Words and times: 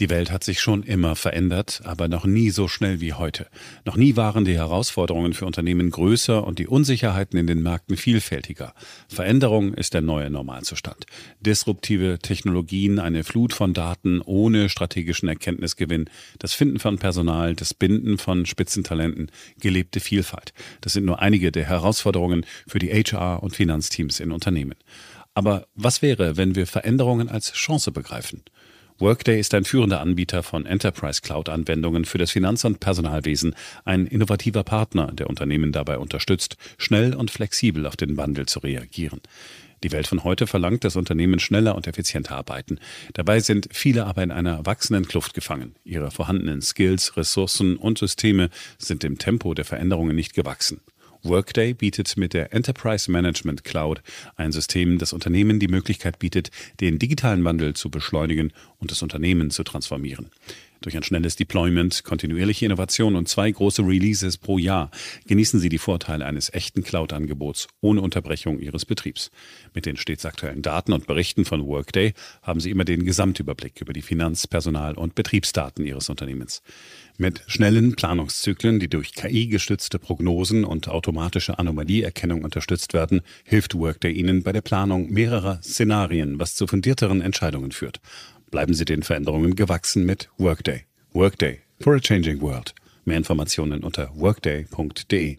Die 0.00 0.08
Welt 0.08 0.32
hat 0.32 0.44
sich 0.44 0.60
schon 0.60 0.82
immer 0.82 1.14
verändert, 1.14 1.82
aber 1.84 2.08
noch 2.08 2.24
nie 2.24 2.48
so 2.48 2.68
schnell 2.68 3.02
wie 3.02 3.12
heute. 3.12 3.48
Noch 3.84 3.96
nie 3.96 4.16
waren 4.16 4.46
die 4.46 4.56
Herausforderungen 4.56 5.34
für 5.34 5.44
Unternehmen 5.44 5.90
größer 5.90 6.42
und 6.42 6.58
die 6.58 6.66
Unsicherheiten 6.66 7.38
in 7.38 7.46
den 7.46 7.62
Märkten 7.62 7.98
vielfältiger. 7.98 8.72
Veränderung 9.08 9.74
ist 9.74 9.92
der 9.92 10.00
neue 10.00 10.30
Normalzustand. 10.30 11.04
Disruptive 11.40 12.18
Technologien, 12.18 12.98
eine 12.98 13.24
Flut 13.24 13.52
von 13.52 13.74
Daten 13.74 14.22
ohne 14.22 14.70
strategischen 14.70 15.28
Erkenntnisgewinn, 15.28 16.08
das 16.38 16.54
Finden 16.54 16.78
von 16.78 16.98
Personal, 16.98 17.54
das 17.54 17.74
Binden 17.74 18.16
von 18.16 18.46
Spitzentalenten, 18.46 19.30
gelebte 19.60 20.00
Vielfalt. 20.00 20.54
Das 20.80 20.94
sind 20.94 21.04
nur 21.04 21.20
einige 21.20 21.52
der 21.52 21.66
Herausforderungen 21.66 22.46
für 22.66 22.78
die 22.78 22.90
HR- 22.90 23.42
und 23.42 23.54
Finanzteams 23.54 24.18
in 24.20 24.32
Unternehmen. 24.32 24.76
Aber 25.34 25.66
was 25.74 26.00
wäre, 26.00 26.38
wenn 26.38 26.54
wir 26.54 26.66
Veränderungen 26.66 27.28
als 27.28 27.52
Chance 27.52 27.92
begreifen? 27.92 28.42
Workday 29.00 29.40
ist 29.40 29.54
ein 29.54 29.64
führender 29.64 30.02
Anbieter 30.02 30.42
von 30.42 30.66
Enterprise 30.66 31.22
Cloud-Anwendungen 31.22 32.04
für 32.04 32.18
das 32.18 32.32
Finanz- 32.32 32.66
und 32.66 32.80
Personalwesen, 32.80 33.54
ein 33.86 34.06
innovativer 34.06 34.62
Partner, 34.62 35.10
der 35.10 35.30
Unternehmen 35.30 35.72
dabei 35.72 35.96
unterstützt, 35.96 36.58
schnell 36.76 37.14
und 37.14 37.30
flexibel 37.30 37.86
auf 37.86 37.96
den 37.96 38.18
Wandel 38.18 38.44
zu 38.44 38.58
reagieren. 38.58 39.22
Die 39.82 39.90
Welt 39.92 40.06
von 40.06 40.22
heute 40.22 40.46
verlangt, 40.46 40.84
dass 40.84 40.96
Unternehmen 40.96 41.40
schneller 41.40 41.76
und 41.76 41.86
effizienter 41.86 42.36
arbeiten. 42.36 42.78
Dabei 43.14 43.40
sind 43.40 43.68
viele 43.72 44.04
aber 44.04 44.22
in 44.22 44.30
einer 44.30 44.66
wachsenden 44.66 45.08
Kluft 45.08 45.32
gefangen. 45.32 45.76
Ihre 45.82 46.10
vorhandenen 46.10 46.60
Skills, 46.60 47.16
Ressourcen 47.16 47.76
und 47.76 47.96
Systeme 47.96 48.50
sind 48.76 49.02
dem 49.02 49.16
Tempo 49.16 49.54
der 49.54 49.64
Veränderungen 49.64 50.14
nicht 50.14 50.34
gewachsen. 50.34 50.82
Workday 51.22 51.74
bietet 51.74 52.16
mit 52.16 52.32
der 52.32 52.52
Enterprise 52.54 53.10
Management 53.10 53.64
Cloud 53.64 54.02
ein 54.36 54.52
System, 54.52 54.98
das 54.98 55.12
Unternehmen 55.12 55.60
die 55.60 55.68
Möglichkeit 55.68 56.18
bietet, 56.18 56.50
den 56.80 56.98
digitalen 56.98 57.44
Wandel 57.44 57.74
zu 57.74 57.90
beschleunigen 57.90 58.52
und 58.78 58.90
das 58.90 59.02
Unternehmen 59.02 59.50
zu 59.50 59.62
transformieren. 59.62 60.30
Durch 60.82 60.96
ein 60.96 61.02
schnelles 61.02 61.36
Deployment, 61.36 62.04
kontinuierliche 62.04 62.64
Innovation 62.64 63.14
und 63.14 63.28
zwei 63.28 63.50
große 63.50 63.82
Releases 63.82 64.38
pro 64.38 64.56
Jahr 64.56 64.90
genießen 65.26 65.60
Sie 65.60 65.68
die 65.68 65.76
Vorteile 65.76 66.24
eines 66.24 66.50
echten 66.54 66.82
Cloud-Angebots 66.82 67.68
ohne 67.82 68.00
Unterbrechung 68.00 68.58
Ihres 68.58 68.86
Betriebs. 68.86 69.30
Mit 69.74 69.84
den 69.84 69.98
stets 69.98 70.24
aktuellen 70.24 70.62
Daten 70.62 70.94
und 70.94 71.06
Berichten 71.06 71.44
von 71.44 71.66
Workday 71.66 72.14
haben 72.40 72.60
Sie 72.60 72.70
immer 72.70 72.86
den 72.86 73.04
Gesamtüberblick 73.04 73.82
über 73.82 73.92
die 73.92 74.00
Finanz-, 74.00 74.46
Personal- 74.46 74.96
und 74.96 75.14
Betriebsdaten 75.14 75.84
Ihres 75.84 76.08
Unternehmens. 76.08 76.62
Mit 77.20 77.42
schnellen 77.48 77.96
Planungszyklen, 77.96 78.80
die 78.80 78.88
durch 78.88 79.12
KI-gestützte 79.12 79.98
Prognosen 79.98 80.64
und 80.64 80.88
automatische 80.88 81.58
Anomalieerkennung 81.58 82.44
unterstützt 82.44 82.94
werden, 82.94 83.20
hilft 83.44 83.74
Workday 83.74 84.10
Ihnen 84.10 84.42
bei 84.42 84.52
der 84.52 84.62
Planung 84.62 85.12
mehrerer 85.12 85.60
Szenarien, 85.62 86.38
was 86.38 86.54
zu 86.54 86.66
fundierteren 86.66 87.20
Entscheidungen 87.20 87.72
führt. 87.72 88.00
Bleiben 88.50 88.72
Sie 88.72 88.86
den 88.86 89.02
Veränderungen 89.02 89.54
gewachsen 89.54 90.06
mit 90.06 90.30
Workday. 90.38 90.84
Workday 91.12 91.60
for 91.78 91.94
a 91.94 91.98
changing 91.98 92.40
world. 92.40 92.74
Mehr 93.04 93.18
Informationen 93.18 93.84
unter 93.84 94.10
workday.de. 94.14 95.36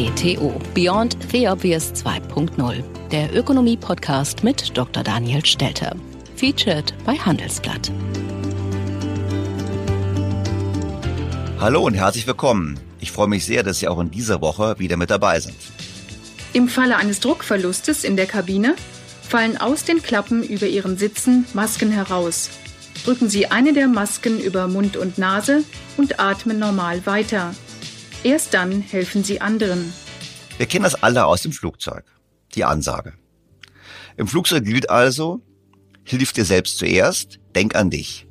BTO 0.00 0.58
Beyond 0.72 1.18
the 1.30 1.46
Obvious 1.46 1.92
2.0, 1.92 2.82
der 3.10 3.36
Ökonomie-Podcast 3.36 4.42
mit 4.42 4.74
Dr. 4.74 5.02
Daniel 5.02 5.44
Stelter. 5.44 5.94
Featured 6.36 6.94
bei 7.04 7.16
Handelsblatt. 7.16 7.92
Hallo 11.58 11.82
und 11.82 11.92
herzlich 11.92 12.26
willkommen. 12.26 12.80
Ich 12.98 13.12
freue 13.12 13.28
mich 13.28 13.44
sehr, 13.44 13.62
dass 13.62 13.80
Sie 13.80 13.88
auch 13.88 14.00
in 14.00 14.10
dieser 14.10 14.40
Woche 14.40 14.78
wieder 14.78 14.96
mit 14.96 15.10
dabei 15.10 15.38
sind. 15.38 15.56
Im 16.54 16.68
Falle 16.68 16.96
eines 16.96 17.20
Druckverlustes 17.20 18.02
in 18.02 18.16
der 18.16 18.24
Kabine 18.24 18.76
fallen 19.20 19.58
aus 19.58 19.84
den 19.84 20.02
Klappen 20.02 20.42
über 20.42 20.66
ihren 20.66 20.96
Sitzen 20.96 21.44
Masken 21.52 21.90
heraus. 21.90 22.48
Drücken 23.04 23.28
Sie 23.28 23.48
eine 23.50 23.74
der 23.74 23.86
Masken 23.86 24.40
über 24.40 24.66
Mund 24.66 24.96
und 24.96 25.18
Nase 25.18 25.62
und 25.98 26.20
atmen 26.20 26.58
normal 26.58 27.04
weiter. 27.04 27.54
Erst 28.22 28.52
dann 28.52 28.82
helfen 28.82 29.24
Sie 29.24 29.40
anderen. 29.40 29.92
Wir 30.58 30.66
kennen 30.66 30.84
das 30.84 31.02
alle 31.02 31.24
aus 31.24 31.40
dem 31.42 31.52
Flugzeug. 31.52 32.04
Die 32.54 32.64
Ansage. 32.64 33.14
Im 34.18 34.26
Flugzeug 34.26 34.64
gilt 34.64 34.90
also, 34.90 35.40
hilf 36.04 36.34
dir 36.34 36.44
selbst 36.44 36.76
zuerst, 36.76 37.40
denk 37.54 37.74
an 37.74 37.88
dich. 37.88 38.28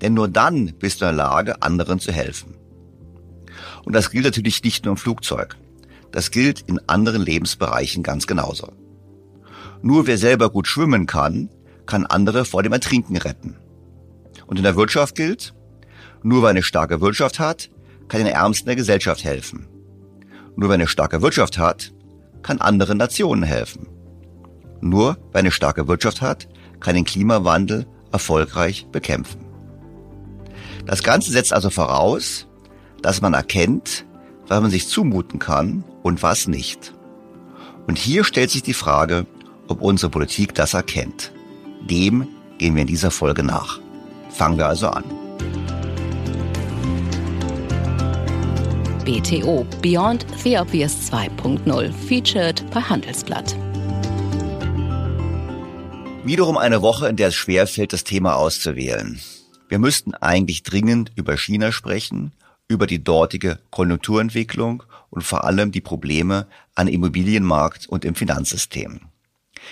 Denn 0.00 0.14
nur 0.14 0.28
dann 0.28 0.74
bist 0.78 1.00
du 1.00 1.04
in 1.04 1.16
der 1.16 1.24
Lage, 1.24 1.62
anderen 1.62 2.00
zu 2.00 2.10
helfen. 2.10 2.56
Und 3.84 3.92
das 3.92 4.10
gilt 4.10 4.24
natürlich 4.24 4.64
nicht 4.64 4.84
nur 4.84 4.92
im 4.92 4.98
Flugzeug. 4.98 5.56
Das 6.10 6.32
gilt 6.32 6.62
in 6.62 6.80
anderen 6.88 7.22
Lebensbereichen 7.22 8.02
ganz 8.02 8.26
genauso. 8.26 8.72
Nur 9.82 10.08
wer 10.08 10.18
selber 10.18 10.50
gut 10.50 10.66
schwimmen 10.66 11.06
kann, 11.06 11.48
kann 11.86 12.06
andere 12.06 12.44
vor 12.44 12.64
dem 12.64 12.72
Ertrinken 12.72 13.16
retten. 13.16 13.56
Und 14.46 14.56
in 14.56 14.64
der 14.64 14.74
Wirtschaft 14.74 15.14
gilt, 15.14 15.54
nur 16.24 16.42
wer 16.42 16.48
eine 16.48 16.64
starke 16.64 17.00
Wirtschaft 17.00 17.38
hat, 17.38 17.70
kann 18.08 18.24
den 18.24 18.32
Ärmsten 18.32 18.66
der 18.66 18.76
Gesellschaft 18.76 19.24
helfen. 19.24 19.68
Nur 20.56 20.68
wer 20.70 20.74
eine 20.74 20.88
starke 20.88 21.22
Wirtschaft 21.22 21.58
hat, 21.58 21.92
kann 22.42 22.60
anderen 22.60 22.98
Nationen 22.98 23.42
helfen. 23.42 23.88
Nur 24.80 25.18
wer 25.32 25.40
eine 25.40 25.50
starke 25.50 25.88
Wirtschaft 25.88 26.20
hat, 26.20 26.48
kann 26.80 26.94
den 26.94 27.04
Klimawandel 27.04 27.86
erfolgreich 28.12 28.86
bekämpfen. 28.90 29.44
Das 30.86 31.02
Ganze 31.02 31.30
setzt 31.32 31.52
also 31.52 31.70
voraus, 31.70 32.46
dass 33.02 33.20
man 33.20 33.34
erkennt, 33.34 34.06
was 34.46 34.60
man 34.60 34.70
sich 34.70 34.88
zumuten 34.88 35.38
kann 35.38 35.84
und 36.02 36.22
was 36.22 36.48
nicht. 36.48 36.94
Und 37.86 37.98
hier 37.98 38.24
stellt 38.24 38.50
sich 38.50 38.62
die 38.62 38.74
Frage, 38.74 39.26
ob 39.68 39.82
unsere 39.82 40.10
Politik 40.10 40.54
das 40.54 40.74
erkennt. 40.74 41.32
Dem 41.88 42.28
gehen 42.58 42.74
wir 42.74 42.82
in 42.82 42.88
dieser 42.88 43.10
Folge 43.10 43.42
nach. 43.42 43.80
Fangen 44.30 44.58
wir 44.58 44.66
also 44.66 44.88
an. 44.88 45.04
BTO 49.08 49.64
Beyond 49.80 50.26
the 50.44 50.58
Obvious 50.58 51.10
2.0 51.10 51.92
featured 51.92 52.62
bei 52.70 52.82
Handelsblatt. 52.82 53.56
Wiederum 56.26 56.58
eine 56.58 56.82
Woche, 56.82 57.08
in 57.08 57.16
der 57.16 57.28
es 57.28 57.34
schwerfällt, 57.34 57.94
das 57.94 58.04
Thema 58.04 58.36
auszuwählen. 58.36 59.18
Wir 59.70 59.78
müssten 59.78 60.12
eigentlich 60.12 60.62
dringend 60.62 61.10
über 61.14 61.38
China 61.38 61.72
sprechen, 61.72 62.32
über 62.68 62.86
die 62.86 63.02
dortige 63.02 63.60
Konjunkturentwicklung 63.70 64.82
und 65.08 65.22
vor 65.22 65.44
allem 65.44 65.72
die 65.72 65.80
Probleme 65.80 66.46
an 66.74 66.86
Immobilienmarkt 66.86 67.88
und 67.88 68.04
im 68.04 68.14
Finanzsystem. 68.14 69.00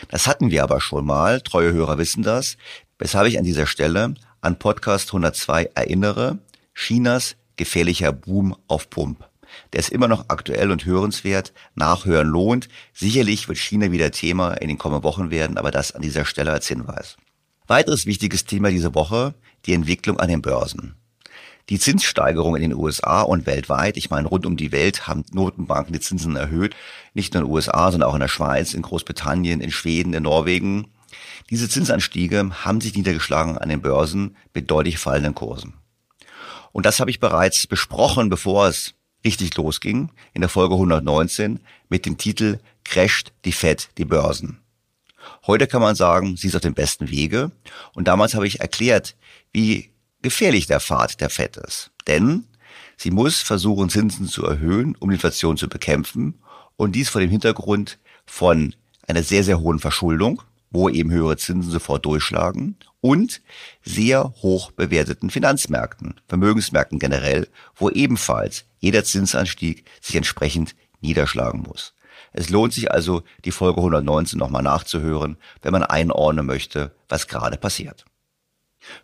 Das 0.09 0.27
hatten 0.27 0.50
wir 0.50 0.62
aber 0.62 0.81
schon 0.81 1.05
mal, 1.05 1.43
treue 1.43 1.75
Hörer 1.75 1.99
wissen 1.99 2.23
das, 2.23 2.56
weshalb 2.99 3.29
ich 3.29 3.38
an 3.38 3.44
dieser 3.44 3.67
Stelle 3.67 4.15
an 4.41 4.59
Podcast 4.59 5.11
102 5.11 5.73
erinnere, 5.75 6.38
Chinas 6.75 7.37
gefährlicher 7.56 8.12
Boom 8.12 8.56
auf 8.69 8.91
Pump. 8.91 9.29
Der 9.73 9.81
ist 9.81 9.91
immer 9.91 10.08
noch 10.08 10.26
aktuell 10.29 10.70
und 10.70 10.85
hörenswert. 10.85 11.53
Nachhören 11.75 12.29
lohnt. 12.29 12.69
Sicherlich 12.93 13.49
wird 13.49 13.58
China 13.58 13.93
wieder 13.93 14.11
Thema 14.11 14.55
in 14.55 14.69
den 14.69 14.79
kommenden 14.79 15.05
Wochen 15.05 15.31
werden, 15.31 15.58
aber 15.58 15.70
das 15.70 15.93
an 15.93 16.03
dieser 16.03 16.25
Stelle 16.25 16.53
als 16.53 16.69
Hinweis. 16.69 17.17
Weiteres 17.67 18.06
wichtiges 18.06 18.44
Thema 18.44 18.70
diese 18.70 18.94
Woche, 18.94 19.35
die 19.67 19.73
Entwicklung 19.73 20.19
an 20.20 20.29
den 20.29 20.43
Börsen. 20.43 20.97
Die 21.69 21.81
Zinssteigerung 21.81 22.55
in 22.55 22.62
den 22.62 22.75
USA 22.75 23.23
und 23.23 23.44
weltweit, 23.44 23.97
ich 23.97 24.09
meine 24.09 24.29
rund 24.29 24.47
um 24.47 24.56
die 24.56 24.70
Welt, 24.70 25.09
haben 25.09 25.25
Notenbanken 25.32 25.93
die 25.93 26.00
Zinsen 26.00 26.37
erhöht, 26.37 26.76
nicht 27.12 27.35
nur 27.35 27.43
in 27.43 27.49
den 27.49 27.52
USA, 27.52 27.91
sondern 27.91 28.09
auch 28.09 28.14
in 28.14 28.20
der 28.20 28.29
Schweiz, 28.29 28.73
in 28.73 28.82
Großbritannien, 28.82 29.61
in 29.61 29.73
Schweden, 29.73 30.14
in 30.14 30.23
Norwegen. 30.23 30.87
Diese 31.50 31.69
Zinsanstiege 31.69 32.64
haben 32.64 32.81
sich 32.81 32.94
niedergeschlagen 32.94 33.59
an 33.59 33.69
den 33.69 33.82
Börsen 33.82 34.37
mit 34.55 34.70
deutlich 34.70 34.99
fallenden 34.99 35.35
Kursen. 35.35 35.75
Und 36.76 36.84
das 36.84 37.00
habe 37.00 37.11
ich 37.11 37.20
bereits 37.20 37.67
besprochen, 37.67 38.28
bevor 38.28 38.67
es 38.69 38.93
richtig 39.25 39.56
losging, 39.56 40.11
in 40.34 40.43
der 40.43 40.50
Folge 40.50 40.75
119 40.75 41.58
mit 41.88 42.05
dem 42.05 42.19
Titel 42.19 42.58
Crasht 42.84 43.32
die 43.46 43.52
Fed 43.52 43.88
die 43.96 44.05
Börsen. 44.05 44.58
Heute 45.46 45.69
kann 45.69 45.81
man 45.81 45.94
sagen, 45.94 46.37
sie 46.37 46.49
ist 46.49 46.55
auf 46.55 46.61
dem 46.61 46.75
besten 46.75 47.08
Wege. 47.08 47.50
Und 47.94 48.08
damals 48.08 48.34
habe 48.34 48.46
ich 48.46 48.61
erklärt, 48.61 49.17
wie 49.55 49.88
gefährlich 50.20 50.67
der 50.67 50.81
Pfad 50.81 51.19
der 51.23 51.31
Fed 51.31 51.56
ist. 51.56 51.93
Denn 52.06 52.44
sie 52.99 53.11
muss 53.11 53.40
versuchen, 53.40 53.88
Zinsen 53.88 54.28
zu 54.28 54.44
erhöhen, 54.44 54.96
um 54.99 55.11
Inflation 55.11 55.56
zu 55.56 55.70
bekämpfen. 55.70 56.43
Und 56.76 56.94
dies 56.94 57.08
vor 57.08 57.23
dem 57.23 57.31
Hintergrund 57.31 57.99
von 58.26 58.75
einer 59.08 59.23
sehr, 59.23 59.44
sehr 59.44 59.61
hohen 59.61 59.78
Verschuldung, 59.78 60.43
wo 60.70 60.90
eben 60.90 61.11
höhere 61.11 61.38
Zinsen 61.38 61.73
sofort 61.73 62.05
durchschlagen 62.05 62.76
und 63.06 63.41
sehr 63.82 64.35
hoch 64.43 64.73
bewerteten 64.73 65.31
Finanzmärkten, 65.31 66.20
Vermögensmärkten 66.26 66.99
generell, 66.99 67.49
wo 67.76 67.88
ebenfalls 67.91 68.64
jeder 68.81 69.05
Zinsanstieg 69.05 69.85
sich 70.00 70.17
entsprechend 70.17 70.75
niederschlagen 71.00 71.61
muss. 71.61 71.94
Es 72.32 72.50
lohnt 72.50 72.73
sich 72.73 72.91
also, 72.91 73.23
die 73.44 73.53
Folge 73.53 73.79
119 73.79 74.38
nochmal 74.38 74.64
nachzuhören, 74.64 75.37
wenn 75.62 75.73
man 75.73 75.85
einordnen 75.85 76.47
möchte, 76.47 76.94
was 77.08 77.29
gerade 77.29 77.56
passiert. 77.56 78.05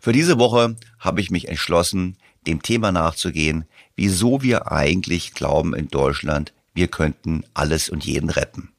Für 0.01 0.11
diese 0.11 0.37
Woche 0.37 0.75
habe 0.99 1.21
ich 1.21 1.31
mich 1.31 1.47
entschlossen, 1.47 2.17
dem 2.45 2.61
Thema 2.61 2.91
nachzugehen, 2.91 3.65
wieso 3.95 4.41
wir 4.41 4.71
eigentlich 4.71 5.33
glauben 5.33 5.73
in 5.73 5.87
Deutschland, 5.87 6.53
wir 6.73 6.89
könnten 6.89 7.45
alles 7.53 7.89
und 7.89 8.03
jeden 8.03 8.29
retten. 8.29 8.73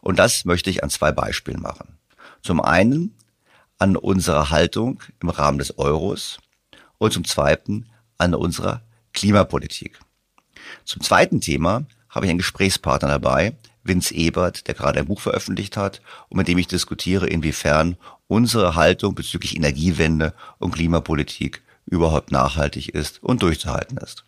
Und 0.00 0.18
das 0.18 0.44
möchte 0.44 0.70
ich 0.70 0.84
an 0.84 0.90
zwei 0.90 1.10
Beispielen 1.10 1.60
machen. 1.60 1.98
Zum 2.42 2.60
einen 2.60 3.14
an 3.78 3.96
unserer 3.96 4.50
Haltung 4.50 5.02
im 5.20 5.28
Rahmen 5.28 5.58
des 5.58 5.78
Euros 5.78 6.38
und 6.98 7.12
zum 7.12 7.24
zweiten 7.24 7.90
an 8.18 8.34
unserer 8.34 8.82
Klimapolitik. 9.12 9.98
Zum 10.84 11.02
zweiten 11.02 11.40
Thema 11.40 11.86
habe 12.08 12.26
ich 12.26 12.30
einen 12.30 12.38
Gesprächspartner 12.38 13.08
dabei, 13.08 13.56
Vince 13.82 14.14
Ebert, 14.14 14.66
der 14.66 14.74
gerade 14.74 14.98
ein 14.98 15.06
Buch 15.06 15.20
veröffentlicht 15.20 15.76
hat 15.76 16.00
und 16.28 16.38
mit 16.38 16.48
dem 16.48 16.58
ich 16.58 16.66
diskutiere, 16.66 17.26
inwiefern 17.26 17.96
unsere 18.26 18.74
Haltung 18.74 19.14
bezüglich 19.14 19.56
Energiewende 19.56 20.32
und 20.58 20.74
Klimapolitik 20.74 21.62
überhaupt 21.86 22.32
nachhaltig 22.32 22.88
ist 22.88 23.22
und 23.22 23.42
durchzuhalten 23.42 23.98
ist. 23.98 24.24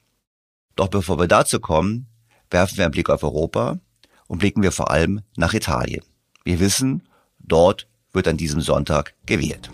Doch 0.74 0.88
bevor 0.88 1.18
wir 1.18 1.26
dazu 1.26 1.58
kommen, 1.58 2.06
werfen 2.50 2.76
wir 2.76 2.84
einen 2.84 2.92
Blick 2.92 3.08
auf 3.08 3.22
Europa 3.22 3.78
und 4.26 4.38
blicken 4.38 4.62
wir 4.62 4.72
vor 4.72 4.90
allem 4.90 5.22
nach 5.36 5.54
Italien. 5.54 6.04
Wir 6.44 6.60
wissen, 6.60 7.08
dort 7.38 7.88
wird 8.16 8.26
an 8.26 8.36
diesem 8.36 8.60
Sonntag 8.60 9.12
gewählt. 9.26 9.70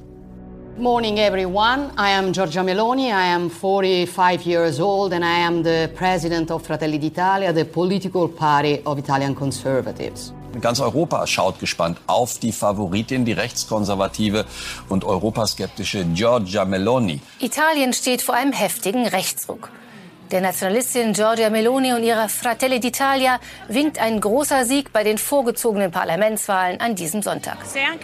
Morning, 0.79 1.19
everyone. 1.19 1.91
I 1.97 2.13
am 2.13 2.33
Giorgia 2.33 2.63
Meloni. 2.63 3.09
I 3.09 3.33
am 3.35 3.49
45 3.49 4.45
years 4.45 4.81
old 4.81 5.13
and 5.13 5.25
I 5.25 5.47
am 5.47 5.63
the 5.63 5.89
president 5.95 6.51
of 6.51 6.67
Fratelli 6.67 6.99
d'Italia, 6.99 7.53
the 7.55 7.65
political 7.65 8.29
party 8.29 8.81
of 8.85 8.99
Italian 8.99 9.35
conservatives. 9.35 10.33
Ganz 10.61 10.81
Europa 10.81 11.27
schaut 11.27 11.59
gespannt 11.59 11.99
auf 12.07 12.39
die 12.39 12.53
Favoritin, 12.53 13.25
die 13.25 13.33
rechtskonservative 13.33 14.45
und 14.89 15.05
europaskeptische 15.05 16.05
Giorgia 16.05 16.65
Meloni. 16.65 17.21
Italien 17.41 17.93
steht 17.93 18.23
vor 18.23 18.35
einem 18.35 18.53
heftigen 18.53 19.07
Rechtsruck. 19.07 19.71
Der 20.33 20.41
Nationalistin 20.41 21.13
Giorgia 21.13 21.51
Meloni 21.51 21.93
und 21.93 22.03
ihrer 22.05 22.27
Fratelli 22.27 22.77
d'Italia 22.77 23.39
winkt 23.69 23.99
ein 23.99 24.19
großer 24.19 24.65
Sieg 24.65 24.91
bei 24.91 25.05
den 25.05 25.19
vorgezogenen 25.19 25.91
Parlamentswahlen 25.91 26.81
an 26.81 26.95
diesem 26.95 27.21
Sonntag. 27.21 27.59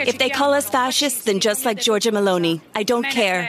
If 0.06 0.18
they 0.18 0.28
call 0.28 0.50
us 0.50 0.66
fascists, 0.66 1.24
then 1.24 1.40
just 1.40 1.64
like 1.64 1.80
Giorgia 1.80 2.12
Meloni, 2.12 2.60
I 2.78 2.84
don't 2.84 3.08
care. 3.10 3.48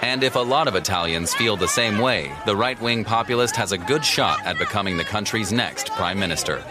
And 0.00 0.22
if 0.22 0.34
a 0.34 0.42
lot 0.42 0.66
of 0.66 0.74
Italians 0.74 1.34
feel 1.34 1.58
the 1.58 1.68
same 1.68 2.02
way, 2.02 2.30
the 2.46 2.56
right 2.56 2.80
wing 2.80 3.04
populist 3.04 3.54
has 3.58 3.72
a 3.72 3.76
good 3.76 4.02
shot 4.02 4.38
at 4.46 4.56
becoming 4.58 4.96
the 4.96 5.04
country's 5.04 5.52
next 5.52 5.90
prime 5.90 6.18
minister. 6.18 6.64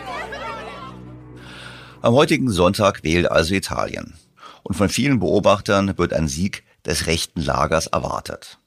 Am 2.01 2.15
heutigen 2.15 2.49
Sonntag 2.49 3.03
wählt 3.03 3.29
also 3.29 3.53
Italien. 3.53 4.15
Und 4.63 4.75
von 4.75 4.89
vielen 4.89 5.19
Beobachtern 5.19 5.95
wird 5.99 6.11
ein 6.11 6.27
Sieg 6.27 6.63
des 6.85 7.05
rechten 7.05 7.41
Lagers 7.41 7.85
erwartet. 7.85 8.57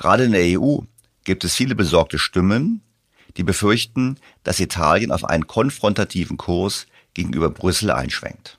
Gerade 0.00 0.24
in 0.24 0.32
der 0.32 0.58
EU 0.58 0.78
gibt 1.24 1.44
es 1.44 1.54
viele 1.54 1.74
besorgte 1.74 2.18
Stimmen, 2.18 2.80
die 3.36 3.42
befürchten, 3.42 4.16
dass 4.44 4.58
Italien 4.58 5.12
auf 5.12 5.26
einen 5.26 5.46
konfrontativen 5.46 6.38
Kurs 6.38 6.86
gegenüber 7.12 7.50
Brüssel 7.50 7.90
einschwenkt 7.90 8.56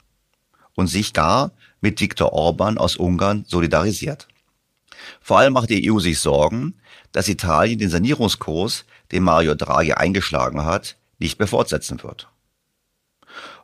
und 0.76 0.86
sich 0.86 1.14
gar 1.14 1.52
mit 1.82 2.00
Viktor 2.00 2.34
Orban 2.34 2.78
aus 2.78 2.96
Ungarn 2.96 3.44
solidarisiert. 3.48 4.28
Vor 5.20 5.40
allem 5.40 5.54
macht 5.54 5.72
die 5.72 5.92
EU 5.92 5.98
sich 5.98 6.20
Sorgen, 6.20 6.76
dass 7.12 7.28
Italien 7.28 7.80
den 7.80 7.90
Sanierungskurs, 7.90 8.86
den 9.12 9.24
Mario 9.24 9.56
Draghi 9.56 9.94
eingeschlagen 9.94 10.64
hat, 10.64 10.96
nicht 11.18 11.40
mehr 11.40 11.48
fortsetzen 11.48 12.04
wird. 12.04 12.30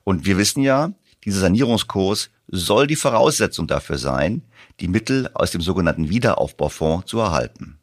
Und 0.03 0.25
wir 0.25 0.39
wissen 0.39 0.63
ja, 0.63 0.93
dieser 1.25 1.41
Sanierungskurs 1.41 2.31
soll 2.47 2.87
die 2.87 2.95
Voraussetzung 2.95 3.67
dafür 3.67 3.99
sein, 3.99 4.41
die 4.79 4.87
Mittel 4.87 5.29
aus 5.33 5.51
dem 5.51 5.61
sogenannten 5.61 6.09
Wiederaufbaufonds 6.09 7.07
zu 7.07 7.19
erhalten. 7.19 7.79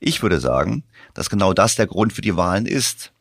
Ich 0.00 0.22
würde 0.22 0.40
sagen, 0.40 0.84
dass 1.14 1.30
genau 1.30 1.52
das 1.52 1.76
der 1.76 1.86
Grund 1.86 2.12
für 2.12 2.22
die 2.22 2.36
Wahlen 2.36 2.66
ist. 2.66 3.12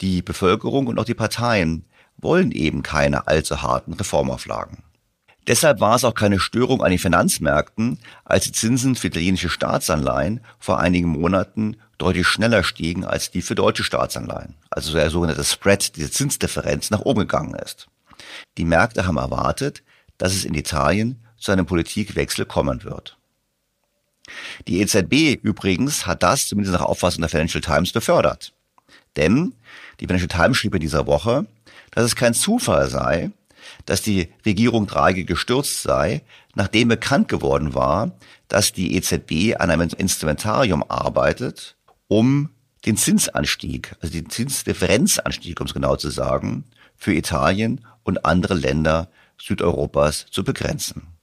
Die 0.00 0.22
Bevölkerung 0.22 0.86
und 0.86 0.98
auch 0.98 1.04
die 1.04 1.14
Parteien 1.14 1.84
wollen 2.18 2.52
eben 2.52 2.82
keine 2.82 3.26
allzu 3.26 3.62
harten 3.62 3.94
Reformauflagen. 3.94 4.82
Deshalb 5.46 5.80
war 5.80 5.96
es 5.96 6.04
auch 6.04 6.14
keine 6.14 6.38
Störung 6.38 6.82
an 6.82 6.90
den 6.90 6.98
Finanzmärkten, 6.98 7.98
als 8.24 8.44
die 8.44 8.52
Zinsen 8.52 8.94
für 8.94 9.06
italienische 9.06 9.48
Staatsanleihen 9.48 10.40
vor 10.58 10.78
einigen 10.78 11.08
Monaten 11.08 11.76
deutlich 11.98 12.26
schneller 12.26 12.62
stiegen 12.62 13.04
als 13.04 13.30
die 13.30 13.42
für 13.42 13.54
deutsche 13.54 13.82
Staatsanleihen. 13.82 14.54
Also 14.70 14.92
der 14.92 15.10
sogenannte 15.10 15.44
Spread, 15.44 15.96
diese 15.96 16.10
Zinsdifferenz 16.10 16.90
nach 16.90 17.00
oben 17.00 17.20
gegangen 17.20 17.54
ist. 17.54 17.88
Die 18.58 18.64
Märkte 18.64 19.06
haben 19.06 19.16
erwartet, 19.16 19.82
dass 20.18 20.34
es 20.34 20.44
in 20.44 20.54
Italien 20.54 21.19
zu 21.40 21.50
einem 21.52 21.66
Politikwechsel 21.66 22.44
kommen 22.44 22.84
wird. 22.84 23.16
Die 24.68 24.80
EZB 24.80 25.42
übrigens 25.42 26.06
hat 26.06 26.22
das, 26.22 26.46
zumindest 26.46 26.74
nach 26.74 26.86
Auffassung 26.86 27.22
der 27.22 27.30
Financial 27.30 27.60
Times, 27.60 27.92
befördert. 27.92 28.52
Denn 29.16 29.54
die 29.98 30.06
Financial 30.06 30.28
Times 30.28 30.56
schrieb 30.56 30.74
in 30.74 30.80
dieser 30.80 31.06
Woche, 31.06 31.46
dass 31.90 32.04
es 32.04 32.14
kein 32.14 32.34
Zufall 32.34 32.88
sei, 32.88 33.30
dass 33.86 34.02
die 34.02 34.28
Regierung 34.46 34.86
Draghi 34.86 35.24
gestürzt 35.24 35.82
sei, 35.82 36.22
nachdem 36.54 36.88
bekannt 36.88 37.28
geworden 37.28 37.74
war, 37.74 38.12
dass 38.48 38.72
die 38.72 38.96
EZB 38.96 39.56
an 39.58 39.70
einem 39.70 39.88
Instrumentarium 39.96 40.84
arbeitet, 40.88 41.76
um 42.08 42.50
den 42.86 42.96
Zinsanstieg, 42.96 43.94
also 44.00 44.12
den 44.12 44.30
Zinsdifferenzanstieg, 44.30 45.60
um 45.60 45.66
es 45.66 45.74
genau 45.74 45.96
zu 45.96 46.10
sagen, 46.10 46.64
für 46.96 47.14
Italien 47.14 47.84
und 48.02 48.24
andere 48.24 48.54
Länder 48.54 49.08
Südeuropas 49.38 50.26
zu 50.30 50.44
begrenzen. 50.44 51.19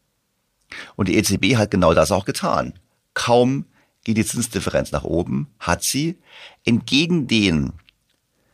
Und 0.96 1.08
die 1.08 1.16
EZB 1.16 1.56
hat 1.56 1.72
genau 1.72 1.94
das 1.94 2.12
auch 2.12 2.26
getan. 2.26 2.74
Kaum 3.14 3.66
geht 4.04 4.18
die 4.18 4.26
Zinsdifferenz 4.26 4.92
nach 4.92 5.04
oben, 5.04 5.48
hat 5.60 5.84
sie 5.84 6.18
entgegen 6.66 7.28
den 7.28 7.74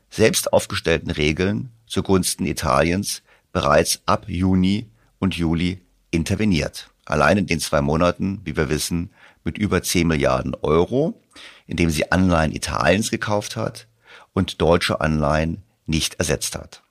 selbst 0.10 0.54
aufgestellten 0.54 1.12
Regeln 1.12 1.70
zugunsten 1.88 2.46
Italiens 2.46 3.22
bereits 3.52 4.02
ab 4.06 4.26
Juni 4.28 4.90
und 5.20 5.36
Juli 5.36 5.82
interveniert. 6.12 6.90
Allein 7.06 7.38
in 7.38 7.48
den 7.48 7.60
zwei 7.60 7.82
Monaten, 7.82 8.42
wie 8.44 8.56
wir 8.56 8.70
wissen, 8.70 9.12
mit 9.44 9.58
über 9.58 9.84
10 9.84 10.08
Milliarden 10.08 10.56
Euro, 10.56 11.22
indem 11.68 11.90
sie 11.90 12.12
Anleihen 12.12 12.54
Italiens 12.54 13.12
gekauft 13.12 13.56
hat 13.56 13.88
und 14.34 14.62
deutsche 14.62 15.02
Anleihen 15.02 15.64
nicht 15.86 16.16
ersetzt 16.16 16.56
hat. 16.56 16.82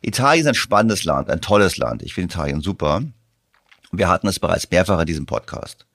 Italien 0.00 0.42
ist 0.42 0.48
ein 0.48 0.54
spannendes 0.54 1.04
Land, 1.04 1.30
ein 1.30 1.40
tolles 1.40 1.76
Land. 1.76 2.02
Ich 2.02 2.14
finde 2.14 2.32
Italien 2.32 2.60
super. 2.60 3.02
Wir 3.94 4.08
hatten 4.08 4.26
es 4.26 4.40
bereits 4.40 4.70
mehrfach 4.70 4.98
in 5.00 5.06
diesem 5.06 5.26
Podcast. 5.26 5.86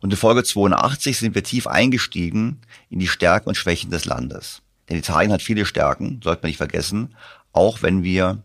Und 0.00 0.12
in 0.12 0.16
Folge 0.16 0.44
82 0.44 1.18
sind 1.18 1.34
wir 1.34 1.42
tief 1.42 1.66
eingestiegen 1.66 2.60
in 2.88 3.00
die 3.00 3.08
Stärken 3.08 3.48
und 3.48 3.56
Schwächen 3.56 3.90
des 3.90 4.04
Landes. 4.04 4.62
Denn 4.88 4.96
Italien 4.96 5.32
hat 5.32 5.42
viele 5.42 5.66
Stärken, 5.66 6.20
sollte 6.22 6.42
man 6.42 6.50
nicht 6.50 6.58
vergessen, 6.58 7.16
auch 7.52 7.82
wenn 7.82 8.04
wir 8.04 8.42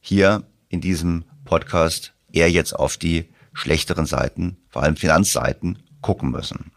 hier 0.00 0.42
in 0.68 0.82
diesem 0.82 1.24
Podcast 1.46 2.12
eher 2.30 2.50
jetzt 2.50 2.74
auf 2.74 2.98
die 2.98 3.26
schlechteren 3.54 4.04
Seiten, 4.04 4.58
vor 4.68 4.82
allem 4.82 4.96
Finanzseiten, 4.96 5.78
gucken 6.02 6.30
müssen. 6.30 6.72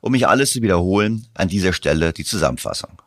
Um 0.00 0.12
mich 0.12 0.28
alles 0.28 0.52
zu 0.52 0.62
wiederholen, 0.62 1.26
an 1.34 1.48
dieser 1.48 1.72
Stelle 1.72 2.12
die 2.12 2.24
Zusammenfassung. 2.24 3.02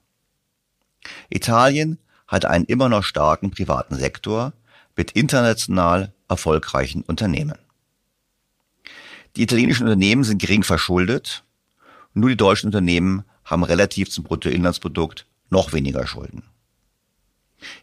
Italien 1.29 1.97
hat 2.27 2.43
einen 2.43 2.65
immer 2.65 2.89
noch 2.89 3.03
starken 3.03 3.51
privaten 3.51 3.95
Sektor 3.95 4.51
mit 4.97 5.11
international 5.11 6.13
erfolgreichen 6.27 7.03
Unternehmen. 7.03 7.57
Die 9.37 9.43
italienischen 9.43 9.83
Unternehmen 9.83 10.23
sind 10.23 10.41
gering 10.41 10.63
verschuldet, 10.63 11.43
nur 12.13 12.29
die 12.29 12.35
deutschen 12.35 12.67
Unternehmen 12.67 13.23
haben 13.45 13.63
relativ 13.63 14.09
zum 14.09 14.23
Bruttoinlandsprodukt 14.23 15.27
noch 15.49 15.71
weniger 15.71 16.05
Schulden. 16.07 16.43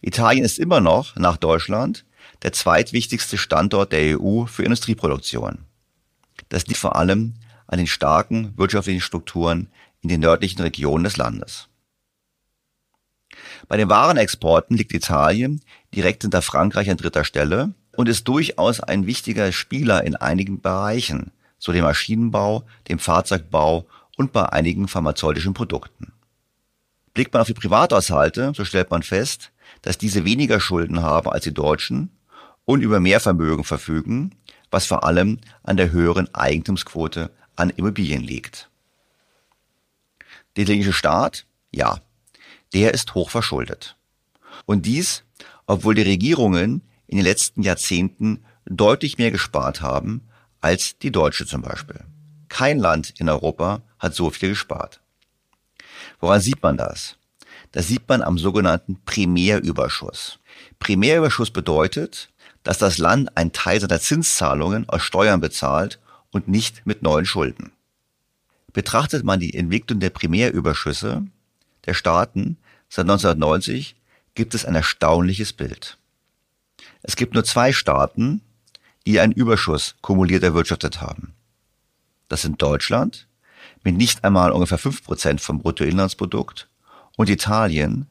Italien 0.03 0.45
ist 0.45 0.59
immer 0.59 0.81
noch, 0.81 1.17
nach 1.17 1.37
Deutschland, 1.37 2.05
der 2.43 2.53
zweitwichtigste 2.53 3.39
Standort 3.39 3.93
der 3.93 4.21
EU 4.21 4.47
für 4.47 4.65
Industrieproduktion. 4.65 5.65
Das 6.49 6.67
liegt 6.67 6.79
vor 6.79 6.97
allem 6.97 7.35
an 7.67 7.79
den 7.79 7.87
starken 7.87 8.53
wirtschaftlichen 8.57 9.01
Strukturen 9.01 9.69
in 10.03 10.09
den 10.09 10.21
nördlichen 10.21 10.61
Regionen 10.61 11.05
des 11.05 11.17
Landes. 11.17 11.69
Bei 13.69 13.77
den 13.77 13.89
Warenexporten 13.89 14.77
liegt 14.77 14.93
Italien 14.93 15.61
direkt 15.95 16.23
hinter 16.23 16.43
Frankreich 16.43 16.91
an 16.91 16.97
dritter 16.97 17.25
Stelle 17.25 17.73
und 17.97 18.09
ist 18.09 18.29
durchaus 18.29 18.81
ein 18.81 19.07
wichtiger 19.07 19.53
Spieler 19.53 20.05
in 20.05 20.17
einigen 20.17 20.61
Bereichen, 20.61 21.31
so 21.59 21.73
dem 21.73 21.85
Maschinenbau, 21.85 22.65
dem 22.89 22.99
Fahrzeugbau 22.99 23.87
und 24.17 24.33
bei 24.33 24.47
einigen 24.47 24.89
pharmazeutischen 24.89 25.55
Produkten. 25.55 26.13
Blickt 27.15 27.33
man 27.33 27.43
auf 27.43 27.47
die 27.47 27.55
Privathaushalte, 27.55 28.53
so 28.55 28.65
stellt 28.65 28.91
man 28.91 29.03
fest, 29.03 29.53
dass 29.83 29.99
diese 29.99 30.25
weniger 30.25 30.61
Schulden 30.61 31.03
haben 31.03 31.31
als 31.31 31.45
die 31.45 31.55
Deutschen 31.55 32.11
und 32.65 32.83
über 32.83 33.01
mehr 33.01 33.21
Vermögen 33.21 33.65
verfügen, 33.65 34.35
was 34.71 34.87
vor 34.87 35.05
allem 35.05 35.39
an 35.63 35.77
der 35.77 35.93
höheren 35.93 36.33
Eigentumsquote 36.35 37.31
an 37.57 37.71
Immobilien 37.71 38.23
liegt. 38.23 38.69
Der 40.57 40.65
italienische 40.65 40.93
Staat, 40.93 41.47
ja, 41.71 42.01
der 42.75 42.93
ist 42.93 43.15
hoch 43.15 43.31
verschuldet. 43.31 43.97
Und 44.67 44.87
dies, 44.87 45.25
obwohl 45.67 45.95
die 45.95 46.03
Regierungen 46.03 46.83
in 47.07 47.17
den 47.17 47.25
letzten 47.25 47.63
Jahrzehnten 47.63 48.45
deutlich 48.67 49.19
mehr 49.19 49.31
gespart 49.31 49.81
haben 49.81 50.23
als 50.61 50.99
die 50.99 51.13
deutsche 51.13 51.47
zum 51.47 51.63
Beispiel. 51.63 52.01
Kein 52.49 52.79
Land 52.79 53.15
in 53.19 53.29
Europa 53.29 53.83
hat 53.99 54.15
so 54.15 54.31
viel 54.31 54.51
gespart. 54.51 55.01
Woran 56.21 56.41
sieht 56.41 56.63
man 56.63 56.77
das? 56.77 57.17
Das 57.73 57.89
sieht 57.89 58.09
man 58.09 58.23
am 58.23 58.39
sogenannten 58.39 59.01
Primärüberschuss. 59.05 60.39
Primärüberschuss 60.79 61.51
bedeutet, 61.51 62.31
dass 62.63 62.79
das 62.79 62.99
Land 62.99 63.37
einen 63.37 63.53
Teil 63.53 63.81
seiner 63.81 64.01
Zinszahlungen 64.01 64.89
aus 64.89 65.03
Steuern 65.03 65.41
bezahlt 65.41 65.99
und 66.31 66.49
nicht 66.49 66.87
mit 66.87 67.03
neuen 67.03 67.27
Schulden. 67.27 67.73
Betrachtet 68.73 69.25
man 69.25 69.41
die 69.41 69.55
Entwicklung 69.55 70.01
der 70.01 70.11
Primärüberschüsse 70.11 71.27
der 71.87 71.95
Staaten 71.95 72.57
seit 72.95 73.07
1990, 73.07 73.97
gibt 74.37 74.55
es 74.55 74.65
ein 74.65 74.77
erstaunliches 74.77 75.53
Bild. 75.53 75.99
Es 77.03 77.17
gibt 77.17 77.35
nur 77.35 77.43
zwei 77.43 77.73
Staaten, 77.73 78.41
die 79.05 79.19
einen 79.19 79.33
Überschuss 79.33 79.97
kumuliert 80.01 80.45
erwirtschaftet 80.45 81.01
haben. 81.01 81.35
Das 82.29 82.43
sind 82.43 82.63
Deutschland 82.63 83.27
mit 83.83 83.97
nicht 83.97 84.23
einmal 84.23 84.53
ungefähr 84.53 84.79
fünf 84.79 85.03
Prozent 85.03 85.41
vom 85.41 85.59
Bruttoinlandsprodukt 85.59 86.69
und 87.17 87.29
Italien 87.29 88.07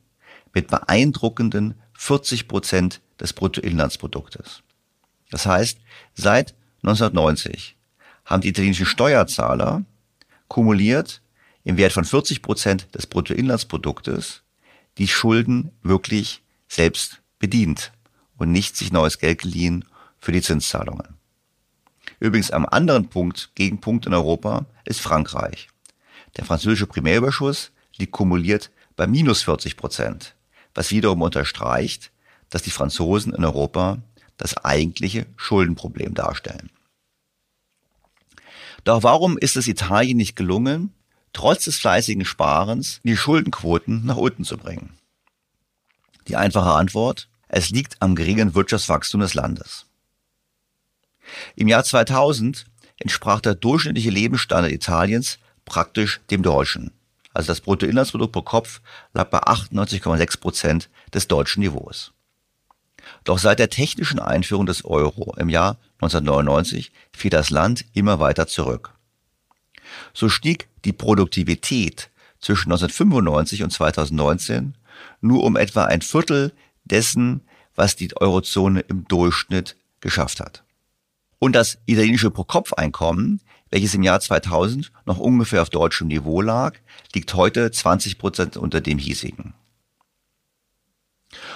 mit 0.54 0.68
beeindruckenden 0.68 1.76
40 1.94 2.50
Prozent 2.50 3.00
des 3.22 3.32
Bruttoinlandsproduktes. 3.32 4.64
Das 5.32 5.46
heißt, 5.46 5.80
seit 6.14 6.56
1990 6.84 7.78
haben 8.26 8.42
die 8.42 8.50
italienischen 8.50 8.86
Steuerzahler 8.86 9.84
kumuliert 10.50 11.22
im 11.64 11.78
Wert 11.78 11.94
von 11.94 12.04
40 12.04 12.42
Prozent 12.42 12.94
des 12.94 13.08
Bruttoinlandsproduktes 13.08 14.43
die 14.98 15.08
Schulden 15.08 15.72
wirklich 15.82 16.42
selbst 16.68 17.22
bedient 17.40 17.92
und 18.38 18.52
nicht 18.52 18.76
sich 18.76 18.92
neues 18.92 19.20
Geld 19.20 19.42
geliehen 19.42 19.86
für 20.20 20.32
die 20.32 20.42
Zinszahlungen. 20.42 21.18
Übrigens 22.20 22.52
am 22.52 22.66
anderen 22.66 23.10
Punkt, 23.10 23.52
Gegenpunkt 23.56 24.06
in 24.06 24.14
Europa, 24.14 24.66
ist 24.86 25.02
Frankreich. 25.02 25.70
Der 26.38 26.46
französische 26.46 26.88
Primärüberschuss 26.88 27.72
liegt 27.98 28.12
kumuliert 28.12 28.72
bei 28.96 29.08
minus 29.08 29.44
40 29.44 29.78
Prozent, 29.78 30.36
was 30.74 30.92
wiederum 30.92 31.22
unterstreicht, 31.22 32.12
dass 32.50 32.62
die 32.62 32.72
Franzosen 32.72 33.34
in 33.34 33.46
Europa 33.46 34.00
das 34.38 34.58
eigentliche 34.58 35.26
Schuldenproblem 35.36 36.14
darstellen. 36.14 36.70
Doch 38.84 39.04
warum 39.04 39.38
ist 39.38 39.56
es 39.56 39.68
Italien 39.68 40.18
nicht 40.18 40.36
gelungen, 40.36 40.94
trotz 41.34 41.66
des 41.66 41.78
fleißigen 41.78 42.26
Sparens 42.26 43.02
die 43.04 43.18
Schuldenquoten 43.18 44.06
nach 44.06 44.18
unten 44.18 44.44
zu 44.44 44.58
bringen? 44.58 44.98
Die 46.28 46.36
einfache 46.36 46.72
Antwort, 46.72 47.28
es 47.50 47.70
liegt 47.70 48.02
am 48.02 48.16
geringen 48.16 48.56
Wirtschaftswachstum 48.56 49.22
des 49.22 49.34
Landes. 49.34 49.86
Im 51.56 51.68
Jahr 51.68 51.84
2000 51.84 52.66
entsprach 52.98 53.42
der 53.42 53.56
durchschnittliche 53.56 54.10
Lebensstandard 54.10 54.72
Italiens 54.72 55.40
praktisch 55.66 56.22
dem 56.32 56.44
deutschen. 56.44 56.92
Also 57.34 57.48
das 57.48 57.62
Bruttoinlandsprodukt 57.62 58.32
pro 58.32 58.42
Kopf 58.42 58.82
lag 59.14 59.30
bei 59.30 59.40
98,6 59.40 60.40
Prozent 60.40 60.90
des 61.14 61.28
deutschen 61.28 61.62
Niveaus. 61.62 62.12
Doch 63.24 63.40
seit 63.40 63.60
der 63.60 63.70
technischen 63.70 64.20
Einführung 64.20 64.66
des 64.66 64.86
Euro 64.86 65.36
im 65.38 65.50
Jahr 65.50 65.78
1999 65.96 66.92
fiel 67.12 67.32
das 67.32 67.50
Land 67.50 67.86
immer 67.94 68.20
weiter 68.20 68.48
zurück. 68.48 68.94
So 70.14 70.30
stieg 70.30 70.70
die 70.86 70.94
Produktivität 70.94 72.10
zwischen 72.40 72.72
1995 72.72 73.64
und 73.64 73.72
2019 73.72 74.76
nur 75.22 75.44
um 75.44 75.56
etwa 75.56 75.86
ein 75.86 76.02
Viertel 76.02 76.54
dessen, 76.84 77.42
was 77.76 77.96
die 77.96 78.16
Eurozone 78.16 78.82
im 78.82 79.08
Durchschnitt 79.08 79.76
geschafft 80.02 80.40
hat. 80.40 80.64
Und 81.40 81.54
das 81.54 81.78
italienische 81.86 82.32
Pro-Kopf-Einkommen, 82.32 83.42
welches 83.70 83.94
im 83.94 84.04
Jahr 84.04 84.20
2000 84.20 84.92
noch 85.06 85.18
ungefähr 85.18 85.62
auf 85.62 85.70
deutschem 85.70 86.08
Niveau 86.08 86.42
lag, 86.42 86.76
liegt 87.14 87.34
heute 87.34 87.72
20 87.72 88.18
Prozent 88.18 88.58
unter 88.58 88.82
dem 88.82 88.98
hiesigen. 88.98 89.54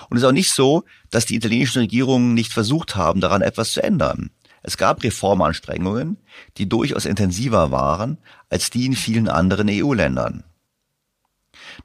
Und 0.10 0.18
es 0.18 0.24
ist 0.24 0.28
auch 0.28 0.34
nicht 0.34 0.52
so, 0.52 0.84
dass 1.12 1.26
die 1.26 1.36
italienischen 1.36 1.80
Regierungen 1.80 2.34
nicht 2.34 2.54
versucht 2.54 2.96
haben, 2.96 3.22
daran 3.22 3.42
etwas 3.42 3.74
zu 3.74 3.84
ändern. 3.84 4.32
Es 4.64 4.78
gab 4.78 5.04
Reformanstrengungen, 5.04 6.18
die 6.58 6.68
durchaus 6.68 7.06
intensiver 7.06 7.72
waren 7.72 8.18
als 8.50 8.70
die 8.70 8.86
in 8.86 8.96
vielen 8.96 9.28
anderen 9.30 9.68
EU-Ländern. 9.70 10.44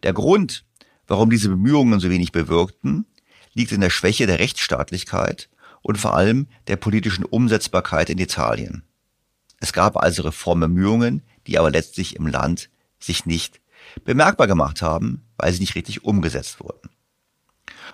Der 0.02 0.12
Grund, 0.12 0.64
warum 1.06 1.30
diese 1.30 1.48
Bemühungen 1.48 2.00
so 2.00 2.10
wenig 2.10 2.32
bewirkten, 2.32 3.06
liegt 3.54 3.72
in 3.72 3.80
der 3.80 3.90
Schwäche 3.90 4.26
der 4.26 4.38
Rechtsstaatlichkeit 4.38 5.48
und 5.82 5.98
vor 5.98 6.14
allem 6.14 6.46
der 6.68 6.76
politischen 6.76 7.24
Umsetzbarkeit 7.24 8.08
in 8.08 8.18
Italien. 8.18 8.84
Es 9.60 9.72
gab 9.72 9.96
also 9.96 10.22
Reformbemühungen, 10.22 11.22
die 11.46 11.58
aber 11.58 11.70
letztlich 11.70 12.16
im 12.16 12.26
Land 12.26 12.70
sich 12.98 13.26
nicht 13.26 13.60
bemerkbar 14.04 14.46
gemacht 14.46 14.82
haben, 14.82 15.24
weil 15.36 15.52
sie 15.52 15.60
nicht 15.60 15.74
richtig 15.74 16.04
umgesetzt 16.04 16.60
wurden. 16.60 16.90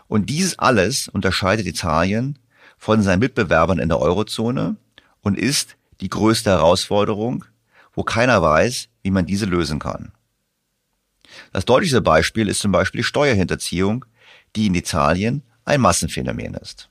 Und 0.07 0.31
dieses 0.31 0.59
alles 0.59 1.09
unterscheidet 1.09 1.67
Italien 1.67 2.39
von 2.79 3.03
seinen 3.03 3.19
Mitbewerbern 3.21 3.79
in 3.79 3.89
der 3.89 4.01
Eurozone 4.01 4.77
und 5.21 5.39
ist 5.39 5.77
die 6.01 6.09
größte 6.09 6.51
Herausforderung, 6.51 7.45
wo 7.93 8.05
keiner 8.05 8.41
weiß, 8.41 8.89
wie 9.03 9.11
man 9.11 9.27
diese 9.27 9.47
lösen 9.47 9.79
kann. 9.79 10.13
Das 11.53 11.65
deutlichste 11.65 12.01
Beispiel 12.01 12.49
ist 12.49 12.61
zum 12.61 12.73
Beispiel 12.73 13.01
die 13.01 13.05
Steuerhinterziehung, 13.05 14.05
die 14.57 14.67
in 14.67 14.75
Italien 14.75 15.43
ein 15.65 15.81
Massenphänomen 15.81 16.55
ist. 16.55 16.89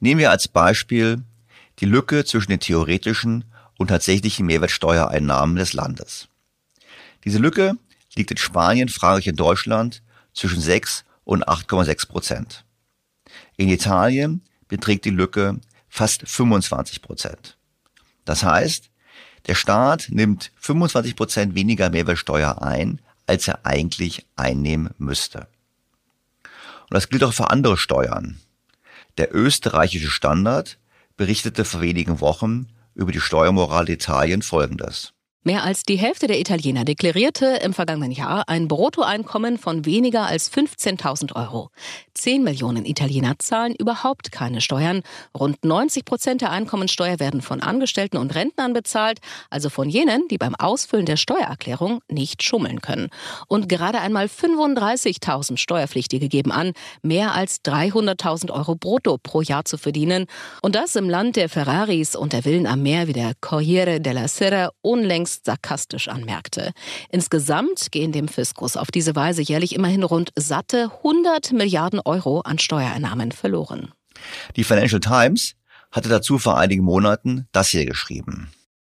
Nehmen 0.00 0.20
wir 0.20 0.30
als 0.30 0.48
Beispiel 0.48 1.22
die 1.78 1.86
Lücke 1.86 2.24
zwischen 2.24 2.50
den 2.50 2.60
theoretischen 2.60 3.44
und 3.78 3.88
tatsächlichen 3.88 4.46
Mehrwertsteuereinnahmen 4.46 5.56
des 5.56 5.72
Landes. 5.72 6.28
Diese 7.24 7.38
Lücke 7.38 7.74
liegt 8.14 8.30
in 8.30 8.36
Spanien, 8.36 8.88
Frankreich 8.88 9.28
und 9.28 9.40
Deutschland 9.40 10.02
zwischen 10.34 10.60
6 10.60 11.04
und 11.24 11.46
8,6 11.46 12.08
Prozent. 12.08 12.64
In 13.56 13.68
Italien 13.68 14.42
beträgt 14.70 15.04
die 15.04 15.10
Lücke 15.10 15.60
fast 15.90 16.26
25 16.26 17.02
Prozent. 17.02 17.58
Das 18.24 18.42
heißt, 18.44 18.90
der 19.46 19.54
Staat 19.54 20.06
nimmt 20.10 20.52
25 20.56 21.16
Prozent 21.16 21.54
weniger 21.54 21.90
Mehrwertsteuer 21.90 22.62
ein, 22.62 23.00
als 23.26 23.48
er 23.48 23.66
eigentlich 23.66 24.26
einnehmen 24.36 24.90
müsste. 24.98 25.48
Und 26.44 26.94
das 26.94 27.08
gilt 27.08 27.24
auch 27.24 27.34
für 27.34 27.50
andere 27.50 27.76
Steuern. 27.76 28.40
Der 29.18 29.34
österreichische 29.34 30.10
Standard 30.10 30.78
berichtete 31.16 31.64
vor 31.64 31.80
wenigen 31.80 32.20
Wochen 32.20 32.68
über 32.94 33.12
die 33.12 33.20
Steuermoral 33.20 33.88
Italien 33.90 34.42
Folgendes. 34.42 35.12
Mehr 35.42 35.64
als 35.64 35.84
die 35.84 35.96
Hälfte 35.96 36.26
der 36.26 36.38
Italiener 36.38 36.84
deklarierte 36.84 37.46
im 37.64 37.72
vergangenen 37.72 38.12
Jahr 38.12 38.46
ein 38.50 38.68
Bruttoeinkommen 38.68 39.56
von 39.56 39.86
weniger 39.86 40.26
als 40.26 40.52
15.000 40.52 41.34
Euro. 41.34 41.70
Zehn 42.12 42.44
Millionen 42.44 42.84
Italiener 42.84 43.38
zahlen 43.38 43.74
überhaupt 43.74 44.32
keine 44.32 44.60
Steuern. 44.60 45.00
Rund 45.34 45.64
90 45.64 46.04
Prozent 46.04 46.42
der 46.42 46.50
Einkommensteuer 46.50 47.20
werden 47.20 47.40
von 47.40 47.62
Angestellten 47.62 48.18
und 48.18 48.34
Rentnern 48.34 48.74
bezahlt, 48.74 49.20
also 49.48 49.70
von 49.70 49.88
jenen, 49.88 50.28
die 50.28 50.36
beim 50.36 50.54
Ausfüllen 50.54 51.06
der 51.06 51.16
Steuererklärung 51.16 52.02
nicht 52.10 52.42
schummeln 52.42 52.82
können. 52.82 53.08
Und 53.48 53.70
gerade 53.70 54.00
einmal 54.00 54.26
35.000 54.26 55.56
Steuerpflichtige 55.56 56.28
geben 56.28 56.52
an, 56.52 56.74
mehr 57.00 57.34
als 57.34 57.64
300.000 57.64 58.50
Euro 58.50 58.74
brutto 58.74 59.16
pro 59.16 59.40
Jahr 59.40 59.64
zu 59.64 59.78
verdienen. 59.78 60.26
Und 60.60 60.74
das 60.74 60.96
im 60.96 61.08
Land 61.08 61.36
der 61.36 61.48
Ferraris 61.48 62.14
und 62.14 62.34
der 62.34 62.42
Villen 62.42 62.66
am 62.66 62.82
Meer 62.82 63.08
wie 63.08 63.14
der 63.14 63.32
Corriere 63.40 64.02
della 64.02 64.28
Sera 64.28 64.72
unlängst 64.82 65.29
zunächst 65.30 65.44
sarkastisch 65.44 66.08
anmerkte. 66.08 66.72
Insgesamt 67.10 67.92
gehen 67.92 68.12
dem 68.12 68.28
Fiskus 68.28 68.76
auf 68.76 68.90
diese 68.90 69.14
Weise 69.14 69.42
jährlich 69.42 69.74
immerhin 69.74 70.02
rund 70.02 70.32
satte 70.36 70.90
100 70.98 71.52
Milliarden 71.52 72.00
Euro 72.04 72.40
an 72.40 72.58
Steuereinnahmen 72.58 73.32
verloren. 73.32 73.92
Die 74.56 74.64
Financial 74.64 75.00
Times 75.00 75.54
hatte 75.90 76.08
dazu 76.08 76.38
vor 76.38 76.58
einigen 76.58 76.84
Monaten 76.84 77.48
das 77.52 77.68
hier 77.68 77.86
geschrieben. 77.86 78.50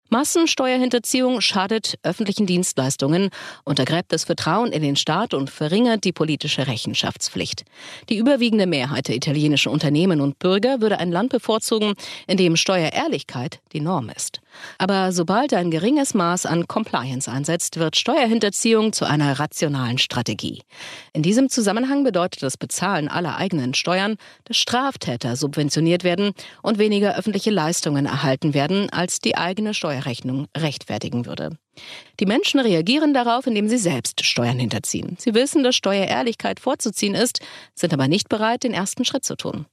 Massensteuerhinterziehung 0.10 1.42
schadet 1.42 2.00
öffentlichen 2.02 2.46
Dienstleistungen, 2.46 3.30
untergräbt 3.66 4.14
das 4.14 4.24
Vertrauen 4.24 4.72
in 4.72 4.82
den 4.82 4.96
Staat 4.96 5.34
und 5.34 5.50
verringert 5.50 6.06
die 6.06 6.14
politische 6.14 6.66
Rechenschaftspflicht. 6.66 7.66
Die 8.08 8.16
überwiegende 8.16 8.68
Mehrheit 8.68 9.10
der 9.10 9.18
italienischen 9.18 9.70
Unternehmen 9.70 10.22
und 10.22 10.40
Bürger 10.40 10.80
würde 10.80 11.00
ein 11.00 11.12
Land 11.12 11.32
bevorzugen, 11.32 11.94
in 12.26 12.38
dem 12.38 12.56
Steuerehrlichkeit 12.56 13.60
die 13.74 13.82
Norm 13.82 14.10
ist. 14.10 14.40
Aber 14.78 15.12
sobald 15.12 15.54
ein 15.54 15.72
geringes 15.72 16.14
Maß 16.14 16.46
an 16.46 16.68
Compliance 16.68 17.30
einsetzt, 17.30 17.78
wird 17.78 17.96
Steuerhinterziehung 17.96 18.94
zu 18.94 19.06
einer 19.06 19.40
rationalen 19.40 19.98
Strategie. 19.98 20.62
In 21.14 21.24
diesem 21.24 21.50
Zusammenhang 21.50 22.04
bedeutet 22.04 22.44
das 22.44 22.58
Bezahlen 22.58 23.08
aller 23.08 23.38
eigenen 23.38 23.74
Steuern, 23.74 24.16
dass 24.46 24.58
Straftäter 24.58 25.36
subventioniert 25.36 26.04
werden 26.04 26.32
und 26.62 26.78
weniger 26.78 27.18
öffentliche 27.18 27.52
Leistungen 27.52 28.06
erhalten 28.06 28.54
werden, 28.54 28.90
als 28.90 29.20
die 29.20 29.36
eigene 29.36 29.74
Steuer 29.74 29.88
Steuerrechnung 29.88 30.48
rechtfertigen 30.56 31.26
würde. 31.26 31.58
Die 32.20 32.26
Menschen 32.26 32.60
reagieren 32.60 33.14
darauf, 33.14 33.48
indem 33.48 33.70
sie 33.70 33.78
selbst 33.78 34.26
Steuern 34.26 34.60
hinterziehen. 34.60 35.16
Sie 35.20 35.34
wissen, 35.34 35.64
dass 35.64 35.76
Steuerehrlichkeit 35.76 36.60
vorzuziehen 36.60 37.16
ist, 37.16 37.40
sind 37.76 37.94
aber 37.94 38.08
nicht 38.08 38.30
bereit, 38.30 38.64
den 38.64 38.74
ersten 38.74 39.06
Schritt 39.06 39.24
zu 39.24 39.36
tun. 39.36 39.66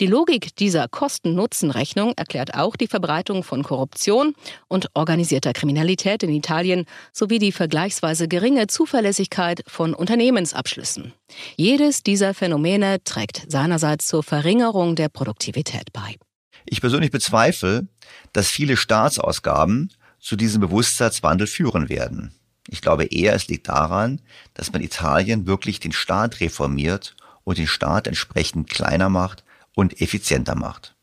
Die 0.00 0.06
Logik 0.06 0.56
dieser 0.56 0.88
Kosten-Nutzen-Rechnung 0.88 2.14
erklärt 2.16 2.54
auch 2.54 2.76
die 2.76 2.86
Verbreitung 2.86 3.44
von 3.44 3.62
Korruption 3.62 4.34
und 4.66 4.88
organisierter 4.94 5.52
Kriminalität 5.52 6.22
in 6.22 6.30
Italien 6.30 6.86
sowie 7.12 7.38
die 7.38 7.52
vergleichsweise 7.52 8.26
geringe 8.26 8.68
Zuverlässigkeit 8.68 9.62
von 9.66 9.92
Unternehmensabschlüssen. 9.92 11.12
Jedes 11.56 12.02
dieser 12.02 12.32
Phänomene 12.32 13.04
trägt 13.04 13.50
seinerseits 13.50 14.06
zur 14.06 14.22
Verringerung 14.22 14.96
der 14.96 15.10
Produktivität 15.10 15.92
bei. 15.92 16.16
Ich 16.64 16.80
persönlich 16.80 17.10
bezweifle, 17.10 17.86
dass 18.32 18.48
viele 18.48 18.78
Staatsausgaben 18.78 19.92
zu 20.18 20.36
diesem 20.36 20.62
Bewusstseinswandel 20.62 21.46
führen 21.46 21.90
werden. 21.90 22.34
Ich 22.68 22.80
glaube 22.80 23.04
eher, 23.04 23.34
es 23.34 23.48
liegt 23.48 23.68
daran, 23.68 24.22
dass 24.54 24.72
man 24.72 24.82
Italien 24.82 25.46
wirklich 25.46 25.80
den 25.80 25.92
Staat 25.92 26.40
reformiert 26.40 27.14
und 27.44 27.58
den 27.58 27.66
Staat 27.66 28.06
entsprechend 28.06 28.70
kleiner 28.70 29.08
macht 29.08 29.44
und 29.74 30.00
effizienter 30.00 30.54
macht. 30.54 30.96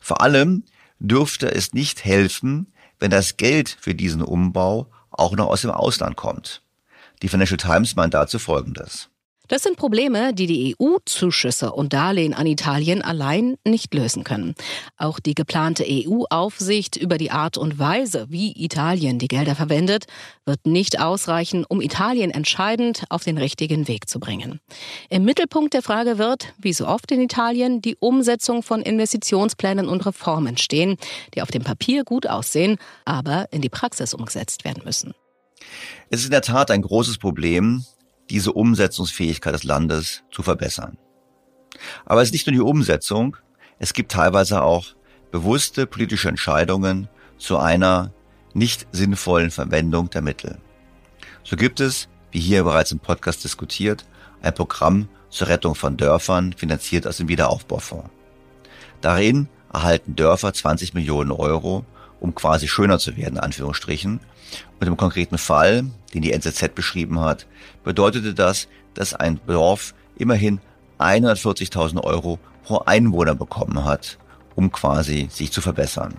Vor 0.00 0.20
allem 0.20 0.64
dürfte 0.98 1.54
es 1.54 1.72
nicht 1.72 2.04
helfen, 2.04 2.72
wenn 2.98 3.10
das 3.10 3.36
Geld 3.36 3.76
für 3.80 3.94
diesen 3.94 4.22
Umbau 4.22 4.90
auch 5.10 5.36
noch 5.36 5.48
aus 5.48 5.62
dem 5.62 5.70
Ausland 5.70 6.16
kommt. 6.16 6.62
Die 7.22 7.28
Financial 7.28 7.58
Times 7.58 7.96
meint 7.96 8.14
dazu 8.14 8.38
Folgendes. 8.38 9.08
Das 9.48 9.62
sind 9.62 9.76
Probleme, 9.76 10.34
die 10.34 10.46
die 10.46 10.76
EU-Zuschüsse 10.78 11.72
und 11.72 11.92
Darlehen 11.92 12.34
an 12.34 12.46
Italien 12.46 13.02
allein 13.02 13.56
nicht 13.64 13.94
lösen 13.94 14.24
können. 14.24 14.54
Auch 14.96 15.20
die 15.20 15.34
geplante 15.34 15.84
EU-Aufsicht 15.88 16.96
über 16.96 17.16
die 17.16 17.30
Art 17.30 17.56
und 17.56 17.78
Weise, 17.78 18.26
wie 18.28 18.52
Italien 18.56 19.18
die 19.18 19.28
Gelder 19.28 19.54
verwendet, 19.54 20.06
wird 20.44 20.66
nicht 20.66 21.00
ausreichen, 21.00 21.64
um 21.68 21.80
Italien 21.80 22.30
entscheidend 22.30 23.04
auf 23.08 23.22
den 23.22 23.38
richtigen 23.38 23.86
Weg 23.86 24.08
zu 24.08 24.18
bringen. 24.18 24.60
Im 25.10 25.24
Mittelpunkt 25.24 25.74
der 25.74 25.82
Frage 25.82 26.18
wird, 26.18 26.52
wie 26.58 26.72
so 26.72 26.86
oft 26.86 27.10
in 27.12 27.20
Italien, 27.20 27.80
die 27.80 27.96
Umsetzung 27.96 28.62
von 28.62 28.82
Investitionsplänen 28.82 29.88
und 29.88 30.04
Reformen 30.06 30.56
stehen, 30.56 30.96
die 31.34 31.42
auf 31.42 31.50
dem 31.50 31.62
Papier 31.62 32.02
gut 32.02 32.26
aussehen, 32.26 32.78
aber 33.04 33.46
in 33.52 33.62
die 33.62 33.68
Praxis 33.68 34.12
umgesetzt 34.12 34.64
werden 34.64 34.82
müssen. 34.84 35.14
Es 36.10 36.20
ist 36.20 36.26
in 36.26 36.30
der 36.32 36.42
Tat 36.42 36.70
ein 36.70 36.82
großes 36.82 37.18
Problem, 37.18 37.84
diese 38.30 38.52
Umsetzungsfähigkeit 38.52 39.54
des 39.54 39.64
Landes 39.64 40.22
zu 40.30 40.42
verbessern. 40.42 40.98
Aber 42.04 42.22
es 42.22 42.28
ist 42.28 42.32
nicht 42.32 42.46
nur 42.46 42.54
die 42.54 42.60
Umsetzung, 42.60 43.36
es 43.78 43.92
gibt 43.92 44.12
teilweise 44.12 44.62
auch 44.62 44.86
bewusste 45.30 45.86
politische 45.86 46.28
Entscheidungen 46.28 47.08
zu 47.38 47.58
einer 47.58 48.12
nicht 48.54 48.86
sinnvollen 48.92 49.50
Verwendung 49.50 50.08
der 50.10 50.22
Mittel. 50.22 50.58
So 51.44 51.56
gibt 51.56 51.80
es, 51.80 52.08
wie 52.30 52.40
hier 52.40 52.64
bereits 52.64 52.92
im 52.92 52.98
Podcast 52.98 53.44
diskutiert, 53.44 54.06
ein 54.40 54.54
Programm 54.54 55.08
zur 55.28 55.48
Rettung 55.48 55.74
von 55.74 55.96
Dörfern, 55.96 56.54
finanziert 56.54 57.06
aus 57.06 57.18
dem 57.18 57.28
Wiederaufbaufonds. 57.28 58.08
Darin 59.00 59.48
erhalten 59.72 60.16
Dörfer 60.16 60.52
20 60.52 60.94
Millionen 60.94 61.30
Euro, 61.32 61.84
um 62.18 62.34
quasi 62.34 62.66
schöner 62.66 62.98
zu 62.98 63.16
werden, 63.16 63.38
Anführungsstrichen. 63.38 64.20
Und 64.80 64.86
im 64.86 64.96
konkreten 64.96 65.38
Fall, 65.38 65.86
den 66.12 66.22
die 66.22 66.32
NZZ 66.32 66.74
beschrieben 66.74 67.20
hat, 67.20 67.46
bedeutete 67.84 68.34
das, 68.34 68.68
dass 68.94 69.14
ein 69.14 69.40
Dorf 69.46 69.94
immerhin 70.16 70.60
140.000 70.98 72.02
Euro 72.02 72.38
pro 72.62 72.78
Einwohner 72.78 73.34
bekommen 73.34 73.84
hat, 73.84 74.18
um 74.54 74.72
quasi 74.72 75.28
sich 75.30 75.52
zu 75.52 75.60
verbessern. 75.60 76.14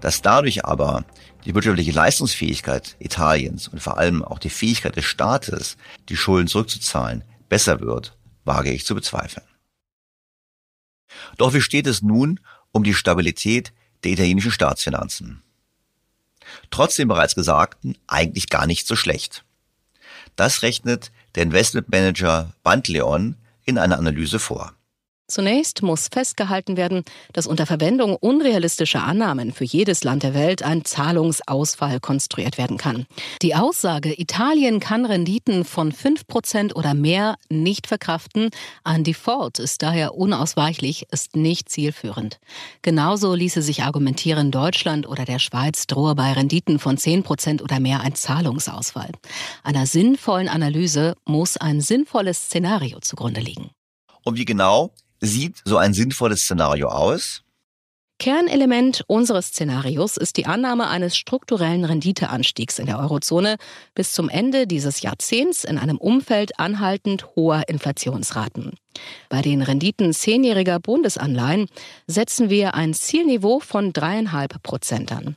Dass 0.00 0.22
dadurch 0.22 0.64
aber 0.64 1.04
die 1.44 1.54
wirtschaftliche 1.54 1.92
Leistungsfähigkeit 1.92 2.96
Italiens 2.98 3.68
und 3.68 3.80
vor 3.80 3.98
allem 3.98 4.24
auch 4.24 4.38
die 4.38 4.50
Fähigkeit 4.50 4.96
des 4.96 5.04
Staates, 5.04 5.76
die 6.08 6.16
Schulden 6.16 6.48
zurückzuzahlen, 6.48 7.24
besser 7.48 7.80
wird, 7.80 8.16
wage 8.44 8.70
ich 8.70 8.86
zu 8.86 8.94
bezweifeln. 8.94 9.46
Doch 11.36 11.54
wie 11.54 11.60
steht 11.60 11.86
es 11.86 12.02
nun 12.02 12.40
um 12.72 12.84
die 12.84 12.94
Stabilität 12.94 13.72
der 14.04 14.12
italienischen 14.12 14.50
Staatsfinanzen? 14.50 15.42
Trotzdem 16.70 17.08
bereits 17.08 17.34
Gesagten 17.34 17.96
eigentlich 18.06 18.48
gar 18.48 18.66
nicht 18.66 18.86
so 18.86 18.96
schlecht. 18.96 19.44
Das 20.36 20.62
rechnet 20.62 21.12
der 21.34 21.44
Investmentmanager 21.44 22.52
Bandleon 22.62 23.36
in 23.64 23.78
einer 23.78 23.98
Analyse 23.98 24.38
vor. 24.38 24.74
Zunächst 25.28 25.82
muss 25.82 26.08
festgehalten 26.12 26.76
werden, 26.76 27.04
dass 27.32 27.46
unter 27.46 27.64
Verwendung 27.64 28.16
unrealistischer 28.16 29.02
Annahmen 29.02 29.52
für 29.52 29.64
jedes 29.64 30.04
Land 30.04 30.24
der 30.24 30.34
Welt 30.34 30.62
ein 30.62 30.84
Zahlungsausfall 30.84 32.00
konstruiert 32.00 32.58
werden 32.58 32.76
kann. 32.76 33.06
Die 33.40 33.54
Aussage, 33.54 34.20
Italien 34.20 34.78
kann 34.78 35.06
Renditen 35.06 35.64
von 35.64 35.92
5% 35.92 36.74
oder 36.74 36.92
mehr 36.92 37.36
nicht 37.48 37.86
verkraften, 37.86 38.50
ein 38.84 39.04
Default 39.04 39.58
ist 39.58 39.82
daher 39.82 40.14
unausweichlich, 40.14 41.06
ist 41.10 41.36
nicht 41.36 41.70
zielführend. 41.70 42.38
Genauso 42.82 43.34
ließe 43.34 43.62
sich 43.62 43.84
argumentieren, 43.84 44.50
Deutschland 44.50 45.08
oder 45.08 45.24
der 45.24 45.38
Schweiz 45.38 45.86
drohe 45.86 46.14
bei 46.14 46.32
Renditen 46.32 46.78
von 46.78 46.98
10% 46.98 47.62
oder 47.62 47.80
mehr 47.80 48.00
ein 48.00 48.14
Zahlungsausfall. 48.14 49.12
Einer 49.62 49.86
sinnvollen 49.86 50.48
Analyse 50.48 51.14
muss 51.24 51.56
ein 51.56 51.80
sinnvolles 51.80 52.46
Szenario 52.46 52.98
zugrunde 53.00 53.40
liegen. 53.40 53.70
Und 54.24 54.36
wie 54.36 54.44
genau 54.44 54.92
sieht 55.22 55.62
so 55.64 55.78
ein 55.78 55.94
sinnvolles 55.94 56.42
Szenario 56.42 56.88
aus? 56.88 57.42
Kernelement 58.18 59.02
unseres 59.08 59.48
Szenarios 59.48 60.16
ist 60.16 60.36
die 60.36 60.46
Annahme 60.46 60.88
eines 60.88 61.16
strukturellen 61.16 61.84
Renditeanstiegs 61.84 62.78
in 62.78 62.86
der 62.86 63.00
Eurozone 63.00 63.56
bis 63.94 64.12
zum 64.12 64.28
Ende 64.28 64.68
dieses 64.68 65.02
Jahrzehnts 65.02 65.64
in 65.64 65.76
einem 65.76 65.98
Umfeld 65.98 66.60
anhaltend 66.60 67.34
hoher 67.34 67.64
Inflationsraten. 67.68 68.74
Bei 69.28 69.42
den 69.42 69.60
Renditen 69.60 70.12
zehnjähriger 70.12 70.78
Bundesanleihen 70.78 71.66
setzen 72.06 72.48
wir 72.48 72.74
ein 72.74 72.94
Zielniveau 72.94 73.58
von 73.58 73.92
dreieinhalb 73.92 74.62
Prozent 74.62 75.10
an. 75.10 75.36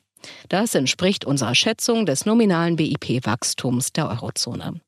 Das 0.50 0.76
entspricht 0.76 1.26
unserer 1.26 1.56
Schätzung 1.56 2.06
des 2.06 2.26
nominalen 2.26 2.76
BIP-Wachstums 2.76 3.94
der 3.94 4.10
Eurozone. 4.10 4.80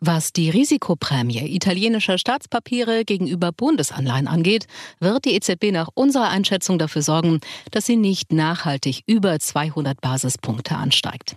Was 0.00 0.32
die 0.32 0.48
Risikoprämie 0.48 1.54
italienischer 1.54 2.18
Staatspapiere 2.18 3.04
gegenüber 3.04 3.50
Bundesanleihen 3.50 4.28
angeht, 4.28 4.66
wird 5.00 5.24
die 5.24 5.34
EZB 5.34 5.72
nach 5.72 5.88
unserer 5.94 6.28
Einschätzung 6.28 6.78
dafür 6.78 7.02
sorgen, 7.02 7.40
dass 7.72 7.86
sie 7.86 7.96
nicht 7.96 8.32
nachhaltig 8.32 9.02
über 9.06 9.40
200 9.40 10.00
Basispunkte 10.00 10.76
ansteigt. 10.76 11.36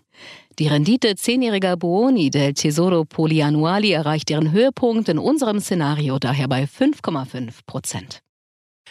Die 0.60 0.68
Rendite 0.68 1.16
zehnjähriger 1.16 1.76
Buoni 1.76 2.30
del 2.30 2.54
Tesoro 2.54 3.04
Poliannuali 3.04 3.94
erreicht 3.94 4.30
ihren 4.30 4.52
Höhepunkt 4.52 5.10
in 5.10 5.18
unserem 5.18 5.60
Szenario 5.60 6.20
daher 6.20 6.48
bei 6.48 6.66
5,5 6.66 7.52
Prozent. 7.66 8.22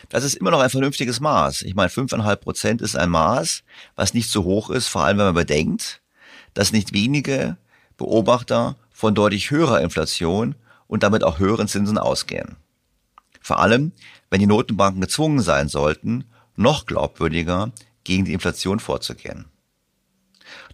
Das 0.09 0.25
ist 0.25 0.35
immer 0.35 0.51
noch 0.51 0.61
ein 0.61 0.71
vernünftiges 0.71 1.21
Maß. 1.21 1.63
Ich 1.63 1.77
meine, 1.77 1.91
5,5 1.91 2.37
Prozent 2.37 2.83
ist 2.83 2.97
ein 2.97 3.11
Maß, 3.11 3.63
was 3.95 4.15
nicht 4.15 4.31
so 4.31 4.43
hoch 4.43 4.71
ist, 4.71 4.89
vor 4.89 5.05
allem 5.05 5.19
wenn 5.19 5.27
man 5.27 5.35
bedenkt, 5.35 6.01
dass 6.55 6.73
nicht 6.73 6.93
wenige 6.93 7.57
Beobachter 7.97 8.77
von 9.01 9.15
deutlich 9.15 9.51
höherer 9.51 9.81
Inflation 9.81 10.57
und 10.87 11.03
damit 11.03 11.25
auch 11.25 11.39
höheren 11.39 11.69
Zinsen 11.69 11.97
ausgehen. 11.97 12.57
Vor 13.41 13.59
allem, 13.59 13.93
wenn 14.29 14.41
die 14.41 14.47
Notenbanken 14.47 15.01
gezwungen 15.01 15.41
sein 15.41 15.69
sollten, 15.69 16.27
noch 16.55 16.85
glaubwürdiger 16.85 17.73
gegen 18.05 18.27
die 18.27 18.35
Inflation 18.35 18.79
vorzugehen. 18.79 19.47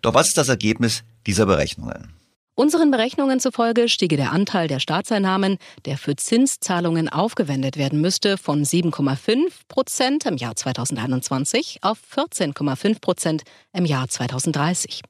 Doch 0.03 0.13
was 0.15 0.27
ist 0.27 0.39
das 0.39 0.49
Ergebnis 0.49 1.05
dieser 1.25 1.47
Berechnungen? 1.47 2.15
Unseren 2.57 2.91
Berechnungen 2.91 3.39
zufolge 3.39 3.89
stiege 3.89 4.17
der 4.17 4.33
Anteil 4.33 4.67
der 4.67 4.81
Staatseinnahmen, 4.81 5.59
der 5.85 5.97
für 5.97 6.17
Zinszahlungen 6.17 7.09
aufgewendet 7.09 7.77
werden 7.77 8.01
müsste, 8.01 8.39
von 8.39 8.65
7,5 8.65 9.53
Prozent 9.69 10.27
im 10.27 10.37
Jahr 10.37 10.57
2021 10.57 11.79
auf 11.83 12.01
14,5 12.13 13.01
Prozent 13.01 13.43
im 13.73 13.85
Jahr 13.85 14.09
2030. 14.09 15.03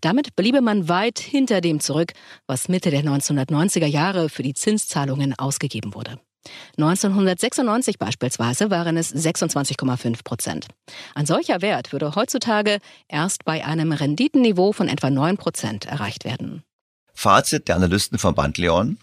Damit 0.00 0.36
bliebe 0.36 0.60
man 0.60 0.88
weit 0.88 1.18
hinter 1.18 1.60
dem 1.60 1.80
zurück, 1.80 2.12
was 2.46 2.68
Mitte 2.68 2.90
der 2.90 3.02
1990er 3.02 3.86
Jahre 3.86 4.28
für 4.28 4.42
die 4.42 4.54
Zinszahlungen 4.54 5.34
ausgegeben 5.38 5.94
wurde. 5.94 6.18
1996 6.76 7.98
beispielsweise 7.98 8.70
waren 8.70 8.96
es 8.96 9.14
26,5 9.14 10.24
Prozent. 10.24 10.66
Ein 11.14 11.26
solcher 11.26 11.62
Wert 11.62 11.92
würde 11.92 12.14
heutzutage 12.14 12.78
erst 13.08 13.44
bei 13.44 13.64
einem 13.64 13.92
Renditenniveau 13.92 14.72
von 14.72 14.88
etwa 14.88 15.10
9 15.10 15.36
Prozent 15.36 15.86
erreicht 15.86 16.24
werden. 16.24 16.62
Fazit 17.14 17.68
der 17.68 17.76
Analysten 17.76 18.18
von 18.18 18.34
Bandleon. 18.34 18.98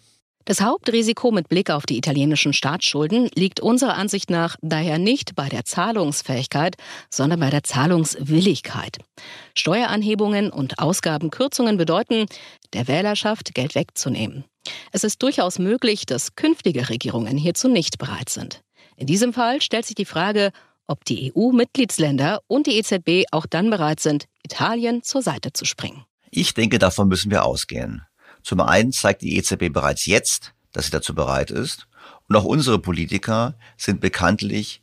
Das 0.45 0.61
Hauptrisiko 0.61 1.31
mit 1.31 1.49
Blick 1.49 1.69
auf 1.69 1.85
die 1.85 1.97
italienischen 1.97 2.53
Staatsschulden 2.53 3.29
liegt 3.35 3.59
unserer 3.59 3.95
Ansicht 3.95 4.29
nach 4.29 4.55
daher 4.61 4.97
nicht 4.97 5.35
bei 5.35 5.49
der 5.49 5.65
Zahlungsfähigkeit, 5.65 6.75
sondern 7.09 7.39
bei 7.39 7.49
der 7.49 7.63
Zahlungswilligkeit. 7.63 8.97
Steueranhebungen 9.53 10.51
und 10.51 10.79
Ausgabenkürzungen 10.79 11.77
bedeuten, 11.77 12.25
der 12.73 12.87
Wählerschaft 12.87 13.53
Geld 13.53 13.75
wegzunehmen. 13.75 14.45
Es 14.91 15.03
ist 15.03 15.21
durchaus 15.21 15.59
möglich, 15.59 16.05
dass 16.05 16.35
künftige 16.35 16.89
Regierungen 16.89 17.37
hierzu 17.37 17.67
nicht 17.67 17.97
bereit 17.97 18.29
sind. 18.29 18.61
In 18.97 19.07
diesem 19.07 19.33
Fall 19.33 19.61
stellt 19.61 19.85
sich 19.85 19.95
die 19.95 20.05
Frage, 20.05 20.51
ob 20.87 21.05
die 21.05 21.31
EU-Mitgliedsländer 21.33 22.41
und 22.47 22.67
die 22.67 22.77
EZB 22.77 23.25
auch 23.31 23.45
dann 23.45 23.69
bereit 23.69 23.99
sind, 23.99 24.25
Italien 24.43 25.03
zur 25.03 25.21
Seite 25.21 25.53
zu 25.53 25.65
springen. 25.65 26.03
Ich 26.31 26.53
denke, 26.53 26.79
davon 26.79 27.07
müssen 27.07 27.31
wir 27.31 27.45
ausgehen. 27.45 28.03
Zum 28.43 28.61
einen 28.61 28.91
zeigt 28.91 29.21
die 29.21 29.37
EZB 29.37 29.71
bereits 29.71 30.05
jetzt, 30.05 30.53
dass 30.71 30.85
sie 30.85 30.91
dazu 30.91 31.13
bereit 31.13 31.51
ist. 31.51 31.87
Und 32.27 32.35
auch 32.35 32.45
unsere 32.45 32.79
Politiker 32.79 33.55
sind 33.77 33.99
bekanntlich 34.01 34.81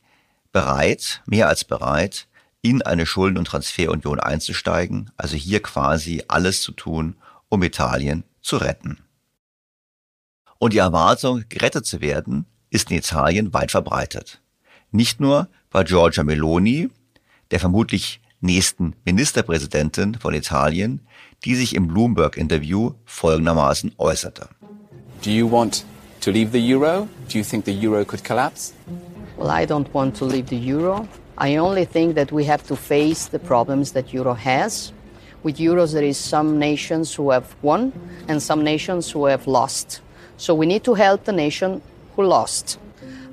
bereit, 0.53 1.23
mehr 1.27 1.49
als 1.49 1.65
bereit, 1.65 2.29
in 2.63 2.83
eine 2.83 3.07
Schulden- 3.07 3.39
und 3.39 3.47
Transferunion 3.47 4.21
einzusteigen, 4.21 5.11
also 5.17 5.37
hier 5.37 5.63
quasi 5.63 6.25
alles 6.29 6.61
zu 6.63 6.73
tun, 6.73 7.17
um 7.49 7.63
Italien 7.63 8.25
zu 8.43 8.57
retten. 8.57 8.99
Und 10.59 10.73
die 10.73 10.79
Erwartung, 10.79 11.45
gerettet 11.49 11.87
zu 11.87 12.01
werden, 12.01 12.47
ist 12.71 12.91
in 12.91 12.99
Italien 12.99 13.55
weit 13.55 13.71
verbreitet. 13.71 14.41
Nicht 14.91 15.21
nur 15.21 15.49
bei 15.71 15.85
Giorgia 15.85 16.25
Meloni, 16.25 16.91
der 17.51 17.61
vermutlich 17.61 18.21
nächsten 18.41 18.95
Ministerpräsidentin 19.05 20.17
von 20.17 20.35
Italien, 20.35 21.07
die 21.45 21.55
sich 21.55 21.75
im 21.75 21.89
Bloomberg-Interview 21.89 22.93
folgendermaßen 23.05 23.93
äußerte. 23.99 24.49
Do 25.23 25.31
you 25.31 25.51
want 25.51 25.85
to 26.21 26.31
leave 26.31 26.53
the 26.53 26.75
euro? 26.75 27.09
Do 27.29 27.39
you 27.39 27.45
think 27.45 27.65
the 27.65 27.73
euro 27.73 28.05
could 28.05 28.25
collapse? 28.25 28.73
Well, 29.37 29.51
I 29.51 29.67
don't 29.67 29.93
want 29.93 30.17
to 30.19 30.27
leave 30.27 30.49
the 30.49 30.57
euro. 30.57 31.07
I 31.39 31.59
only 31.59 31.87
think 31.87 32.17
that 32.17 32.33
we 32.33 32.45
have 32.45 32.67
to 32.67 32.77
face 32.77 33.29
the 33.29 33.39
problems 33.39 33.93
that 33.93 34.13
euro 34.13 34.35
has. 34.35 34.93
With 35.45 35.59
euros, 35.59 35.93
there 35.93 36.05
is 36.05 36.19
some 36.19 36.59
nations 36.59 37.15
who 37.15 37.31
have 37.31 37.55
won 37.63 37.93
and 38.27 38.43
some 38.43 38.65
nations 38.65 39.11
who 39.11 39.27
have 39.27 39.47
lost. 39.47 40.01
So 40.37 40.55
we 40.55 40.67
need 40.67 40.83
to 40.85 40.95
help 40.95 41.25
the 41.25 41.33
nation 41.33 41.81
who 42.17 42.25
lost. 42.25 42.79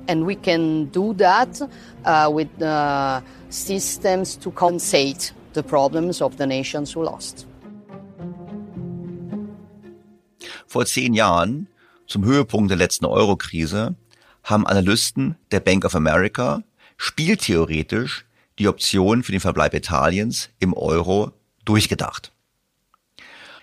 And 0.06 0.24
we 0.24 0.36
can 0.36 0.86
do 0.86 1.14
that 1.14 1.60
uh, 2.04 2.30
with 2.32 2.62
uh, 2.62 3.20
systems 3.50 4.36
to 4.36 4.52
compensate 4.52 5.32
the 5.54 5.64
problems 5.64 6.22
of 6.22 6.36
the 6.36 6.46
nations 6.46 6.92
who 6.92 7.02
lost. 7.02 7.46
Vor 10.76 10.84
zehn 10.84 11.14
Jahren, 11.14 11.68
zum 12.06 12.26
Höhepunkt 12.26 12.68
der 12.68 12.76
letzten 12.76 13.06
Euro-Krise, 13.06 13.94
haben 14.44 14.66
Analysten 14.66 15.36
der 15.50 15.60
Bank 15.60 15.86
of 15.86 15.94
America 15.94 16.64
spieltheoretisch 16.98 18.26
die 18.58 18.68
Option 18.68 19.22
für 19.22 19.32
den 19.32 19.40
Verbleib 19.40 19.72
Italiens 19.72 20.50
im 20.58 20.74
Euro 20.74 21.32
durchgedacht. 21.64 22.30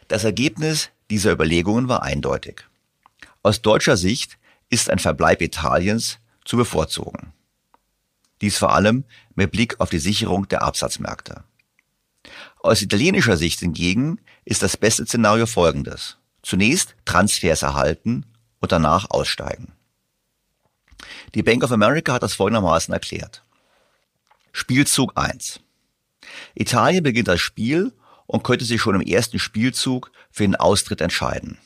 Das 0.08 0.24
Ergebnis 0.24 0.90
dieser 1.12 1.34
Überlegungen 1.34 1.88
war 1.88 2.02
eindeutig. 2.02 2.64
Aus 3.44 3.62
deutscher 3.62 3.96
Sicht 3.96 4.40
ist 4.72 4.90
ein 4.90 4.98
Verbleib 4.98 5.44
Italiens 5.44 6.18
zu 6.46 6.58
bevorzugen. 6.58 7.32
Dies 8.42 8.58
vor 8.58 8.74
allem 8.74 9.04
mit 9.36 9.52
Blick 9.52 9.80
auf 9.80 9.92
die 9.92 10.00
Sicherung 10.00 10.48
der 10.48 10.64
Absatzmärkte. 10.64 11.44
Aus 12.58 12.82
italienischer 12.82 13.38
Sicht 13.38 13.60
hingegen 13.60 14.20
ist 14.46 14.64
das 14.64 14.78
beste 14.78 15.06
Szenario 15.06 15.46
folgendes. 15.46 16.18
Zunächst 16.44 16.96
Transfers 17.06 17.64
erhalten 17.64 18.26
und 18.60 18.72
danach 18.72 19.10
aussteigen. 19.10 19.72
Die 21.34 21.44
Bank 21.44 21.64
of 21.64 21.72
America 21.72 22.14
hat 22.14 22.24
das 22.24 22.34
folgendermaßen 22.34 22.94
erklärt. 22.94 23.44
Spielzug 24.52 25.14
1. 25.16 25.62
Italien 26.54 27.04
beginnt 27.04 27.30
das 27.30 27.42
Spiel 27.42 27.94
und 28.28 28.44
könnte 28.44 28.66
sich 28.66 28.82
schon 28.82 28.96
im 28.96 29.02
ersten 29.02 29.40
Spielzug 29.40 30.12
für 30.32 30.44
den 30.44 30.56
Austritt 30.56 31.02
entscheiden. 31.02 31.58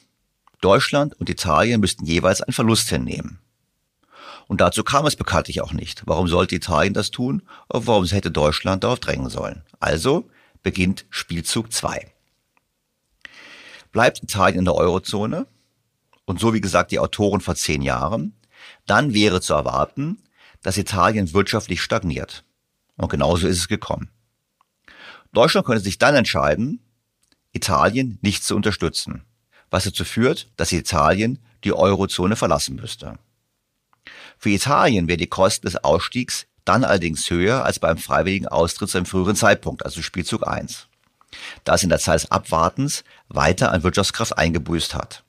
Deutschland 0.62 1.20
und 1.20 1.30
Italien 1.30 1.82
müssten 1.82 2.06
jeweils 2.06 2.42
einen 2.42 2.54
Verlust 2.54 2.90
hinnehmen. 2.90 3.40
Und 4.48 4.62
dazu 4.62 4.84
kam 4.84 5.06
es 5.06 5.16
bekanntlich 5.16 5.62
auch 5.62 5.74
nicht. 5.74 6.04
Warum 6.06 6.28
sollte 6.28 6.56
Italien 6.56 6.94
das 6.94 7.12
tun? 7.12 7.44
Und 7.68 7.88
warum 7.88 8.06
hätte 8.06 8.32
Deutschland 8.32 8.84
darauf 8.84 9.00
drängen 9.00 9.30
sollen? 9.30 9.64
Also 9.80 10.30
beginnt 10.64 11.06
Spielzug 11.10 11.74
2 11.74 12.14
bleibt 13.98 14.22
Italien 14.22 14.60
in 14.60 14.66
der 14.66 14.76
Eurozone 14.76 15.48
und 16.26 16.40
so 16.40 16.54
wie 16.54 16.62
gesagt 16.62 16.92
die 16.92 17.00
Autoren 17.00 17.42
vor 17.42 17.56
zehn 17.56 17.82
Jahren, 17.82 18.40
dann 18.86 19.16
wäre 19.16 19.42
zu 19.42 19.56
erwarten, 19.56 20.22
dass 20.62 20.78
Italien 20.78 21.34
wirtschaftlich 21.34 21.82
stagniert. 21.82 22.44
Und 22.98 23.10
genauso 23.10 23.48
ist 23.48 23.58
es 23.58 23.68
gekommen. 23.68 24.12
Deutschland 25.34 25.66
könnte 25.66 25.84
sich 25.84 25.98
dann 25.98 26.14
entscheiden, 26.14 26.80
Italien 27.54 28.20
nicht 28.22 28.44
zu 28.44 28.56
unterstützen, 28.56 29.24
was 29.72 29.86
dazu 29.86 30.06
führt, 30.06 30.52
dass 30.58 30.72
Italien 30.72 31.40
die 31.64 31.74
Eurozone 31.74 32.36
verlassen 32.36 32.76
müsste. 32.76 33.18
Für 34.38 34.52
Italien 34.52 35.08
wären 35.08 35.18
die 35.18 35.26
Kosten 35.26 35.66
des 35.66 35.84
Ausstiegs 35.84 36.46
dann 36.66 36.84
allerdings 36.84 37.28
höher 37.32 37.66
als 37.66 37.80
beim 37.80 37.98
freiwilligen 37.98 38.48
Austritt 38.48 38.92
zu 38.92 39.00
einem 39.00 39.08
früheren 39.08 39.36
Zeitpunkt, 39.36 39.84
also 39.84 40.04
Spielzug 40.04 40.46
1, 40.46 40.87
da 41.64 41.76
es 41.76 41.84
in 41.84 41.90
der 41.90 42.00
Zeit 42.00 42.16
des 42.16 42.32
Abwartens 42.32 43.04
weiter 43.28 43.72
an 43.72 43.84
Wirtschaftskraft 43.84 44.38
eingebüßt 44.38 44.96
hat. 44.96 45.24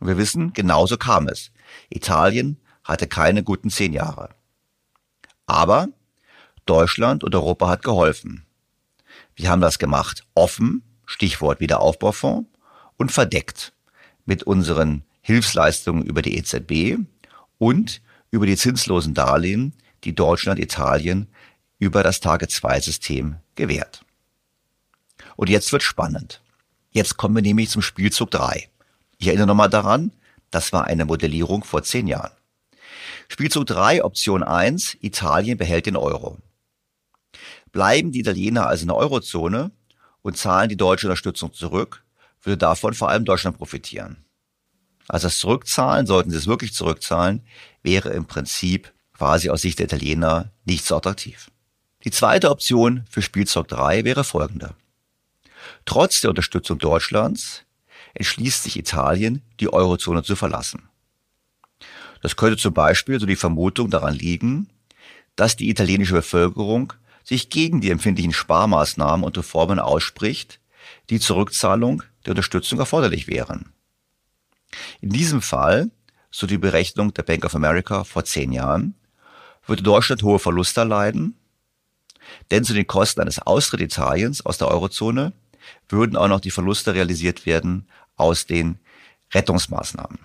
Und 0.00 0.08
wir 0.08 0.18
wissen, 0.18 0.52
genauso 0.52 0.96
kam 0.96 1.28
es. 1.28 1.50
Italien 1.90 2.58
hatte 2.84 3.06
keine 3.06 3.42
guten 3.42 3.70
zehn 3.70 3.92
Jahre. 3.92 4.30
Aber 5.46 5.88
Deutschland 6.66 7.24
und 7.24 7.34
Europa 7.34 7.68
hat 7.68 7.82
geholfen. 7.82 8.44
Wir 9.34 9.50
haben 9.50 9.60
das 9.60 9.78
gemacht 9.78 10.24
offen, 10.34 10.82
Stichwort 11.06 11.60
Wiederaufbaufonds, 11.60 12.48
und 12.96 13.12
verdeckt 13.12 13.72
mit 14.24 14.42
unseren 14.42 15.04
Hilfsleistungen 15.20 16.04
über 16.04 16.22
die 16.22 16.36
EZB 16.36 16.98
und 17.58 18.02
über 18.30 18.46
die 18.46 18.56
zinslosen 18.56 19.14
Darlehen, 19.14 19.74
die 20.04 20.14
Deutschland 20.14 20.58
Italien 20.58 21.28
über 21.78 22.02
das 22.02 22.20
Tage-2-System 22.20 23.36
gewährt. 23.54 24.04
Und 25.38 25.48
jetzt 25.48 25.70
wird 25.70 25.84
spannend. 25.84 26.42
Jetzt 26.90 27.16
kommen 27.16 27.36
wir 27.36 27.42
nämlich 27.42 27.70
zum 27.70 27.80
Spielzug 27.80 28.32
3. 28.32 28.68
Ich 29.18 29.28
erinnere 29.28 29.46
nochmal 29.46 29.70
daran, 29.70 30.10
das 30.50 30.72
war 30.72 30.86
eine 30.86 31.04
Modellierung 31.04 31.62
vor 31.62 31.84
zehn 31.84 32.08
Jahren. 32.08 32.32
Spielzug 33.28 33.66
3, 33.66 34.02
Option 34.02 34.42
1, 34.42 34.96
Italien 35.00 35.56
behält 35.56 35.86
den 35.86 35.94
Euro. 35.94 36.38
Bleiben 37.70 38.10
die 38.10 38.18
Italiener 38.18 38.66
also 38.66 38.82
in 38.82 38.88
der 38.88 38.96
Eurozone 38.96 39.70
und 40.22 40.36
zahlen 40.36 40.70
die 40.70 40.76
deutsche 40.76 41.06
Unterstützung 41.06 41.52
zurück, 41.54 42.02
würde 42.42 42.58
davon 42.58 42.94
vor 42.94 43.08
allem 43.08 43.24
Deutschland 43.24 43.58
profitieren. 43.58 44.24
Also 45.06 45.28
das 45.28 45.38
Zurückzahlen, 45.38 46.08
sollten 46.08 46.32
sie 46.32 46.36
es 46.36 46.48
wirklich 46.48 46.74
zurückzahlen, 46.74 47.46
wäre 47.84 48.08
im 48.08 48.26
Prinzip 48.26 48.92
quasi 49.16 49.50
aus 49.50 49.62
Sicht 49.62 49.78
der 49.78 49.86
Italiener 49.86 50.50
nicht 50.64 50.84
so 50.84 50.96
attraktiv. 50.96 51.48
Die 52.02 52.10
zweite 52.10 52.50
Option 52.50 53.04
für 53.08 53.22
Spielzeug 53.22 53.68
3 53.68 54.04
wäre 54.04 54.24
folgende. 54.24 54.74
Trotz 55.88 56.20
der 56.20 56.28
Unterstützung 56.28 56.78
Deutschlands 56.78 57.64
entschließt 58.12 58.64
sich 58.64 58.78
Italien, 58.78 59.40
die 59.58 59.72
Eurozone 59.72 60.22
zu 60.22 60.36
verlassen. 60.36 60.86
Das 62.20 62.36
könnte 62.36 62.58
zum 62.58 62.74
Beispiel 62.74 63.18
so 63.18 63.24
die 63.24 63.36
Vermutung 63.36 63.88
daran 63.88 64.12
liegen, 64.12 64.68
dass 65.34 65.56
die 65.56 65.70
italienische 65.70 66.12
Bevölkerung 66.12 66.92
sich 67.24 67.48
gegen 67.48 67.80
die 67.80 67.88
empfindlichen 67.90 68.34
Sparmaßnahmen 68.34 69.24
und 69.24 69.38
Reformen 69.38 69.78
ausspricht, 69.78 70.60
die 71.08 71.20
Zurückzahlung 71.20 72.02
der 72.26 72.32
Unterstützung 72.32 72.78
erforderlich 72.78 73.26
wären. 73.26 73.72
In 75.00 75.08
diesem 75.08 75.40
Fall, 75.40 75.90
so 76.30 76.46
die 76.46 76.58
Berechnung 76.58 77.14
der 77.14 77.22
Bank 77.22 77.46
of 77.46 77.54
America 77.54 78.04
vor 78.04 78.26
zehn 78.26 78.52
Jahren, 78.52 78.94
würde 79.66 79.82
Deutschland 79.82 80.22
hohe 80.22 80.38
Verluste 80.38 80.80
erleiden, 80.80 81.38
denn 82.50 82.62
zu 82.62 82.74
den 82.74 82.86
Kosten 82.86 83.22
eines 83.22 83.38
Austritt 83.38 83.80
Italiens 83.80 84.44
aus 84.44 84.58
der 84.58 84.68
Eurozone 84.68 85.32
würden 85.88 86.16
auch 86.16 86.28
noch 86.28 86.40
die 86.40 86.50
Verluste 86.50 86.94
realisiert 86.94 87.46
werden 87.46 87.88
aus 88.16 88.46
den 88.46 88.78
Rettungsmaßnahmen. 89.32 90.18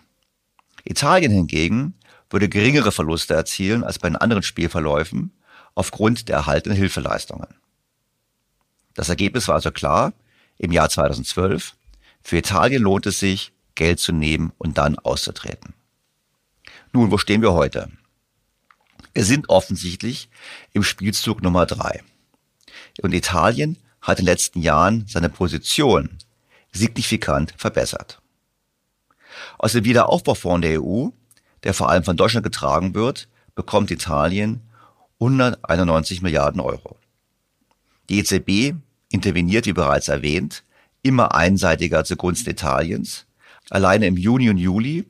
Italien 0.84 1.32
hingegen 1.32 1.96
würde 2.30 2.50
geringere 2.50 2.92
Verluste 2.92 3.34
erzielen 3.34 3.84
als 3.84 4.00
bei 4.00 4.10
den 4.10 4.16
anderen 4.16 4.44
Spielverläufen 4.44 5.32
aufgrund 5.76 6.30
der 6.30 6.38
erhaltenen 6.38 6.78
Hilfeleistungen. 6.78 7.48
Das 8.94 9.10
Ergebnis 9.10 9.48
war 9.48 9.56
also 9.56 9.72
klar, 9.72 10.14
im 10.58 10.72
Jahr 10.72 10.90
2012, 10.90 11.76
für 12.22 12.38
Italien 12.38 12.82
lohnt 12.82 13.06
es 13.06 13.20
sich, 13.20 13.52
Geld 13.76 14.00
zu 14.00 14.12
nehmen 14.12 14.52
und 14.58 14.78
dann 14.78 15.00
auszutreten. 15.00 15.74
Nun, 16.92 17.12
wo 17.12 17.18
stehen 17.18 17.42
wir 17.42 17.54
heute? 17.54 17.90
Wir 19.14 19.26
sind 19.26 19.50
offensichtlich 19.50 20.30
im 20.74 20.84
Spielzug 20.84 21.42
Nummer 21.42 21.66
drei. 21.66 22.04
Und 23.02 23.14
Italien 23.14 23.78
hat 24.04 24.20
in 24.20 24.26
den 24.26 24.32
letzten 24.32 24.62
Jahren 24.62 25.06
seine 25.08 25.30
Position 25.30 26.18
signifikant 26.72 27.54
verbessert. 27.58 28.22
Aus 29.58 29.72
dem 29.72 29.86
Wiederaufbaufonds 29.86 30.62
der 30.62 30.84
EU, 30.84 31.08
der 31.64 31.74
vor 31.74 31.90
allem 31.90 32.04
von 32.04 32.18
Deutschland 32.18 32.44
getragen 32.44 32.94
wird, 32.94 33.28
bekommt 33.56 33.90
Italien 33.90 34.62
191 35.20 36.22
Milliarden 36.22 36.60
Euro. 36.60 36.98
Die 38.10 38.20
EZB 38.20 38.76
interveniert, 39.10 39.66
wie 39.66 39.74
bereits 39.74 40.10
erwähnt, 40.10 40.64
immer 41.02 41.34
einseitiger 41.34 42.04
zugunsten 42.04 42.50
Italiens. 42.50 43.26
Alleine 43.70 44.08
im 44.08 44.18
Juni 44.18 44.50
und 44.50 44.58
Juli 44.58 45.06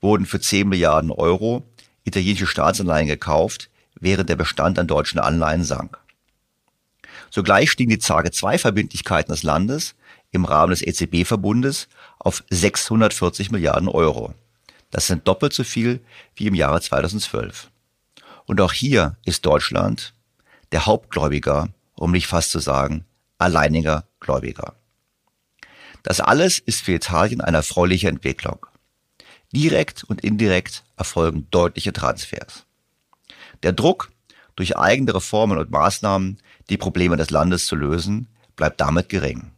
wurden 0.00 0.26
für 0.26 0.40
10 0.40 0.68
Milliarden 0.68 1.10
Euro 1.10 1.66
italienische 2.04 2.46
Staatsanleihen 2.46 3.08
gekauft, 3.08 3.68
während 3.98 4.28
der 4.28 4.36
Bestand 4.36 4.78
an 4.78 4.86
deutschen 4.86 5.18
Anleihen 5.18 5.64
sank. 5.64 5.98
Sogleich 7.30 7.70
stiegen 7.70 7.90
die 7.90 7.98
Zage 7.98 8.30
2 8.30 8.58
Verbindlichkeiten 8.58 9.32
des 9.32 9.42
Landes 9.42 9.94
im 10.30 10.44
Rahmen 10.44 10.70
des 10.70 10.82
EZB-Verbundes 10.82 11.88
auf 12.18 12.44
640 12.50 13.50
Milliarden 13.50 13.88
Euro. 13.88 14.34
Das 14.90 15.06
sind 15.06 15.28
doppelt 15.28 15.52
so 15.52 15.64
viel 15.64 16.00
wie 16.34 16.46
im 16.46 16.54
Jahre 16.54 16.80
2012. 16.80 17.70
Und 18.46 18.60
auch 18.60 18.72
hier 18.72 19.16
ist 19.24 19.44
Deutschland 19.44 20.14
der 20.72 20.86
Hauptgläubiger, 20.86 21.68
um 21.94 22.12
nicht 22.12 22.26
fast 22.26 22.50
zu 22.50 22.58
sagen, 22.58 23.04
alleiniger 23.38 24.04
Gläubiger. 24.20 24.74
Das 26.02 26.20
alles 26.20 26.58
ist 26.58 26.82
für 26.82 26.92
Italien 26.92 27.40
eine 27.40 27.58
erfreuliche 27.58 28.08
Entwicklung. 28.08 28.66
Direkt 29.52 30.04
und 30.04 30.22
indirekt 30.22 30.84
erfolgen 30.96 31.46
deutliche 31.50 31.92
Transfers. 31.92 32.64
Der 33.62 33.72
Druck, 33.72 34.10
durch 34.56 34.76
eigene 34.76 35.14
Reformen 35.14 35.58
und 35.58 35.70
Maßnahmen 35.70 36.38
die 36.70 36.76
Probleme 36.76 37.16
des 37.16 37.30
Landes 37.30 37.66
zu 37.66 37.76
lösen, 37.76 38.28
bleibt 38.56 38.80
damit 38.80 39.08
gering. 39.08 39.50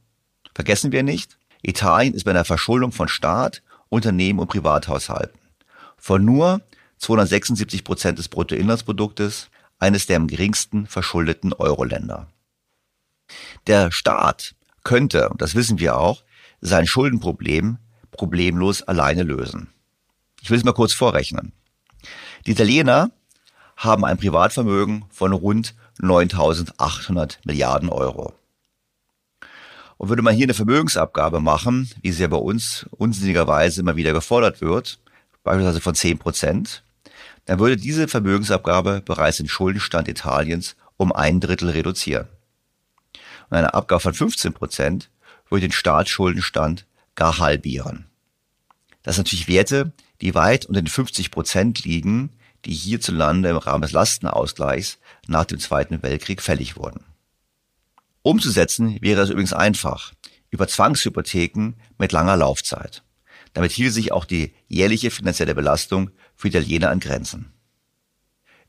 Vergessen 0.54 0.92
wir 0.92 1.02
nicht, 1.02 1.38
Italien 1.62 2.14
ist 2.14 2.24
bei 2.24 2.30
einer 2.30 2.44
Verschuldung 2.44 2.92
von 2.92 3.08
Staat, 3.08 3.62
Unternehmen 3.88 4.38
und 4.38 4.48
Privathaushalten 4.48 5.40
von 6.00 6.24
nur 6.24 6.62
276 6.98 7.84
Prozent 7.84 8.18
des 8.18 8.28
Bruttoinlandsproduktes 8.28 9.50
eines 9.78 10.06
der 10.06 10.16
am 10.16 10.26
geringsten 10.26 10.86
verschuldeten 10.86 11.52
Euro-Länder. 11.52 12.26
Der 13.66 13.92
Staat 13.92 14.54
könnte, 14.82 15.28
und 15.28 15.40
das 15.40 15.54
wissen 15.54 15.78
wir 15.78 15.96
auch, 15.96 16.22
sein 16.60 16.86
Schuldenproblem 16.86 17.78
problemlos 18.10 18.82
alleine 18.82 19.22
lösen. 19.22 19.68
Ich 20.42 20.50
will 20.50 20.58
es 20.58 20.64
mal 20.64 20.72
kurz 20.72 20.92
vorrechnen. 20.92 21.52
Die 22.46 22.52
Italiener 22.52 23.10
haben 23.76 24.04
ein 24.04 24.18
Privatvermögen 24.18 25.04
von 25.10 25.32
rund 25.32 25.74
9.800 26.00 27.38
Milliarden 27.44 27.88
Euro. 27.88 28.34
Und 29.96 30.08
würde 30.08 30.22
man 30.22 30.34
hier 30.34 30.46
eine 30.46 30.54
Vermögensabgabe 30.54 31.40
machen, 31.40 31.90
wie 32.00 32.10
sie 32.12 32.22
ja 32.22 32.28
bei 32.28 32.36
uns 32.36 32.86
unsinnigerweise 32.90 33.80
immer 33.80 33.96
wieder 33.96 34.12
gefordert 34.12 34.60
wird, 34.60 34.98
beispielsweise 35.42 35.80
von 35.80 35.94
10 35.94 36.18
Prozent, 36.18 36.82
dann 37.44 37.58
würde 37.58 37.76
diese 37.76 38.08
Vermögensabgabe 38.08 39.02
bereits 39.04 39.38
den 39.38 39.48
Schuldenstand 39.48 40.08
Italiens 40.08 40.76
um 40.96 41.12
ein 41.12 41.40
Drittel 41.40 41.70
reduzieren. 41.70 42.28
Und 43.50 43.56
eine 43.56 43.74
Abgabe 43.74 44.00
von 44.00 44.14
15 44.14 44.52
Prozent 44.52 45.10
würde 45.48 45.62
den 45.62 45.72
Staatsschuldenstand 45.72 46.86
gar 47.14 47.38
halbieren. 47.38 48.06
Das 49.02 49.16
sind 49.16 49.26
natürlich 49.26 49.48
Werte, 49.48 49.92
die 50.20 50.34
weit 50.34 50.66
unter 50.66 50.80
den 50.82 50.88
50 50.88 51.30
Prozent 51.30 51.84
liegen, 51.84 52.30
die 52.64 52.74
hierzulande 52.74 53.48
im 53.48 53.56
Rahmen 53.56 53.82
des 53.82 53.92
Lastenausgleichs 53.92 54.98
nach 55.26 55.44
dem 55.44 55.58
Zweiten 55.58 56.02
Weltkrieg 56.02 56.42
fällig 56.42 56.76
wurden. 56.76 57.04
Umzusetzen 58.22 59.00
wäre 59.00 59.22
es 59.22 59.30
übrigens 59.30 59.52
einfach, 59.52 60.12
über 60.50 60.68
Zwangshypotheken 60.68 61.74
mit 61.98 62.12
langer 62.12 62.36
Laufzeit. 62.36 63.02
Damit 63.54 63.72
hielt 63.72 63.94
sich 63.94 64.12
auch 64.12 64.24
die 64.24 64.54
jährliche 64.68 65.10
finanzielle 65.10 65.54
Belastung 65.54 66.10
für 66.34 66.48
Italiener 66.48 66.90
an 66.90 67.00
Grenzen. 67.00 67.52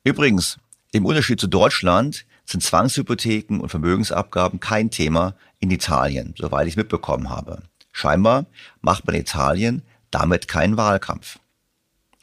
Übrigens, 0.04 0.58
im 0.92 1.06
Unterschied 1.06 1.40
zu 1.40 1.48
Deutschland 1.48 2.26
sind 2.46 2.64
Zwangshypotheken 2.64 3.60
und 3.60 3.70
Vermögensabgaben 3.70 4.60
kein 4.60 4.90
Thema 4.90 5.36
in 5.60 5.72
Italien, 5.72 6.34
soweit 6.38 6.68
ich 6.68 6.76
mitbekommen 6.76 7.30
habe. 7.30 7.64
Scheinbar 7.92 8.46
macht 8.82 9.06
man 9.06 9.16
Italien 9.16 9.84
damit 10.10 10.48
keinen 10.48 10.78
Wahlkampf. 10.78 11.40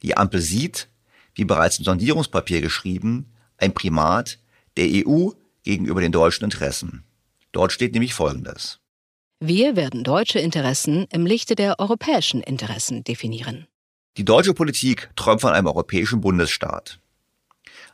Die 0.01 0.17
Ampel 0.17 0.41
sieht, 0.41 0.89
wie 1.33 1.45
bereits 1.45 1.79
im 1.79 1.85
Sondierungspapier 1.85 2.59
geschrieben, 2.59 3.31
ein 3.55 3.73
Primat 3.73 4.39
der 4.75 5.07
EU 5.07 5.29
gegenüber 5.63 6.01
den 6.01 6.11
deutschen 6.11 6.43
Interessen. 6.43 7.05
Dort 7.53 7.71
steht 7.71 7.93
nämlich 7.93 8.13
Folgendes. 8.13 8.81
Wir 9.39 9.77
werden 9.77 10.03
deutsche 10.03 10.39
Interessen 10.39 11.07
im 11.09 11.25
Lichte 11.25 11.55
der 11.55 11.79
europäischen 11.79 12.41
Interessen 12.41 13.05
definieren. 13.05 13.65
Die 14.17 14.25
deutsche 14.25 14.55
Politik 14.55 15.11
träumt 15.15 15.41
von 15.41 15.53
einem 15.53 15.67
europäischen 15.67 16.21
Bundesstaat. 16.21 16.99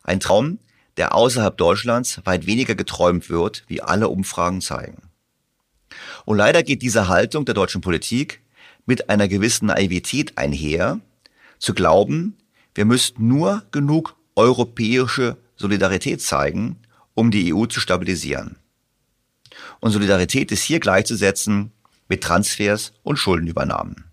Ein 0.03 0.21
Traum, 0.21 0.57
der 0.95 1.15
außerhalb 1.15 1.57
Deutschlands 1.57 2.21
weit 2.23 2.45
weniger 2.45 2.75
geträumt 2.75 3.29
wird, 3.29 3.65
wie 3.67 3.81
alle 3.81 4.07
Umfragen 4.07 4.61
zeigen. 4.61 5.09
Und 6.23 6.37
leider 6.37 6.63
geht 6.63 6.81
diese 6.81 7.09
Haltung 7.09 7.43
der 7.43 7.55
deutschen 7.55 7.81
Politik 7.81 8.41
mit 8.85 9.09
einer 9.09 9.27
gewissen 9.27 9.65
Naivität 9.65 10.37
einher, 10.37 11.01
zu 11.59 11.73
glauben, 11.73 12.37
wir 12.73 12.85
müssten 12.85 13.27
nur 13.27 13.63
genug 13.71 14.15
europäische 14.37 15.35
Solidarität 15.57 16.21
zeigen, 16.21 16.77
um 17.15 17.31
die 17.31 17.53
EU 17.53 17.65
zu 17.65 17.81
stabilisieren. 17.81 18.55
Und 19.81 19.91
Solidarität 19.91 20.53
ist 20.53 20.63
hier 20.63 20.79
gleichzusetzen 20.79 21.73
mit 22.07 22.23
Transfers 22.23 22.93
und 23.03 23.17
Schuldenübernahmen. 23.17 24.05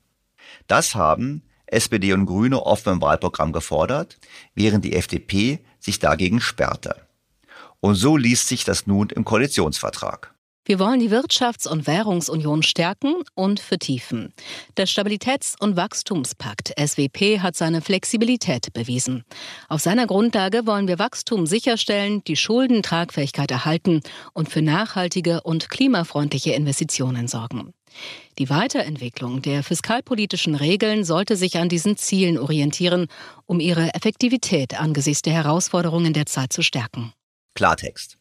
Das 0.66 0.96
haben 0.96 1.42
SPD 1.72 2.12
und 2.12 2.26
Grüne 2.26 2.62
offen 2.62 2.94
im 2.94 3.02
Wahlprogramm 3.02 3.52
gefordert, 3.52 4.18
während 4.54 4.84
die 4.84 4.94
FDP 4.94 5.60
sich 5.78 5.98
dagegen 5.98 6.40
sperrte. 6.40 6.96
Und 7.80 7.94
so 7.94 8.16
liest 8.16 8.48
sich 8.48 8.64
das 8.64 8.86
nun 8.86 9.08
im 9.10 9.24
Koalitionsvertrag. 9.24 10.34
Wir 10.66 10.78
wollen 10.78 11.00
die 11.00 11.10
Wirtschafts- 11.10 11.66
und 11.66 11.86
Währungsunion 11.86 12.62
stärken 12.62 13.14
und 13.34 13.58
vertiefen. 13.58 14.32
Der 14.76 14.86
Stabilitäts- 14.86 15.58
und 15.58 15.76
Wachstumspakt 15.76 16.74
SWP 16.78 17.40
hat 17.40 17.56
seine 17.56 17.80
Flexibilität 17.80 18.72
bewiesen. 18.72 19.24
Auf 19.68 19.80
seiner 19.80 20.06
Grundlage 20.06 20.66
wollen 20.66 20.86
wir 20.86 20.98
Wachstum 20.98 21.46
sicherstellen, 21.46 22.22
die 22.24 22.36
Schuldentragfähigkeit 22.36 23.50
erhalten 23.50 24.02
und 24.34 24.50
für 24.50 24.62
nachhaltige 24.62 25.40
und 25.40 25.70
klimafreundliche 25.70 26.52
Investitionen 26.52 27.26
sorgen. 27.26 27.72
Die 28.38 28.48
Weiterentwicklung 28.48 29.42
der 29.42 29.62
fiskalpolitischen 29.62 30.54
Regeln 30.54 31.04
sollte 31.04 31.36
sich 31.36 31.58
an 31.58 31.68
diesen 31.68 31.96
Zielen 31.96 32.38
orientieren, 32.38 33.06
um 33.46 33.60
ihre 33.60 33.94
Effektivität 33.94 34.80
angesichts 34.80 35.22
der 35.22 35.34
Herausforderungen 35.34 36.12
der 36.12 36.26
Zeit 36.26 36.52
zu 36.52 36.62
stärken. 36.62 37.12
Klartext. 37.54 38.16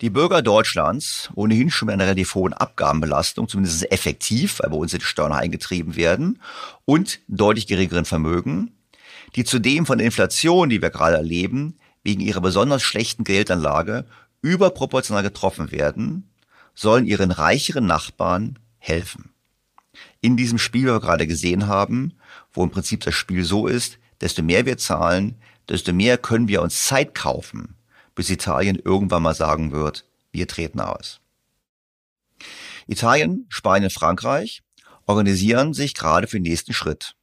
Die 0.00 0.08
Bürger 0.08 0.40
Deutschlands, 0.40 1.30
ohnehin 1.34 1.70
schon 1.70 1.86
mit 1.86 1.94
einer 1.94 2.04
relativ 2.04 2.34
hohen 2.34 2.54
Abgabenbelastung, 2.54 3.48
zumindest 3.48 3.90
effektiv, 3.90 4.60
weil 4.60 4.70
bei 4.70 4.76
uns 4.76 4.92
die 4.92 5.00
Steuern 5.00 5.32
eingetrieben 5.32 5.96
werden, 5.96 6.40
und 6.84 7.20
deutlich 7.28 7.66
geringeren 7.66 8.04
Vermögen, 8.04 8.72
die 9.36 9.44
zudem 9.44 9.84
von 9.84 9.98
der 9.98 10.06
Inflation, 10.06 10.70
die 10.70 10.80
wir 10.80 10.90
gerade 10.90 11.16
erleben, 11.16 11.76
wegen 12.02 12.20
ihrer 12.20 12.40
besonders 12.40 12.82
schlechten 12.82 13.24
Geldanlage 13.24 14.06
überproportional 14.40 15.22
getroffen 15.22 15.72
werden, 15.72 16.30
sollen 16.74 17.04
ihren 17.04 17.32
reicheren 17.32 17.86
Nachbarn 17.86 18.58
helfen. 18.78 19.32
In 20.20 20.36
diesem 20.36 20.58
Spiel, 20.58 20.86
was 20.86 20.94
wir 20.94 21.00
gerade 21.00 21.26
gesehen 21.26 21.66
haben, 21.66 22.14
wo 22.52 22.62
im 22.62 22.70
Prinzip 22.70 23.00
das 23.00 23.14
Spiel 23.14 23.44
so 23.44 23.66
ist, 23.66 23.98
desto 24.20 24.42
mehr 24.42 24.66
wir 24.66 24.78
zahlen, 24.78 25.36
desto 25.68 25.92
mehr 25.92 26.18
können 26.18 26.48
wir 26.48 26.62
uns 26.62 26.84
Zeit 26.84 27.14
kaufen, 27.14 27.76
bis 28.14 28.30
Italien 28.30 28.76
irgendwann 28.76 29.22
mal 29.22 29.34
sagen 29.34 29.72
wird, 29.72 30.04
wir 30.32 30.48
treten 30.48 30.80
aus. 30.80 31.20
Italien, 32.86 33.46
Spanien, 33.48 33.90
Frankreich 33.90 34.62
organisieren 35.06 35.74
sich 35.74 35.94
gerade 35.94 36.26
für 36.26 36.36
den 36.38 36.44
nächsten 36.44 36.72
Schritt, 36.72 37.14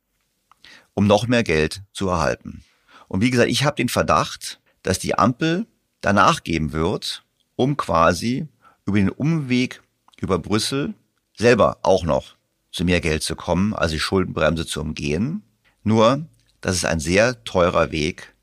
um 0.93 1.07
noch 1.07 1.27
mehr 1.27 1.43
Geld 1.43 1.83
zu 1.93 2.09
erhalten. 2.09 2.63
Und 3.07 3.21
wie 3.21 3.29
gesagt, 3.29 3.49
ich 3.49 3.63
habe 3.63 3.75
den 3.75 3.89
Verdacht, 3.89 4.59
dass 4.83 4.99
die 4.99 5.17
Ampel 5.17 5.67
danach 6.01 6.43
geben 6.43 6.71
wird, 6.71 7.23
um 7.55 7.77
quasi 7.77 8.47
über 8.85 8.97
den 8.97 9.09
Umweg 9.09 9.81
über 10.19 10.39
Brüssel 10.39 10.93
selber 11.35 11.79
auch 11.83 12.03
noch 12.03 12.35
zu 12.71 12.83
mehr 12.83 13.01
Geld 13.01 13.23
zu 13.23 13.35
kommen, 13.35 13.73
also 13.73 13.93
die 13.93 13.99
Schuldenbremse 13.99 14.65
zu 14.65 14.81
umgehen. 14.81 15.43
Nur, 15.83 16.25
das 16.61 16.75
ist 16.75 16.85
ein 16.85 16.99
sehr 16.99 17.43
teurer 17.43 17.91
Weg, 17.91 18.33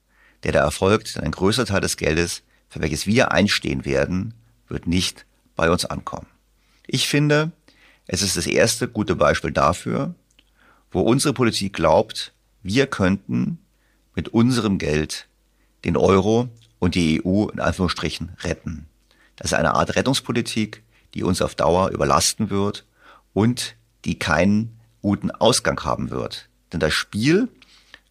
der 0.43 0.53
da 0.53 0.61
erfolgt, 0.61 1.17
denn 1.17 1.25
ein 1.25 1.33
größer 1.33 1.67
Teil 1.67 1.81
des 1.81 1.97
Geldes, 1.97 2.43
für 2.69 2.81
welches 2.81 3.07
wir 3.07 3.33
einstehen 3.33 3.85
werden, 3.85 4.35
wird 4.69 4.87
nicht 4.87 5.27
bei 5.55 5.71
uns 5.71 5.85
ankommen. 5.85 6.27
Ich 6.87 7.09
finde, 7.09 7.53
es 8.07 8.23
ist 8.23 8.37
das 8.37 8.47
erste 8.47 8.89
gute 8.89 9.17
Beispiel 9.17 9.53
dafür, 9.53 10.15
wo 10.91 11.01
unsere 11.01 11.35
Politik 11.35 11.75
glaubt, 11.75 12.33
wir 12.63 12.87
könnten 12.87 13.59
mit 14.15 14.29
unserem 14.29 14.79
Geld 14.79 15.29
den 15.85 15.97
Euro 15.97 16.49
und 16.79 16.95
die 16.95 17.23
EU 17.25 17.49
in 17.49 17.61
Anführungsstrichen 17.61 18.37
retten. 18.41 18.87
Das 19.37 19.53
ist 19.53 19.59
eine 19.59 19.75
Art 19.75 19.97
Rettungspolitik, 19.97 20.83
die 21.15 21.23
uns 21.23 21.43
auf 21.43 21.55
Dauer 21.55 21.91
überlasten 21.91 22.51
wird 22.51 22.87
und 23.33 23.77
die 24.05 24.19
keinen 24.19 24.79
guten 25.01 25.31
Ausgang 25.31 25.83
haben 25.85 26.11
wird. 26.11 26.49
Denn 26.73 26.81
das 26.81 26.93
Spiel 26.93 27.49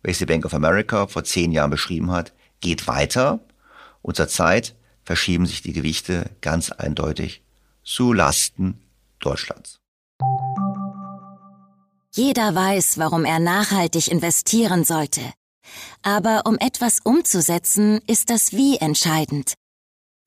welches 0.03 0.19
die 0.19 0.25
Bank 0.25 0.45
of 0.45 0.53
America 0.53 1.07
vor 1.07 1.23
zehn 1.23 1.51
Jahren 1.51 1.69
beschrieben 1.69 2.11
hat, 2.11 2.33
geht 2.59 2.87
weiter 2.87 3.39
und 4.01 4.15
zur 4.15 4.27
Zeit 4.27 4.75
verschieben 5.03 5.45
sich 5.45 5.61
die 5.61 5.73
Gewichte 5.73 6.29
ganz 6.41 6.71
eindeutig 6.71 7.41
zu 7.83 8.13
Lasten 8.13 8.81
Deutschlands. 9.19 9.77
Jeder 12.13 12.53
weiß, 12.53 12.97
warum 12.97 13.25
er 13.25 13.39
nachhaltig 13.39 14.09
investieren 14.09 14.83
sollte. 14.83 15.21
Aber 16.01 16.41
um 16.45 16.57
etwas 16.57 16.99
umzusetzen, 17.03 18.01
ist 18.07 18.29
das 18.29 18.51
Wie 18.51 18.77
entscheidend. 18.77 19.53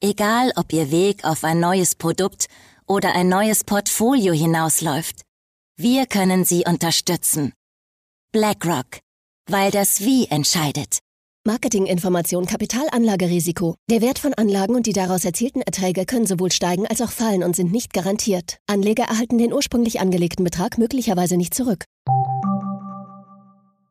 Egal, 0.04 0.52
ob 0.56 0.70
Ihr 0.74 0.90
Weg 0.90 1.24
auf 1.24 1.44
ein 1.44 1.60
neues 1.60 1.94
Produkt 1.94 2.48
oder 2.86 3.14
ein 3.14 3.30
neues 3.30 3.64
Portfolio 3.64 4.34
hinausläuft, 4.34 5.22
wir 5.78 6.04
können 6.04 6.44
Sie 6.44 6.64
unterstützen. 6.66 7.54
BlackRock 8.30 8.98
weil 9.50 9.70
das 9.70 10.00
Wie 10.00 10.26
entscheidet. 10.26 10.98
Marketinginformation 11.46 12.44
Kapitalanlagerisiko. 12.44 13.76
Der 13.90 14.02
Wert 14.02 14.18
von 14.18 14.34
Anlagen 14.34 14.74
und 14.74 14.84
die 14.84 14.92
daraus 14.92 15.24
erzielten 15.24 15.62
Erträge 15.62 16.04
können 16.04 16.26
sowohl 16.26 16.52
steigen 16.52 16.86
als 16.86 17.00
auch 17.00 17.10
fallen 17.10 17.42
und 17.42 17.56
sind 17.56 17.72
nicht 17.72 17.94
garantiert. 17.94 18.58
Anleger 18.66 19.04
erhalten 19.04 19.38
den 19.38 19.54
ursprünglich 19.54 20.00
angelegten 20.00 20.44
Betrag 20.44 20.76
möglicherweise 20.76 21.38
nicht 21.38 21.54
zurück. 21.54 21.84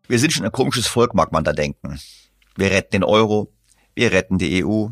Wir 0.07 0.19
sind 0.19 0.31
schon 0.31 0.45
ein 0.45 0.51
komisches 0.51 0.85
Volk, 0.85 1.15
mag 1.15 1.31
man 1.31 1.43
da 1.43 1.53
denken. 1.53 1.99
Wir 2.55 2.69
retten 2.69 2.91
den 2.91 3.03
Euro, 3.03 3.51
wir 3.95 4.11
retten 4.11 4.37
die 4.37 4.63
EU, 4.63 4.89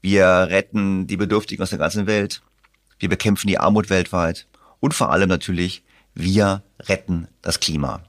wir 0.00 0.26
retten 0.26 1.06
die 1.06 1.16
Bedürftigen 1.16 1.62
aus 1.62 1.70
der 1.70 1.78
ganzen 1.78 2.06
Welt, 2.06 2.42
wir 2.98 3.08
bekämpfen 3.08 3.46
die 3.48 3.58
Armut 3.58 3.90
weltweit 3.90 4.46
und 4.80 4.94
vor 4.94 5.10
allem 5.10 5.28
natürlich, 5.28 5.82
wir 6.14 6.62
retten 6.80 7.28
das 7.42 7.60
Klima. 7.60 8.02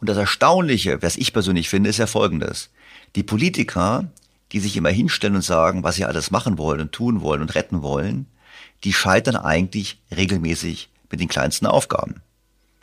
Und 0.00 0.08
das 0.08 0.16
Erstaunliche, 0.16 1.02
was 1.02 1.16
ich 1.16 1.32
persönlich 1.32 1.68
finde, 1.68 1.90
ist 1.90 1.98
ja 1.98 2.06
folgendes. 2.06 2.70
Die 3.14 3.22
Politiker, 3.22 4.10
die 4.52 4.60
sich 4.60 4.76
immer 4.76 4.90
hinstellen 4.90 5.36
und 5.36 5.42
sagen, 5.42 5.82
was 5.82 5.96
sie 5.96 6.04
alles 6.04 6.30
machen 6.30 6.58
wollen 6.58 6.80
und 6.80 6.92
tun 6.92 7.20
wollen 7.20 7.40
und 7.40 7.54
retten 7.54 7.82
wollen, 7.82 8.26
die 8.84 8.92
scheitern 8.92 9.36
eigentlich 9.36 9.98
regelmäßig 10.14 10.90
mit 11.10 11.20
den 11.20 11.28
kleinsten 11.28 11.66
Aufgaben. 11.66 12.22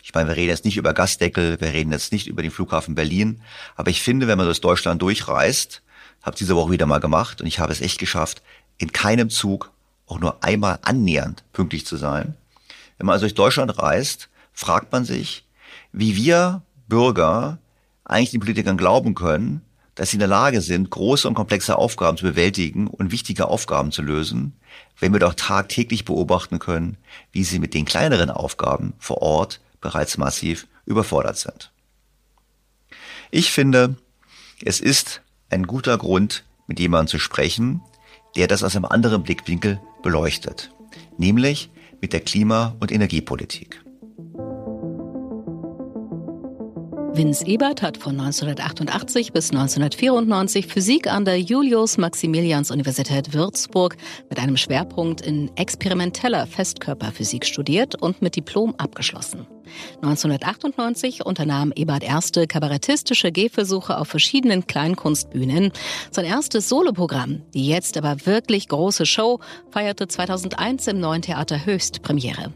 Ich 0.01 0.13
meine, 0.13 0.29
wir 0.29 0.35
reden 0.35 0.49
jetzt 0.49 0.65
nicht 0.65 0.75
über 0.75 0.93
Gasdeckel, 0.93 1.61
wir 1.61 1.71
reden 1.71 1.91
jetzt 1.91 2.11
nicht 2.11 2.27
über 2.27 2.41
den 2.41 2.51
Flughafen 2.51 2.95
Berlin, 2.95 3.41
aber 3.75 3.89
ich 3.89 4.01
finde, 4.01 4.27
wenn 4.27 4.37
man 4.37 4.47
durch 4.47 4.59
Deutschland 4.59 5.01
durchreist, 5.01 5.81
habe 6.23 6.37
diese 6.37 6.55
Woche 6.55 6.71
wieder 6.71 6.85
mal 6.85 6.99
gemacht 6.99 7.41
und 7.41 7.47
ich 7.47 7.59
habe 7.59 7.71
es 7.71 7.81
echt 7.81 7.99
geschafft, 7.99 8.41
in 8.77 8.91
keinem 8.91 9.29
Zug 9.29 9.71
auch 10.07 10.19
nur 10.19 10.43
einmal 10.43 10.79
annähernd 10.81 11.43
pünktlich 11.53 11.85
zu 11.85 11.97
sein. 11.97 12.35
Wenn 12.97 13.05
man 13.05 13.13
also 13.13 13.25
durch 13.25 13.35
Deutschland 13.35 13.77
reist, 13.77 14.29
fragt 14.53 14.91
man 14.91 15.05
sich, 15.05 15.45
wie 15.91 16.15
wir 16.15 16.61
Bürger 16.87 17.59
eigentlich 18.05 18.31
den 18.31 18.39
Politikern 18.39 18.77
glauben 18.77 19.15
können, 19.15 19.61
dass 19.95 20.09
sie 20.09 20.15
in 20.15 20.19
der 20.19 20.27
Lage 20.27 20.61
sind, 20.61 20.89
große 20.89 21.27
und 21.27 21.35
komplexe 21.35 21.77
Aufgaben 21.77 22.17
zu 22.17 22.25
bewältigen 22.25 22.87
und 22.87 23.11
wichtige 23.11 23.47
Aufgaben 23.47 23.91
zu 23.91 24.01
lösen, 24.01 24.53
wenn 24.99 25.13
wir 25.13 25.19
doch 25.19 25.35
tagtäglich 25.35 26.05
beobachten 26.05 26.59
können, 26.59 26.97
wie 27.31 27.43
sie 27.43 27.59
mit 27.59 27.73
den 27.73 27.85
kleineren 27.85 28.29
Aufgaben 28.29 28.93
vor 28.97 29.21
Ort 29.21 29.59
bereits 29.81 30.17
massiv 30.17 30.67
überfordert 30.85 31.37
sind. 31.37 31.71
Ich 33.29 33.51
finde, 33.51 33.95
es 34.63 34.79
ist 34.79 35.21
ein 35.53 35.67
guter 35.67 35.97
Grund, 35.97 36.43
mit 36.67 36.79
jemandem 36.79 37.07
zu 37.07 37.19
sprechen, 37.19 37.81
der 38.35 38.47
das 38.47 38.63
aus 38.63 38.75
einem 38.75 38.85
anderen 38.85 39.23
Blickwinkel 39.23 39.79
beleuchtet, 40.01 40.71
nämlich 41.17 41.69
mit 42.01 42.11
der 42.11 42.21
Klima- 42.21 42.75
und 42.79 42.91
Energiepolitik. 42.91 43.83
Vince 47.15 47.45
Ebert 47.45 47.83
hat 47.83 47.97
von 47.97 48.19
1988 48.19 49.33
bis 49.33 49.51
1994 49.51 50.65
Physik 50.65 51.05
an 51.05 51.25
der 51.25 51.39
Julius-Maximilians-Universität 51.39 53.35
Würzburg 53.35 53.97
mit 54.31 54.39
einem 54.39 54.57
Schwerpunkt 54.57 55.21
in 55.21 55.55
experimenteller 55.55 56.47
Festkörperphysik 56.47 57.45
studiert 57.45 58.01
und 58.01 58.23
mit 58.23 58.35
Diplom 58.35 58.73
abgeschlossen. 58.79 59.45
1998 60.01 61.25
unternahm 61.25 61.71
Ebert 61.75 62.03
erste 62.03 62.47
kabarettistische 62.47 63.31
Gehversuche 63.31 63.97
auf 63.97 64.07
verschiedenen 64.07 64.67
Kleinkunstbühnen. 64.67 65.71
Sein 66.11 66.25
erstes 66.25 66.69
Soloprogramm, 66.69 67.41
die 67.53 67.67
jetzt 67.67 67.97
aber 67.97 68.25
wirklich 68.25 68.67
große 68.67 69.05
Show, 69.05 69.39
feierte 69.71 70.07
2001 70.07 70.87
im 70.87 70.99
Neuen 70.99 71.21
Theater 71.21 71.65
Höchst 71.65 72.01
Premiere. 72.01 72.53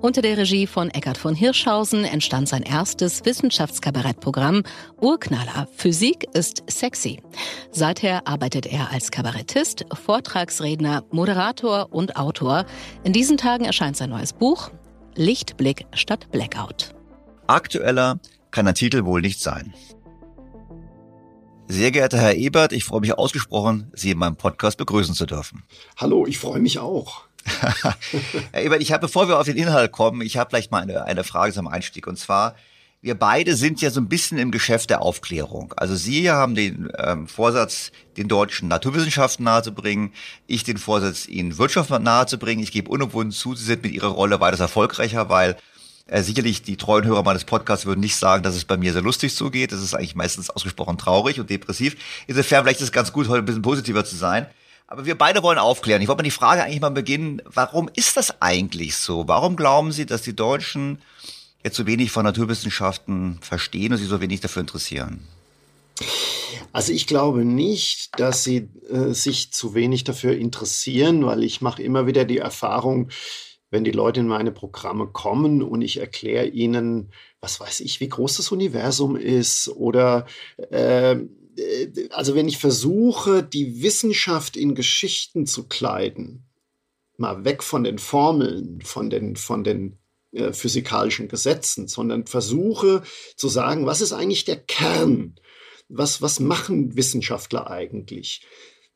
Unter 0.00 0.22
der 0.22 0.36
Regie 0.38 0.66
von 0.66 0.90
Eckhard 0.90 1.18
von 1.18 1.34
Hirschhausen 1.34 2.04
entstand 2.04 2.48
sein 2.48 2.62
erstes 2.62 3.24
Wissenschaftskabarettprogramm 3.24 4.62
Urknaller. 5.00 5.68
Physik 5.76 6.26
ist 6.34 6.62
sexy. 6.68 7.20
Seither 7.70 8.26
arbeitet 8.26 8.66
er 8.66 8.90
als 8.90 9.10
Kabarettist, 9.10 9.84
Vortragsredner, 9.92 11.04
Moderator 11.10 11.88
und 11.92 12.16
Autor. 12.16 12.64
In 13.04 13.12
diesen 13.12 13.36
Tagen 13.36 13.64
erscheint 13.64 13.96
sein 13.96 14.10
neues 14.10 14.32
Buch 14.32 14.70
Lichtblick 15.18 15.86
statt 15.94 16.28
Blackout. 16.30 16.94
Aktueller 17.46 18.20
kann 18.50 18.66
der 18.66 18.74
Titel 18.74 19.06
wohl 19.06 19.22
nicht 19.22 19.40
sein. 19.40 19.72
Sehr 21.68 21.90
geehrter 21.90 22.18
Herr 22.18 22.34
Ebert, 22.34 22.72
ich 22.72 22.84
freue 22.84 23.00
mich 23.00 23.14
ausgesprochen, 23.16 23.90
Sie 23.94 24.10
in 24.10 24.18
meinem 24.18 24.36
Podcast 24.36 24.76
begrüßen 24.76 25.14
zu 25.14 25.24
dürfen. 25.24 25.64
Hallo, 25.96 26.26
ich 26.26 26.38
freue 26.38 26.60
mich 26.60 26.78
auch. 26.78 27.22
Herr 28.52 28.62
Ebert, 28.62 28.82
ich 28.82 28.92
habe, 28.92 29.00
bevor 29.00 29.26
wir 29.26 29.40
auf 29.40 29.46
den 29.46 29.56
Inhalt 29.56 29.90
kommen, 29.90 30.20
ich 30.20 30.36
habe 30.36 30.50
vielleicht 30.50 30.70
mal 30.70 30.82
eine, 30.82 31.04
eine 31.04 31.24
Frage 31.24 31.54
zum 31.54 31.66
Einstieg. 31.66 32.06
Und 32.06 32.18
zwar, 32.18 32.54
wir 33.06 33.14
beide 33.14 33.54
sind 33.54 33.80
ja 33.80 33.90
so 33.90 34.00
ein 34.00 34.08
bisschen 34.08 34.36
im 34.36 34.50
Geschäft 34.50 34.90
der 34.90 35.00
Aufklärung. 35.00 35.72
Also 35.76 35.94
Sie 35.94 36.28
haben 36.28 36.56
den 36.56 36.90
ähm, 36.98 37.28
Vorsatz, 37.28 37.92
den 38.16 38.26
deutschen 38.26 38.66
Naturwissenschaften 38.66 39.44
nahezubringen, 39.44 40.12
ich 40.48 40.64
den 40.64 40.76
Vorsatz, 40.76 41.28
Ihnen 41.28 41.56
Wirtschaft 41.56 41.90
nahezubringen. 41.90 42.64
Ich 42.64 42.72
gebe 42.72 42.90
unumwunden 42.90 43.30
zu, 43.30 43.54
Sie 43.54 43.64
sind 43.64 43.84
mit 43.84 43.92
Ihrer 43.92 44.08
Rolle 44.08 44.40
weitaus 44.40 44.58
erfolgreicher, 44.58 45.28
weil 45.28 45.56
äh, 46.08 46.20
sicherlich 46.22 46.62
die 46.62 46.76
treuen 46.76 47.04
Hörer 47.04 47.22
meines 47.22 47.44
Podcasts 47.44 47.86
würden 47.86 48.00
nicht 48.00 48.16
sagen, 48.16 48.42
dass 48.42 48.56
es 48.56 48.64
bei 48.64 48.76
mir 48.76 48.92
sehr 48.92 49.02
lustig 49.02 49.36
zugeht. 49.36 49.70
Das 49.70 49.82
ist 49.82 49.94
eigentlich 49.94 50.16
meistens 50.16 50.50
ausgesprochen 50.50 50.98
traurig 50.98 51.38
und 51.38 51.48
depressiv. 51.48 51.96
Insofern 52.26 52.64
vielleicht 52.64 52.80
ist 52.80 52.86
es 52.86 52.92
ganz 52.92 53.12
gut, 53.12 53.28
heute 53.28 53.38
ein 53.38 53.44
bisschen 53.44 53.62
positiver 53.62 54.04
zu 54.04 54.16
sein. 54.16 54.46
Aber 54.88 55.06
wir 55.06 55.16
beide 55.16 55.44
wollen 55.44 55.58
aufklären. 55.58 56.02
Ich 56.02 56.08
wollte 56.08 56.22
mal 56.22 56.24
die 56.24 56.32
Frage 56.32 56.64
eigentlich 56.64 56.80
mal 56.80 56.90
beginnen, 56.90 57.40
warum 57.44 57.88
ist 57.94 58.16
das 58.16 58.42
eigentlich 58.42 58.96
so? 58.96 59.28
Warum 59.28 59.54
glauben 59.54 59.92
Sie, 59.92 60.06
dass 60.06 60.22
die 60.22 60.34
Deutschen 60.34 60.98
jetzt 61.66 61.76
so 61.76 61.86
wenig 61.86 62.10
von 62.10 62.24
Naturwissenschaften 62.24 63.38
verstehen 63.42 63.92
und 63.92 63.98
sich 63.98 64.08
so 64.08 64.20
wenig 64.20 64.40
dafür 64.40 64.60
interessieren? 64.60 65.20
Also 66.72 66.92
ich 66.92 67.06
glaube 67.06 67.44
nicht, 67.44 68.10
dass 68.18 68.44
sie 68.44 68.68
äh, 68.90 69.12
sich 69.12 69.52
zu 69.52 69.74
wenig 69.74 70.04
dafür 70.04 70.36
interessieren, 70.36 71.24
weil 71.26 71.42
ich 71.42 71.60
mache 71.60 71.82
immer 71.82 72.06
wieder 72.06 72.24
die 72.24 72.38
Erfahrung, 72.38 73.10
wenn 73.70 73.84
die 73.84 73.92
Leute 73.92 74.20
in 74.20 74.28
meine 74.28 74.52
Programme 74.52 75.08
kommen 75.08 75.62
und 75.62 75.82
ich 75.82 75.98
erkläre 75.98 76.46
ihnen, 76.46 77.10
was 77.40 77.58
weiß 77.58 77.80
ich, 77.80 78.00
wie 78.00 78.08
groß 78.08 78.36
das 78.36 78.52
Universum 78.52 79.16
ist 79.16 79.68
oder 79.68 80.26
äh, 80.70 81.16
also 82.10 82.34
wenn 82.34 82.48
ich 82.48 82.58
versuche, 82.58 83.42
die 83.42 83.82
Wissenschaft 83.82 84.56
in 84.56 84.74
Geschichten 84.74 85.46
zu 85.46 85.66
kleiden, 85.66 86.44
mal 87.16 87.44
weg 87.44 87.62
von 87.62 87.82
den 87.82 87.98
Formeln, 87.98 88.82
von 88.82 89.08
den, 89.08 89.36
von 89.36 89.64
den 89.64 89.98
äh, 90.36 90.52
physikalischen 90.52 91.28
Gesetzen, 91.28 91.88
sondern 91.88 92.26
versuche 92.26 93.02
zu 93.36 93.48
sagen, 93.48 93.86
was 93.86 94.00
ist 94.00 94.12
eigentlich 94.12 94.44
der 94.44 94.56
Kern? 94.56 95.36
Was, 95.88 96.20
was 96.20 96.40
machen 96.40 96.96
Wissenschaftler 96.96 97.70
eigentlich? 97.70 98.46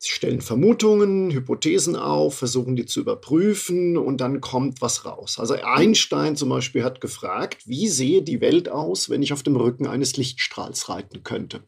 Sie 0.02 0.12
stellen 0.12 0.40
Vermutungen, 0.40 1.30
Hypothesen 1.30 1.94
auf, 1.94 2.36
versuchen 2.36 2.74
die 2.74 2.86
zu 2.86 3.00
überprüfen 3.00 3.98
und 3.98 4.22
dann 4.22 4.40
kommt 4.40 4.80
was 4.80 5.04
raus. 5.04 5.38
Also 5.38 5.54
Einstein 5.54 6.36
zum 6.36 6.48
Beispiel 6.48 6.84
hat 6.84 7.02
gefragt, 7.02 7.66
wie 7.66 7.86
sehe 7.86 8.22
die 8.22 8.40
Welt 8.40 8.70
aus, 8.70 9.10
wenn 9.10 9.22
ich 9.22 9.34
auf 9.34 9.42
dem 9.42 9.56
Rücken 9.56 9.86
eines 9.86 10.16
Lichtstrahls 10.16 10.88
reiten 10.88 11.22
könnte? 11.22 11.64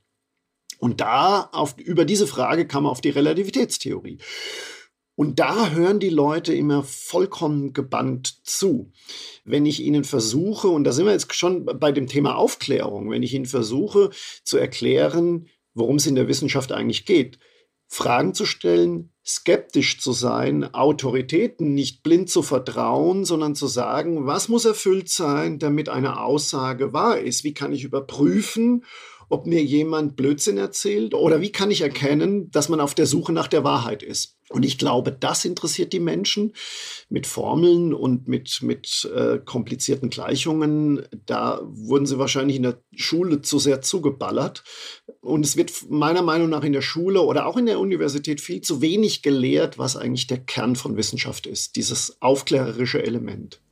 Und 0.79 1.03
da 1.03 1.51
auf, 1.53 1.77
über 1.79 2.07
diese 2.07 2.27
Frage 2.27 2.67
kam 2.67 2.87
er 2.87 2.91
auf 2.91 3.03
die 3.03 3.11
Relativitätstheorie. 3.11 4.19
Und 5.15 5.39
da 5.39 5.71
hören 5.71 6.01
die 6.01 6.09
Leute 6.09 6.55
immer 6.55 6.83
vollkommen 6.83 7.73
gebannt 7.73 8.47
zu. 8.47 8.93
Wenn 9.45 9.67
ich 9.67 9.81
ihnen 9.81 10.05
versuche, 10.05 10.69
und 10.69 10.85
da 10.85 10.93
sind 10.93 11.05
wir 11.05 11.13
jetzt 11.13 11.35
schon 11.35 11.67
bei 11.67 11.93
dem 11.93 12.07
Thema 12.07 12.37
Aufklärung, 12.37 13.11
wenn 13.11 13.23
ich 13.23 13.35
ihnen 13.35 13.47
versuche 13.47 14.11
zu 14.43 14.57
erklären, 14.57 15.49
worum 15.75 15.97
es 15.97 16.07
in 16.07 16.15
der 16.15 16.29
Wissenschaft 16.29 16.73
eigentlich 16.73 17.05
geht, 17.05 17.39
Fragen 17.89 18.33
zu 18.33 18.47
stellen, 18.47 19.13
skeptisch 19.25 20.01
zu 20.01 20.13
sein, 20.13 20.73
Autoritäten 20.73 21.75
nicht 21.75 22.03
blind 22.03 22.31
zu 22.31 22.43
vertrauen, 22.43 23.27
sondern 23.27 23.55
zu 23.55 23.67
sagen, 23.67 24.27
was 24.27 24.49
muss 24.49 24.65
erfüllt 24.65 25.11
sein, 25.11 25.59
damit 25.59 25.91
eine 25.91 26.21
Aussage 26.21 26.95
wahr 26.95 27.19
ist? 27.19 27.45
Wie 27.45 27.53
kann 27.53 27.73
ich 27.75 27.85
überprüfen, 27.85 28.85
ob 29.33 29.47
mir 29.47 29.65
jemand 29.65 30.15
Blödsinn 30.15 30.59
erzählt 30.59 31.15
oder 31.15 31.41
wie 31.41 31.51
kann 31.51 31.71
ich 31.71 31.81
erkennen, 31.81 32.51
dass 32.51 32.69
man 32.69 32.81
auf 32.81 32.95
der 32.95 33.07
Suche 33.07 33.33
nach 33.33 33.49
der 33.49 33.65
Wahrheit 33.65 34.03
ist. 34.03 34.37
Und 34.51 34.63
ich 34.67 34.77
glaube, 34.77 35.11
das 35.11 35.47
interessiert 35.47 35.95
die 35.95 36.01
Menschen 36.01 36.53
mit 37.09 37.27
Formeln 37.27 37.95
und 37.95 38.29
mit, 38.29 38.61
mit 38.61 39.11
äh, 39.17 39.39
komplizierten 39.39 40.11
Gleichungen. 40.11 41.07
Da 41.25 41.63
wurden 41.65 42.05
sie 42.05 42.19
wahrscheinlich 42.19 42.57
in 42.57 42.65
der 42.65 42.83
Schule 42.95 43.41
zu 43.41 43.59
sehr 43.59 43.81
zugeballert. 43.81 44.65
Und 45.23 45.47
es 45.47 45.57
wird 45.57 45.73
meiner 45.89 46.21
Meinung 46.21 46.51
nach 46.51 46.63
in 46.63 46.75
der 46.75 46.83
Schule 46.83 47.23
oder 47.23 47.47
auch 47.47 47.57
in 47.57 47.65
der 47.65 47.81
Universität 47.81 48.43
viel 48.43 48.61
zu 48.61 48.83
wenig 48.83 49.23
gelehrt, 49.23 49.79
was 49.79 49.97
eigentlich 49.97 50.27
der 50.27 50.45
Kern 50.45 50.77
von 50.77 50.99
Wissenschaft 50.99 51.47
ist, 51.47 51.77
dieses 51.77 52.21
aufklärerische 52.21 53.03
Element. 53.03 53.63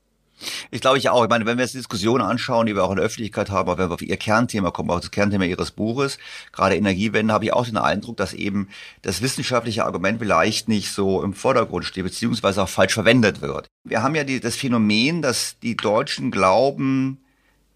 Ich 0.70 0.80
glaube 0.80 0.98
ich 0.98 1.08
auch. 1.08 1.24
Ich 1.24 1.30
meine, 1.30 1.46
wenn 1.46 1.58
wir 1.58 1.64
jetzt 1.64 1.74
Diskussionen 1.74 2.24
anschauen, 2.24 2.66
die 2.66 2.74
wir 2.74 2.84
auch 2.84 2.90
in 2.90 2.96
der 2.96 3.04
Öffentlichkeit 3.04 3.50
haben, 3.50 3.70
wenn 3.78 3.88
wir 3.88 3.94
auf 3.94 4.02
Ihr 4.02 4.16
Kernthema 4.16 4.70
kommen, 4.70 4.90
auch 4.90 5.00
das 5.00 5.10
Kernthema 5.10 5.44
Ihres 5.44 5.70
Buches, 5.70 6.18
gerade 6.52 6.76
Energiewende, 6.76 7.32
habe 7.32 7.44
ich 7.44 7.52
auch 7.52 7.64
den 7.64 7.76
Eindruck, 7.76 8.16
dass 8.16 8.32
eben 8.32 8.68
das 9.02 9.22
wissenschaftliche 9.22 9.84
Argument 9.84 10.18
vielleicht 10.18 10.68
nicht 10.68 10.90
so 10.92 11.22
im 11.22 11.34
Vordergrund 11.34 11.84
steht, 11.84 12.04
beziehungsweise 12.04 12.62
auch 12.62 12.68
falsch 12.68 12.94
verwendet 12.94 13.40
wird. 13.40 13.66
Wir 13.84 14.02
haben 14.02 14.14
ja 14.14 14.24
die, 14.24 14.40
das 14.40 14.56
Phänomen, 14.56 15.22
dass 15.22 15.58
die 15.62 15.76
Deutschen 15.76 16.30
glauben, 16.30 17.18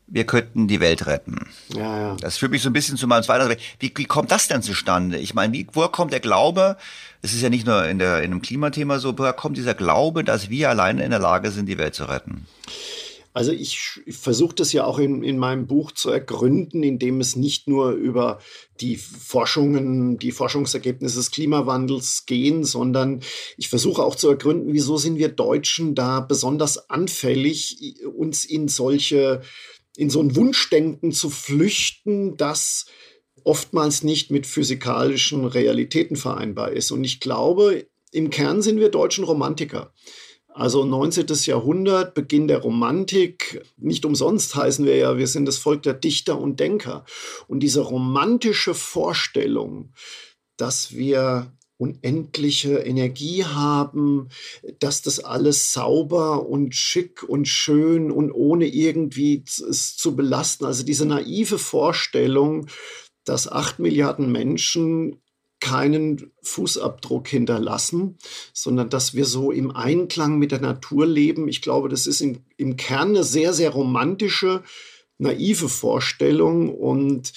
wir 0.06 0.24
könnten 0.24 0.68
die 0.68 0.80
Welt 0.80 1.06
retten. 1.06 1.48
Ja, 1.74 1.98
ja. 1.98 2.16
Das 2.20 2.36
führt 2.36 2.52
mich 2.52 2.62
so 2.62 2.68
ein 2.68 2.74
bisschen 2.74 2.96
zu 2.96 3.06
meinem 3.06 3.22
zweiten. 3.22 3.56
Wie, 3.78 3.92
wie 3.94 4.04
kommt 4.04 4.30
das 4.30 4.48
denn 4.48 4.62
zustande? 4.62 5.18
Ich 5.18 5.34
meine, 5.34 5.52
wie, 5.52 5.66
woher 5.72 5.88
kommt 5.88 6.12
der 6.12 6.20
Glaube? 6.20 6.76
Es 7.22 7.32
ist 7.32 7.42
ja 7.42 7.48
nicht 7.48 7.66
nur 7.66 7.86
in, 7.86 7.98
der, 7.98 8.18
in 8.18 8.30
einem 8.30 8.42
Klimathema 8.42 8.98
so, 8.98 9.16
woher 9.18 9.32
kommt 9.32 9.56
dieser 9.56 9.74
Glaube, 9.74 10.24
dass 10.24 10.50
wir 10.50 10.68
alleine 10.68 11.04
in 11.04 11.10
der 11.10 11.20
Lage 11.20 11.50
sind, 11.50 11.66
die 11.66 11.78
Welt 11.78 11.94
zu 11.94 12.04
retten? 12.04 12.46
Also 13.34 13.50
ich, 13.50 14.00
ich 14.06 14.16
versuche 14.16 14.54
das 14.54 14.72
ja 14.72 14.84
auch 14.84 15.00
in, 15.00 15.24
in 15.24 15.38
meinem 15.38 15.66
Buch 15.66 15.90
zu 15.90 16.08
ergründen, 16.08 16.84
indem 16.84 17.20
es 17.20 17.34
nicht 17.34 17.66
nur 17.66 17.90
über 17.90 18.38
die 18.80 18.96
Forschungen, 18.96 20.18
die 20.18 20.30
Forschungsergebnisse 20.30 21.16
des 21.16 21.32
Klimawandels 21.32 22.26
gehen, 22.26 22.62
sondern 22.62 23.22
ich 23.56 23.68
versuche 23.68 24.04
auch 24.04 24.14
zu 24.14 24.28
ergründen, 24.28 24.72
wieso 24.72 24.98
sind 24.98 25.18
wir 25.18 25.30
Deutschen 25.30 25.96
da 25.96 26.20
besonders 26.20 26.88
anfällig, 26.90 28.04
uns 28.16 28.44
in 28.44 28.68
solche 28.68 29.42
in 29.96 30.10
so 30.10 30.20
ein 30.20 30.36
Wunschdenken 30.36 31.12
zu 31.12 31.30
flüchten, 31.30 32.36
das 32.36 32.86
oftmals 33.44 34.02
nicht 34.02 34.30
mit 34.30 34.46
physikalischen 34.46 35.44
Realitäten 35.44 36.16
vereinbar 36.16 36.72
ist. 36.72 36.90
Und 36.90 37.04
ich 37.04 37.20
glaube, 37.20 37.86
im 38.10 38.30
Kern 38.30 38.62
sind 38.62 38.80
wir 38.80 38.88
deutschen 38.90 39.24
Romantiker. 39.24 39.92
Also 40.48 40.84
19. 40.84 41.26
Jahrhundert, 41.46 42.14
Beginn 42.14 42.46
der 42.46 42.58
Romantik. 42.58 43.62
Nicht 43.76 44.04
umsonst 44.04 44.54
heißen 44.54 44.84
wir 44.84 44.96
ja, 44.96 45.18
wir 45.18 45.26
sind 45.26 45.46
das 45.46 45.58
Volk 45.58 45.82
der 45.82 45.94
Dichter 45.94 46.40
und 46.40 46.60
Denker. 46.60 47.04
Und 47.48 47.60
diese 47.60 47.80
romantische 47.80 48.72
Vorstellung, 48.72 49.92
dass 50.56 50.92
wir 50.92 51.52
unendliche 51.84 52.78
Energie 52.78 53.44
haben, 53.44 54.30
dass 54.78 55.02
das 55.02 55.20
alles 55.20 55.72
sauber 55.72 56.48
und 56.48 56.74
schick 56.74 57.22
und 57.22 57.46
schön 57.46 58.10
und 58.10 58.32
ohne 58.32 58.66
irgendwie 58.66 59.44
es 59.46 59.96
zu 59.96 60.16
belasten. 60.16 60.64
Also 60.64 60.82
diese 60.82 61.04
naive 61.04 61.58
Vorstellung, 61.58 62.68
dass 63.24 63.50
acht 63.50 63.78
Milliarden 63.78 64.32
Menschen 64.32 65.20
keinen 65.60 66.32
Fußabdruck 66.42 67.28
hinterlassen, 67.28 68.18
sondern 68.52 68.88
dass 68.88 69.14
wir 69.14 69.26
so 69.26 69.50
im 69.50 69.70
Einklang 69.70 70.38
mit 70.38 70.52
der 70.52 70.60
Natur 70.60 71.06
leben. 71.06 71.48
Ich 71.48 71.62
glaube, 71.62 71.88
das 71.88 72.06
ist 72.06 72.20
im, 72.20 72.44
im 72.56 72.76
Kern 72.76 73.10
eine 73.10 73.24
sehr, 73.24 73.52
sehr 73.52 73.70
romantische, 73.70 74.62
naive 75.18 75.68
Vorstellung 75.68 76.74
und 76.74 77.32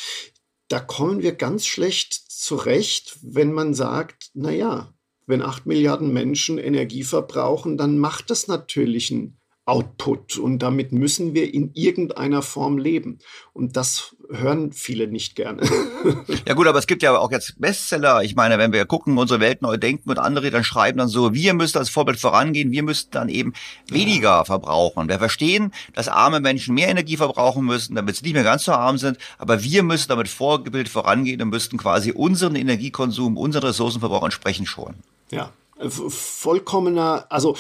da 0.67 0.79
kommen 0.79 1.21
wir 1.21 1.33
ganz 1.33 1.65
schlecht 1.65 2.26
zurecht, 2.38 3.17
wenn 3.21 3.51
man 3.51 3.73
sagt, 3.73 4.29
na 4.33 4.51
ja, 4.51 4.93
wenn 5.25 5.41
acht 5.41 5.65
Milliarden 5.65 6.13
Menschen 6.13 6.57
Energie 6.57 7.03
verbrauchen, 7.03 7.77
dann 7.77 7.97
macht 7.97 8.29
das 8.29 8.47
natürlich 8.47 9.11
einen 9.11 9.39
Output 9.68 10.38
und 10.38 10.59
damit 10.59 10.93
müssen 10.93 11.34
wir 11.34 11.53
in 11.53 11.72
irgendeiner 11.74 12.41
Form 12.41 12.78
leben. 12.78 13.20
Und 13.51 13.76
das 13.76 14.15
hören 14.30 14.72
viele 14.72 15.07
nicht 15.07 15.36
gerne. 15.36 15.61
ja 16.47 16.53
gut, 16.53 16.68
aber 16.68 16.80
es 16.80 16.88
gibt 16.88 17.03
ja 17.03 17.18
auch 17.18 17.32
jetzt 17.32 17.59
Bestseller. 17.59 18.24
Ich 18.24 18.36
meine, 18.36 18.57
wenn 18.57 18.72
wir 18.72 18.86
gucken, 18.86 19.18
unsere 19.18 19.41
Welt 19.41 19.61
neu 19.61 19.76
denken 19.76 20.09
und 20.09 20.20
andere 20.20 20.51
dann 20.51 20.63
schreiben 20.63 20.99
dann 20.99 21.09
so, 21.09 21.34
wir 21.34 21.53
müssen 21.53 21.78
als 21.80 21.89
Vorbild 21.89 22.18
vorangehen, 22.18 22.72
wir 22.72 22.82
müssen 22.82 23.09
dann 23.11 23.28
eben 23.28 23.51
weniger 23.89 24.30
ja. 24.30 24.45
verbrauchen. 24.45 25.09
Wir 25.09 25.20
verstehen, 25.20 25.74
dass 25.93 26.07
arme 26.07 26.39
Menschen 26.39 26.74
mehr 26.74 26.88
Energie 26.88 27.18
verbrauchen 27.18 27.65
müssen, 27.65 27.95
damit 27.95 28.15
sie 28.15 28.24
nicht 28.24 28.36
mehr 28.36 28.43
ganz 28.43 28.63
so 28.63 28.72
arm 28.72 28.97
sind, 28.97 29.18
aber 29.38 29.63
wir 29.63 29.84
müssen 29.84 30.07
damit 30.07 30.30
vorgebildet 30.30 30.88
vorangehen 30.88 31.41
und 31.41 31.49
müssten 31.49 31.78
quasi 31.78 32.13
unseren 32.13 32.55
Energiekonsum, 32.55 33.36
unseren 33.36 33.65
Ressourcenverbrauch 33.65 34.24
entsprechend 34.24 34.70
schonen. 34.70 35.03
Ja, 35.30 35.51
vollkommener, 35.89 37.26
also 37.30 37.57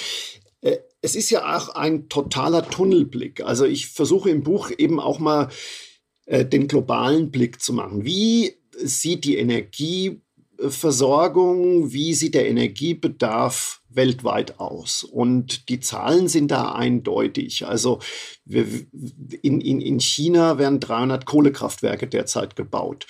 äh, 0.61 0.77
es 1.01 1.15
ist 1.15 1.29
ja 1.29 1.55
auch 1.55 1.69
ein 1.69 2.09
totaler 2.09 2.69
Tunnelblick. 2.69 3.39
Also 3.41 3.63
ich 3.65 3.87
versuche 3.87 4.29
im 4.29 4.43
Buch 4.43 4.71
eben 4.77 4.99
auch 4.99 5.19
mal 5.19 5.47
äh, 6.25 6.43
den 6.45 6.67
globalen 6.67 7.31
Blick 7.31 7.61
zu 7.61 7.71
machen. 7.73 8.03
Wie 8.03 8.57
sieht 8.77 9.23
die 9.23 9.37
Energieversorgung, 9.37 11.93
wie 11.93 12.13
sieht 12.13 12.35
der 12.35 12.49
Energiebedarf 12.49 13.81
weltweit 13.89 14.59
aus? 14.59 15.03
Und 15.03 15.69
die 15.69 15.79
Zahlen 15.79 16.27
sind 16.27 16.49
da 16.49 16.73
eindeutig. 16.73 17.65
Also 17.65 17.99
wir, 18.43 18.65
in, 19.41 19.61
in, 19.61 19.79
in 19.81 19.99
China 19.99 20.57
werden 20.57 20.79
300 20.79 21.25
Kohlekraftwerke 21.25 22.07
derzeit 22.07 22.55
gebaut. 22.55 23.05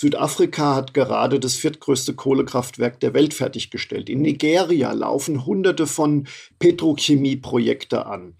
Südafrika 0.00 0.74
hat 0.74 0.94
gerade 0.94 1.40
das 1.40 1.54
viertgrößte 1.54 2.14
Kohlekraftwerk 2.14 3.00
der 3.00 3.14
Welt 3.14 3.34
fertiggestellt. 3.34 4.08
In 4.08 4.22
Nigeria 4.22 4.92
laufen 4.92 5.46
hunderte 5.46 5.86
von 5.86 6.26
Petrochemieprojekte 6.58 8.06
an. 8.06 8.36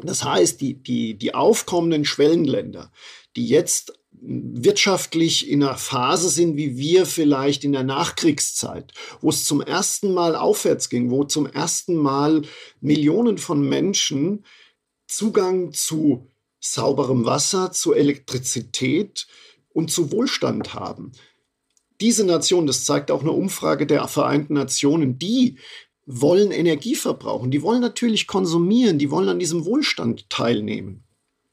Das 0.00 0.24
heißt, 0.24 0.60
die, 0.60 0.74
die, 0.74 1.14
die 1.14 1.34
aufkommenden 1.34 2.04
Schwellenländer, 2.04 2.92
die 3.36 3.46
jetzt 3.46 3.98
wirtschaftlich 4.20 5.48
in 5.48 5.62
einer 5.62 5.76
Phase 5.76 6.28
sind, 6.30 6.56
wie 6.56 6.76
wir 6.76 7.06
vielleicht 7.06 7.64
in 7.64 7.72
der 7.72 7.84
Nachkriegszeit, 7.84 8.92
wo 9.20 9.30
es 9.30 9.44
zum 9.44 9.60
ersten 9.60 10.12
Mal 10.12 10.36
aufwärts 10.36 10.88
ging, 10.88 11.10
wo 11.10 11.24
zum 11.24 11.46
ersten 11.46 11.96
Mal 11.96 12.42
Millionen 12.80 13.38
von 13.38 13.66
Menschen 13.66 14.44
Zugang 15.06 15.72
zu 15.72 16.30
sauberem 16.60 17.24
Wasser, 17.24 17.72
zu 17.72 17.92
Elektrizität, 17.92 19.26
und 19.76 19.90
zu 19.90 20.10
Wohlstand 20.10 20.72
haben. 20.72 21.12
Diese 22.00 22.24
Nation, 22.24 22.66
das 22.66 22.86
zeigt 22.86 23.10
auch 23.10 23.20
eine 23.20 23.32
Umfrage 23.32 23.86
der 23.86 24.08
Vereinten 24.08 24.54
Nationen, 24.54 25.18
die 25.18 25.58
wollen 26.06 26.50
Energie 26.50 26.94
verbrauchen, 26.94 27.50
die 27.50 27.62
wollen 27.62 27.82
natürlich 27.82 28.26
konsumieren, 28.26 28.98
die 28.98 29.10
wollen 29.10 29.28
an 29.28 29.38
diesem 29.38 29.66
Wohlstand 29.66 30.30
teilnehmen. 30.30 31.04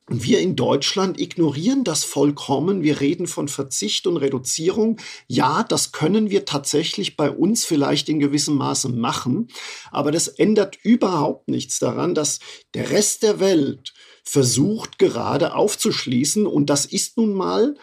Und 0.09 0.23
wir 0.23 0.39
in 0.39 0.55
Deutschland 0.55 1.19
ignorieren 1.19 1.83
das 1.83 2.03
vollkommen. 2.03 2.83
Wir 2.83 2.99
reden 2.99 3.25
von 3.25 3.47
Verzicht 3.47 4.05
und 4.05 4.17
Reduzierung. 4.17 4.97
Ja, 5.27 5.63
das 5.63 5.93
können 5.93 6.29
wir 6.29 6.45
tatsächlich 6.45 7.15
bei 7.15 7.31
uns 7.31 7.63
vielleicht 7.63 8.09
in 8.09 8.19
gewissem 8.19 8.55
Maße 8.55 8.89
machen. 8.89 9.47
Aber 9.91 10.11
das 10.11 10.27
ändert 10.27 10.77
überhaupt 10.83 11.47
nichts 11.47 11.79
daran, 11.79 12.15
dass 12.15 12.39
der 12.73 12.91
Rest 12.91 13.23
der 13.23 13.39
Welt 13.39 13.93
versucht 14.25 14.99
gerade 14.99 15.55
aufzuschließen. 15.55 16.47
Und 16.47 16.69
das 16.69 16.85
ist 16.85 17.17
nun 17.17 17.33
mal 17.33 17.75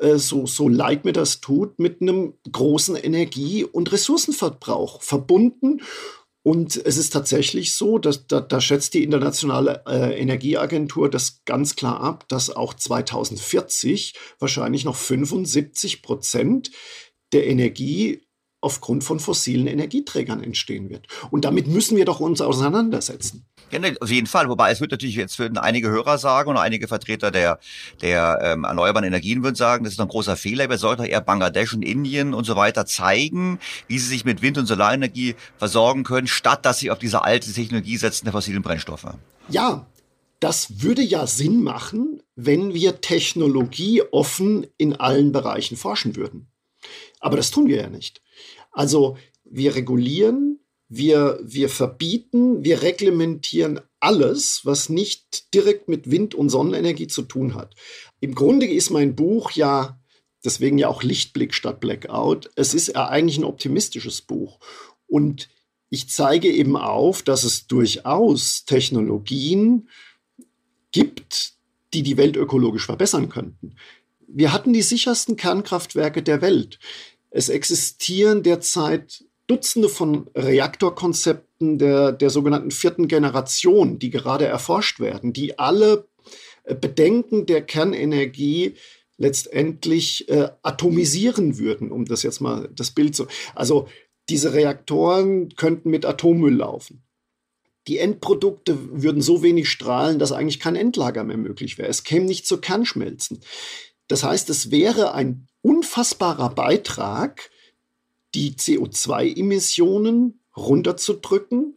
so, 0.00 0.46
so 0.46 0.68
leid 0.68 1.04
mir 1.04 1.12
das 1.12 1.40
tut, 1.40 1.78
mit 1.78 2.00
einem 2.00 2.34
großen 2.50 2.96
Energie- 2.96 3.64
und 3.64 3.92
Ressourcenverbrauch 3.92 5.02
verbunden. 5.02 5.82
Und 6.42 6.76
es 6.76 6.96
ist 6.96 7.10
tatsächlich 7.12 7.74
so, 7.74 7.98
dass 7.98 8.26
da, 8.26 8.40
da 8.40 8.60
schätzt 8.62 8.94
die 8.94 9.04
Internationale 9.04 9.82
äh, 9.86 10.18
Energieagentur 10.18 11.10
das 11.10 11.42
ganz 11.44 11.76
klar 11.76 12.00
ab, 12.00 12.26
dass 12.28 12.48
auch 12.48 12.72
2040 12.72 14.14
wahrscheinlich 14.38 14.84
noch 14.84 14.96
75 14.96 16.02
Prozent 16.02 16.70
der 17.32 17.46
Energie 17.46 18.22
aufgrund 18.60 19.04
von 19.04 19.20
fossilen 19.20 19.66
Energieträgern 19.66 20.42
entstehen 20.42 20.90
wird. 20.90 21.06
Und 21.30 21.44
damit 21.44 21.66
müssen 21.66 21.96
wir 21.96 22.04
doch 22.04 22.20
uns 22.20 22.40
auseinandersetzen. 22.40 23.46
Ja, 23.70 23.78
auf 24.00 24.10
jeden 24.10 24.26
Fall. 24.26 24.48
Wobei 24.48 24.70
es 24.70 24.80
wird 24.80 24.90
natürlich 24.90 25.16
jetzt 25.16 25.38
würden 25.38 25.56
einige 25.56 25.88
Hörer 25.88 26.18
sagen 26.18 26.50
und 26.50 26.56
einige 26.56 26.88
Vertreter 26.88 27.30
der, 27.30 27.58
der 28.02 28.38
ähm, 28.42 28.64
erneuerbaren 28.64 29.06
Energien 29.06 29.42
würden 29.42 29.54
sagen, 29.54 29.84
das 29.84 29.94
ist 29.94 30.00
ein 30.00 30.08
großer 30.08 30.36
Fehler. 30.36 30.68
Wir 30.68 30.78
sollten 30.78 31.02
doch 31.02 31.08
eher 31.08 31.20
Bangladesch 31.20 31.72
und 31.72 31.82
Indien 31.82 32.34
und 32.34 32.44
so 32.44 32.56
weiter 32.56 32.84
zeigen, 32.84 33.60
wie 33.86 33.98
sie 33.98 34.08
sich 34.08 34.24
mit 34.24 34.42
Wind- 34.42 34.58
und 34.58 34.66
Solarenergie 34.66 35.36
versorgen 35.56 36.02
können, 36.02 36.26
statt 36.26 36.66
dass 36.66 36.80
sie 36.80 36.90
auf 36.90 36.98
diese 36.98 37.24
alte 37.24 37.52
Technologie 37.52 37.96
setzen 37.96 38.24
der 38.24 38.32
fossilen 38.32 38.62
Brennstoffe. 38.62 39.06
Ja, 39.48 39.86
das 40.40 40.82
würde 40.82 41.02
ja 41.02 41.26
Sinn 41.26 41.62
machen, 41.62 42.22
wenn 42.34 42.74
wir 42.74 43.00
technologieoffen 43.00 44.66
in 44.78 44.96
allen 44.96 45.32
Bereichen 45.32 45.76
forschen 45.76 46.16
würden. 46.16 46.50
Aber 47.20 47.36
das 47.36 47.50
tun 47.50 47.68
wir 47.68 47.76
ja 47.76 47.90
nicht. 47.90 48.22
Also 48.70 49.16
wir 49.44 49.74
regulieren, 49.74 50.60
wir, 50.88 51.38
wir 51.42 51.68
verbieten, 51.68 52.64
wir 52.64 52.82
reglementieren 52.82 53.80
alles, 54.00 54.62
was 54.64 54.88
nicht 54.88 55.54
direkt 55.54 55.88
mit 55.88 56.10
Wind- 56.10 56.34
und 56.34 56.48
Sonnenenergie 56.48 57.06
zu 57.06 57.22
tun 57.22 57.54
hat. 57.54 57.74
Im 58.20 58.34
Grunde 58.34 58.66
ist 58.66 58.90
mein 58.90 59.14
Buch 59.14 59.52
ja, 59.52 60.00
deswegen 60.44 60.78
ja 60.78 60.88
auch 60.88 61.02
Lichtblick 61.02 61.54
statt 61.54 61.80
Blackout, 61.80 62.50
es 62.56 62.74
ist 62.74 62.88
ja 62.88 63.08
eigentlich 63.08 63.38
ein 63.38 63.44
optimistisches 63.44 64.22
Buch. 64.22 64.58
Und 65.06 65.48
ich 65.90 66.08
zeige 66.08 66.50
eben 66.50 66.76
auf, 66.76 67.22
dass 67.22 67.44
es 67.44 67.66
durchaus 67.66 68.64
Technologien 68.64 69.88
gibt, 70.92 71.54
die 71.92 72.02
die 72.02 72.16
Welt 72.16 72.36
ökologisch 72.36 72.86
verbessern 72.86 73.28
könnten. 73.28 73.76
Wir 74.26 74.52
hatten 74.52 74.72
die 74.72 74.82
sichersten 74.82 75.36
Kernkraftwerke 75.36 76.22
der 76.22 76.40
Welt. 76.40 76.78
Es 77.30 77.48
existieren 77.48 78.42
derzeit 78.42 79.24
Dutzende 79.46 79.88
von 79.88 80.28
Reaktorkonzepten 80.34 81.78
der, 81.78 82.12
der 82.12 82.30
sogenannten 82.30 82.70
vierten 82.70 83.08
Generation, 83.08 83.98
die 83.98 84.10
gerade 84.10 84.46
erforscht 84.46 85.00
werden, 85.00 85.32
die 85.32 85.58
alle 85.58 86.08
äh, 86.64 86.74
Bedenken 86.74 87.46
der 87.46 87.62
Kernenergie 87.62 88.74
letztendlich 89.16 90.28
äh, 90.28 90.50
atomisieren 90.62 91.58
würden, 91.58 91.90
um 91.90 92.04
das 92.04 92.22
jetzt 92.22 92.40
mal 92.40 92.68
das 92.74 92.92
Bild 92.92 93.14
zu. 93.14 93.26
Also 93.54 93.88
diese 94.28 94.54
Reaktoren 94.54 95.50
könnten 95.56 95.90
mit 95.90 96.06
Atommüll 96.06 96.54
laufen. 96.54 97.02
Die 97.88 97.98
Endprodukte 97.98 99.02
würden 99.02 99.20
so 99.20 99.42
wenig 99.42 99.68
strahlen, 99.68 100.18
dass 100.18 100.32
eigentlich 100.32 100.60
kein 100.60 100.76
Endlager 100.76 101.24
mehr 101.24 101.36
möglich 101.36 101.76
wäre. 101.76 101.88
Es 101.88 102.04
käme 102.04 102.26
nicht 102.26 102.46
zu 102.46 102.58
Kernschmelzen. 102.58 103.40
Das 104.06 104.22
heißt, 104.22 104.48
es 104.48 104.70
wäre 104.70 105.12
ein 105.12 105.48
unfassbarer 105.62 106.50
Beitrag 106.50 107.50
die 108.34 108.52
CO2-Emissionen 108.52 110.40
runterzudrücken 110.56 111.76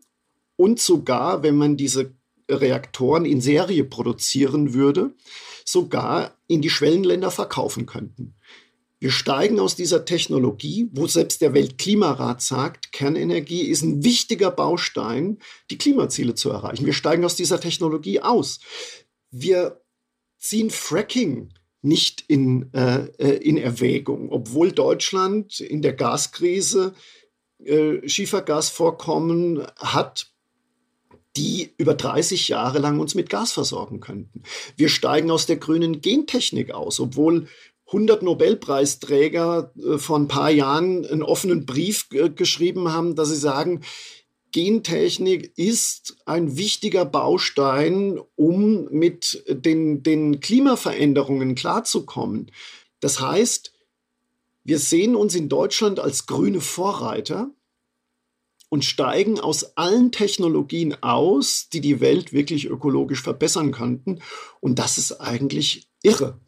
und 0.55 0.79
sogar, 0.79 1.43
wenn 1.43 1.55
man 1.55 1.77
diese 1.77 2.13
Reaktoren 2.49 3.25
in 3.25 3.41
Serie 3.41 3.83
produzieren 3.83 4.73
würde, 4.73 5.13
sogar 5.65 6.37
in 6.47 6.61
die 6.61 6.69
Schwellenländer 6.69 7.31
verkaufen 7.31 7.85
könnten. 7.85 8.35
Wir 8.99 9.11
steigen 9.11 9.59
aus 9.59 9.75
dieser 9.75 10.05
Technologie, 10.05 10.87
wo 10.93 11.07
selbst 11.07 11.41
der 11.41 11.53
Weltklimarat 11.53 12.41
sagt, 12.41 12.93
Kernenergie 12.93 13.63
ist 13.63 13.81
ein 13.81 14.03
wichtiger 14.05 14.49
Baustein, 14.49 15.39
die 15.69 15.77
Klimaziele 15.77 16.35
zu 16.35 16.49
erreichen. 16.51 16.85
Wir 16.85 16.93
steigen 16.93 17.25
aus 17.25 17.35
dieser 17.35 17.59
Technologie 17.59 18.21
aus. 18.21 18.61
Wir 19.29 19.81
ziehen 20.39 20.69
Fracking 20.69 21.49
nicht 21.83 22.23
in, 22.27 22.73
äh, 22.73 23.07
äh, 23.17 23.37
in 23.37 23.57
Erwägung, 23.57 24.31
obwohl 24.31 24.71
Deutschland 24.71 25.59
in 25.59 25.81
der 25.81 25.93
Gaskrise 25.93 26.93
äh, 27.63 28.07
Schiefergasvorkommen 28.07 29.67
hat, 29.77 30.31
die 31.35 31.73
über 31.77 31.93
30 31.93 32.47
Jahre 32.47 32.79
lang 32.79 32.99
uns 32.99 33.15
mit 33.15 33.29
Gas 33.29 33.51
versorgen 33.51 33.99
könnten. 33.99 34.43
Wir 34.77 34.87
steigen 34.87 35.29
aus 35.29 35.45
der 35.45 35.57
grünen 35.57 36.01
Gentechnik 36.01 36.71
aus, 36.71 36.99
obwohl 36.99 37.47
100 37.87 38.23
Nobelpreisträger 38.23 39.73
äh, 39.77 39.97
vor 39.97 40.17
ein 40.17 40.29
paar 40.29 40.51
Jahren 40.51 41.05
einen 41.05 41.21
offenen 41.21 41.65
Brief 41.65 42.07
äh, 42.13 42.29
geschrieben 42.29 42.93
haben, 42.93 43.15
dass 43.15 43.29
sie 43.29 43.35
sagen, 43.35 43.81
Gentechnik 44.53 45.51
ist 45.57 46.15
ein 46.25 46.55
wichtiger 46.55 47.03
Baustein, 47.03 48.19
um 48.35 48.85
mit 48.91 49.43
den, 49.49 50.03
den 50.03 50.39
Klimaveränderungen 50.39 51.55
klarzukommen. 51.55 52.51
Das 53.01 53.19
heißt, 53.19 53.73
wir 54.63 54.79
sehen 54.79 55.15
uns 55.15 55.35
in 55.35 55.49
Deutschland 55.49 55.99
als 55.99 56.25
grüne 56.25 56.61
Vorreiter 56.61 57.49
und 58.69 58.85
steigen 58.85 59.39
aus 59.39 59.75
allen 59.75 60.11
Technologien 60.11 60.95
aus, 61.01 61.67
die 61.73 61.81
die 61.81 61.99
Welt 61.99 62.31
wirklich 62.31 62.65
ökologisch 62.65 63.21
verbessern 63.21 63.71
könnten. 63.71 64.21
Und 64.61 64.79
das 64.79 64.97
ist 64.97 65.19
eigentlich 65.19 65.89
irre. 66.01 66.39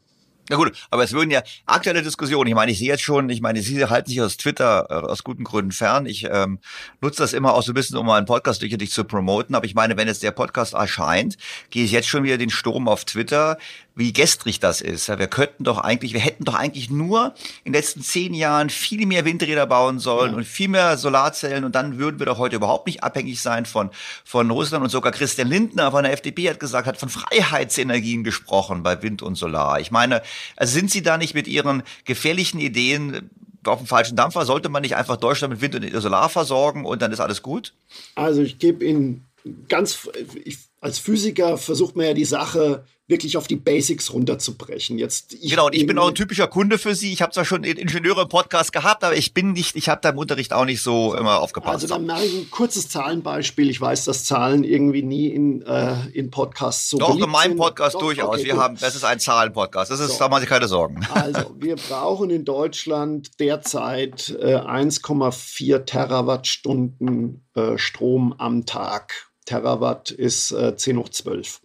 Na 0.50 0.58
gut, 0.58 0.74
aber 0.92 1.04
es 1.04 1.12
würden 1.12 1.32
ja 1.32 1.42
aktuelle 1.66 2.04
Diskussionen, 2.04 2.48
ich 2.48 2.56
meine, 2.56 2.72
ich 2.72 2.78
sehe 2.78 2.88
jetzt 2.88 3.02
schon, 3.02 3.30
ich 3.30 3.42
meine, 3.42 3.62
Sie 3.62 3.84
halten 3.86 4.10
sich 4.10 4.22
aus 4.22 4.38
Twitter 4.38 4.88
äh, 4.90 4.94
aus 4.94 5.24
guten 5.24 5.44
Gründen 5.44 5.72
fern. 5.72 6.06
Ich 6.06 6.28
ähm, 6.30 6.60
nutze 7.02 7.24
das 7.24 7.34
immer 7.34 7.54
auch 7.54 7.64
so 7.64 7.72
ein 7.72 7.76
bisschen, 7.76 7.98
um 7.98 8.06
meinen 8.06 8.26
Podcast 8.26 8.62
durch 8.62 8.78
dich 8.78 8.92
zu 8.92 9.04
promoten. 9.06 9.56
Aber 9.56 9.66
ich 9.66 9.74
meine, 9.74 9.98
wenn 9.98 10.08
jetzt 10.08 10.22
der 10.22 10.32
Podcast 10.32 10.74
erscheint, 10.74 11.38
gehe 11.72 11.84
ich 11.84 11.92
jetzt 11.92 12.08
schon 12.08 12.24
wieder 12.24 12.38
den 12.38 12.50
Sturm 12.50 12.88
auf 12.88 13.06
Twitter 13.06 13.58
wie 13.96 14.12
gestrig 14.12 14.60
das 14.60 14.82
ist. 14.82 15.08
wir 15.08 15.28
könnten 15.28 15.64
doch 15.64 15.78
eigentlich, 15.78 16.14
wir 16.14 16.20
hätten 16.20 16.44
doch 16.44 16.54
eigentlich 16.54 16.90
nur 16.90 17.34
in 17.64 17.72
den 17.72 17.80
letzten 17.80 18.02
zehn 18.02 18.34
Jahren 18.34 18.70
viel 18.70 19.06
mehr 19.06 19.24
Windräder 19.24 19.66
bauen 19.66 20.00
sollen 20.00 20.32
ja. 20.32 20.38
und 20.38 20.46
viel 20.46 20.68
mehr 20.68 20.98
Solarzellen 20.98 21.64
und 21.64 21.76
dann 21.76 21.98
würden 21.98 22.20
wir 22.20 22.26
doch 22.26 22.38
heute 22.38 22.58
überhaupt 22.58 22.88
nicht 22.88 23.04
abhängig 23.04 23.42
sein 23.42 23.66
von, 23.66 23.90
von 24.26 24.52
Russland. 24.52 24.84
Und 24.84 24.90
sogar 24.90 25.14
Christian 25.14 25.48
Lindner 25.48 25.92
von 25.92 26.04
der 26.04 26.12
FDP 26.12 26.50
hat 26.50 26.60
gesagt, 26.60 26.88
hat 26.88 26.98
von 26.98 27.10
Freiheitsenergien 27.10 28.26
gesprochen 28.26 28.84
bei 28.84 29.02
Wind 29.02 29.22
und 29.22 29.36
Solar. 29.36 29.80
Ich 29.80 29.92
meine, 29.92 30.22
also 30.58 30.74
sind 30.74 30.92
Sie 30.92 31.02
da 31.02 31.18
nicht 31.18 31.34
mit 31.34 31.48
Ihren 31.48 31.84
gefährlichen 32.04 32.60
Ideen 32.60 33.30
auf 33.64 33.80
dem 33.80 33.88
falschen 33.88 34.18
Dampfer? 34.18 34.46
Sollte 34.46 34.68
man 34.68 34.82
nicht 34.82 34.98
einfach 34.98 35.16
Deutschland 35.16 35.54
mit 35.54 35.62
Wind 35.62 35.94
und 35.94 36.02
Solar 36.02 36.28
versorgen 36.28 36.86
und 36.86 37.02
dann 37.02 37.14
ist 37.14 37.22
alles 37.22 37.42
gut? 37.42 37.74
Also 38.16 38.42
ich 38.42 38.60
gebe 38.60 38.84
Ihnen 38.84 39.26
ganz, 39.70 40.10
ich, 40.44 40.58
als 40.86 41.00
Physiker 41.00 41.58
versucht 41.58 41.96
man 41.96 42.06
ja 42.06 42.14
die 42.14 42.26
Sache 42.26 42.86
wirklich 43.08 43.38
auf 43.38 43.48
die 43.48 43.56
Basics 43.56 44.14
runterzubrechen. 44.14 45.00
Jetzt 45.00 45.36
genau, 45.42 45.66
und 45.66 45.76
ich 45.76 45.88
bin 45.88 45.98
auch 45.98 46.10
ein 46.10 46.16
typischer 46.16 46.48
Kunde 46.48 46.78
für 46.78 46.94
Sie. 46.94 47.12
Ich 47.12 47.24
habe 47.24 47.32
zwar 47.32 47.44
schon 47.44 47.64
Ingenieure 47.64 48.22
im 48.22 48.30
Podcast 48.30 48.72
gehabt, 48.72 49.04
aber 49.04 49.16
ich 49.16 49.34
bin 49.34 49.54
nicht, 49.54 49.76
ich 49.76 49.90
habe 49.90 50.02
da 50.04 50.10
im 50.10 50.18
Unterricht 50.20 50.54
auch 50.54 50.66
nicht 50.66 50.84
so 50.84 51.16
immer 51.16 51.40
aufgepasst. 51.40 51.74
Also 51.74 51.88
dann 51.88 52.06
mache 52.06 52.26
ich 52.26 52.36
ein 52.36 52.52
kurzes 52.52 52.88
Zahlenbeispiel. 52.90 53.68
Ich 53.68 53.82
weiß, 53.82 54.06
dass 54.06 54.26
Zahlen 54.26 54.64
irgendwie 54.64 55.02
nie 55.02 55.28
in, 55.28 55.64
äh, 55.64 56.08
in 56.14 56.30
Podcasts 56.30 56.88
so 56.88 57.00
Doch, 57.00 57.18
in 57.18 57.30
meinem 57.32 57.58
Podcast 57.58 57.96
Doch, 57.96 58.02
durchaus. 58.02 58.36
Okay, 58.36 58.46
wir 58.46 58.54
gut. 58.54 58.62
haben, 58.62 58.78
das 58.80 58.96
ist 58.96 59.04
ein 59.04 59.20
Zahlenpodcast. 59.20 59.90
Das 59.90 60.00
ist, 60.00 60.14
so. 60.14 60.20
da 60.20 60.30
machen 60.30 60.42
Sie 60.42 60.48
keine 60.48 60.68
Sorgen. 60.68 61.00
Also, 61.12 61.56
wir 61.60 61.78
brauchen 61.78 62.30
in 62.30 62.46
Deutschland 62.46 63.40
derzeit 63.40 64.36
äh, 64.40 64.58
1,4 64.58 65.86
Terawattstunden 65.86 67.44
äh, 67.56 67.80
Strom 67.80 68.36
am 68.38 68.68
Tag. 68.68 69.25
Terawatt 69.46 70.12
ist 70.12 70.52
äh, 70.52 70.76
10 70.76 70.98
hoch 70.98 71.10
12. 71.10 71.62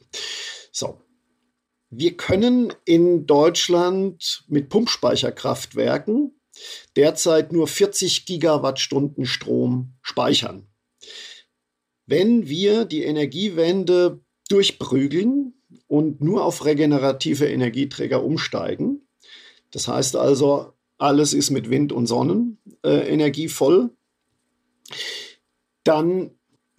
So, 0.72 1.00
wir 1.90 2.16
können 2.16 2.72
in 2.84 3.26
Deutschland 3.26 4.44
mit 4.46 4.68
Pumpspeicherkraftwerken 4.68 6.32
derzeit 6.96 7.52
nur 7.52 7.66
40 7.66 8.26
Gigawattstunden 8.26 9.26
Strom 9.26 9.94
speichern. 10.02 10.68
Wenn 12.06 12.48
wir 12.48 12.84
die 12.84 13.02
Energiewende 13.04 14.20
durchprügeln 14.48 15.54
und 15.86 16.20
nur 16.20 16.44
auf 16.44 16.64
regenerative 16.64 17.48
Energieträger 17.48 18.22
umsteigen, 18.22 19.08
das 19.70 19.88
heißt 19.88 20.16
also, 20.16 20.72
alles 20.98 21.32
ist 21.32 21.50
mit 21.50 21.70
Wind 21.70 21.92
und 21.92 22.06
Sonnenenergie 22.06 23.44
äh, 23.44 23.48
voll, 23.48 23.90
dann 25.84 26.38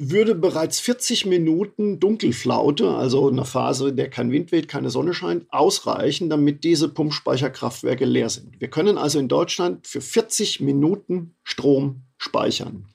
würde 0.10 0.34
bereits 0.34 0.80
40 0.80 1.28
Minuten 1.28 2.00
Dunkelflaute, 2.00 2.90
also 2.90 3.30
eine 3.30 3.46
Phase, 3.46 3.90
in 3.90 3.98
der 3.98 4.10
kein 4.10 4.32
Wind 4.32 4.52
weht, 4.52 4.68
keine 4.68 4.90
Sonne 4.90 5.14
scheint, 5.14 5.46
ausreichen, 5.54 6.30
damit 6.30 6.64
diese 6.64 6.90
Pumpspeicherkraftwerke 6.90 8.06
leer 8.06 8.30
sind. 8.30 8.60
Wir 8.60 8.70
können 8.70 8.98
also 8.98 9.20
in 9.20 9.28
Deutschland 9.28 9.86
für 9.86 10.02
40 10.02 10.60
Minuten 10.60 11.36
Strom 11.44 12.02
speichern. 12.18 12.86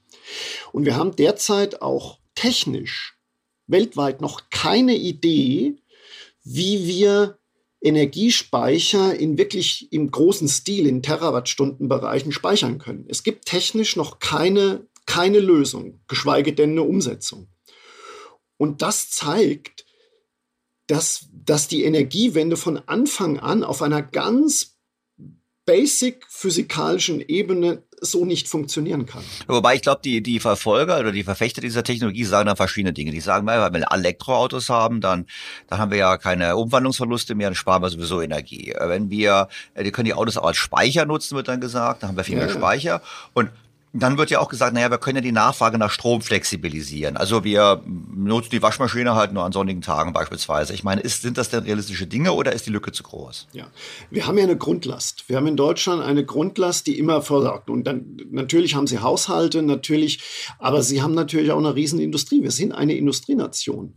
Und 0.73 0.85
wir 0.85 0.97
haben 0.97 1.15
derzeit 1.15 1.81
auch 1.81 2.19
technisch 2.35 3.17
weltweit 3.67 4.21
noch 4.21 4.51
keine 4.51 4.97
Idee, 4.97 5.77
wie 6.45 6.87
wir 6.87 7.39
Energiespeicher 7.81 9.15
in 9.15 9.39
wirklich 9.39 9.93
im 9.93 10.11
großen 10.11 10.49
Stil 10.49 10.87
in 10.87 11.03
Terawattstundenbereichen 11.03 12.33
speichern 12.33 12.79
können. 12.79 13.05
Es 13.09 13.23
gibt 13.23 13.47
technisch 13.47 13.97
noch 13.97 14.19
keine 14.19 14.87
keine 15.07 15.41
Lösung, 15.41 16.01
geschweige 16.09 16.53
denn 16.53 16.73
eine 16.73 16.83
Umsetzung. 16.83 17.49
Und 18.59 18.83
das 18.83 19.11
zeigt, 19.11 19.87
dass, 20.87 21.27
dass 21.33 21.69
die 21.69 21.85
Energiewende 21.85 22.57
von 22.57 22.79
Anfang 22.87 23.39
an 23.39 23.65
auf 23.65 23.83
einer 23.83 24.03
ganz 24.03 24.77
basic 25.65 26.25
physikalischen 26.29 27.21
Ebene 27.21 27.83
so 28.01 28.25
nicht 28.25 28.47
funktionieren 28.49 29.05
kann. 29.05 29.25
Wobei 29.49 29.75
ich 29.75 29.83
glaube, 29.83 30.01
die, 30.05 30.23
die 30.23 30.39
Verfolger 30.39 31.01
oder 31.01 31.11
die 31.11 31.25
Verfechter 31.25 31.61
dieser 31.61 31.83
Technologie 31.83 32.25
sagen 32.25 32.47
dann 32.47 32.57
verschiedene 32.57 32.93
Dinge. 32.93 33.11
Die 33.11 33.21
sagen, 33.21 33.47
wenn 33.47 33.75
wir 33.75 33.91
Elektroautos 33.91 34.69
haben, 34.69 35.01
dann, 35.01 35.27
dann 35.67 35.79
haben 35.79 35.91
wir 35.91 35.99
ja 35.99 36.19
keine 36.19 36.57
Umwandlungsverluste 36.57 37.35
mehr, 37.35 37.49
dann 37.49 37.55
sparen 37.57 37.83
wir 37.83 37.91
sowieso 37.91 38.21
Energie. 38.21 38.75
Wenn 38.79 39.11
wir, 39.11 39.49
die 39.77 39.91
können 39.91 40.05
die 40.05 40.15
Autos 40.15 40.37
auch 40.37 40.47
als 40.47 40.59
Speicher 40.59 41.05
nutzen, 41.05 41.37
wird 41.37 41.49
dann 41.49 41.61
gesagt, 41.61 42.03
dann 42.03 42.11
haben 42.11 42.17
wir 42.17 42.25
viel 42.25 42.37
mehr 42.37 42.47
ja. 42.47 42.53
Speicher. 42.53 43.03
Und 43.33 43.51
dann 44.03 44.19
wird 44.19 44.31
ja 44.31 44.41
auch 44.41 44.49
gesagt, 44.49 44.75
naja, 44.75 44.91
wir 44.91 44.99
können 44.99 45.17
ja 45.17 45.23
die 45.23 45.33
Nachfrage 45.33 45.79
nach 45.79 45.91
Strom 45.91 46.21
flexibilisieren. 46.21 47.17
Also 47.17 47.45
wir 47.45 47.83
nutzen 47.87 48.51
die 48.51 48.63
Waschmaschine 48.63 49.15
halt 49.15 49.33
nur 49.33 49.45
an 49.45 49.53
sonnigen 49.53 49.83
Tagen 49.83 50.13
beispielsweise. 50.13 50.75
Ich 50.75 50.85
meine, 50.85 51.01
ist, 51.01 51.23
sind 51.23 51.39
das 51.39 51.51
denn 51.51 51.65
realistische 51.65 52.07
Dinge 52.07 52.33
oder 52.33 52.53
ist 52.53 52.67
die 52.67 52.71
Lücke 52.71 52.93
zu 52.93 53.03
groß? 53.03 53.49
Ja, 53.53 53.69
wir 54.11 54.27
haben 54.27 54.39
ja 54.39 54.45
eine 54.45 54.57
Grundlast. 54.57 55.29
Wir 55.29 55.37
haben 55.37 55.47
in 55.47 55.57
Deutschland 55.57 56.03
eine 56.03 56.25
Grundlast, 56.25 56.87
die 56.87 56.99
immer 56.99 57.23
versorgt. 57.23 57.71
Und 57.71 57.85
dann 57.85 58.17
natürlich 58.31 58.75
haben 58.75 58.87
sie 58.87 58.99
Haushalte, 58.99 59.63
natürlich, 59.63 60.23
aber 60.59 60.83
sie 60.83 61.03
haben 61.03 61.15
natürlich 61.15 61.51
auch 61.51 61.59
eine 61.59 61.75
Riesenindustrie. 61.75 62.43
Wir 62.43 62.51
sind 62.51 62.73
eine 62.73 62.95
Industrienation. 62.95 63.95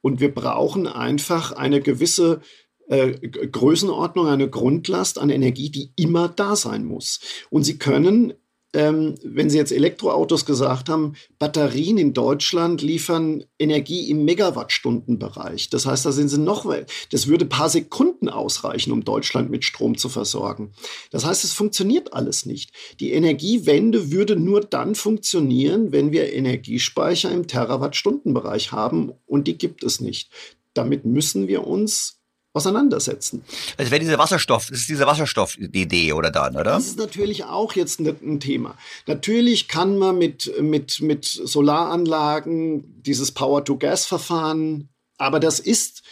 Und 0.00 0.20
wir 0.20 0.34
brauchen 0.34 0.86
einfach 0.86 1.52
eine 1.52 1.80
gewisse 1.80 2.40
äh, 2.88 3.12
Größenordnung, 3.28 4.26
eine 4.26 4.50
Grundlast 4.50 5.18
an 5.18 5.30
Energie, 5.30 5.70
die 5.70 5.92
immer 5.96 6.28
da 6.28 6.56
sein 6.56 6.84
muss. 6.84 7.20
Und 7.50 7.64
sie 7.64 7.78
können 7.78 8.34
ähm, 8.74 9.16
wenn 9.22 9.50
Sie 9.50 9.58
jetzt 9.58 9.72
Elektroautos 9.72 10.46
gesagt 10.46 10.88
haben, 10.88 11.14
Batterien 11.38 11.98
in 11.98 12.14
Deutschland 12.14 12.80
liefern 12.80 13.44
Energie 13.58 14.08
im 14.08 14.24
Megawattstundenbereich. 14.24 15.68
Das 15.68 15.84
heißt, 15.84 16.06
da 16.06 16.12
sind 16.12 16.28
sie 16.28 16.38
noch, 16.38 16.72
das 17.10 17.26
würde 17.26 17.44
paar 17.44 17.68
Sekunden 17.68 18.28
ausreichen, 18.28 18.92
um 18.92 19.04
Deutschland 19.04 19.50
mit 19.50 19.64
Strom 19.64 19.98
zu 19.98 20.08
versorgen. 20.08 20.72
Das 21.10 21.26
heißt, 21.26 21.44
es 21.44 21.52
funktioniert 21.52 22.14
alles 22.14 22.46
nicht. 22.46 22.72
Die 22.98 23.12
Energiewende 23.12 24.10
würde 24.10 24.36
nur 24.36 24.62
dann 24.62 24.94
funktionieren, 24.94 25.92
wenn 25.92 26.12
wir 26.12 26.32
Energiespeicher 26.32 27.30
im 27.30 27.46
Terawattstundenbereich 27.46 28.72
haben 28.72 29.12
und 29.26 29.48
die 29.48 29.58
gibt 29.58 29.84
es 29.84 30.00
nicht. 30.00 30.30
Damit 30.72 31.04
müssen 31.04 31.48
wir 31.48 31.66
uns 31.66 32.21
auseinandersetzen. 32.54 33.44
Also 33.78 33.90
wäre 33.90 34.00
diese 34.00 34.18
Wasserstoff, 34.18 34.68
das 34.68 34.80
ist 34.80 34.88
diese 34.88 35.06
Wasserstoff-Idee 35.06 36.12
oder 36.12 36.30
dann, 36.30 36.54
oder? 36.54 36.64
Das 36.64 36.86
ist 36.86 36.98
natürlich 36.98 37.44
auch 37.44 37.74
jetzt 37.74 38.00
ein 38.00 38.40
Thema. 38.40 38.76
Natürlich 39.06 39.68
kann 39.68 39.96
man 39.96 40.18
mit, 40.18 40.52
mit, 40.60 41.00
mit 41.00 41.24
Solaranlagen 41.24 43.02
dieses 43.02 43.32
Power-to-Gas-Verfahren, 43.32 44.88
aber 45.18 45.40
das 45.40 45.60
ist 45.60 46.02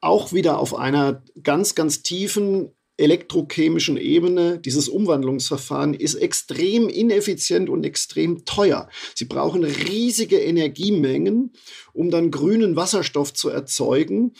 auch 0.00 0.32
wieder 0.32 0.58
auf 0.58 0.74
einer 0.74 1.22
ganz, 1.42 1.74
ganz 1.74 2.02
tiefen 2.02 2.70
elektrochemischen 2.96 3.96
Ebene, 3.96 4.58
dieses 4.58 4.88
Umwandlungsverfahren 4.88 5.94
ist 5.94 6.14
extrem 6.14 6.88
ineffizient 6.88 7.68
und 7.68 7.84
extrem 7.84 8.44
teuer. 8.44 8.88
Sie 9.16 9.24
brauchen 9.24 9.64
riesige 9.64 10.38
Energiemengen, 10.38 11.52
um 11.94 12.10
dann 12.10 12.30
grünen 12.30 12.76
Wasserstoff 12.76 13.32
zu 13.32 13.48
erzeugen. 13.48 14.34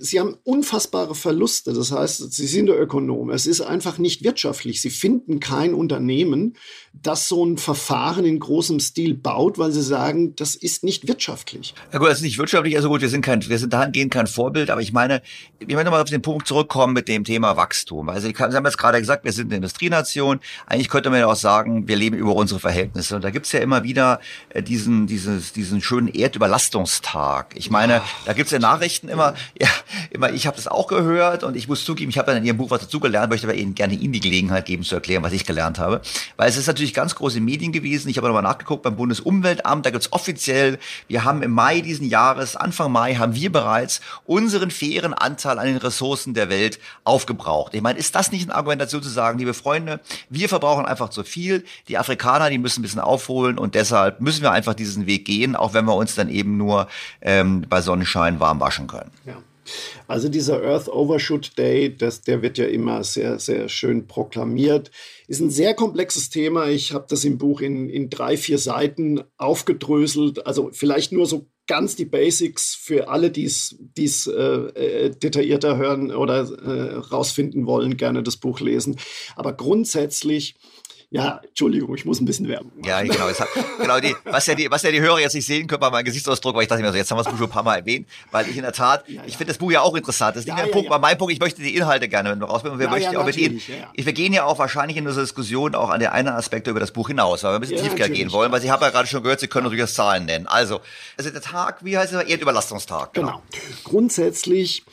Sie 0.00 0.18
haben 0.18 0.36
unfassbare 0.44 1.14
Verluste. 1.14 1.72
Das 1.72 1.92
heißt, 1.92 2.32
Sie 2.32 2.46
sind 2.46 2.66
der 2.66 2.80
Ökonom. 2.80 3.30
Es 3.30 3.46
ist 3.46 3.60
einfach 3.60 3.98
nicht 3.98 4.24
wirtschaftlich. 4.24 4.80
Sie 4.80 4.90
finden 4.90 5.40
kein 5.40 5.74
Unternehmen, 5.74 6.56
das 6.94 7.28
so 7.28 7.44
ein 7.44 7.58
Verfahren 7.58 8.24
in 8.24 8.38
großem 8.38 8.80
Stil 8.80 9.14
baut, 9.14 9.58
weil 9.58 9.72
sie 9.72 9.82
sagen, 9.82 10.34
das 10.36 10.54
ist 10.54 10.84
nicht 10.84 11.06
wirtschaftlich. 11.06 11.74
Ja 11.92 11.98
gut, 11.98 12.08
das 12.08 12.18
ist 12.18 12.24
nicht 12.24 12.38
wirtschaftlich, 12.38 12.76
also 12.76 12.88
gut, 12.88 13.00
wir 13.00 13.08
sind 13.08 13.22
kein, 13.22 13.46
wir 13.46 13.58
sind 13.58 13.72
dahingehend 13.72 14.12
kein 14.12 14.26
Vorbild, 14.26 14.70
aber 14.70 14.80
ich 14.80 14.92
meine, 14.92 15.22
ich 15.58 15.74
möchte 15.74 15.90
mal 15.90 16.00
auf 16.00 16.08
den 16.08 16.22
Punkt 16.22 16.46
zurückkommen 16.46 16.94
mit 16.94 17.08
dem 17.08 17.24
Thema 17.24 17.56
Wachstum. 17.56 18.08
Also 18.08 18.28
Sie 18.28 18.34
haben 18.34 18.64
jetzt 18.64 18.78
gerade 18.78 18.98
gesagt, 18.98 19.24
wir 19.24 19.32
sind 19.32 19.46
eine 19.46 19.56
Industrienation. 19.56 20.40
Eigentlich 20.66 20.88
könnte 20.88 21.10
man 21.10 21.20
ja 21.20 21.26
auch 21.26 21.36
sagen, 21.36 21.88
wir 21.88 21.96
leben 21.96 22.16
über 22.16 22.34
unsere 22.34 22.60
Verhältnisse. 22.60 23.16
Und 23.16 23.22
da 23.22 23.30
gibt's 23.30 23.52
ja 23.52 23.60
immer 23.60 23.82
wieder 23.82 24.20
äh, 24.50 24.62
diesen, 24.62 25.06
dieses, 25.06 25.52
diesen 25.52 25.80
schönen 25.80 26.08
Erdüberlast 26.08 26.67
Erdüberlastungstag. 26.68 27.54
Ich 27.54 27.70
meine, 27.70 28.02
da 28.26 28.32
gibt's 28.32 28.52
ja 28.52 28.58
Nachrichten 28.58 29.08
immer, 29.08 29.34
ja, 29.60 29.68
immer, 30.10 30.32
ich 30.32 30.46
habe 30.46 30.56
das 30.56 30.68
auch 30.68 30.86
gehört 30.86 31.44
und 31.44 31.56
ich 31.56 31.68
muss 31.68 31.84
zugeben, 31.84 32.10
ich 32.10 32.18
habe 32.18 32.26
dann 32.26 32.38
in 32.38 32.44
Ihrem 32.44 32.56
Buch 32.56 32.70
was 32.70 32.82
dazu 32.82 33.00
gelernt, 33.00 33.30
möchte 33.30 33.46
aber 33.46 33.56
Ihnen 33.56 33.74
gerne 33.74 33.94
Ihnen 33.94 34.12
die 34.12 34.20
Gelegenheit 34.20 34.66
geben 34.66 34.84
zu 34.84 34.94
erklären, 34.94 35.22
was 35.22 35.32
ich 35.32 35.44
gelernt 35.44 35.78
habe. 35.78 36.00
Weil 36.36 36.48
es 36.48 36.56
ist 36.56 36.66
natürlich 36.66 36.94
ganz 36.94 37.14
große 37.14 37.40
Medien 37.40 37.72
gewesen. 37.72 38.08
Ich 38.08 38.16
habe 38.16 38.26
nochmal 38.26 38.42
nachgeguckt 38.42 38.82
beim 38.82 38.96
Bundesumweltamt, 38.96 39.86
da 39.86 39.90
gibt's 39.90 40.12
offiziell, 40.12 40.78
wir 41.08 41.24
haben 41.24 41.42
im 41.42 41.50
Mai 41.50 41.80
diesen 41.80 42.06
Jahres, 42.08 42.56
Anfang 42.56 42.92
Mai, 42.92 43.14
haben 43.14 43.34
wir 43.34 43.50
bereits 43.50 44.00
unseren 44.26 44.70
fairen 44.70 45.14
Anteil 45.14 45.58
an 45.58 45.66
den 45.66 45.76
Ressourcen 45.76 46.34
der 46.34 46.48
Welt 46.50 46.78
aufgebraucht. 47.04 47.74
Ich 47.74 47.82
meine, 47.82 47.98
ist 47.98 48.14
das 48.14 48.32
nicht 48.32 48.48
ein 48.48 48.52
Argument 48.52 48.82
dazu 48.82 49.00
zu 49.00 49.08
sagen, 49.08 49.38
liebe 49.38 49.54
Freunde, 49.54 50.00
wir 50.28 50.48
verbrauchen 50.48 50.86
einfach 50.86 51.10
zu 51.10 51.24
viel, 51.24 51.64
die 51.88 51.98
Afrikaner, 51.98 52.50
die 52.50 52.58
müssen 52.58 52.80
ein 52.80 52.82
bisschen 52.82 53.00
aufholen 53.00 53.58
und 53.58 53.74
deshalb 53.74 54.20
müssen 54.20 54.42
wir 54.42 54.52
einfach 54.52 54.74
diesen 54.74 55.06
Weg 55.06 55.24
gehen, 55.24 55.56
auch 55.56 55.74
wenn 55.74 55.84
wir 55.84 55.94
uns 55.94 56.14
dann 56.14 56.28
eben 56.28 56.57
nur 56.58 56.88
ähm, 57.22 57.64
bei 57.68 57.80
Sonnenschein 57.80 58.40
warm 58.40 58.60
waschen 58.60 58.86
können. 58.86 59.10
Ja. 59.24 59.42
Also 60.06 60.28
dieser 60.28 60.62
Earth 60.62 60.88
Overshoot 60.88 61.58
Day, 61.58 61.94
das, 61.94 62.22
der 62.22 62.42
wird 62.42 62.58
ja 62.58 62.66
immer 62.66 63.04
sehr, 63.04 63.38
sehr 63.38 63.68
schön 63.68 64.06
proklamiert. 64.06 64.90
Ist 65.26 65.40
ein 65.40 65.50
sehr 65.50 65.74
komplexes 65.74 66.30
Thema. 66.30 66.68
Ich 66.68 66.92
habe 66.92 67.06
das 67.08 67.24
im 67.24 67.38
Buch 67.38 67.60
in, 67.60 67.88
in 67.88 68.08
drei, 68.08 68.36
vier 68.36 68.58
Seiten 68.58 69.22
aufgedröselt. 69.36 70.46
Also 70.46 70.70
vielleicht 70.72 71.12
nur 71.12 71.26
so 71.26 71.46
ganz 71.66 71.96
die 71.96 72.06
Basics 72.06 72.74
für 72.74 73.08
alle, 73.08 73.30
die 73.30 73.44
es 73.44 74.26
äh, 74.26 74.32
äh, 74.32 75.10
detaillierter 75.10 75.76
hören 75.76 76.10
oder 76.10 76.48
äh, 76.48 76.94
rausfinden 76.96 77.66
wollen, 77.66 77.96
gerne 77.98 78.22
das 78.22 78.38
Buch 78.38 78.60
lesen. 78.60 78.96
Aber 79.36 79.52
grundsätzlich 79.52 80.56
ja, 81.10 81.40
Entschuldigung, 81.42 81.94
ich 81.94 82.04
muss 82.04 82.20
ein 82.20 82.26
bisschen 82.26 82.48
Werbung 82.48 82.70
machen. 82.76 82.86
Ja, 82.86 83.00
genau. 83.00 83.28
Hat, 83.28 83.48
genau 83.78 83.98
die, 83.98 84.14
was, 84.24 84.46
ja 84.46 84.54
die, 84.54 84.70
was 84.70 84.82
ja 84.82 84.90
die 84.90 85.00
Hörer 85.00 85.20
jetzt 85.20 85.34
nicht 85.34 85.46
sehen 85.46 85.66
können 85.66 85.80
bei 85.80 85.88
meinem 85.88 86.04
Gesichtsausdruck, 86.04 86.54
weil 86.54 86.64
ich 86.64 86.68
dachte 86.68 86.82
mir 86.82 86.90
so, 86.90 86.98
jetzt 86.98 87.10
haben 87.10 87.16
wir 87.16 87.24
das 87.24 87.32
Buch 87.32 87.38
schon 87.38 87.46
ein 87.46 87.52
paar 87.52 87.62
Mal 87.62 87.76
erwähnt, 87.76 88.06
weil 88.30 88.46
ich 88.46 88.56
in 88.56 88.62
der 88.62 88.74
Tat, 88.74 89.08
ja, 89.08 89.14
ja. 89.14 89.22
ich 89.24 89.38
finde 89.38 89.52
das 89.52 89.58
Buch 89.58 89.70
ja 89.70 89.80
auch 89.80 89.94
interessant. 89.94 90.36
Das 90.36 90.42
ist 90.42 90.48
nicht 90.48 90.58
ja, 90.58 90.64
mein 90.64 90.70
Punkt, 90.70 90.90
aber 90.90 90.98
mein 90.98 91.16
Punkt, 91.16 91.32
ich 91.32 91.40
möchte 91.40 91.62
die 91.62 91.74
Inhalte 91.74 92.08
gerne 92.08 92.38
rausfinden. 92.38 92.74
Und 92.74 92.80
wir 92.80 92.90
möchten 92.90 93.16
auch 93.16 93.24
mit 93.24 93.38
Ihnen, 93.38 93.58
wir 93.94 94.12
gehen 94.12 94.34
ja 94.34 94.44
auch 94.44 94.58
wahrscheinlich 94.58 94.98
in 94.98 95.06
unserer 95.06 95.24
Diskussion 95.24 95.74
auch 95.74 95.88
an 95.88 96.00
der 96.00 96.12
einen 96.12 96.28
Aspekte 96.28 96.70
über 96.70 96.80
das 96.80 96.90
Buch 96.90 97.08
hinaus, 97.08 97.42
weil 97.42 97.52
wir 97.52 97.54
ein 97.54 97.60
bisschen 97.62 97.88
tiefer 97.88 98.10
gehen 98.10 98.30
wollen, 98.30 98.52
weil 98.52 98.60
Sie 98.60 98.70
haben 98.70 98.82
ja 98.82 98.90
gerade 98.90 99.08
schon 99.08 99.22
gehört, 99.22 99.40
Sie 99.40 99.48
können 99.48 99.64
natürlich 99.64 99.84
das 99.84 99.94
Zahlen 99.94 100.26
nennen. 100.26 100.46
Also, 100.46 100.80
also 101.16 101.30
der 101.30 101.40
Tag, 101.40 101.82
wie 101.86 101.96
heißt 101.96 102.12
er? 102.12 102.28
Erdüberlastungstag. 102.28 103.14
Genau. 103.14 103.28
genau. 103.28 103.42
Grundsätzlich, 103.84 104.84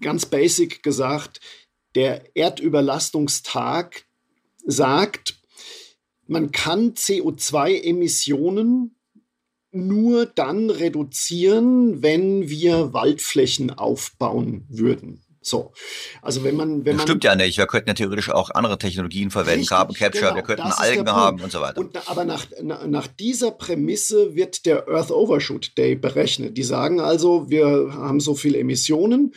ganz 0.00 0.26
basic 0.26 0.84
gesagt, 0.84 1.40
der 1.96 2.36
Erdüberlastungstag 2.36 4.04
sagt, 4.64 5.36
man 6.26 6.52
kann 6.52 6.94
CO2-Emissionen 6.94 8.96
nur 9.72 10.26
dann 10.26 10.70
reduzieren, 10.70 12.02
wenn 12.02 12.48
wir 12.48 12.92
Waldflächen 12.92 13.70
aufbauen 13.70 14.64
würden. 14.68 15.26
So, 15.46 15.72
also 16.22 16.42
wenn 16.42 16.56
man, 16.56 16.84
wenn 16.84 16.96
das 16.96 16.96
man 16.96 17.06
stimmt 17.06 17.22
ja 17.22 17.36
nicht. 17.36 17.56
Wir 17.56 17.68
könnten 17.68 17.88
ja 17.88 17.94
theoretisch 17.94 18.30
auch 18.30 18.50
andere 18.50 18.78
Technologien 18.78 19.30
verwenden, 19.30 19.60
richtig, 19.60 19.68
Carbon 19.68 19.94
Capture, 19.94 20.24
genau, 20.24 20.34
wir 20.34 20.42
könnten 20.42 20.62
Algen 20.62 21.08
haben 21.08 21.40
und 21.40 21.52
so 21.52 21.60
weiter. 21.60 21.78
Und, 21.78 22.08
aber 22.08 22.24
nach, 22.24 22.46
nach 22.60 23.06
dieser 23.06 23.52
Prämisse 23.52 24.34
wird 24.34 24.66
der 24.66 24.88
Earth 24.88 25.12
Overshoot 25.12 25.78
Day 25.78 25.94
berechnet. 25.94 26.56
Die 26.56 26.64
sagen 26.64 26.98
also, 26.98 27.48
wir 27.48 27.92
haben 27.92 28.18
so 28.18 28.34
viele 28.34 28.58
Emissionen, 28.58 29.34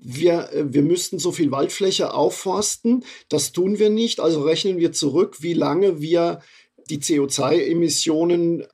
wir, 0.00 0.52
äh, 0.52 0.72
wir 0.72 0.82
müssten 0.82 1.18
so 1.18 1.32
viel 1.32 1.50
Waldfläche 1.50 2.14
aufforsten. 2.14 3.04
Das 3.28 3.52
tun 3.52 3.78
wir 3.78 3.90
nicht. 3.90 4.20
Also 4.20 4.42
rechnen 4.42 4.78
wir 4.78 4.92
zurück, 4.92 5.38
wie 5.40 5.54
lange 5.54 6.00
wir 6.00 6.40
die 6.88 6.98
CO2-Emissionen 6.98 8.62
äh, 8.62 8.66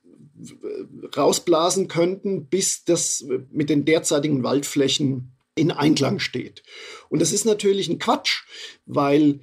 rausblasen 1.17 1.89
könnten, 1.89 2.47
bis 2.47 2.85
das 2.85 3.27
mit 3.51 3.71
den 3.71 3.85
derzeitigen 3.85 4.43
Waldflächen 4.43 5.33
in 5.55 5.71
Einklang 5.71 6.19
steht. 6.19 6.63
Und 7.09 7.21
das 7.21 7.33
ist 7.33 7.45
natürlich 7.45 7.89
ein 7.89 7.99
Quatsch, 7.99 8.45
weil 8.85 9.41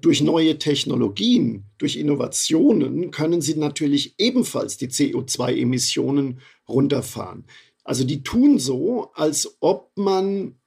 durch 0.00 0.22
neue 0.22 0.58
Technologien, 0.58 1.64
durch 1.78 1.96
Innovationen 1.96 3.10
können 3.10 3.40
sie 3.40 3.56
natürlich 3.56 4.14
ebenfalls 4.18 4.76
die 4.76 4.88
CO2-Emissionen 4.88 6.40
runterfahren. 6.68 7.44
Also 7.82 8.04
die 8.04 8.22
tun 8.22 8.58
so, 8.58 9.10
als 9.14 9.56
ob 9.60 9.90
man 9.96 10.59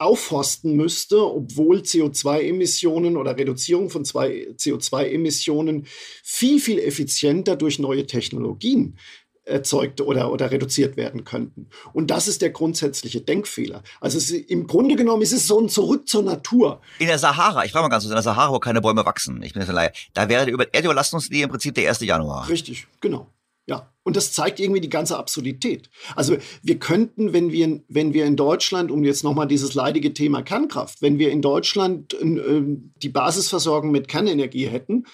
aufforsten 0.00 0.76
müsste, 0.76 1.22
obwohl 1.22 1.78
CO2-Emissionen 1.78 3.16
oder 3.16 3.36
Reduzierung 3.36 3.90
von 3.90 4.04
CO2-Emissionen 4.04 5.86
viel, 6.22 6.58
viel 6.58 6.78
effizienter 6.78 7.54
durch 7.54 7.78
neue 7.78 8.06
Technologien 8.06 8.98
erzeugt 9.44 10.00
oder, 10.00 10.32
oder 10.32 10.50
reduziert 10.50 10.96
werden 10.96 11.24
könnten. 11.24 11.68
Und 11.92 12.10
das 12.10 12.28
ist 12.28 12.40
der 12.40 12.50
grundsätzliche 12.50 13.20
Denkfehler. 13.20 13.82
Also 14.00 14.16
es, 14.16 14.30
im 14.30 14.66
Grunde 14.66 14.96
genommen 14.96 15.22
ist 15.22 15.32
es 15.32 15.46
so 15.46 15.60
ein 15.60 15.68
Zurück 15.68 16.08
zur 16.08 16.22
Natur. 16.22 16.80
In 16.98 17.08
der 17.08 17.18
Sahara, 17.18 17.64
ich 17.64 17.72
frage 17.72 17.82
mal 17.82 17.88
ganz 17.88 18.04
kurz, 18.04 18.10
in 18.10 18.16
der 18.16 18.22
Sahara, 18.22 18.52
wo 18.52 18.58
keine 18.58 18.80
Bäume 18.80 19.04
wachsen, 19.04 19.42
ich 19.42 19.52
bin 19.52 19.62
jetzt 19.62 19.72
leider, 19.72 19.92
da 20.14 20.28
wäre 20.28 20.46
der 20.46 20.74
Erdüberlastungslinie 20.74 21.44
im 21.44 21.50
Prinzip 21.50 21.74
der 21.74 21.90
1. 21.90 22.00
Januar. 22.00 22.48
Richtig, 22.48 22.86
genau. 23.00 23.26
Ja, 23.66 23.92
und 24.02 24.16
das 24.16 24.32
zeigt 24.32 24.58
irgendwie 24.58 24.80
die 24.80 24.88
ganze 24.88 25.16
Absurdität. 25.16 25.90
Also 26.16 26.36
wir 26.62 26.78
könnten, 26.78 27.32
wenn 27.32 27.52
wir, 27.52 27.82
wenn 27.88 28.12
wir 28.12 28.24
in 28.24 28.34
Deutschland, 28.34 28.90
um 28.90 29.04
jetzt 29.04 29.22
nochmal 29.22 29.46
dieses 29.46 29.74
leidige 29.74 30.12
Thema 30.12 30.42
Kernkraft, 30.42 31.02
wenn 31.02 31.18
wir 31.18 31.30
in 31.30 31.42
Deutschland 31.42 32.14
äh, 32.14 32.62
die 32.64 33.08
Basisversorgung 33.08 33.90
mit 33.90 34.08
Kernenergie 34.08 34.66
hätten, 34.66 35.04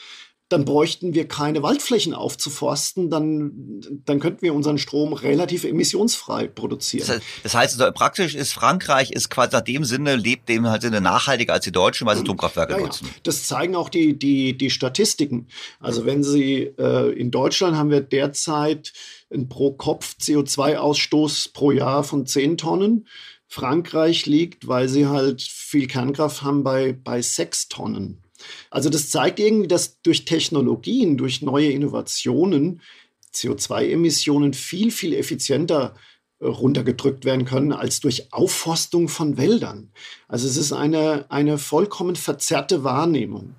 dann 0.48 0.64
bräuchten 0.64 1.12
wir 1.12 1.26
keine 1.26 1.62
Waldflächen 1.62 2.14
aufzuforsten, 2.14 3.10
dann, 3.10 3.80
dann 4.04 4.20
könnten 4.20 4.42
wir 4.42 4.54
unseren 4.54 4.78
Strom 4.78 5.12
relativ 5.12 5.64
emissionsfrei 5.64 6.46
produzieren. 6.46 7.20
Das 7.42 7.54
heißt, 7.54 7.80
also 7.80 7.92
praktisch 7.92 8.36
ist 8.36 8.52
Frankreich 8.52 9.10
ist 9.10 9.28
quasi 9.28 9.56
nach 9.56 9.62
dem 9.62 9.84
Sinne, 9.84 10.14
lebt 10.14 10.48
dem 10.48 10.68
halt 10.68 10.82
Sinne 10.82 11.00
nachhaltiger 11.00 11.52
als 11.52 11.64
die 11.64 11.72
Deutschen, 11.72 12.06
weil 12.06 12.16
sie 12.16 12.22
Atomkraftwerke 12.22 12.74
ja, 12.74 12.78
nutzen. 12.78 13.06
Ja. 13.06 13.12
Das 13.24 13.48
zeigen 13.48 13.74
auch 13.74 13.88
die, 13.88 14.16
die, 14.16 14.56
die 14.56 14.70
Statistiken. 14.70 15.48
Also 15.80 16.06
wenn 16.06 16.22
Sie 16.22 16.72
äh, 16.78 17.12
in 17.12 17.32
Deutschland 17.32 17.76
haben 17.76 17.90
wir 17.90 18.00
derzeit 18.00 18.92
einen 19.30 19.48
Pro-Kopf-CO2-Ausstoß 19.48 21.52
pro 21.52 21.72
Jahr 21.72 22.04
von 22.04 22.26
10 22.26 22.56
Tonnen. 22.56 23.08
Frankreich 23.48 24.26
liegt, 24.26 24.66
weil 24.66 24.88
sie 24.88 25.06
halt 25.06 25.40
viel 25.40 25.86
Kernkraft 25.86 26.42
haben, 26.42 26.64
bei, 26.64 26.92
bei 26.92 27.22
6 27.22 27.68
Tonnen. 27.68 28.25
Also 28.70 28.90
das 28.90 29.10
zeigt 29.10 29.40
irgendwie, 29.40 29.68
dass 29.68 30.00
durch 30.02 30.24
Technologien, 30.24 31.16
durch 31.16 31.42
neue 31.42 31.70
Innovationen 31.70 32.80
CO2-Emissionen 33.34 34.54
viel, 34.54 34.90
viel 34.90 35.14
effizienter 35.14 35.94
äh, 36.38 36.46
runtergedrückt 36.46 37.24
werden 37.24 37.44
können 37.44 37.72
als 37.72 38.00
durch 38.00 38.32
Aufforstung 38.32 39.08
von 39.08 39.36
Wäldern. 39.36 39.90
Also 40.28 40.46
es 40.46 40.56
ist 40.56 40.72
eine, 40.72 41.26
eine 41.30 41.58
vollkommen 41.58 42.16
verzerrte 42.16 42.84
Wahrnehmung. 42.84 43.54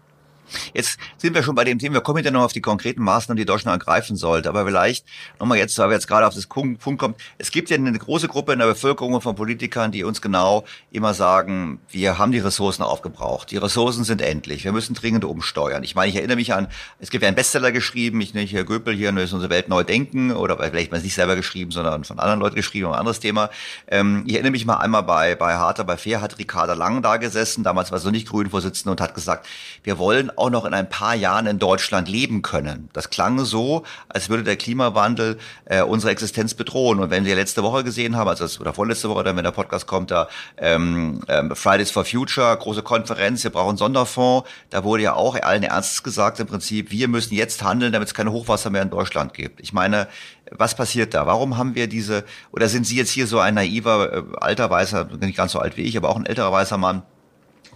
Jetzt 0.73 0.97
sind 1.17 1.33
wir 1.33 1.43
schon 1.43 1.55
bei 1.55 1.63
dem 1.63 1.79
Thema, 1.79 1.95
wir 1.95 2.01
kommen 2.01 2.23
ja 2.23 2.31
noch 2.31 2.43
auf 2.43 2.53
die 2.53 2.61
konkreten 2.61 3.03
Maßnahmen, 3.03 3.37
die 3.37 3.45
Deutschland 3.45 3.81
ergreifen 3.81 4.15
sollte. 4.15 4.49
Aber 4.49 4.65
vielleicht 4.65 5.05
nochmal 5.39 5.57
jetzt, 5.57 5.77
weil 5.77 5.89
wir 5.89 5.95
jetzt 5.95 6.07
gerade 6.07 6.27
auf 6.27 6.35
das 6.35 6.47
Punkt 6.47 6.97
kommen. 6.97 7.15
Es 7.37 7.51
gibt 7.51 7.69
ja 7.69 7.75
eine 7.75 7.91
große 7.97 8.27
Gruppe 8.27 8.53
in 8.53 8.59
der 8.59 8.67
Bevölkerung 8.67 9.19
von 9.21 9.35
Politikern, 9.35 9.91
die 9.91 10.03
uns 10.03 10.21
genau 10.21 10.65
immer 10.91 11.13
sagen, 11.13 11.79
wir 11.89 12.17
haben 12.17 12.31
die 12.31 12.39
Ressourcen 12.39 12.83
aufgebraucht. 12.83 13.51
Die 13.51 13.57
Ressourcen 13.57 14.03
sind 14.03 14.21
endlich. 14.21 14.63
Wir 14.63 14.71
müssen 14.71 14.93
dringend 14.93 15.25
umsteuern. 15.25 15.83
Ich 15.83 15.95
meine, 15.95 16.09
ich 16.09 16.15
erinnere 16.15 16.37
mich 16.37 16.53
an, 16.53 16.67
es 16.99 17.09
gibt 17.09 17.23
ja 17.23 17.27
einen 17.27 17.35
Bestseller 17.35 17.71
geschrieben, 17.71 18.21
ich 18.21 18.33
nenne 18.33 18.45
hier 18.45 18.63
Göpel 18.63 18.95
hier, 18.95 19.15
ist 19.17 19.33
unsere 19.33 19.49
Welt 19.49 19.69
neu 19.69 19.83
denken, 19.83 20.31
oder 20.31 20.57
vielleicht 20.57 20.91
mal 20.91 21.01
nicht 21.01 21.15
selber 21.15 21.35
geschrieben, 21.35 21.71
sondern 21.71 22.03
von 22.03 22.19
anderen 22.19 22.39
Leuten 22.39 22.55
geschrieben, 22.55 22.87
ein 22.87 22.93
anderes 22.93 23.19
Thema. 23.19 23.49
Ähm, 23.87 24.23
ich 24.27 24.33
erinnere 24.33 24.51
mich 24.51 24.65
mal 24.65 24.77
einmal 24.77 25.03
bei, 25.03 25.35
bei 25.35 25.55
Harter, 25.55 25.83
bei 25.83 25.97
Fair 25.97 26.21
hat 26.21 26.37
Ricarda 26.37 26.73
Lang 26.73 27.01
da 27.01 27.17
gesessen, 27.17 27.63
damals 27.63 27.91
war 27.91 27.99
so 27.99 28.11
nicht 28.11 28.27
Grünen-Vorsitzende 28.29 28.91
und 28.91 29.01
hat 29.01 29.15
gesagt, 29.15 29.47
wir 29.83 29.97
wollen 29.97 30.31
auch 30.37 30.49
noch 30.49 30.65
in 30.65 30.73
ein 30.73 30.89
paar 30.89 31.15
Jahren 31.15 31.47
in 31.47 31.59
Deutschland 31.59 32.07
leben 32.07 32.41
können. 32.41 32.89
Das 32.93 33.09
klang 33.09 33.39
so, 33.43 33.83
als 34.09 34.29
würde 34.29 34.43
der 34.43 34.55
Klimawandel 34.55 35.37
äh, 35.65 35.81
unsere 35.81 36.11
Existenz 36.11 36.53
bedrohen. 36.53 36.99
Und 36.99 37.09
wenn 37.09 37.25
wir 37.25 37.35
letzte 37.35 37.63
Woche 37.63 37.83
gesehen 37.83 38.15
haben, 38.15 38.27
also 38.27 38.45
oder 38.59 38.73
vorletzte 38.73 39.09
Woche, 39.09 39.23
dann 39.23 39.35
wenn 39.35 39.43
der 39.43 39.51
Podcast 39.51 39.87
kommt, 39.87 40.11
da 40.11 40.27
ähm, 40.57 41.21
ähm, 41.27 41.55
Fridays 41.55 41.91
for 41.91 42.05
Future, 42.05 42.55
große 42.57 42.83
Konferenz, 42.83 43.43
wir 43.43 43.51
brauchen 43.51 43.77
Sonderfonds, 43.77 44.47
da 44.69 44.83
wurde 44.83 45.03
ja 45.03 45.13
auch 45.13 45.35
allen 45.41 45.63
Ernstes 45.63 46.03
gesagt 46.03 46.39
im 46.39 46.47
Prinzip, 46.47 46.91
wir 46.91 47.07
müssen 47.07 47.33
jetzt 47.33 47.63
handeln, 47.63 47.91
damit 47.91 48.07
es 48.07 48.13
keine 48.13 48.31
Hochwasser 48.31 48.69
mehr 48.69 48.81
in 48.81 48.89
Deutschland 48.89 49.33
gibt. 49.33 49.59
Ich 49.59 49.73
meine, 49.73 50.07
was 50.51 50.75
passiert 50.75 51.13
da? 51.13 51.25
Warum 51.27 51.57
haben 51.57 51.75
wir 51.75 51.87
diese, 51.87 52.23
oder 52.51 52.69
sind 52.69 52.85
Sie 52.85 52.95
jetzt 52.95 53.11
hier 53.11 53.27
so 53.27 53.39
ein 53.39 53.55
naiver, 53.55 54.13
äh, 54.13 54.23
alter 54.39 54.69
Weißer, 54.69 55.09
nicht 55.19 55.37
ganz 55.37 55.51
so 55.51 55.59
alt 55.59 55.77
wie 55.77 55.83
ich, 55.83 55.97
aber 55.97 56.09
auch 56.09 56.17
ein 56.17 56.25
älterer 56.25 56.51
weißer 56.51 56.77
Mann, 56.77 57.03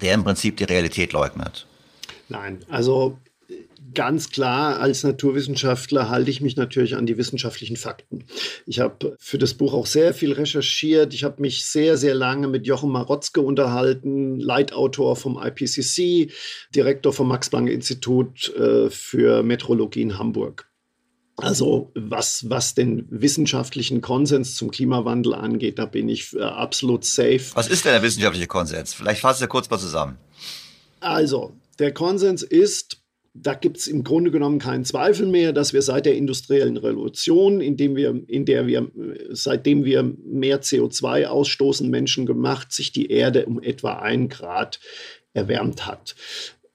der 0.02 0.14
im 0.14 0.24
Prinzip 0.24 0.58
die 0.58 0.64
Realität 0.64 1.14
leugnet? 1.14 1.68
Nein, 2.32 2.60
also 2.70 3.18
ganz 3.94 4.30
klar, 4.30 4.80
als 4.80 5.04
Naturwissenschaftler 5.04 6.10
halte 6.10 6.32
ich 6.32 6.40
mich 6.40 6.56
natürlich 6.56 6.96
an 6.96 7.06
die 7.06 7.18
wissenschaftlichen 7.18 7.76
Fakten. 7.76 8.24
Ich 8.66 8.80
habe 8.80 9.18
für 9.20 9.38
das 9.38 9.54
Buch 9.54 9.74
auch 9.74 9.86
sehr 9.86 10.14
viel 10.14 10.32
recherchiert. 10.32 11.14
Ich 11.14 11.26
habe 11.26 11.42
mich 11.42 11.66
sehr, 11.66 11.98
sehr 11.98 12.16
lange 12.16 12.48
mit 12.48 12.66
Jochen 12.66 12.90
Marotzke 12.90 13.42
unterhalten, 13.42 14.40
Leitautor 14.40 15.18
vom 15.18 15.38
IPCC, 15.38 16.32
Direktor 16.74 17.12
vom 17.12 17.28
Max-Planck-Institut 17.28 18.56
äh, 18.56 18.90
für 18.90 19.44
Metrologie 19.44 20.04
in 20.04 20.18
Hamburg. 20.18 20.70
Also 21.36 21.92
was, 21.96 22.50
was 22.50 22.76
den 22.76 23.08
wissenschaftlichen 23.10 24.00
Konsens 24.00 24.56
zum 24.56 24.72
Klimawandel 24.72 25.34
angeht, 25.34 25.80
da 25.80 25.86
bin 25.86 26.08
ich 26.08 26.34
äh, 26.34 26.42
absolut 26.44 27.04
safe. 27.04 27.42
Was 27.56 27.68
ist 27.68 27.84
denn 27.84 27.92
der 27.92 28.04
wissenschaftliche 28.04 28.48
Konsens? 28.48 28.94
Vielleicht 28.94 29.20
fasst 29.20 29.42
ihr 29.42 29.48
kurz 29.48 29.70
mal 29.70 29.80
zusammen. 29.80 30.18
Also, 31.02 31.54
der 31.82 31.94
Konsens 31.94 32.44
ist, 32.44 33.02
da 33.34 33.54
gibt 33.54 33.78
es 33.78 33.88
im 33.88 34.04
Grunde 34.04 34.30
genommen 34.32 34.60
keinen 34.60 34.84
Zweifel 34.86 35.26
mehr, 35.26 35.54
dass 35.54 35.74
wir 35.74 35.82
seit 35.82 36.06
der 36.06 36.16
industriellen 36.16 36.78
Revolution, 36.78 37.62
in, 37.62 37.78
dem 37.78 37.96
wir, 37.96 38.22
in 38.28 38.46
der 38.46 38.68
wir, 38.68 38.92
seitdem 39.30 39.86
wir 39.86 40.04
mehr 40.04 40.62
CO2 40.62 41.26
ausstoßen, 41.26 41.90
menschengemacht, 41.90 42.74
sich 42.74 42.92
die 42.92 43.10
Erde 43.10 43.46
um 43.46 43.62
etwa 43.62 44.00
ein 44.00 44.28
Grad 44.28 44.80
erwärmt 45.34 45.86
hat. 45.88 46.16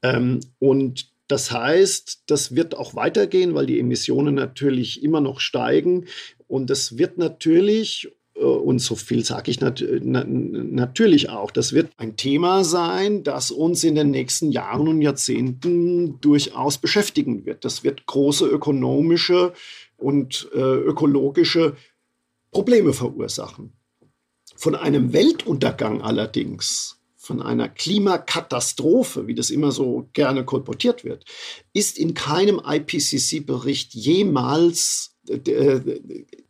Ähm, 0.02 0.40
und 0.58 1.10
das 1.28 1.50
heißt, 1.50 2.22
das 2.26 2.54
wird 2.54 2.76
auch 2.76 2.94
weitergehen, 2.94 3.54
weil 3.54 3.66
die 3.66 3.80
Emissionen 3.80 4.34
natürlich 4.34 5.02
immer 5.02 5.20
noch 5.20 5.40
steigen. 5.40 6.06
Und 6.46 6.70
es 6.70 6.98
wird 6.98 7.18
natürlich, 7.18 8.08
und 8.44 8.80
so 8.80 8.94
viel 8.96 9.24
sage 9.24 9.50
ich 9.50 9.60
nat 9.60 9.82
natürlich 10.02 11.30
auch, 11.30 11.50
das 11.50 11.72
wird 11.72 11.90
ein 11.96 12.16
Thema 12.16 12.64
sein, 12.64 13.22
das 13.22 13.50
uns 13.50 13.82
in 13.84 13.94
den 13.94 14.10
nächsten 14.10 14.52
Jahren 14.52 14.88
und 14.88 15.00
Jahrzehnten 15.02 16.20
durchaus 16.20 16.78
beschäftigen 16.78 17.46
wird. 17.46 17.64
Das 17.64 17.82
wird 17.82 18.06
große 18.06 18.46
ökonomische 18.46 19.52
und 19.96 20.48
äh, 20.54 20.58
ökologische 20.58 21.76
Probleme 22.50 22.92
verursachen. 22.92 23.72
Von 24.54 24.74
einem 24.74 25.12
Weltuntergang 25.12 26.02
allerdings 26.02 26.96
von 27.26 27.42
einer 27.42 27.68
Klimakatastrophe, 27.68 29.26
wie 29.26 29.34
das 29.34 29.50
immer 29.50 29.72
so 29.72 30.08
gerne 30.12 30.44
kolportiert 30.44 31.04
wird, 31.04 31.24
ist 31.72 31.98
in 31.98 32.14
keinem 32.14 32.62
IPCC-Bericht 32.64 33.94
jemals, 33.94 35.10
äh, 35.10 35.15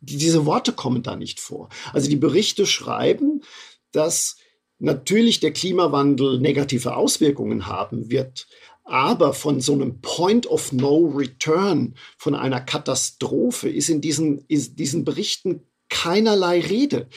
diese 0.01 0.45
Worte 0.45 0.73
kommen 0.73 1.03
da 1.03 1.15
nicht 1.15 1.39
vor. 1.39 1.69
Also 1.93 2.09
die 2.09 2.15
Berichte 2.15 2.65
schreiben, 2.65 3.43
dass 3.91 4.37
natürlich 4.79 5.39
der 5.39 5.53
Klimawandel 5.53 6.39
negative 6.39 6.95
Auswirkungen 6.95 7.67
haben 7.67 8.11
wird, 8.11 8.47
aber 8.83 9.33
von 9.33 9.59
so 9.59 9.73
einem 9.73 10.01
Point 10.01 10.45
of 10.47 10.71
No 10.71 11.11
Return, 11.15 11.95
von 12.17 12.35
einer 12.35 12.61
Katastrophe, 12.61 13.69
ist 13.69 13.89
in 13.89 14.01
diesen, 14.01 14.45
in 14.47 14.75
diesen 14.75 15.03
Berichten 15.03 15.63
keinerlei 15.89 16.61
Rede. 16.61 17.07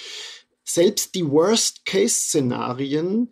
Selbst 0.65 1.15
die 1.15 1.29
Worst-Case-Szenarien 1.29 3.31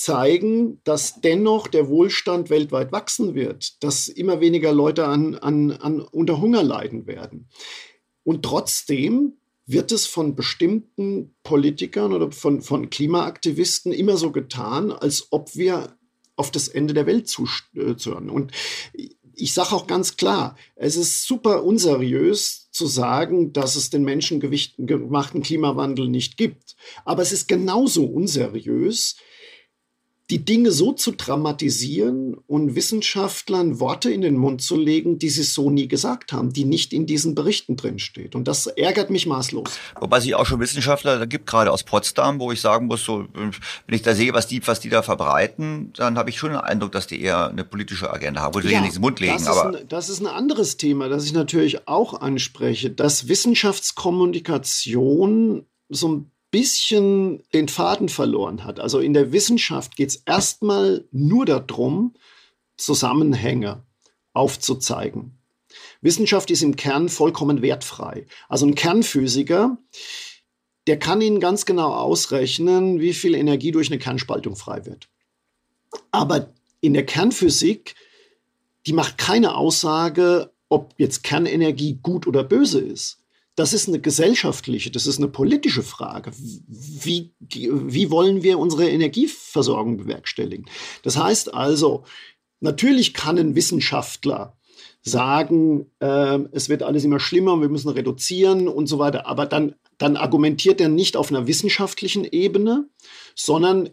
zeigen, 0.00 0.80
dass 0.84 1.20
dennoch 1.20 1.66
der 1.66 1.88
Wohlstand 1.88 2.50
weltweit 2.50 2.90
wachsen 2.90 3.34
wird, 3.34 3.82
dass 3.84 4.08
immer 4.08 4.40
weniger 4.40 4.72
Leute 4.72 5.06
an, 5.06 5.34
an, 5.34 5.72
an 5.72 6.00
unter 6.00 6.40
Hunger 6.40 6.62
leiden 6.62 7.06
werden. 7.06 7.48
Und 8.24 8.44
trotzdem 8.44 9.34
wird 9.66 9.92
es 9.92 10.06
von 10.06 10.34
bestimmten 10.34 11.34
Politikern 11.42 12.12
oder 12.12 12.32
von, 12.32 12.60
von 12.62 12.90
Klimaaktivisten 12.90 13.92
immer 13.92 14.16
so 14.16 14.32
getan, 14.32 14.90
als 14.90 15.28
ob 15.30 15.54
wir 15.54 15.96
auf 16.34 16.50
das 16.50 16.68
Ende 16.68 16.94
der 16.94 17.06
Welt 17.06 17.28
zuzören. 17.28 18.30
Und 18.30 18.52
ich 19.34 19.52
sage 19.52 19.72
auch 19.74 19.86
ganz 19.86 20.16
klar, 20.16 20.56
es 20.76 20.96
ist 20.96 21.26
super 21.26 21.62
unseriös 21.62 22.68
zu 22.72 22.86
sagen, 22.86 23.52
dass 23.52 23.76
es 23.76 23.90
den 23.90 24.04
menschengemachten 24.04 25.42
Klimawandel 25.42 26.08
nicht 26.08 26.36
gibt. 26.36 26.76
Aber 27.04 27.22
es 27.22 27.32
ist 27.32 27.46
genauso 27.46 28.04
unseriös, 28.06 29.16
die 30.30 30.44
Dinge 30.44 30.70
so 30.70 30.92
zu 30.92 31.10
dramatisieren 31.10 32.36
und 32.46 32.76
Wissenschaftlern 32.76 33.80
Worte 33.80 34.10
in 34.10 34.20
den 34.20 34.36
Mund 34.36 34.62
zu 34.62 34.76
legen, 34.76 35.18
die 35.18 35.28
sie 35.28 35.42
so 35.42 35.70
nie 35.70 35.88
gesagt 35.88 36.32
haben, 36.32 36.52
die 36.52 36.64
nicht 36.64 36.92
in 36.92 37.06
diesen 37.06 37.34
Berichten 37.34 37.74
drinsteht. 37.76 38.36
Und 38.36 38.46
das 38.46 38.68
ärgert 38.68 39.10
mich 39.10 39.26
maßlos. 39.26 39.68
Wobei 39.98 40.20
sich 40.20 40.36
auch 40.36 40.46
schon 40.46 40.60
Wissenschaftler 40.60 41.18
da 41.18 41.24
gibt, 41.24 41.46
gerade 41.46 41.72
aus 41.72 41.82
Potsdam, 41.82 42.38
wo 42.38 42.52
ich 42.52 42.60
sagen 42.60 42.86
muss, 42.86 43.04
so, 43.04 43.26
wenn 43.34 43.52
ich 43.88 44.02
da 44.02 44.14
sehe, 44.14 44.32
was 44.32 44.46
die, 44.46 44.64
was 44.66 44.78
die 44.78 44.88
da 44.88 45.02
verbreiten, 45.02 45.92
dann 45.96 46.16
habe 46.16 46.30
ich 46.30 46.38
schon 46.38 46.50
den 46.50 46.60
Eindruck, 46.60 46.92
dass 46.92 47.08
die 47.08 47.20
eher 47.20 47.48
eine 47.48 47.64
politische 47.64 48.12
Agenda 48.12 48.42
haben. 48.42 48.54
Wo 48.54 48.60
ja, 48.60 48.80
nichts 48.80 48.94
im 48.96 49.02
Mund 49.02 49.18
legen. 49.18 49.32
Das 49.32 49.48
aber 49.48 49.78
ein, 49.78 49.88
das 49.88 50.08
ist 50.08 50.20
ein 50.20 50.28
anderes 50.28 50.76
Thema, 50.76 51.08
das 51.08 51.24
ich 51.24 51.32
natürlich 51.32 51.88
auch 51.88 52.20
anspreche, 52.20 52.90
dass 52.90 53.26
Wissenschaftskommunikation 53.28 55.66
so 55.88 56.08
ein 56.08 56.30
bisschen 56.50 57.42
den 57.52 57.68
Faden 57.68 58.08
verloren 58.08 58.64
hat. 58.64 58.80
Also 58.80 58.98
in 58.98 59.14
der 59.14 59.32
Wissenschaft 59.32 59.96
geht 59.96 60.10
es 60.10 60.16
erstmal 60.26 61.04
nur 61.12 61.46
darum, 61.46 62.14
Zusammenhänge 62.76 63.84
aufzuzeigen. 64.32 65.38
Wissenschaft 66.00 66.50
ist 66.50 66.62
im 66.62 66.76
Kern 66.76 67.08
vollkommen 67.08 67.62
wertfrei. 67.62 68.26
Also 68.48 68.66
ein 68.66 68.74
Kernphysiker, 68.74 69.78
der 70.86 70.98
kann 70.98 71.20
Ihnen 71.20 71.40
ganz 71.40 71.66
genau 71.66 71.92
ausrechnen, 71.94 73.00
wie 73.00 73.12
viel 73.12 73.34
Energie 73.34 73.70
durch 73.70 73.90
eine 73.90 73.98
Kernspaltung 73.98 74.56
frei 74.56 74.86
wird. 74.86 75.08
Aber 76.10 76.52
in 76.80 76.94
der 76.94 77.06
Kernphysik, 77.06 77.94
die 78.86 78.92
macht 78.92 79.18
keine 79.18 79.54
Aussage, 79.56 80.52
ob 80.68 80.94
jetzt 80.96 81.22
Kernenergie 81.22 81.98
gut 82.02 82.26
oder 82.26 82.42
böse 82.42 82.80
ist. 82.80 83.19
Das 83.60 83.74
ist 83.74 83.88
eine 83.88 84.00
gesellschaftliche, 84.00 84.90
das 84.90 85.06
ist 85.06 85.18
eine 85.18 85.28
politische 85.28 85.82
Frage. 85.82 86.30
Wie, 86.66 87.34
wie 87.38 88.10
wollen 88.10 88.42
wir 88.42 88.58
unsere 88.58 88.88
Energieversorgung 88.88 89.98
bewerkstelligen? 89.98 90.64
Das 91.02 91.18
heißt 91.18 91.52
also, 91.52 92.04
natürlich 92.60 93.12
kann 93.12 93.36
ein 93.36 93.54
Wissenschaftler 93.54 94.56
sagen, 95.02 95.90
äh, 95.98 96.38
es 96.52 96.70
wird 96.70 96.82
alles 96.82 97.04
immer 97.04 97.20
schlimmer, 97.20 97.60
wir 97.60 97.68
müssen 97.68 97.90
reduzieren 97.90 98.66
und 98.66 98.86
so 98.86 98.98
weiter. 98.98 99.26
Aber 99.26 99.44
dann, 99.44 99.74
dann 99.98 100.16
argumentiert 100.16 100.80
er 100.80 100.88
nicht 100.88 101.14
auf 101.14 101.30
einer 101.30 101.46
wissenschaftlichen 101.46 102.24
Ebene, 102.24 102.88
sondern 103.34 103.90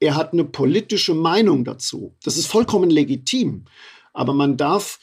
er 0.00 0.16
hat 0.16 0.34
eine 0.34 0.44
politische 0.44 1.14
Meinung 1.14 1.64
dazu. 1.64 2.14
Das 2.24 2.36
ist 2.36 2.46
vollkommen 2.46 2.90
legitim. 2.90 3.64
Aber 4.12 4.34
man 4.34 4.58
darf 4.58 4.98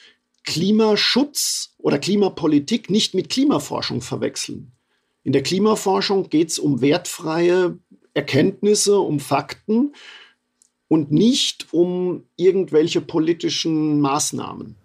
Klimaschutz 0.46 1.76
oder 1.78 2.00
Klimapolitik 2.00 2.89
nicht 2.89 3.14
mit 3.14 3.30
Klimaforschung 3.30 4.02
verwechseln. 4.02 4.72
In 5.24 5.34
der 5.34 5.43
Klimaforschung 5.43 6.30
geht 6.30 6.52
es 6.52 6.60
um 6.60 6.82
wertfreie 6.82 7.80
Erkenntnisse, 8.14 9.00
um 9.00 9.20
Fakten 9.20 9.93
und 10.88 11.12
nicht 11.12 11.74
um 11.74 12.24
irgendwelche 12.38 13.02
politischen 13.02 14.00
Maßnahmen. 14.00 14.76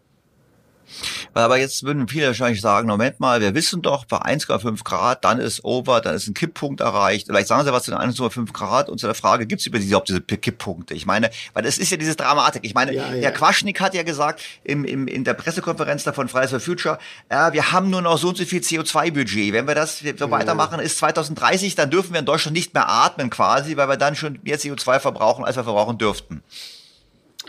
Aber 1.34 1.59
jetzt 1.59 1.82
würden 1.84 2.09
viele 2.09 2.26
wahrscheinlich 2.28 2.61
sagen, 2.61 2.88
Moment 2.88 3.20
mal, 3.20 3.41
wir 3.41 3.55
wissen 3.55 3.82
doch, 3.82 4.05
bei 4.05 4.18
1,5 4.18 4.84
Grad, 4.84 5.24
dann 5.24 5.38
ist 5.38 5.64
over, 5.64 6.01
dann 6.01 6.14
ist 6.14 6.26
ein 6.26 6.34
Kipppunkt 6.34 6.80
erreicht. 6.80 7.26
Vielleicht 7.26 7.49
sagen 7.49 7.64
Sie 7.64 7.72
was 7.72 7.84
zu 7.84 7.91
den 7.91 8.01
1,5 8.01 8.53
Grad 8.53 8.88
und 8.88 8.99
zu 8.99 9.07
der 9.07 9.14
Frage, 9.14 9.47
gibt 9.47 9.61
es 9.61 9.66
über 9.66 9.78
diese, 9.78 10.20
Kipppunkte? 10.20 10.95
Ich 10.95 11.07
meine, 11.07 11.30
weil 11.55 11.62
das 11.62 11.78
ist 11.78 11.91
ja 11.91 11.97
diese 11.97 12.16
Dramatik. 12.16 12.64
Ich 12.64 12.74
meine, 12.74 12.93
ja, 12.93 13.14
ja. 13.14 13.22
Herr 13.22 13.32
Quaschnik 13.32 13.80
hat 13.80 13.95
ja 13.95 14.03
gesagt 14.03 14.43
im, 14.64 14.84
im, 14.84 15.07
in 15.07 15.24
der 15.24 15.34
Pressekonferenz 15.34 16.05
davon 16.05 16.28
Fridays 16.28 16.51
for 16.51 16.61
Future, 16.61 16.99
äh, 17.28 17.53
wir 17.53 17.72
haben 17.72 17.91
nur 17.91 18.03
noch 18.03 18.18
so 18.18 18.28
und 18.28 18.36
so 18.36 18.45
viel 18.45 18.61
CO2-Budget. 18.61 19.53
Wenn 19.53 19.66
wir 19.66 19.74
das 19.74 19.99
so 19.99 20.07
ja, 20.07 20.30
weitermachen, 20.30 20.80
ist 20.80 20.99
2030, 20.99 21.74
dann 21.74 21.91
dürfen 21.91 22.12
wir 22.12 22.20
in 22.20 22.26
Deutschland 22.26 22.57
nicht 22.57 22.74
mehr 22.74 22.88
atmen 22.88 23.30
quasi, 23.30 23.76
weil 23.76 23.88
wir 23.88 23.97
dann 23.97 24.16
schon 24.16 24.38
mehr 24.43 24.59
CO2 24.59 25.01
verbrauchen, 25.01 25.45
als 25.45 25.57
wir 25.57 25.64
verbrauchen 25.64 25.99
dürften. 25.99 26.43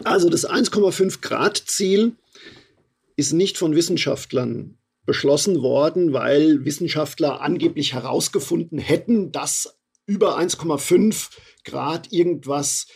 Also 0.03 0.29
das 0.29 0.49
1,5 0.49 1.21
Grad 1.21 1.57
Ziel 1.57 2.15
ist 3.15 3.33
nicht 3.33 3.57
von 3.57 3.75
Wissenschaftlern 3.75 4.77
beschlossen 5.05 5.61
worden, 5.61 6.13
weil 6.13 6.63
Wissenschaftler 6.65 7.41
angeblich 7.41 7.93
herausgefunden 7.93 8.77
hätten, 8.77 9.31
dass 9.31 9.79
über 10.05 10.37
1,5 10.37 11.29
Grad 11.63 12.11
irgendwas 12.11 12.87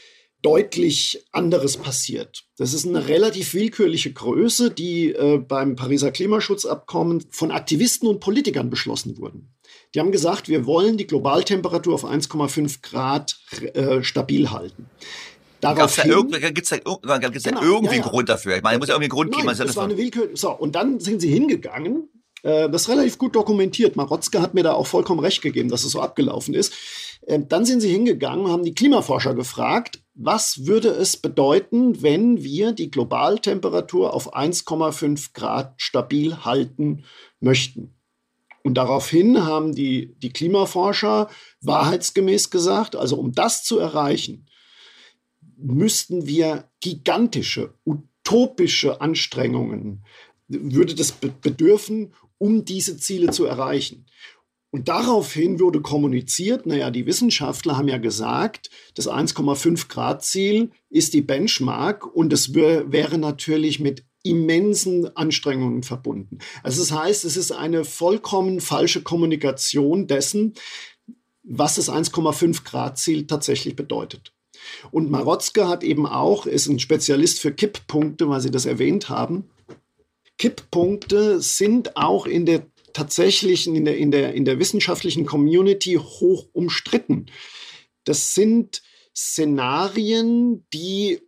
deutlich 0.41 1.25
anderes 1.31 1.77
passiert. 1.77 2.45
Das 2.57 2.73
ist 2.73 2.85
eine 2.85 3.07
relativ 3.07 3.55
willkürliche 3.55 4.13
Größe, 4.13 4.69
die 4.69 5.09
äh, 5.11 5.39
beim 5.39 5.75
Pariser 5.75 6.11
Klimaschutzabkommen 6.11 7.25
von 7.31 7.49
Aktivisten 7.49 8.07
und 8.07 8.19
Politikern 8.19 8.69
beschlossen 8.69 9.17
wurden. 9.17 9.55
Die 9.95 9.99
haben 9.99 10.11
gesagt, 10.11 10.47
wir 10.47 10.67
wollen 10.67 10.97
die 10.97 11.07
Globaltemperatur 11.07 11.95
auf 11.95 12.05
1,5 12.05 12.83
Grad 12.83 13.39
äh, 13.73 14.03
stabil 14.03 14.51
halten. 14.51 14.87
Gibt's 15.61 15.95
da, 15.95 16.49
gibt's 16.49 16.69
da, 16.69 16.77
gibt's 17.17 17.43
da 17.43 17.49
genau, 17.49 17.61
irgendwie 17.61 17.85
ja, 17.85 17.91
ja. 17.91 18.03
einen 18.03 18.09
Grund 18.09 18.29
dafür? 18.29 18.57
Ich 18.57 18.63
meine, 18.63 18.75
es 18.75 18.79
muss 18.79 18.89
ja 18.89 18.95
irgendwie 18.95 19.05
einen 19.05 19.17
Grund 19.17 19.31
Nein, 19.31 19.41
geben. 19.41 19.57
Das 19.57 19.75
war 19.75 19.83
eine 19.85 19.97
Willkür. 19.97 20.29
So, 20.33 20.51
und 20.51 20.75
dann 20.75 20.99
sind 20.99 21.21
sie 21.21 21.29
hingegangen. 21.29 22.09
Äh, 22.43 22.69
das 22.69 22.83
ist 22.83 22.89
relativ 22.89 23.17
gut 23.17 23.35
dokumentiert. 23.35 23.95
Marotzke 23.95 24.41
hat 24.41 24.53
mir 24.53 24.63
da 24.63 24.73
auch 24.73 24.87
vollkommen 24.87 25.19
recht 25.19 25.41
gegeben, 25.41 25.69
dass 25.69 25.83
es 25.83 25.91
so 25.91 26.01
abgelaufen 26.01 26.53
ist. 26.53 26.73
Äh, 27.25 27.39
dann 27.47 27.65
sind 27.65 27.81
sie 27.81 27.89
hingegangen, 27.89 28.49
haben 28.49 28.63
die 28.63 28.75
Klimaforscher 28.75 29.33
gefragt, 29.33 29.99
was 30.13 30.65
würde 30.65 30.89
es 30.89 31.17
bedeuten, 31.17 32.01
wenn 32.01 32.43
wir 32.43 32.71
die 32.71 32.91
Globaltemperatur 32.91 34.13
auf 34.13 34.33
1,5 34.35 35.33
Grad 35.33 35.73
stabil 35.77 36.45
halten 36.45 37.03
möchten? 37.39 37.95
Und 38.63 38.75
daraufhin 38.75 39.45
haben 39.45 39.75
die, 39.75 40.15
die 40.19 40.31
Klimaforscher 40.31 41.29
wahrheitsgemäß 41.61 42.49
gesagt, 42.49 42.95
also 42.95 43.17
um 43.17 43.31
das 43.31 43.63
zu 43.63 43.77
erreichen, 43.77 44.47
müssten 45.57 46.27
wir 46.27 46.69
gigantische, 46.81 47.73
utopische 47.85 49.01
Anstrengungen 49.01 50.03
würde 50.47 50.95
das 50.95 51.11
bedürfen, 51.11 52.13
um 52.37 52.65
diese 52.65 52.97
Ziele 52.97 53.31
zu 53.31 53.45
erreichen. 53.45 54.05
Und 54.71 54.89
daraufhin 54.89 55.59
wurde 55.59 55.81
kommuniziert, 55.81 56.65
naja, 56.65 56.91
die 56.91 57.05
Wissenschaftler 57.05 57.77
haben 57.77 57.87
ja 57.87 57.97
gesagt, 57.97 58.69
das 58.95 59.07
1,5 59.07 59.87
Grad 59.87 60.23
Ziel 60.23 60.71
ist 60.89 61.13
die 61.13 61.21
Benchmark 61.21 62.05
und 62.05 62.33
es 62.33 62.53
wäre 62.53 63.17
natürlich 63.17 63.79
mit 63.79 64.03
immensen 64.23 65.15
Anstrengungen 65.15 65.83
verbunden. 65.83 66.39
Also 66.61 66.81
das 66.81 66.91
heißt, 66.91 67.23
es 67.25 67.37
ist 67.37 67.51
eine 67.51 67.85
vollkommen 67.85 68.59
falsche 68.59 69.01
Kommunikation 69.01 70.07
dessen, 70.07 70.55
was 71.43 71.75
das 71.75 71.89
1,5 71.89 72.65
Grad 72.65 72.97
Ziel 72.97 73.27
tatsächlich 73.27 73.77
bedeutet. 73.77 74.34
Und 74.91 75.09
Marotzke 75.09 75.67
hat 75.67 75.83
eben 75.83 76.05
auch, 76.05 76.45
ist 76.45 76.67
ein 76.67 76.79
Spezialist 76.79 77.39
für 77.39 77.51
Kipppunkte, 77.51 78.29
weil 78.29 78.41
Sie 78.41 78.51
das 78.51 78.65
erwähnt 78.65 79.09
haben. 79.09 79.49
Kipppunkte 80.37 81.41
sind 81.41 81.95
auch 81.97 82.25
in 82.25 82.45
der 82.45 82.65
tatsächlichen, 82.93 83.75
in 83.75 83.85
der, 83.85 83.97
in 83.97 84.11
der, 84.11 84.33
in 84.33 84.45
der 84.45 84.59
wissenschaftlichen 84.59 85.25
Community 85.25 85.95
hoch 85.95 86.47
umstritten. 86.53 87.27
Das 88.05 88.33
sind 88.33 88.81
Szenarien, 89.15 90.65
die 90.73 91.21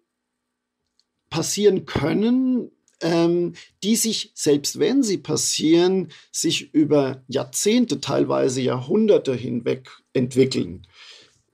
passieren 1.29 1.85
können, 1.85 2.71
ähm, 3.01 3.53
die 3.83 3.95
sich, 3.95 4.31
selbst 4.33 4.79
wenn 4.79 5.03
sie 5.03 5.17
passieren, 5.17 6.09
sich 6.31 6.73
über 6.73 7.23
Jahrzehnte, 7.27 8.01
teilweise 8.01 8.61
Jahrhunderte 8.61 9.35
hinweg 9.35 9.89
entwickeln. 10.13 10.87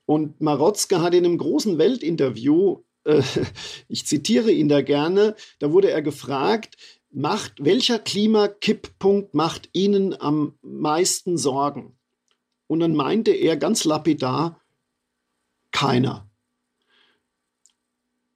Und 0.06 0.42
Marotzke 0.42 1.02
hat 1.02 1.14
in 1.14 1.26
einem 1.26 1.38
großen 1.38 1.78
Weltinterview, 1.78 2.84
äh, 3.06 3.22
ich 3.88 4.06
zitiere 4.06 4.52
ihn 4.52 4.70
da 4.70 4.82
gerne, 4.82 5.36
da 5.60 5.72
wurde 5.72 5.92
er 5.92 6.02
gefragt, 6.02 6.78
macht, 7.12 7.54
welcher 7.60 8.00
Klimakipppunkt 8.00 9.34
macht 9.34 9.70
Ihnen 9.74 10.20
am 10.20 10.58
meisten 10.62 11.38
Sorgen? 11.38 11.96
Und 12.68 12.80
dann 12.80 12.96
meinte 12.96 13.32
er 13.32 13.56
ganz 13.58 13.84
lapidar, 13.84 14.60
keiner. 15.72 16.30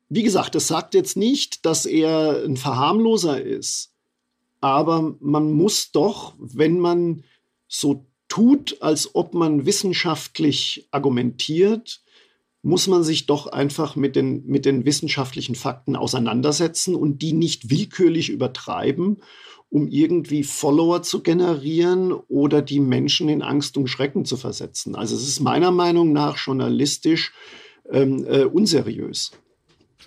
Wie 0.10 0.24
gesagt, 0.24 0.56
das 0.56 0.68
sagt 0.68 0.94
jetzt 0.94 1.18
nicht, 1.18 1.66
dass 1.66 1.86
er 1.86 2.44
ein 2.44 2.58
Verharmloser 2.58 3.42
ist, 3.42 3.94
aber 4.62 5.16
man 5.20 5.52
muss 5.52 5.92
doch, 5.92 6.36
wenn 6.40 6.80
man 6.80 7.24
so 7.68 8.07
tut, 8.28 8.78
als 8.82 9.16
ob 9.16 9.34
man 9.34 9.66
wissenschaftlich 9.66 10.88
argumentiert, 10.92 12.02
muss 12.62 12.88
man 12.88 13.04
sich 13.04 13.26
doch 13.26 13.48
einfach 13.48 13.96
mit 13.96 14.16
den, 14.16 14.46
mit 14.46 14.66
den 14.66 14.86
wissenschaftlichen 14.86 15.56
Fakten 15.56 15.96
auseinandersetzen 15.96 16.96
und 16.96 17.22
die 17.22 17.34
nicht 17.34 17.70
willkürlich 17.70 18.30
übertreiben, 18.30 19.18
um 19.70 19.88
irgendwie 19.88 20.44
Follower 20.44 21.02
zu 21.02 21.22
generieren 21.22 22.12
oder 22.12 22.62
die 22.62 22.80
Menschen 22.80 23.30
in 23.30 23.42
Angst 23.42 23.78
und 23.78 23.88
Schrecken 23.88 24.26
zu 24.26 24.38
versetzen. 24.38 24.96
Also 24.96 25.16
es 25.16 25.28
ist 25.28 25.40
meiner 25.40 25.72
Meinung 25.72 26.14
nach 26.14 26.38
journalistisch 26.38 27.34
ähm, 27.90 28.26
äh, 28.28 28.44
unseriös. 28.44 29.32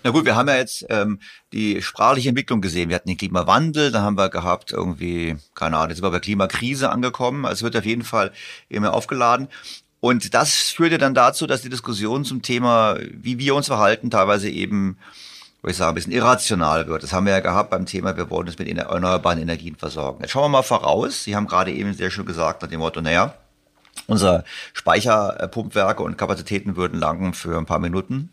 Na 0.03 0.09
gut, 0.09 0.25
wir 0.25 0.35
haben 0.35 0.47
ja 0.47 0.55
jetzt 0.55 0.85
ähm, 0.89 1.19
die 1.53 1.81
sprachliche 1.81 2.29
Entwicklung 2.29 2.61
gesehen. 2.61 2.89
Wir 2.89 2.95
hatten 2.95 3.07
den 3.07 3.17
Klimawandel, 3.17 3.91
dann 3.91 4.01
haben 4.01 4.17
wir 4.17 4.29
gehabt 4.29 4.71
irgendwie, 4.71 5.37
keine 5.53 5.77
Ahnung, 5.77 5.89
jetzt 5.89 5.97
sind 5.97 6.05
wir 6.05 6.11
bei 6.11 6.19
Klimakrise 6.19 6.89
angekommen. 6.89 7.45
Also 7.45 7.59
es 7.59 7.63
wird 7.63 7.77
auf 7.77 7.85
jeden 7.85 8.03
Fall 8.03 8.31
immer 8.67 8.93
aufgeladen. 8.93 9.47
Und 9.99 10.33
das 10.33 10.53
führte 10.69 10.97
dann 10.97 11.13
dazu, 11.13 11.45
dass 11.45 11.61
die 11.61 11.69
Diskussion 11.69 12.25
zum 12.25 12.41
Thema, 12.41 12.97
wie 13.11 13.37
wir 13.37 13.53
uns 13.53 13.67
verhalten, 13.67 14.09
teilweise 14.09 14.49
eben, 14.49 14.97
würde 15.61 15.71
ich 15.71 15.77
sagen, 15.77 15.91
ein 15.91 15.95
bisschen 15.95 16.13
irrational 16.13 16.87
wird. 16.87 17.03
Das 17.03 17.13
haben 17.13 17.27
wir 17.27 17.33
ja 17.33 17.39
gehabt 17.39 17.69
beim 17.69 17.85
Thema, 17.85 18.17
wir 18.17 18.31
wollen 18.31 18.47
uns 18.47 18.57
mit 18.57 18.67
erneuerbaren 18.67 19.39
Energien 19.39 19.75
versorgen. 19.75 20.21
Jetzt 20.21 20.31
schauen 20.31 20.45
wir 20.45 20.49
mal 20.49 20.63
voraus. 20.63 21.23
Sie 21.23 21.35
haben 21.35 21.45
gerade 21.45 21.71
eben 21.71 21.93
sehr 21.93 22.09
schön 22.09 22.25
gesagt, 22.25 22.63
nach 22.63 22.69
dem 22.69 22.79
Motto, 22.79 23.01
naja, 23.01 23.35
unsere 24.07 24.43
Speicherpumpwerke 24.73 26.01
und 26.01 26.17
Kapazitäten 26.17 26.75
würden 26.75 26.99
langen 26.99 27.35
für 27.35 27.55
ein 27.59 27.67
paar 27.67 27.77
Minuten. 27.77 28.31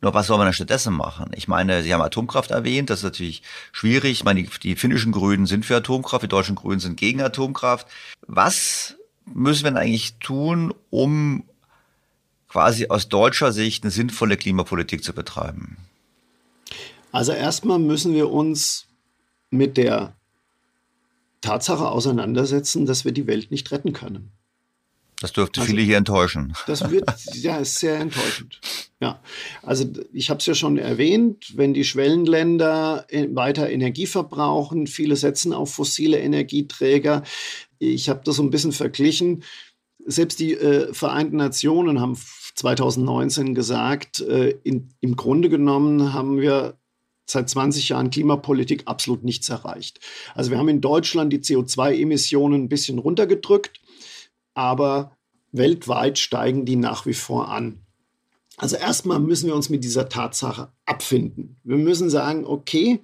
Nur 0.00 0.14
was 0.14 0.28
soll 0.28 0.38
man 0.38 0.46
denn 0.46 0.54
stattdessen 0.54 0.94
machen? 0.94 1.30
Ich 1.34 1.48
meine, 1.48 1.82
Sie 1.82 1.92
haben 1.92 2.02
Atomkraft 2.02 2.52
erwähnt, 2.52 2.88
das 2.88 3.00
ist 3.00 3.04
natürlich 3.04 3.42
schwierig. 3.72 4.12
Ich 4.12 4.24
meine, 4.24 4.42
die, 4.42 4.50
die 4.62 4.76
finnischen 4.76 5.10
Grünen 5.10 5.46
sind 5.46 5.66
für 5.66 5.76
Atomkraft, 5.76 6.22
die 6.22 6.28
deutschen 6.28 6.54
Grünen 6.54 6.80
sind 6.80 6.96
gegen 6.96 7.20
Atomkraft. 7.20 7.88
Was 8.26 8.94
müssen 9.24 9.64
wir 9.64 9.70
denn 9.72 9.78
eigentlich 9.78 10.14
tun, 10.18 10.72
um 10.90 11.44
quasi 12.48 12.86
aus 12.88 13.08
deutscher 13.08 13.52
Sicht 13.52 13.82
eine 13.82 13.90
sinnvolle 13.90 14.36
Klimapolitik 14.36 15.02
zu 15.02 15.12
betreiben? 15.12 15.76
Also 17.10 17.32
erstmal 17.32 17.78
müssen 17.78 18.14
wir 18.14 18.30
uns 18.30 18.86
mit 19.50 19.76
der 19.76 20.14
Tatsache 21.40 21.88
auseinandersetzen, 21.88 22.86
dass 22.86 23.04
wir 23.04 23.12
die 23.12 23.26
Welt 23.26 23.50
nicht 23.50 23.70
retten 23.70 23.92
können. 23.92 24.30
Das 25.20 25.32
dürfte 25.32 25.60
also, 25.60 25.70
viele 25.70 25.82
hier 25.82 25.96
enttäuschen. 25.96 26.54
Das 26.66 26.90
wird 26.90 27.08
ja 27.34 27.58
ist 27.58 27.78
sehr 27.78 27.98
enttäuschend. 27.98 28.60
Ja, 29.00 29.22
also 29.62 29.84
ich 30.12 30.28
habe 30.28 30.38
es 30.38 30.46
ja 30.46 30.54
schon 30.54 30.76
erwähnt, 30.76 31.56
wenn 31.56 31.72
die 31.72 31.84
Schwellenländer 31.84 33.06
weiter 33.30 33.70
Energie 33.70 34.06
verbrauchen, 34.06 34.88
viele 34.88 35.14
setzen 35.14 35.52
auf 35.52 35.72
fossile 35.72 36.18
Energieträger. 36.18 37.22
Ich 37.78 38.08
habe 38.08 38.22
das 38.24 38.36
so 38.36 38.42
ein 38.42 38.50
bisschen 38.50 38.72
verglichen. 38.72 39.44
Selbst 40.04 40.40
die 40.40 40.54
äh, 40.54 40.92
Vereinten 40.92 41.36
Nationen 41.36 42.00
haben 42.00 42.18
2019 42.56 43.54
gesagt, 43.54 44.20
äh, 44.20 44.56
in, 44.64 44.88
im 45.00 45.14
Grunde 45.14 45.48
genommen 45.48 46.12
haben 46.12 46.40
wir 46.40 46.76
seit 47.24 47.48
20 47.48 47.90
Jahren 47.90 48.10
Klimapolitik 48.10 48.82
absolut 48.86 49.22
nichts 49.22 49.48
erreicht. 49.48 50.00
Also 50.34 50.50
wir 50.50 50.58
haben 50.58 50.68
in 50.68 50.80
Deutschland 50.80 51.32
die 51.32 51.40
CO2-Emissionen 51.40 52.62
ein 52.64 52.68
bisschen 52.68 52.98
runtergedrückt 52.98 53.80
aber 54.58 55.16
weltweit 55.52 56.18
steigen 56.18 56.64
die 56.64 56.74
nach 56.74 57.06
wie 57.06 57.14
vor 57.14 57.48
an. 57.48 57.86
Also 58.58 58.76
erstmal 58.76 59.20
müssen 59.20 59.46
wir 59.46 59.54
uns 59.54 59.70
mit 59.70 59.84
dieser 59.84 60.08
Tatsache 60.08 60.72
abfinden. 60.84 61.60
Wir 61.62 61.76
müssen 61.76 62.10
sagen, 62.10 62.44
okay, 62.44 63.00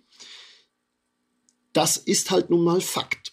das 1.72 1.96
ist 1.96 2.30
halt 2.30 2.50
nun 2.50 2.64
mal 2.64 2.80
Fakt. 2.80 3.32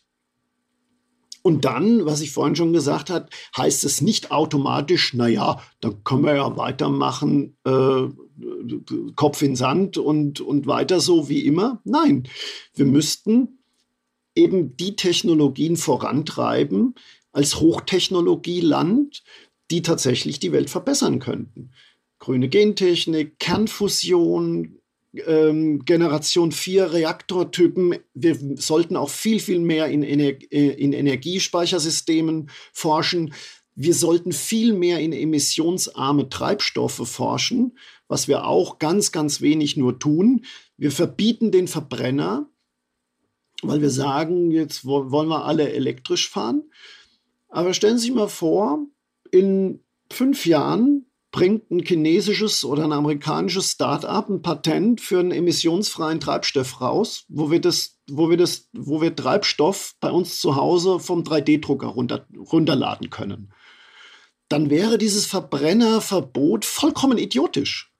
Und 1.43 1.65
dann, 1.65 2.05
was 2.05 2.21
ich 2.21 2.31
vorhin 2.31 2.55
schon 2.55 2.73
gesagt 2.73 3.09
habe, 3.09 3.27
heißt 3.57 3.83
es 3.83 4.01
nicht 4.01 4.29
automatisch, 4.29 5.15
naja, 5.15 5.59
dann 5.79 6.03
können 6.03 6.25
wir 6.25 6.35
ja 6.35 6.55
weitermachen, 6.55 7.57
äh, 7.65 8.07
Kopf 9.15 9.41
in 9.41 9.55
Sand 9.55 9.97
und, 9.97 10.41
und 10.41 10.67
weiter 10.67 10.99
so 10.99 11.29
wie 11.29 11.45
immer. 11.45 11.81
Nein, 11.83 12.27
wir 12.75 12.85
müssten 12.85 13.59
eben 14.35 14.77
die 14.77 14.95
Technologien 14.95 15.77
vorantreiben, 15.77 16.93
als 17.31 17.59
Hochtechnologieland, 17.59 19.23
die 19.71 19.81
tatsächlich 19.81 20.39
die 20.39 20.51
Welt 20.51 20.69
verbessern 20.69 21.19
könnten. 21.19 21.71
Grüne 22.21 22.49
Gentechnik, 22.49 23.39
Kernfusion, 23.39 24.77
ähm, 25.25 25.83
Generation 25.85 26.51
4 26.51 26.93
Reaktortypen. 26.93 27.95
Wir 28.13 28.37
sollten 28.57 28.95
auch 28.95 29.09
viel, 29.09 29.39
viel 29.39 29.57
mehr 29.57 29.87
in, 29.87 30.03
Ener 30.03 30.39
äh, 30.51 30.69
in 30.69 30.93
Energiespeichersystemen 30.93 32.51
forschen. 32.73 33.33
Wir 33.73 33.95
sollten 33.95 34.33
viel 34.33 34.73
mehr 34.73 34.99
in 34.99 35.13
emissionsarme 35.13 36.29
Treibstoffe 36.29 37.07
forschen, 37.09 37.75
was 38.07 38.27
wir 38.27 38.45
auch 38.45 38.77
ganz, 38.77 39.11
ganz 39.11 39.41
wenig 39.41 39.75
nur 39.75 39.97
tun. 39.97 40.45
Wir 40.77 40.91
verbieten 40.91 41.51
den 41.51 41.67
Verbrenner, 41.67 42.47
weil 43.63 43.81
wir 43.81 43.89
sagen, 43.89 44.51
jetzt 44.51 44.85
wollen 44.85 45.27
wir 45.27 45.45
alle 45.45 45.73
elektrisch 45.73 46.29
fahren. 46.29 46.69
Aber 47.49 47.73
stellen 47.73 47.97
Sie 47.97 48.05
sich 48.05 48.15
mal 48.15 48.29
vor, 48.29 48.85
in 49.31 49.79
fünf 50.11 50.45
Jahren 50.45 51.00
bringt 51.31 51.71
ein 51.71 51.79
chinesisches 51.79 52.65
oder 52.65 52.83
ein 52.83 52.91
amerikanisches 52.91 53.71
Start-up 53.71 54.29
ein 54.29 54.41
Patent 54.41 54.99
für 54.99 55.19
einen 55.19 55.31
emissionsfreien 55.31 56.19
Treibstoff 56.19 56.81
raus, 56.81 57.25
wo 57.29 57.49
wir 57.49 57.61
das, 57.61 57.99
wo 58.09 58.29
wir 58.29 58.37
das, 58.37 58.69
wo 58.73 59.01
wir 59.01 59.15
Treibstoff 59.15 59.95
bei 60.01 60.11
uns 60.11 60.39
zu 60.39 60.55
Hause 60.55 60.99
vom 60.99 61.23
3D-Drucker 61.23 61.87
runter, 61.87 62.27
runterladen 62.35 63.09
können. 63.09 63.53
Dann 64.49 64.69
wäre 64.69 64.97
dieses 64.97 65.25
Verbrennerverbot 65.25 66.65
vollkommen 66.65 67.17
idiotisch. 67.17 67.93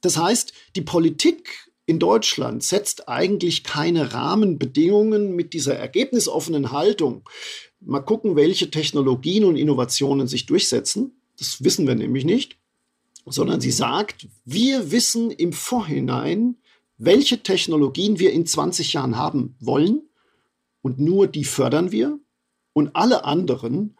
Das 0.00 0.16
heißt, 0.16 0.52
die 0.74 0.82
Politik 0.82 1.70
in 1.86 2.00
Deutschland 2.00 2.64
setzt 2.64 3.08
eigentlich 3.08 3.62
keine 3.62 4.12
Rahmenbedingungen 4.12 5.36
mit 5.36 5.52
dieser 5.52 5.76
ergebnisoffenen 5.76 6.72
Haltung 6.72 7.28
mal 7.80 8.00
gucken, 8.00 8.36
welche 8.36 8.70
Technologien 8.70 9.44
und 9.44 9.56
Innovationen 9.56 10.26
sich 10.26 10.46
durchsetzen. 10.46 11.19
Das 11.40 11.64
wissen 11.64 11.86
wir 11.86 11.94
nämlich 11.94 12.26
nicht, 12.26 12.58
sondern 13.24 13.62
sie 13.62 13.70
sagt, 13.70 14.28
wir 14.44 14.92
wissen 14.92 15.30
im 15.30 15.54
Vorhinein, 15.54 16.58
welche 16.98 17.42
Technologien 17.42 18.18
wir 18.18 18.30
in 18.30 18.44
20 18.44 18.92
Jahren 18.92 19.16
haben 19.16 19.56
wollen 19.58 20.02
und 20.82 21.00
nur 21.00 21.26
die 21.26 21.44
fördern 21.44 21.92
wir 21.92 22.20
und 22.74 22.94
alle 22.94 23.24
anderen 23.24 23.96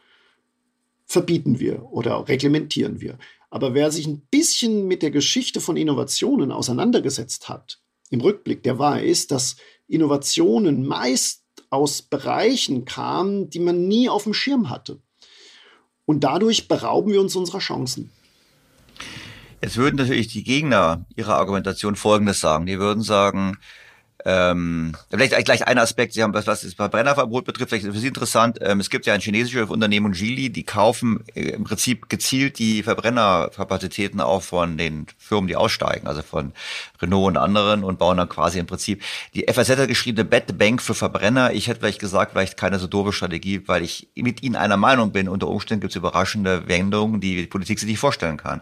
verbieten 1.06 1.58
wir 1.60 1.90
oder 1.90 2.28
reglementieren 2.28 3.00
wir. 3.00 3.18
Aber 3.48 3.72
wer 3.72 3.90
sich 3.90 4.06
ein 4.06 4.20
bisschen 4.30 4.86
mit 4.86 5.02
der 5.02 5.10
Geschichte 5.10 5.62
von 5.62 5.78
Innovationen 5.78 6.52
auseinandergesetzt 6.52 7.48
hat, 7.48 7.80
im 8.10 8.20
Rückblick, 8.20 8.62
der 8.64 8.78
weiß, 8.78 9.28
dass 9.28 9.56
Innovationen 9.86 10.86
meist 10.86 11.42
aus 11.70 12.02
Bereichen 12.02 12.84
kamen, 12.84 13.48
die 13.48 13.60
man 13.60 13.88
nie 13.88 14.10
auf 14.10 14.24
dem 14.24 14.34
Schirm 14.34 14.68
hatte. 14.68 15.00
Und 16.10 16.24
dadurch 16.24 16.66
berauben 16.66 17.12
wir 17.12 17.20
uns 17.20 17.36
unserer 17.36 17.60
Chancen. 17.60 18.10
Jetzt 19.62 19.76
würden 19.76 19.94
natürlich 19.94 20.26
die 20.26 20.42
Gegner 20.42 21.04
ihrer 21.14 21.36
Argumentation 21.36 21.94
Folgendes 21.94 22.40
sagen. 22.40 22.66
Die 22.66 22.80
würden 22.80 23.04
sagen, 23.04 23.58
ähm, 24.24 24.92
vielleicht 25.10 25.44
gleich 25.44 25.66
ein 25.66 25.78
Aspekt, 25.78 26.12
Sie 26.12 26.22
haben, 26.22 26.34
was, 26.34 26.46
was 26.46 26.62
das 26.62 26.74
Verbrennerverbot 26.74 27.44
betrifft, 27.44 27.70
vielleicht 27.70 27.86
für 27.86 27.98
Sie 27.98 28.08
interessant. 28.08 28.58
Ähm, 28.60 28.80
es 28.80 28.90
gibt 28.90 29.06
ja 29.06 29.14
ein 29.14 29.20
chinesisches 29.20 29.70
Unternehmen, 29.70 30.12
Geely, 30.12 30.50
die 30.50 30.64
kaufen 30.64 31.24
äh, 31.34 31.50
im 31.50 31.64
Prinzip 31.64 32.08
gezielt 32.08 32.58
die 32.58 32.82
Verbrennerkapazitäten 32.82 34.20
auch 34.20 34.42
von 34.42 34.76
den 34.76 35.06
Firmen, 35.18 35.48
die 35.48 35.56
aussteigen, 35.56 36.06
also 36.06 36.22
von 36.22 36.52
Renault 37.00 37.28
und 37.28 37.36
anderen 37.36 37.84
und 37.84 37.98
bauen 37.98 38.16
dann 38.16 38.28
quasi 38.28 38.58
im 38.58 38.66
Prinzip 38.66 39.02
die 39.34 39.46
FAZ 39.48 39.70
hat 39.70 39.88
geschrieben, 39.88 40.18
eine 40.18 40.28
Bad 40.28 40.58
Bank 40.58 40.82
für 40.82 40.94
Verbrenner. 40.94 41.52
Ich 41.52 41.68
hätte 41.68 41.80
vielleicht 41.80 42.00
gesagt, 42.00 42.32
vielleicht 42.32 42.56
keine 42.56 42.78
so 42.78 42.86
doofe 42.86 43.12
Strategie, 43.12 43.62
weil 43.66 43.82
ich 43.82 44.08
mit 44.16 44.42
Ihnen 44.42 44.56
einer 44.56 44.76
Meinung 44.76 45.12
bin. 45.12 45.28
Unter 45.28 45.48
Umständen 45.48 45.80
gibt 45.80 45.92
es 45.92 45.96
überraschende 45.96 46.68
Wendungen, 46.68 47.20
die 47.20 47.36
die 47.36 47.46
Politik 47.46 47.78
sich 47.78 47.88
nicht 47.88 47.98
vorstellen 47.98 48.36
kann. 48.36 48.60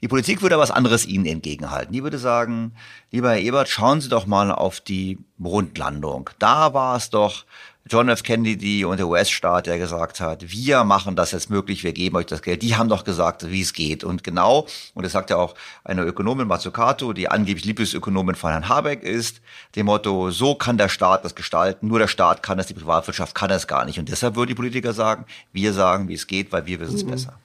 Die 0.00 0.08
Politik 0.08 0.42
würde 0.42 0.58
was 0.58 0.70
anderes 0.70 1.06
Ihnen 1.06 1.26
entgegenhalten. 1.26 1.92
Die 1.92 2.02
würde 2.02 2.18
sagen, 2.18 2.72
lieber 3.10 3.30
Herr 3.30 3.40
Ebert, 3.40 3.68
schauen 3.68 4.00
Sie 4.00 4.08
doch 4.08 4.26
mal 4.26 4.52
auf 4.52 4.77
die 4.80 5.18
Mondlandung. 5.36 6.30
Da 6.38 6.74
war 6.74 6.96
es 6.96 7.10
doch 7.10 7.44
John 7.90 8.10
F. 8.10 8.22
Kennedy 8.22 8.84
und 8.84 8.98
der 8.98 9.08
US-Staat, 9.08 9.66
der 9.66 9.78
gesagt 9.78 10.20
hat, 10.20 10.50
wir 10.50 10.84
machen 10.84 11.16
das 11.16 11.32
jetzt 11.32 11.48
möglich, 11.48 11.84
wir 11.84 11.92
geben 11.92 12.16
euch 12.16 12.26
das 12.26 12.42
Geld. 12.42 12.62
Die 12.62 12.76
haben 12.76 12.90
doch 12.90 13.02
gesagt, 13.02 13.50
wie 13.50 13.62
es 13.62 13.72
geht. 13.72 14.04
Und 14.04 14.22
genau, 14.22 14.66
und 14.94 15.04
das 15.04 15.12
sagt 15.12 15.30
ja 15.30 15.36
auch 15.36 15.54
eine 15.84 16.02
Ökonomin, 16.02 16.46
Mazzucato, 16.46 17.14
die 17.14 17.30
angeblich 17.30 17.64
Lieblingsökonomin 17.64 18.34
von 18.34 18.50
Herrn 18.50 18.68
Habeck 18.68 19.02
ist, 19.02 19.40
dem 19.74 19.86
Motto, 19.86 20.30
so 20.30 20.54
kann 20.54 20.76
der 20.76 20.90
Staat 20.90 21.24
das 21.24 21.34
gestalten, 21.34 21.88
nur 21.88 21.98
der 21.98 22.08
Staat 22.08 22.42
kann 22.42 22.58
das, 22.58 22.66
die 22.66 22.74
Privatwirtschaft 22.74 23.34
kann 23.34 23.48
das 23.48 23.66
gar 23.66 23.86
nicht. 23.86 23.98
Und 23.98 24.08
deshalb 24.10 24.36
würden 24.36 24.48
die 24.48 24.54
Politiker 24.54 24.92
sagen, 24.92 25.24
wir 25.52 25.72
sagen, 25.72 26.08
wie 26.08 26.14
es 26.14 26.26
geht, 26.26 26.52
weil 26.52 26.66
wir 26.66 26.80
wissen 26.80 26.96
es 26.96 27.04
mhm. 27.04 27.10
besser. 27.10 27.38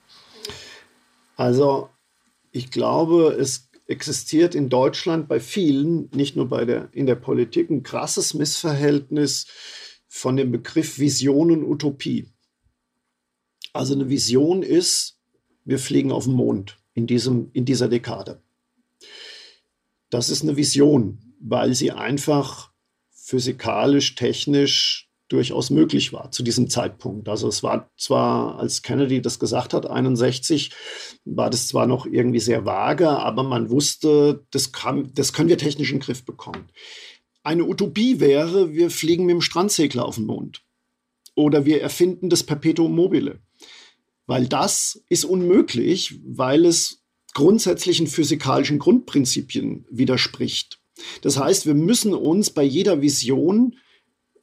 Also 1.37 1.89
ich 2.51 2.69
glaube, 2.69 3.35
es 3.39 3.69
existiert 3.85 4.55
in 4.55 4.69
Deutschland 4.69 5.27
bei 5.27 5.39
vielen, 5.39 6.09
nicht 6.11 6.35
nur 6.35 6.47
bei 6.47 6.65
der, 6.65 6.89
in 6.93 7.05
der 7.05 7.15
Politik, 7.15 7.69
ein 7.69 7.83
krasses 7.83 8.33
Missverhältnis 8.33 9.47
von 10.07 10.35
dem 10.35 10.51
Begriff 10.51 10.99
Vision 10.99 11.51
und 11.51 11.63
Utopie. 11.63 12.29
Also 13.73 13.93
eine 13.93 14.09
Vision 14.09 14.63
ist, 14.63 15.19
wir 15.65 15.79
fliegen 15.79 16.11
auf 16.11 16.25
den 16.25 16.33
Mond 16.33 16.77
in, 16.93 17.07
diesem, 17.07 17.49
in 17.53 17.65
dieser 17.65 17.87
Dekade. 17.87 18.41
Das 20.09 20.29
ist 20.29 20.43
eine 20.43 20.55
Vision, 20.55 21.35
weil 21.39 21.73
sie 21.73 21.91
einfach 21.91 22.71
physikalisch, 23.11 24.15
technisch 24.15 25.09
durchaus 25.29 25.69
möglich 25.69 26.13
war 26.13 26.31
zu 26.31 26.43
diesem 26.43 26.69
Zeitpunkt. 26.69 27.29
Also 27.29 27.47
es 27.47 27.63
war 27.63 27.91
zwar, 27.97 28.59
als 28.59 28.81
Kennedy 28.81 29.21
das 29.21 29.39
gesagt 29.39 29.73
hat, 29.73 29.89
61, 29.89 30.71
war 31.25 31.49
das 31.49 31.67
zwar 31.67 31.87
noch 31.87 32.05
irgendwie 32.05 32.39
sehr 32.39 32.65
vage, 32.65 33.09
aber 33.09 33.43
man 33.43 33.69
wusste, 33.69 34.45
das, 34.51 34.71
kann, 34.71 35.11
das 35.15 35.33
können 35.33 35.49
wir 35.49 35.57
technisch 35.57 35.91
in 35.91 35.97
den 35.97 36.03
Griff 36.03 36.25
bekommen. 36.25 36.69
Eine 37.43 37.65
Utopie 37.65 38.19
wäre, 38.19 38.73
wir 38.73 38.89
fliegen 38.89 39.25
mit 39.25 39.33
dem 39.33 39.41
Strandsegler 39.41 40.05
auf 40.05 40.15
den 40.15 40.25
Mond. 40.25 40.61
Oder 41.35 41.65
wir 41.65 41.81
erfinden 41.81 42.29
das 42.29 42.43
Perpetuum 42.43 42.95
mobile. 42.95 43.41
Weil 44.25 44.47
das 44.47 45.03
ist 45.09 45.25
unmöglich, 45.25 46.19
weil 46.25 46.65
es 46.65 47.03
grundsätzlichen 47.33 48.07
physikalischen 48.07 48.79
Grundprinzipien 48.79 49.85
widerspricht. 49.89 50.79
Das 51.21 51.37
heißt, 51.37 51.65
wir 51.65 51.73
müssen 51.73 52.13
uns 52.13 52.51
bei 52.51 52.63
jeder 52.63 53.01
Vision 53.01 53.75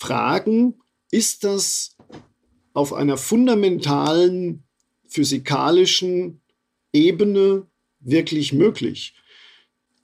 fragen, 0.00 0.80
ist 1.10 1.44
das 1.44 1.96
auf 2.72 2.92
einer 2.92 3.16
fundamentalen 3.16 4.64
physikalischen 5.06 6.40
Ebene 6.92 7.66
wirklich 8.00 8.52
möglich? 8.52 9.14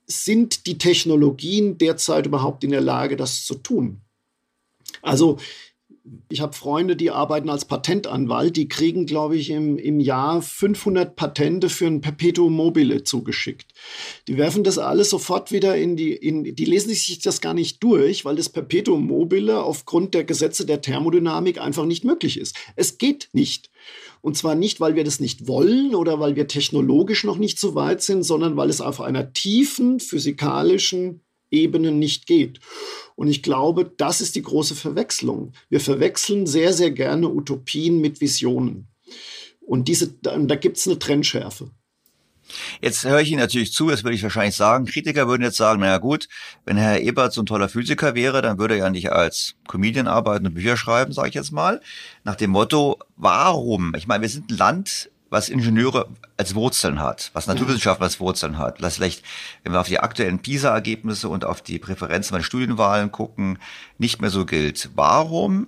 Sind 0.05 0.67
die 0.67 0.77
Technologien 0.77 1.77
derzeit 1.77 2.25
überhaupt 2.25 2.63
in 2.63 2.71
der 2.71 2.81
Lage, 2.81 3.17
das 3.17 3.45
zu 3.45 3.55
tun? 3.55 4.01
Also 5.01 5.37
ich 6.29 6.41
habe 6.41 6.53
Freunde, 6.53 6.95
die 6.95 7.11
arbeiten 7.11 7.49
als 7.49 7.65
Patentanwalt, 7.65 8.55
die 8.55 8.67
kriegen, 8.67 9.05
glaube 9.05 9.35
ich, 9.35 9.49
im, 9.49 9.77
im 9.77 9.99
Jahr 9.99 10.41
500 10.41 11.15
Patente 11.15 11.69
für 11.69 11.87
ein 11.87 12.01
Perpetuum 12.01 12.53
mobile 12.53 13.03
zugeschickt. 13.03 13.73
Die 14.27 14.37
werfen 14.37 14.63
das 14.63 14.77
alles 14.77 15.09
sofort 15.09 15.51
wieder 15.51 15.77
in 15.77 15.95
die, 15.95 16.13
in, 16.13 16.43
die 16.43 16.65
lesen 16.65 16.89
sich 16.89 17.19
das 17.19 17.41
gar 17.41 17.53
nicht 17.53 17.83
durch, 17.83 18.25
weil 18.25 18.35
das 18.35 18.49
Perpetuum 18.49 19.07
mobile 19.07 19.63
aufgrund 19.63 20.13
der 20.13 20.23
Gesetze 20.23 20.65
der 20.65 20.81
Thermodynamik 20.81 21.59
einfach 21.59 21.85
nicht 21.85 22.03
möglich 22.03 22.39
ist. 22.39 22.55
Es 22.75 22.97
geht 22.97 23.29
nicht. 23.33 23.69
Und 24.21 24.37
zwar 24.37 24.55
nicht, 24.55 24.79
weil 24.79 24.95
wir 24.95 25.03
das 25.03 25.19
nicht 25.19 25.47
wollen 25.47 25.95
oder 25.95 26.19
weil 26.19 26.35
wir 26.35 26.47
technologisch 26.47 27.23
noch 27.23 27.37
nicht 27.37 27.59
so 27.59 27.75
weit 27.75 28.01
sind, 28.01 28.23
sondern 28.23 28.57
weil 28.57 28.69
es 28.69 28.81
auf 28.81 29.01
einer 29.01 29.33
tiefen 29.33 29.99
physikalischen 29.99 31.21
Ebene 31.49 31.91
nicht 31.91 32.27
geht. 32.27 32.59
Und 33.17 33.29
ich 33.29 33.41
glaube, 33.41 33.91
das 33.97 34.21
ist 34.21 34.35
die 34.35 34.43
große 34.43 34.75
Verwechslung. 34.75 35.53
Wir 35.69 35.81
verwechseln 35.81 36.45
sehr, 36.45 36.71
sehr 36.71 36.91
gerne 36.91 37.27
Utopien 37.27 37.99
mit 37.99 38.21
Visionen. 38.21 38.89
Und 39.59 39.87
diese, 39.87 40.13
da, 40.21 40.37
gibt 40.55 40.77
es 40.77 40.85
eine 40.85 40.99
Trennschärfe. 40.99 41.71
Jetzt 42.79 43.03
höre 43.03 43.19
ich 43.19 43.31
Ihnen 43.31 43.41
natürlich 43.41 43.73
zu, 43.73 43.89
das 43.89 44.03
würde 44.03 44.13
ich 44.15 44.21
wahrscheinlich 44.21 44.55
sagen. 44.55 44.85
Kritiker 44.85 45.27
würden 45.27 45.41
jetzt 45.41 45.57
sagen, 45.57 45.79
naja 45.79 45.97
gut, 45.97 46.29
wenn 46.63 46.77
Herr 46.77 47.01
Ebert 47.01 47.33
so 47.33 47.41
ein 47.41 47.47
toller 47.47 47.69
Physiker 47.69 48.13
wäre, 48.13 48.43
dann 48.43 48.59
würde 48.59 48.75
er 48.75 48.85
ja 48.85 48.89
nicht 48.91 49.11
als 49.11 49.55
Comedian 49.67 50.07
arbeiten 50.07 50.45
und 50.45 50.53
Bücher 50.53 50.77
schreiben, 50.77 51.11
sage 51.11 51.29
ich 51.29 51.35
jetzt 51.35 51.51
mal. 51.51 51.81
Nach 52.23 52.35
dem 52.35 52.51
Motto, 52.51 52.99
warum? 53.15 53.95
Ich 53.97 54.05
meine, 54.05 54.21
wir 54.21 54.29
sind 54.29 54.51
ein 54.51 54.57
Land, 54.57 55.09
was 55.29 55.49
Ingenieure 55.49 56.07
als 56.37 56.55
Wurzeln 56.55 56.99
hat, 56.99 57.31
was 57.33 57.47
Naturwissenschaften 57.47 58.03
als 58.03 58.19
Wurzeln 58.19 58.57
hat, 58.57 58.81
was 58.81 58.95
vielleicht, 58.95 59.23
wenn 59.63 59.73
wir 59.73 59.81
auf 59.81 59.87
die 59.87 59.99
aktuellen 59.99 60.39
PISA-Ergebnisse 60.39 61.29
und 61.29 61.45
auf 61.45 61.61
die 61.61 61.79
Präferenzen 61.79 62.35
bei 62.35 62.43
Studienwahlen 62.43 63.11
gucken, 63.11 63.59
nicht 63.97 64.21
mehr 64.21 64.29
so 64.29 64.45
gilt. 64.45 64.89
Warum 64.95 65.67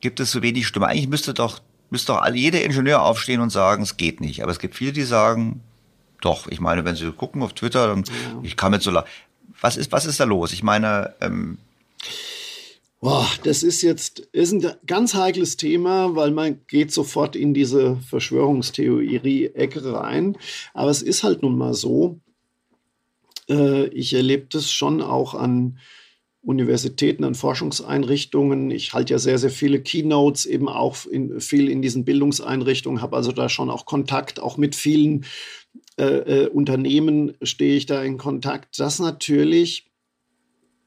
gibt 0.00 0.20
es 0.20 0.30
so 0.30 0.42
wenig 0.42 0.66
Stimme? 0.66 0.86
Eigentlich 0.86 1.08
müsste 1.08 1.34
doch, 1.34 1.60
müsste 1.90 2.12
doch 2.12 2.26
jeder 2.32 2.62
Ingenieur 2.62 3.02
aufstehen 3.02 3.40
und 3.40 3.50
sagen, 3.50 3.82
es 3.82 3.96
geht 3.96 4.20
nicht. 4.20 4.42
Aber 4.42 4.52
es 4.52 4.58
gibt 4.58 4.76
viele, 4.76 4.92
die 4.92 5.02
sagen, 5.02 5.62
doch. 6.20 6.46
Ich 6.48 6.60
meine, 6.60 6.84
wenn 6.84 6.96
Sie 6.96 7.10
gucken 7.12 7.42
auf 7.42 7.52
Twitter, 7.52 7.88
dann, 7.88 8.04
ja. 8.04 8.12
ich 8.42 8.56
kann 8.56 8.70
mit 8.70 8.82
so, 8.82 8.92
was 9.60 9.76
ist, 9.76 9.92
was 9.92 10.06
ist 10.06 10.20
da 10.20 10.24
los? 10.24 10.52
Ich 10.52 10.62
meine, 10.62 11.14
ähm, 11.20 11.58
Boah, 13.00 13.28
das 13.44 13.62
ist 13.62 13.82
jetzt 13.82 14.20
ist 14.32 14.52
ein 14.52 14.72
ganz 14.84 15.14
heikles 15.14 15.56
Thema, 15.56 16.16
weil 16.16 16.32
man 16.32 16.66
geht 16.66 16.92
sofort 16.92 17.36
in 17.36 17.54
diese 17.54 17.96
Verschwörungstheorie-Ecke 18.08 19.92
rein. 19.92 20.36
Aber 20.74 20.90
es 20.90 21.02
ist 21.02 21.22
halt 21.22 21.42
nun 21.42 21.56
mal 21.56 21.74
so. 21.74 22.18
Äh, 23.48 23.86
ich 23.88 24.14
erlebe 24.14 24.46
das 24.50 24.72
schon 24.72 25.00
auch 25.00 25.34
an 25.34 25.78
Universitäten, 26.42 27.22
an 27.22 27.36
Forschungseinrichtungen. 27.36 28.72
Ich 28.72 28.94
halte 28.94 29.12
ja 29.12 29.18
sehr, 29.20 29.38
sehr 29.38 29.50
viele 29.50 29.80
Keynotes 29.80 30.44
eben 30.44 30.68
auch 30.68 31.06
in, 31.06 31.40
viel 31.40 31.68
in 31.68 31.82
diesen 31.82 32.04
Bildungseinrichtungen, 32.04 33.00
habe 33.00 33.16
also 33.16 33.30
da 33.30 33.48
schon 33.48 33.70
auch 33.70 33.86
Kontakt, 33.86 34.40
auch 34.40 34.56
mit 34.56 34.74
vielen 34.74 35.24
äh, 35.98 36.04
äh, 36.04 36.48
Unternehmen 36.48 37.36
stehe 37.42 37.76
ich 37.76 37.86
da 37.86 38.02
in 38.02 38.18
Kontakt. 38.18 38.80
Das 38.80 38.98
natürlich, 38.98 39.88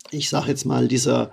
ich 0.10 0.30
sage 0.30 0.49
jetzt 0.49 0.65
mal, 0.65 0.90
dieser 0.90 1.31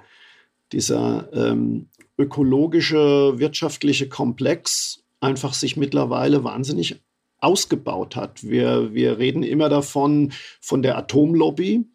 dieser 0.73 1.32
ähm, 1.32 1.89
ökologische, 2.19 3.39
wirtschaftliche 3.39 4.09
Komplex 4.09 5.05
einfach 5.20 5.55
sich 5.55 5.77
mittlerweile 5.77 6.45
wahnsinnig 6.45 7.01
ausgebaut 7.40 8.16
hat. 8.16 8.43
Wir, 8.43 8.93
wir 8.93 9.19
reden 9.19 9.43
immer 9.43 9.69
davon, 9.69 10.32
von 10.61 10.82
der 10.82 10.99
Atomlobby. 10.99 11.86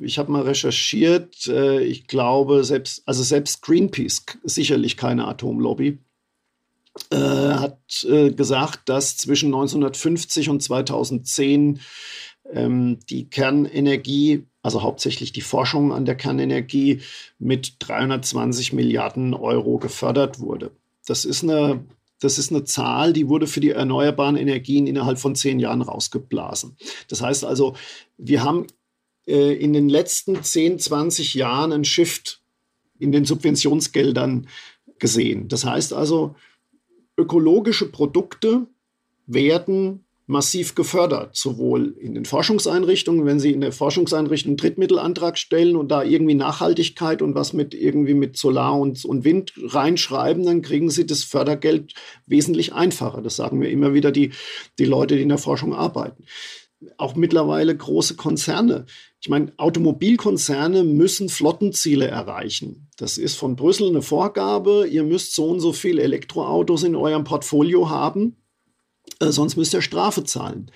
Ich 0.00 0.18
habe 0.18 0.30
mal 0.30 0.42
recherchiert, 0.42 1.46
äh, 1.48 1.80
ich 1.80 2.06
glaube, 2.06 2.64
selbst, 2.64 3.02
also 3.06 3.22
selbst 3.22 3.62
Greenpeace, 3.62 4.24
sicherlich 4.44 4.96
keine 4.96 5.26
Atomlobby, 5.26 5.98
äh, 7.10 7.16
hat 7.16 8.04
äh, 8.08 8.30
gesagt, 8.30 8.88
dass 8.88 9.16
zwischen 9.16 9.46
1950 9.46 10.50
und 10.50 10.62
2010 10.62 11.80
ähm, 12.52 12.98
die 13.08 13.28
Kernenergie 13.28 14.46
also 14.64 14.82
hauptsächlich 14.82 15.32
die 15.32 15.42
Forschung 15.42 15.92
an 15.92 16.06
der 16.06 16.16
Kernenergie, 16.16 17.02
mit 17.38 17.76
320 17.80 18.72
Milliarden 18.72 19.34
Euro 19.34 19.78
gefördert 19.78 20.40
wurde. 20.40 20.72
Das 21.06 21.24
ist 21.24 21.44
eine 21.44 21.84
das 22.20 22.38
ist 22.38 22.50
eine 22.50 22.64
Zahl, 22.64 23.12
die 23.12 23.28
wurde 23.28 23.46
für 23.46 23.60
die 23.60 23.70
erneuerbaren 23.70 24.36
Energien 24.36 24.86
innerhalb 24.86 25.18
von 25.18 25.34
zehn 25.34 25.60
Jahren 25.60 25.82
rausgeblasen. 25.82 26.74
Das 27.08 27.20
heißt 27.20 27.44
also, 27.44 27.76
wir 28.16 28.42
haben 28.42 28.66
äh, 29.26 29.52
in 29.52 29.74
den 29.74 29.90
letzten 29.90 30.42
10, 30.42 30.78
20 30.78 31.34
Jahren 31.34 31.72
einen 31.72 31.84
Shift 31.84 32.40
in 32.98 33.12
den 33.12 33.26
Subventionsgeldern 33.26 34.46
gesehen. 34.98 35.48
Das 35.48 35.66
heißt 35.66 35.92
also, 35.92 36.34
ökologische 37.18 37.90
Produkte 37.90 38.68
werden 39.26 40.03
massiv 40.26 40.74
gefördert, 40.74 41.36
sowohl 41.36 41.94
in 41.98 42.14
den 42.14 42.24
Forschungseinrichtungen, 42.24 43.26
wenn 43.26 43.40
Sie 43.40 43.52
in 43.52 43.60
der 43.60 43.72
Forschungseinrichtung 43.72 44.56
Drittmittelantrag 44.56 45.36
stellen 45.36 45.76
und 45.76 45.88
da 45.90 46.02
irgendwie 46.02 46.34
Nachhaltigkeit 46.34 47.20
und 47.20 47.34
was 47.34 47.52
mit 47.52 47.74
irgendwie 47.74 48.14
mit 48.14 48.36
Solar 48.36 48.78
und, 48.78 49.04
und 49.04 49.24
Wind 49.24 49.52
reinschreiben, 49.62 50.44
dann 50.44 50.62
kriegen 50.62 50.88
Sie 50.88 51.06
das 51.06 51.24
Fördergeld 51.24 51.92
wesentlich 52.26 52.72
einfacher. 52.72 53.20
Das 53.20 53.36
sagen 53.36 53.58
mir 53.58 53.68
immer 53.68 53.92
wieder 53.92 54.12
die, 54.12 54.32
die 54.78 54.86
Leute, 54.86 55.16
die 55.16 55.22
in 55.22 55.28
der 55.28 55.38
Forschung 55.38 55.74
arbeiten. 55.74 56.24
Auch 56.96 57.16
mittlerweile 57.16 57.76
große 57.76 58.16
Konzerne. 58.16 58.86
Ich 59.20 59.28
meine, 59.28 59.52
Automobilkonzerne 59.56 60.84
müssen 60.84 61.28
Flottenziele 61.28 62.06
erreichen. 62.06 62.88
Das 62.96 63.18
ist 63.18 63.36
von 63.36 63.56
Brüssel 63.56 63.88
eine 63.88 64.02
Vorgabe. 64.02 64.86
Ihr 64.86 65.02
müsst 65.02 65.34
so 65.34 65.48
und 65.48 65.60
so 65.60 65.72
viele 65.72 66.02
Elektroautos 66.02 66.82
in 66.82 66.96
eurem 66.96 67.24
Portfolio 67.24 67.90
haben 67.90 68.36
äh, 69.20 69.30
sonst 69.30 69.56
müsst 69.56 69.74
ihr 69.74 69.82
Strafe 69.82 70.24
zahlen. 70.24 70.70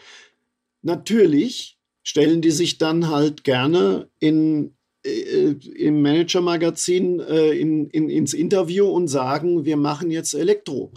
Natürlich 0.82 1.78
stellen 2.02 2.40
die 2.40 2.50
sich 2.50 2.78
dann 2.78 3.08
halt 3.08 3.44
gerne 3.44 4.08
in, 4.18 4.74
äh, 5.04 5.50
im 5.76 6.00
Manager-Magazin 6.02 7.20
äh, 7.20 7.50
in, 7.50 7.88
in, 7.90 8.08
ins 8.08 8.32
Interview 8.32 8.86
und 8.86 9.08
sagen, 9.08 9.64
wir 9.64 9.76
machen 9.76 10.10
jetzt 10.10 10.34
Elektro, 10.34 10.92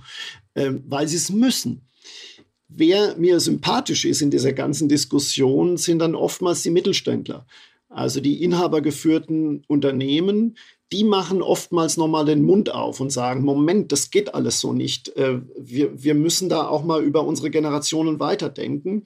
äh, 0.53 0.71
weil 0.85 1.07
sie 1.07 1.17
es 1.17 1.29
müssen. 1.29 1.87
Wer 2.69 3.17
mir 3.17 3.41
sympathisch 3.41 4.05
ist 4.05 4.21
in 4.21 4.31
dieser 4.31 4.53
ganzen 4.53 4.87
Diskussion, 4.87 5.75
sind 5.75 5.99
dann 5.99 6.15
oftmals 6.15 6.63
die 6.63 6.69
Mittelständler. 6.69 7.45
Also 7.89 8.21
die 8.21 8.41
inhabergeführten 8.41 9.65
Unternehmen, 9.67 10.55
die 10.91 11.03
machen 11.03 11.41
oftmals 11.41 11.97
nochmal 11.97 12.25
den 12.25 12.43
Mund 12.43 12.73
auf 12.73 12.99
und 12.99 13.11
sagen, 13.11 13.43
Moment, 13.43 13.91
das 13.91 14.11
geht 14.11 14.35
alles 14.35 14.59
so 14.59 14.73
nicht. 14.73 15.15
Äh, 15.15 15.41
wir, 15.57 16.03
wir 16.03 16.15
müssen 16.15 16.49
da 16.49 16.67
auch 16.67 16.83
mal 16.83 17.03
über 17.03 17.25
unsere 17.25 17.49
Generationen 17.49 18.19
weiterdenken. 18.19 19.05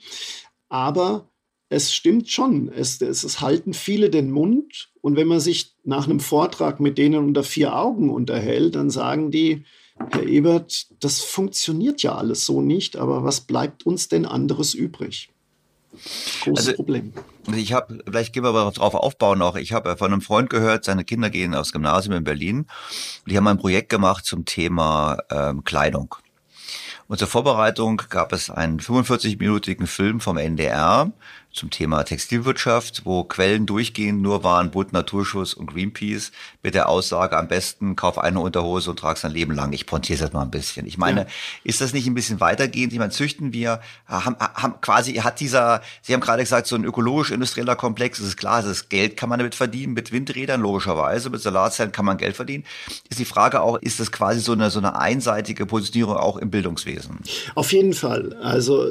Aber 0.67 1.29
es 1.69 1.93
stimmt 1.93 2.29
schon, 2.29 2.69
es, 2.69 3.01
es, 3.01 3.23
es 3.23 3.41
halten 3.41 3.73
viele 3.73 4.09
den 4.09 4.31
Mund. 4.31 4.89
Und 5.01 5.15
wenn 5.15 5.27
man 5.27 5.39
sich 5.39 5.75
nach 5.83 6.05
einem 6.05 6.19
Vortrag 6.19 6.79
mit 6.79 6.97
denen 6.97 7.23
unter 7.25 7.43
vier 7.43 7.75
Augen 7.75 8.09
unterhält, 8.09 8.75
dann 8.75 8.89
sagen 8.89 9.31
die, 9.31 9.63
Herr 10.11 10.25
Ebert, 10.25 10.87
das 10.99 11.21
funktioniert 11.21 12.03
ja 12.03 12.15
alles 12.15 12.45
so 12.45 12.61
nicht, 12.61 12.97
aber 12.97 13.23
was 13.23 13.41
bleibt 13.41 13.85
uns 13.85 14.09
denn 14.09 14.25
anderes 14.25 14.73
übrig? 14.73 15.29
Großes 16.43 16.67
also, 16.67 16.73
Problem. 16.73 17.13
Ich 17.53 17.73
habe, 17.73 17.99
vielleicht 18.05 18.33
gehen 18.33 18.43
wir 18.43 18.49
aber 18.49 18.71
darauf 18.71 18.95
aufbauen 18.95 19.39
noch. 19.39 19.55
Ich 19.55 19.73
habe 19.73 19.97
von 19.97 20.11
einem 20.11 20.21
Freund 20.21 20.49
gehört, 20.49 20.85
seine 20.85 21.05
Kinder 21.05 21.29
gehen 21.29 21.53
aufs 21.53 21.71
Gymnasium 21.71 22.15
in 22.15 22.23
Berlin. 22.23 22.67
Die 23.27 23.37
haben 23.37 23.47
ein 23.47 23.57
Projekt 23.57 23.89
gemacht 23.89 24.25
zum 24.25 24.45
Thema 24.45 25.17
ähm, 25.29 25.63
Kleidung. 25.63 26.15
Und 27.07 27.19
zur 27.19 27.27
Vorbereitung 27.27 28.01
gab 28.09 28.33
es 28.33 28.49
einen 28.49 28.79
45-minütigen 28.79 29.85
Film 29.85 30.19
vom 30.19 30.37
NDR 30.37 31.11
zum 31.55 31.69
Thema 31.69 32.03
Textilwirtschaft, 32.03 33.03
wo 33.05 33.23
Quellen 33.23 33.65
durchgehen 33.65 34.21
nur 34.21 34.43
waren 34.43 34.71
Bund 34.71 34.91
Naturschutz 34.91 35.53
und 35.53 35.67
Greenpeace 35.67 36.31
mit 36.61 36.75
der 36.75 36.89
Aussage 36.89 37.37
am 37.37 37.47
besten 37.47 37.95
kauf 37.95 38.17
eine 38.17 38.41
Unterhose 38.41 38.89
und 38.89 38.99
trag's 38.99 39.21
dein 39.21 39.31
Leben 39.31 39.53
lang. 39.53 39.71
Ich 39.71 39.85
pontiere 39.85 40.19
das 40.19 40.33
mal 40.33 40.41
ein 40.41 40.51
bisschen. 40.51 40.85
Ich 40.85 40.97
meine, 40.97 41.21
ja. 41.21 41.27
ist 41.63 41.79
das 41.79 41.93
nicht 41.93 42.07
ein 42.07 42.13
bisschen 42.13 42.41
weitergehend? 42.41 42.91
Ich 42.91 42.99
meine, 42.99 43.11
züchten 43.11 43.53
wir, 43.53 43.79
haben, 44.07 44.35
haben 44.37 44.81
quasi, 44.81 45.13
hat 45.15 45.39
dieser, 45.39 45.81
Sie 46.01 46.13
haben 46.13 46.19
gerade 46.19 46.43
gesagt, 46.43 46.67
so 46.67 46.75
ein 46.75 46.83
ökologisch-industrieller 46.83 47.77
Komplex, 47.77 48.19
es 48.19 48.27
ist 48.27 48.37
klar, 48.37 48.61
das 48.61 48.89
Geld 48.89 49.15
kann 49.15 49.29
man 49.29 49.39
damit 49.39 49.55
verdienen, 49.55 49.93
mit 49.93 50.11
Windrädern 50.11 50.59
logischerweise, 50.59 51.29
mit 51.29 51.41
Solarzellen 51.41 51.93
kann 51.93 52.03
man 52.03 52.17
Geld 52.17 52.35
verdienen. 52.35 52.65
Ist 53.09 53.19
die 53.19 53.25
Frage 53.25 53.61
auch, 53.61 53.77
ist 53.77 54.01
das 54.01 54.11
quasi 54.11 54.41
so 54.41 54.51
eine, 54.51 54.69
so 54.69 54.79
eine 54.79 54.99
einseitige 54.99 55.65
Positionierung 55.65 56.17
auch 56.17 56.35
im 56.35 56.51
Bildungswesen? 56.51 57.19
Auf 57.55 57.71
jeden 57.71 57.93
Fall. 57.93 58.33
Also, 58.41 58.85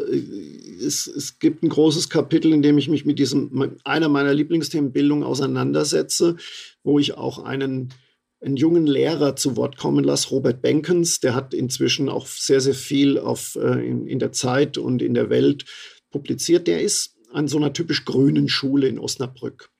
es, 0.85 1.06
es 1.06 1.39
gibt 1.39 1.62
ein 1.62 1.69
großes 1.69 2.09
Kapitel, 2.09 2.52
in 2.52 2.62
dem 2.62 2.78
ich 2.78 2.89
mich 2.89 3.05
mit 3.05 3.19
diesem, 3.19 3.77
einer 3.85 4.09
meiner 4.09 4.35
Lieblingsthemen 4.35 4.93
Bildung 4.93 5.24
auseinandersetze, 5.24 6.36
wo 6.82 6.98
ich 6.98 7.16
auch 7.16 7.40
einen, 7.40 7.93
einen 8.40 8.56
jungen 8.56 8.86
Lehrer 8.86 9.36
zu 9.36 9.56
Wort 9.56 9.77
kommen 9.77 10.05
lasse, 10.05 10.28
Robert 10.28 10.62
Benkens, 10.62 11.20
der 11.20 11.35
hat 11.35 11.55
inzwischen 11.55 12.09
auch 12.09 12.27
sehr, 12.27 12.61
sehr 12.61 12.74
viel 12.74 13.19
auf, 13.19 13.56
äh, 13.56 13.86
in, 13.86 14.06
in 14.06 14.19
der 14.19 14.32
Zeit 14.32 14.78
und 14.78 15.02
in 15.02 15.15
der 15.15 15.31
Welt 15.31 15.65
publiziert. 16.11 16.66
Der 16.69 16.81
ist 16.81 17.16
an 17.32 17.48
so 17.48 17.56
einer 17.56 17.73
typisch 17.73 18.05
grünen 18.05 18.48
Schule 18.48 18.86
in 18.86 18.98
Osnabrück. 18.98 19.70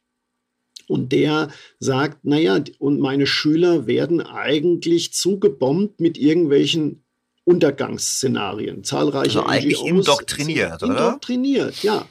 Und 0.87 1.13
der 1.13 1.49
sagt, 1.79 2.25
naja, 2.25 2.63
und 2.79 3.01
meine 3.01 3.27
Schüler 3.27 3.87
werden 3.87 4.21
eigentlich 4.21 5.15
zugebombt 5.15 6.01
mit 6.01 6.19
irgendwelchen 6.19 7.04
Untergangsszenarien. 7.45 8.85
Zahlreiche 8.85 9.41
also 9.41 9.45
eigentlich 9.45 9.81
NGOs 9.81 9.89
indoktriniert, 9.89 10.83
oder? 10.83 10.93
Indoktriniert, 10.93 11.83
ja. 11.83 12.07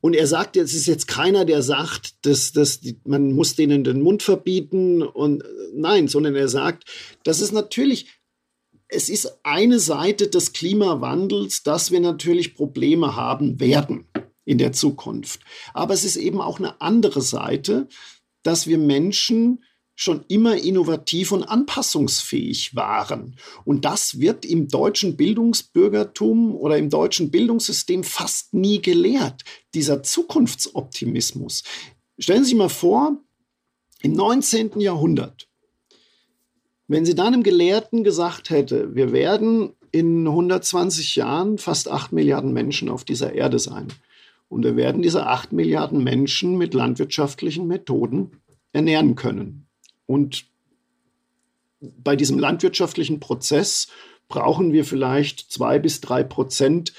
Und 0.00 0.14
er 0.14 0.26
sagt, 0.26 0.56
es 0.56 0.74
ist 0.74 0.86
jetzt 0.86 1.08
keiner, 1.08 1.44
der 1.44 1.62
sagt, 1.62 2.24
dass, 2.24 2.52
dass 2.52 2.80
die, 2.80 2.98
man 3.04 3.32
muss 3.32 3.54
denen 3.54 3.84
den 3.84 4.00
Mund 4.00 4.22
verbieten 4.22 5.02
und 5.02 5.44
nein, 5.74 6.08
sondern 6.08 6.34
er 6.34 6.48
sagt, 6.48 6.84
das 7.22 7.40
ist 7.40 7.52
natürlich, 7.52 8.06
es 8.88 9.08
ist 9.08 9.38
eine 9.42 9.78
Seite 9.78 10.28
des 10.28 10.52
Klimawandels, 10.52 11.62
dass 11.62 11.90
wir 11.90 12.00
natürlich 12.00 12.54
Probleme 12.54 13.14
haben 13.14 13.60
werden 13.60 14.06
in 14.44 14.58
der 14.58 14.72
Zukunft. 14.72 15.40
Aber 15.74 15.94
es 15.94 16.04
ist 16.04 16.16
eben 16.16 16.40
auch 16.40 16.58
eine 16.58 16.80
andere 16.80 17.20
Seite, 17.20 17.86
dass 18.42 18.66
wir 18.66 18.78
Menschen 18.78 19.62
schon 20.00 20.24
immer 20.28 20.56
innovativ 20.56 21.30
und 21.30 21.44
anpassungsfähig 21.44 22.74
waren. 22.74 23.36
Und 23.66 23.84
das 23.84 24.18
wird 24.18 24.46
im 24.46 24.66
deutschen 24.66 25.14
Bildungsbürgertum 25.14 26.56
oder 26.56 26.78
im 26.78 26.88
deutschen 26.88 27.30
Bildungssystem 27.30 28.02
fast 28.02 28.54
nie 28.54 28.80
gelehrt, 28.80 29.42
dieser 29.74 30.02
Zukunftsoptimismus. 30.02 31.64
Stellen 32.18 32.44
Sie 32.44 32.50
sich 32.50 32.58
mal 32.58 32.70
vor, 32.70 33.18
im 34.00 34.14
19. 34.14 34.80
Jahrhundert, 34.80 35.48
wenn 36.88 37.04
Sie 37.04 37.14
dann 37.14 37.34
einem 37.34 37.42
Gelehrten 37.42 38.02
gesagt 38.02 38.48
hätte, 38.48 38.94
wir 38.94 39.12
werden 39.12 39.74
in 39.92 40.26
120 40.26 41.16
Jahren 41.16 41.58
fast 41.58 41.90
8 41.90 42.12
Milliarden 42.12 42.54
Menschen 42.54 42.88
auf 42.88 43.04
dieser 43.04 43.34
Erde 43.34 43.58
sein. 43.58 43.88
Und 44.48 44.64
wir 44.64 44.76
werden 44.76 45.02
diese 45.02 45.26
8 45.26 45.52
Milliarden 45.52 46.02
Menschen 46.02 46.56
mit 46.56 46.72
landwirtschaftlichen 46.72 47.66
Methoden 47.66 48.40
ernähren 48.72 49.14
können. 49.14 49.66
Und 50.10 50.46
bei 51.80 52.16
diesem 52.16 52.40
landwirtschaftlichen 52.40 53.20
Prozess 53.20 53.86
brauchen 54.26 54.72
wir 54.72 54.84
vielleicht 54.84 55.52
zwei 55.52 55.78
bis 55.78 56.00
drei 56.00 56.24
Prozent 56.24 56.94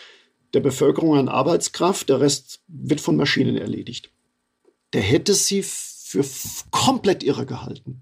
der 0.54 0.62
Bevölkerung 0.62 1.18
an 1.18 1.28
Arbeitskraft. 1.28 2.08
Der 2.08 2.22
Rest 2.22 2.62
wird 2.68 3.02
von 3.02 3.18
Maschinen 3.18 3.58
erledigt. 3.58 4.12
Der 4.94 5.02
hätte 5.02 5.34
sie 5.34 5.62
für 5.62 6.24
komplett 6.72 7.22
irre 7.22 7.46
gehalten. 7.46 8.00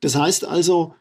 Das 0.00 0.16
heißt 0.16 0.44
also, 0.44 0.94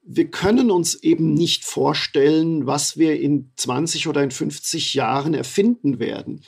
wir 0.00 0.30
können 0.30 0.70
uns 0.70 0.94
eben 0.94 1.34
nicht 1.34 1.66
vorstellen, 1.66 2.66
was 2.66 2.96
wir 2.96 3.20
in 3.20 3.52
20 3.56 4.08
oder 4.08 4.22
in 4.22 4.30
50 4.30 4.94
Jahren 4.94 5.34
erfinden 5.34 5.98
werden. 5.98 6.42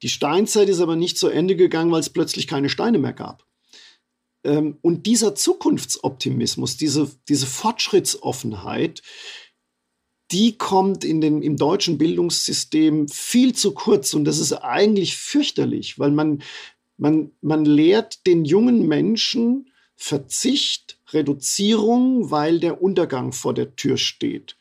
Die 0.00 0.08
Steinzeit 0.08 0.70
ist 0.70 0.80
aber 0.80 0.96
nicht 0.96 1.18
zu 1.18 1.28
Ende 1.28 1.56
gegangen, 1.56 1.92
weil 1.92 2.00
es 2.00 2.08
plötzlich 2.08 2.46
keine 2.46 2.70
Steine 2.70 2.98
mehr 2.98 3.12
gab. 3.12 3.44
Ähm, 4.44 4.78
und 4.82 5.06
dieser 5.06 5.34
Zukunftsoptimismus, 5.34 6.76
diese, 6.76 7.10
diese 7.28 7.46
Fortschrittsoffenheit, 7.46 9.02
die 10.30 10.56
kommt 10.56 11.04
in 11.04 11.20
den, 11.20 11.42
im 11.42 11.56
deutschen 11.56 11.98
Bildungssystem 11.98 13.08
viel 13.08 13.54
zu 13.54 13.72
kurz. 13.72 14.14
Und 14.14 14.24
das 14.24 14.38
ist 14.38 14.52
eigentlich 14.52 15.16
fürchterlich, 15.16 15.98
weil 15.98 16.10
man, 16.10 16.42
man, 16.96 17.30
man 17.40 17.64
lehrt 17.64 18.26
den 18.26 18.44
jungen 18.44 18.86
Menschen 18.86 19.70
Verzicht, 19.96 20.98
Reduzierung, 21.12 22.30
weil 22.30 22.58
der 22.58 22.82
Untergang 22.82 23.32
vor 23.32 23.54
der 23.54 23.76
Tür 23.76 23.96
steht. 23.96 24.56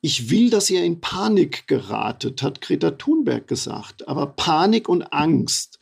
Ich 0.00 0.30
will, 0.30 0.48
dass 0.48 0.70
ihr 0.70 0.82
in 0.82 1.00
Panik 1.00 1.66
geratet, 1.66 2.42
hat 2.42 2.62
Greta 2.62 2.92
Thunberg 2.92 3.46
gesagt. 3.46 4.08
Aber 4.08 4.26
Panik 4.28 4.88
und 4.88 5.02
Angst 5.12 5.79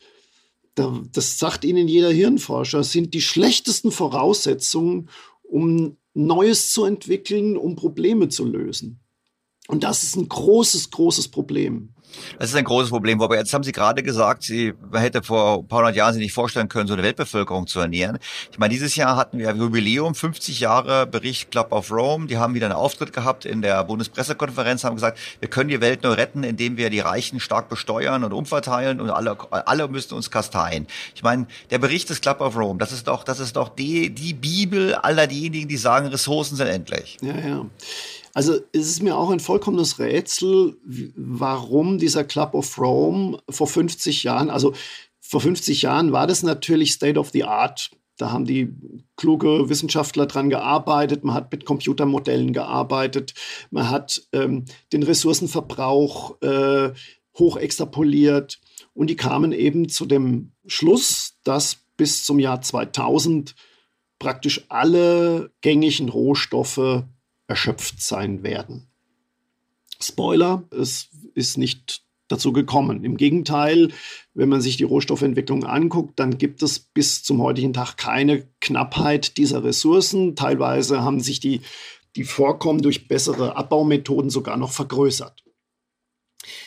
das 1.11 1.39
sagt 1.39 1.63
Ihnen 1.63 1.87
jeder 1.87 2.11
Hirnforscher, 2.11 2.83
sind 2.83 3.13
die 3.13 3.21
schlechtesten 3.21 3.91
Voraussetzungen, 3.91 5.09
um 5.43 5.97
Neues 6.13 6.71
zu 6.71 6.85
entwickeln, 6.85 7.57
um 7.57 7.75
Probleme 7.75 8.29
zu 8.29 8.45
lösen. 8.45 8.99
Und 9.67 9.83
das 9.83 10.03
ist 10.03 10.15
ein 10.15 10.27
großes, 10.27 10.89
großes 10.89 11.27
Problem. 11.27 11.93
Das 12.37 12.49
ist 12.49 12.55
ein 12.55 12.63
großes 12.63 12.89
Problem. 12.89 13.21
Aber 13.21 13.37
jetzt 13.37 13.53
haben 13.53 13.63
Sie 13.63 13.71
gerade 13.71 14.03
gesagt, 14.03 14.43
Sie, 14.43 14.73
man 14.91 15.01
hätte 15.01 15.23
vor 15.23 15.59
ein 15.59 15.67
paar 15.67 15.79
hundert 15.79 15.95
Jahren 15.95 16.13
sich 16.13 16.23
nicht 16.23 16.33
vorstellen 16.33 16.69
können, 16.69 16.87
so 16.87 16.93
eine 16.93 17.03
Weltbevölkerung 17.03 17.67
zu 17.67 17.79
ernähren. 17.79 18.19
Ich 18.51 18.57
meine, 18.57 18.73
dieses 18.73 18.95
Jahr 18.95 19.15
hatten 19.15 19.37
wir 19.37 19.51
Jubiläum, 19.53 20.15
50 20.15 20.59
Jahre 20.59 21.07
Bericht 21.07 21.51
Club 21.51 21.71
of 21.71 21.91
Rome. 21.91 22.27
Die 22.27 22.37
haben 22.37 22.53
wieder 22.53 22.67
einen 22.67 22.75
Auftritt 22.75 23.13
gehabt 23.13 23.45
in 23.45 23.61
der 23.61 23.83
Bundespressekonferenz, 23.83 24.83
haben 24.83 24.95
gesagt, 24.95 25.19
wir 25.39 25.49
können 25.49 25.69
die 25.69 25.81
Welt 25.81 26.03
nur 26.03 26.17
retten, 26.17 26.43
indem 26.43 26.77
wir 26.77 26.89
die 26.89 26.99
Reichen 26.99 27.39
stark 27.39 27.69
besteuern 27.69 28.23
und 28.23 28.33
umverteilen 28.33 29.01
und 29.01 29.09
alle, 29.09 29.37
alle 29.51 29.87
müssen 29.87 30.13
uns 30.13 30.31
kasteien. 30.31 30.87
Ich 31.15 31.23
meine, 31.23 31.47
der 31.69 31.79
Bericht 31.79 32.09
des 32.09 32.21
Club 32.21 32.41
of 32.41 32.55
Rome, 32.55 32.79
das 32.79 32.91
ist 32.91 33.07
doch, 33.07 33.23
das 33.23 33.39
ist 33.39 33.55
doch 33.55 33.69
die, 33.69 34.09
die 34.09 34.33
Bibel 34.33 34.95
aller 34.95 35.27
diejenigen, 35.27 35.67
die 35.67 35.77
sagen, 35.77 36.07
Ressourcen 36.07 36.55
sind 36.55 36.67
endlich. 36.67 37.17
Ja, 37.21 37.37
ja. 37.37 37.65
Also 38.39 38.57
es 38.71 38.87
ist 38.87 39.03
mir 39.03 39.17
auch 39.17 39.31
ein 39.31 39.41
vollkommenes 39.41 39.99
Rätsel, 39.99 40.77
warum 40.85 41.97
dieser 41.97 42.23
Club 42.23 42.53
of 42.53 42.79
Rome 42.79 43.37
vor 43.49 43.67
50 43.67 44.23
Jahren, 44.23 44.49
also 44.49 44.73
vor 45.19 45.41
50 45.41 45.81
Jahren 45.81 46.13
war 46.13 46.25
das 46.25 46.41
natürlich 46.41 46.93
State 46.93 47.19
of 47.19 47.31
the 47.31 47.43
Art. 47.43 47.91
Da 48.15 48.31
haben 48.31 48.45
die 48.45 48.73
kluge 49.17 49.67
Wissenschaftler 49.67 50.25
dran 50.25 50.49
gearbeitet, 50.49 51.25
man 51.25 51.35
hat 51.35 51.51
mit 51.51 51.65
Computermodellen 51.65 52.53
gearbeitet, 52.53 53.33
man 53.71 53.89
hat 53.89 54.21
ähm, 54.31 54.63
den 54.93 55.03
Ressourcenverbrauch 55.03 56.41
äh, 56.41 56.93
hoch 57.37 57.57
extrapoliert. 57.57 58.61
Und 58.93 59.09
die 59.09 59.17
kamen 59.17 59.51
eben 59.51 59.89
zu 59.89 60.05
dem 60.05 60.53
Schluss, 60.65 61.33
dass 61.43 61.79
bis 61.97 62.23
zum 62.23 62.39
Jahr 62.39 62.61
2000 62.61 63.53
praktisch 64.17 64.63
alle 64.69 65.51
gängigen 65.59 66.07
Rohstoffe 66.07 67.03
erschöpft 67.49 68.01
sein 68.01 68.43
werden. 68.43 68.87
Spoiler, 70.01 70.63
es 70.71 71.09
ist 71.33 71.57
nicht 71.57 72.03
dazu 72.29 72.53
gekommen. 72.53 73.03
Im 73.03 73.17
Gegenteil, 73.17 73.91
wenn 74.33 74.49
man 74.49 74.61
sich 74.61 74.77
die 74.77 74.83
Rohstoffentwicklung 74.83 75.65
anguckt, 75.65 76.19
dann 76.19 76.37
gibt 76.37 76.61
es 76.63 76.79
bis 76.79 77.23
zum 77.23 77.41
heutigen 77.41 77.73
Tag 77.73 77.97
keine 77.97 78.47
Knappheit 78.61 79.37
dieser 79.37 79.63
Ressourcen. 79.63 80.35
Teilweise 80.35 81.01
haben 81.01 81.19
sich 81.19 81.39
die, 81.39 81.61
die 82.15 82.23
Vorkommen 82.23 82.81
durch 82.81 83.07
bessere 83.07 83.57
Abbaumethoden 83.57 84.29
sogar 84.29 84.57
noch 84.57 84.71
vergrößert. 84.71 85.43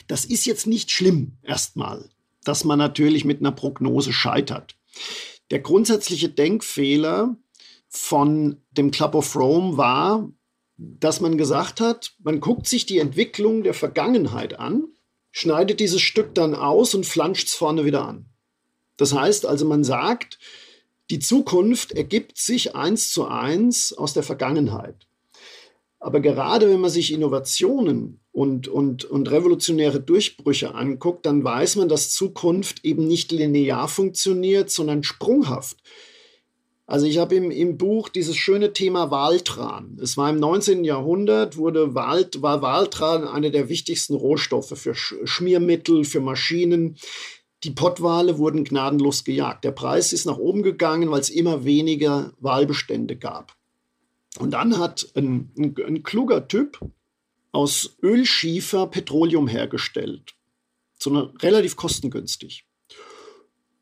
Das 0.08 0.24
ist 0.24 0.44
jetzt 0.44 0.66
nicht 0.66 0.90
schlimm 0.90 1.38
erstmal, 1.42 2.10
dass 2.44 2.64
man 2.64 2.78
natürlich 2.78 3.24
mit 3.24 3.40
einer 3.40 3.52
Prognose 3.52 4.12
scheitert. 4.12 4.76
Der 5.50 5.60
grundsätzliche 5.60 6.28
Denkfehler 6.28 7.36
von 7.88 8.56
dem 8.72 8.90
Club 8.90 9.14
of 9.14 9.36
Rome 9.36 9.76
war, 9.76 10.28
dass 11.00 11.20
man 11.20 11.38
gesagt 11.38 11.80
hat, 11.80 12.14
man 12.22 12.40
guckt 12.40 12.66
sich 12.66 12.86
die 12.86 12.98
Entwicklung 12.98 13.62
der 13.62 13.74
Vergangenheit 13.74 14.58
an, 14.58 14.84
schneidet 15.30 15.80
dieses 15.80 16.00
Stück 16.00 16.34
dann 16.34 16.54
aus 16.54 16.94
und 16.94 17.06
flanscht 17.06 17.48
es 17.48 17.54
vorne 17.54 17.84
wieder 17.84 18.06
an. 18.06 18.26
Das 18.96 19.14
heißt 19.14 19.46
also, 19.46 19.64
man 19.64 19.84
sagt, 19.84 20.38
die 21.10 21.18
Zukunft 21.18 21.92
ergibt 21.92 22.38
sich 22.38 22.76
eins 22.76 23.10
zu 23.10 23.26
eins 23.26 23.92
aus 23.92 24.12
der 24.12 24.22
Vergangenheit. 24.22 25.06
Aber 25.98 26.20
gerade 26.20 26.68
wenn 26.68 26.80
man 26.80 26.90
sich 26.90 27.12
Innovationen 27.12 28.20
und, 28.32 28.66
und, 28.66 29.04
und 29.04 29.30
revolutionäre 29.30 30.00
Durchbrüche 30.00 30.74
anguckt, 30.74 31.26
dann 31.26 31.44
weiß 31.44 31.76
man, 31.76 31.88
dass 31.88 32.10
Zukunft 32.10 32.84
eben 32.84 33.06
nicht 33.06 33.30
linear 33.30 33.88
funktioniert, 33.88 34.70
sondern 34.70 35.04
sprunghaft. 35.04 35.76
Also 36.86 37.06
ich 37.06 37.18
habe 37.18 37.36
im, 37.36 37.50
im 37.50 37.78
Buch 37.78 38.08
dieses 38.08 38.36
schöne 38.36 38.72
Thema 38.72 39.10
Waltran. 39.10 39.98
Es 40.02 40.16
war 40.16 40.30
im 40.30 40.36
19. 40.36 40.84
Jahrhundert, 40.84 41.56
wurde 41.56 41.94
Wald, 41.94 42.42
war 42.42 42.60
Waltran 42.60 43.26
einer 43.26 43.50
der 43.50 43.68
wichtigsten 43.68 44.14
Rohstoffe 44.14 44.76
für 44.76 44.94
Schmiermittel, 44.94 46.04
für 46.04 46.20
Maschinen. 46.20 46.96
Die 47.64 47.70
Pottwale 47.70 48.38
wurden 48.38 48.64
gnadenlos 48.64 49.22
gejagt. 49.22 49.64
Der 49.64 49.70
Preis 49.70 50.12
ist 50.12 50.26
nach 50.26 50.38
oben 50.38 50.62
gegangen, 50.62 51.10
weil 51.10 51.20
es 51.20 51.30
immer 51.30 51.64
weniger 51.64 52.32
Walbestände 52.40 53.16
gab. 53.16 53.56
Und 54.38 54.50
dann 54.50 54.78
hat 54.78 55.06
ein, 55.14 55.52
ein, 55.56 55.74
ein 55.86 56.02
kluger 56.02 56.48
Typ 56.48 56.80
aus 57.52 57.96
Ölschiefer 58.02 58.86
Petroleum 58.88 59.46
hergestellt. 59.46 60.34
So 60.98 61.10
eine, 61.10 61.32
relativ 61.42 61.76
kostengünstig. 61.76 62.66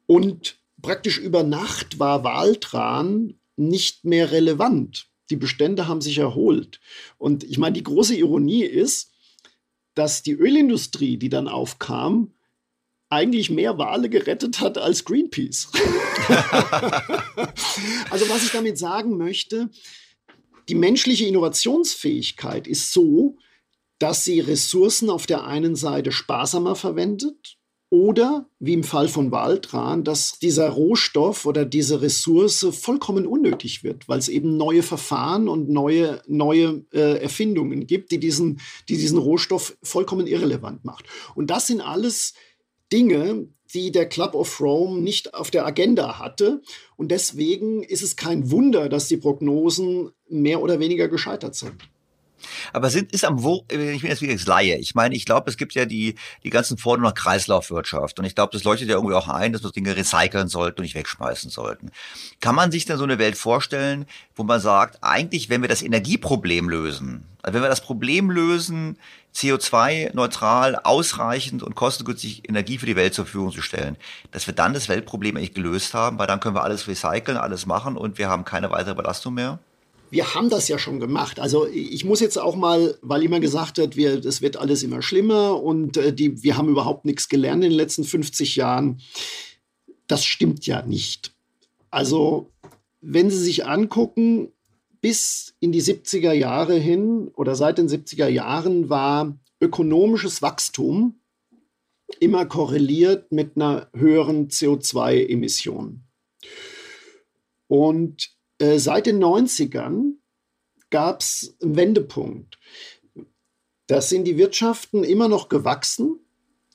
Und 0.07 0.60
praktisch 0.83 1.19
über 1.19 1.43
Nacht 1.43 1.99
war 1.99 2.25
Waltran 2.25 3.35
nicht 3.57 4.05
mehr 4.05 4.33
relevant. 4.33 5.09
Die 5.31 5.37
Bestände 5.37 5.87
haben 5.87 6.01
sich 6.01 6.19
erholt. 6.19 6.81
Und 7.19 7.45
ich 7.45 7.59
meine, 7.59 7.75
die 7.75 7.85
große 7.85 8.17
Ironie 8.17 8.65
ist, 8.65 9.13
dass 9.95 10.23
die 10.23 10.33
Ölindustrie, 10.33 11.17
die 11.19 11.29
dann 11.29 11.49
aufkam, 11.49 12.33
eigentlich 13.11 13.51
mehr 13.51 13.77
Wale 13.77 14.09
gerettet 14.09 14.61
hat 14.61 14.79
als 14.79 15.05
Greenpeace. 15.05 15.69
also 18.11 18.29
was 18.29 18.45
ich 18.45 18.53
damit 18.53 18.79
sagen 18.79 19.17
möchte, 19.17 19.69
die 20.69 20.77
menschliche 20.77 21.27
Innovationsfähigkeit 21.27 22.69
ist 22.69 22.93
so, 22.93 23.37
dass 23.99 24.25
sie 24.25 24.41
Ressourcen 24.41 25.11
auf 25.11 25.27
der 25.27 25.45
einen 25.45 25.75
Seite 25.75 26.13
sparsamer 26.13 26.77
verwendet 26.77 27.59
oder, 27.91 28.49
wie 28.61 28.73
im 28.73 28.85
Fall 28.85 29.09
von 29.09 29.33
Waltran, 29.33 30.05
dass 30.05 30.39
dieser 30.39 30.69
Rohstoff 30.69 31.45
oder 31.45 31.65
diese 31.65 32.01
Ressource 32.01 32.67
vollkommen 32.71 33.27
unnötig 33.27 33.83
wird, 33.83 34.09
weil 34.09 34.21
es 34.21 34.29
eben 34.29 34.57
neue 34.57 34.85
Verfahren 34.85 35.49
und 35.49 35.69
neue, 35.69 36.23
neue 36.29 36.85
äh, 36.93 37.21
Erfindungen 37.21 37.89
gibt, 37.89 38.13
die 38.13 38.21
diesen, 38.21 38.61
die 38.89 38.97
diesen 38.97 39.19
Rohstoff 39.19 39.77
vollkommen 39.83 40.29
irrelevant 40.29 40.85
macht. 40.85 41.05
Und 41.35 41.51
das 41.51 41.67
sind 41.67 41.81
alles 41.81 42.35
Dinge, 42.93 43.49
die 43.75 43.91
der 43.91 44.09
Club 44.09 44.35
of 44.35 44.61
Rome 44.61 45.01
nicht 45.01 45.35
auf 45.35 45.51
der 45.51 45.67
Agenda 45.67 46.21
hatte. 46.21 46.63
Und 46.97 47.11
deswegen 47.11 47.83
ist 47.83 48.03
es 48.03 48.17
kein 48.17 48.53
Wunder, 48.53 48.89
dass 48.89 49.09
die 49.09 49.17
Prognosen 49.17 50.11
mehr 50.29 50.63
oder 50.63 50.79
weniger 50.79 51.09
gescheitert 51.09 51.57
sind. 51.57 51.75
Aber 52.73 52.91
sind, 52.91 53.13
ist 53.13 53.25
am 53.25 53.43
wo, 53.43 53.65
äh, 53.71 53.93
ich 53.93 54.03
bin 54.03 54.11
jetzt 54.11 54.23
wieder 54.23 54.37
Laie. 54.47 54.77
Ich 54.77 54.95
meine, 54.95 55.15
ich 55.15 55.27
glaube, 55.27 55.51
es 55.51 55.57
gibt 55.57 55.75
ja 55.75 55.85
die, 55.85 56.15
die 56.45 56.51
ganzen 56.51 56.79
Forderungen 56.79 57.11
nach 57.11 57.15
Kreislaufwirtschaft. 57.15 58.19
Und 58.19 58.25
ich 58.25 58.35
glaube, 58.35 58.53
das 58.53 58.65
leuchtet 58.65 58.89
ja 58.89 58.97
irgendwie 58.97 59.15
auch 59.15 59.29
ein, 59.29 59.53
dass 59.53 59.63
wir 59.63 59.71
Dinge 59.71 59.97
recyceln 59.97 60.49
sollten 60.49 60.81
und 60.81 60.85
nicht 60.85 60.95
wegschmeißen 60.95 61.51
sollten. 61.51 61.91
Kann 62.41 62.55
man 62.55 62.73
sich 62.73 62.85
denn 62.85 62.99
so 62.99 63.05
eine 63.05 63.19
Welt 63.19 63.37
vorstellen, 63.37 64.07
wo 64.35 64.43
man 64.43 64.61
sagt, 64.61 64.99
eigentlich, 65.03 65.49
wenn 65.51 65.63
wir 65.63 65.69
das 65.69 65.83
Energieproblem 65.83 66.69
lösen, 66.69 67.27
also 67.43 67.55
wenn 67.55 67.63
wir 67.63 67.69
das 67.69 67.81
Problem 67.81 68.31
lösen, 68.31 68.99
CO2-neutral, 69.35 70.77
ausreichend 70.77 71.63
und 71.63 71.75
kostengünstig 71.75 72.49
Energie 72.49 72.79
für 72.79 72.87
die 72.87 72.97
Welt 72.97 73.15
zur 73.15 73.25
Verfügung 73.25 73.53
zu 73.53 73.63
stellen, 73.63 73.97
dass 74.33 74.47
wir 74.47 74.55
dann 74.55 74.75
das 74.75 74.89
Weltproblem 74.89 75.37
eigentlich 75.37 75.55
gelöst 75.55 75.95
haben, 75.95 76.19
weil 76.19 76.27
dann 76.27 76.41
können 76.41 76.55
wir 76.55 76.65
alles 76.65 76.89
recyceln, 76.89 77.39
alles 77.39 77.67
machen 77.67 77.97
und 77.97 78.19
wir 78.19 78.29
haben 78.29 78.45
keine 78.45 78.71
weitere 78.71 78.95
Belastung 78.95 79.35
mehr? 79.35 79.59
Wir 80.11 80.35
haben 80.35 80.51
das 80.51 80.69
ja 80.69 80.79
schon 80.79 81.01
gemacht. 81.01 81.39
Also 81.41 81.67
ich 81.67 82.05
muss 82.05 82.21
jetzt 82.21 82.39
auch 82.39 82.57
mal, 82.57 82.99
weil 83.01 83.23
immer 83.23 83.41
gesagt 83.41 83.79
wird, 83.79 83.97
wir, 83.97 84.21
das 84.21 84.43
wird 84.43 84.57
alles 84.57 84.83
immer 84.83 85.03
schlimmer 85.03 85.63
und 85.63 85.97
äh, 85.97 86.13
die, 86.13 86.43
wir 86.43 86.57
haben 86.57 86.69
überhaupt 86.69 87.05
nichts 87.05 87.29
gelernt 87.29 87.65
in 87.65 87.71
den 87.71 87.77
letzten 87.77 88.05
50 88.05 88.57
Jahren. 88.57 89.01
Das 90.07 90.25
stimmt 90.25 90.67
ja 90.67 90.83
nicht. 90.83 91.33
Also 91.91 92.51
wenn 93.01 93.31
Sie 93.31 93.39
sich 93.39 93.67
angucken, 93.67 94.53
bis 95.01 95.55
in 95.61 95.73
die 95.73 95.83
70er 95.83 96.33
Jahre 96.33 96.77
hin 96.77 97.29
oder 97.35 97.55
seit 97.55 97.79
den 97.79 97.89
70er 97.89 98.29
Jahren 98.29 98.91
war 98.91 99.39
ökonomisches 99.61 100.43
Wachstum 100.43 101.21
immer 102.19 102.45
korreliert 102.45 103.31
mit 103.31 103.57
einer 103.57 103.89
höheren 103.95 104.49
CO2-Emission. 104.49 106.03
Und 107.69 108.31
äh, 108.61 108.79
seit 108.79 109.07
den 109.07 109.23
90ern 109.23 110.15
gab 110.91 111.21
es 111.21 111.57
einen 111.63 111.77
Wendepunkt. 111.77 112.59
Da 113.87 114.01
sind 114.01 114.25
die 114.25 114.37
Wirtschaften 114.37 115.03
immer 115.03 115.29
noch 115.29 115.49
gewachsen, 115.49 116.21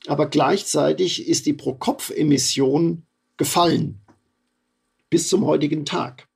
aber 0.08 0.28
gleichzeitig 0.28 1.28
ist 1.28 1.46
die 1.46 1.54
Pro-Kopf-Emission 1.54 3.06
gefallen 3.38 4.02
bis 5.10 5.30
zum 5.30 5.46
heutigen 5.46 5.86
Tag. 5.86 6.28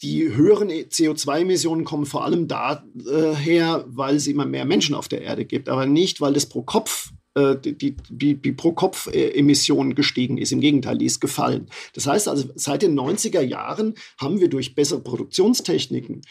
Die 0.00 0.34
höheren 0.34 0.70
CO2-Emissionen 0.70 1.84
kommen 1.84 2.06
vor 2.06 2.24
allem 2.24 2.46
daher, 2.46 3.84
weil 3.88 4.16
es 4.16 4.26
immer 4.26 4.46
mehr 4.46 4.64
Menschen 4.64 4.94
auf 4.94 5.08
der 5.08 5.22
Erde 5.22 5.44
gibt, 5.44 5.68
aber 5.68 5.86
nicht, 5.86 6.20
weil 6.20 6.32
das 6.32 6.46
pro 6.46 6.62
Kopf 6.62 7.10
äh, 7.38 7.56
die, 7.60 7.96
die, 8.08 8.34
die 8.34 8.52
Pro-Kopf-Emission 8.52 9.94
gestiegen 9.94 10.38
ist. 10.38 10.52
Im 10.52 10.60
Gegenteil, 10.60 10.98
die 10.98 11.06
ist 11.06 11.20
gefallen. 11.20 11.68
Das 11.94 12.06
heißt 12.06 12.28
also, 12.28 12.48
seit 12.54 12.82
den 12.82 12.98
90er 12.98 13.40
Jahren 13.40 13.94
haben 14.18 14.40
wir 14.40 14.48
durch 14.48 14.74
bessere 14.74 15.00
Produktionstechniken, 15.00 16.22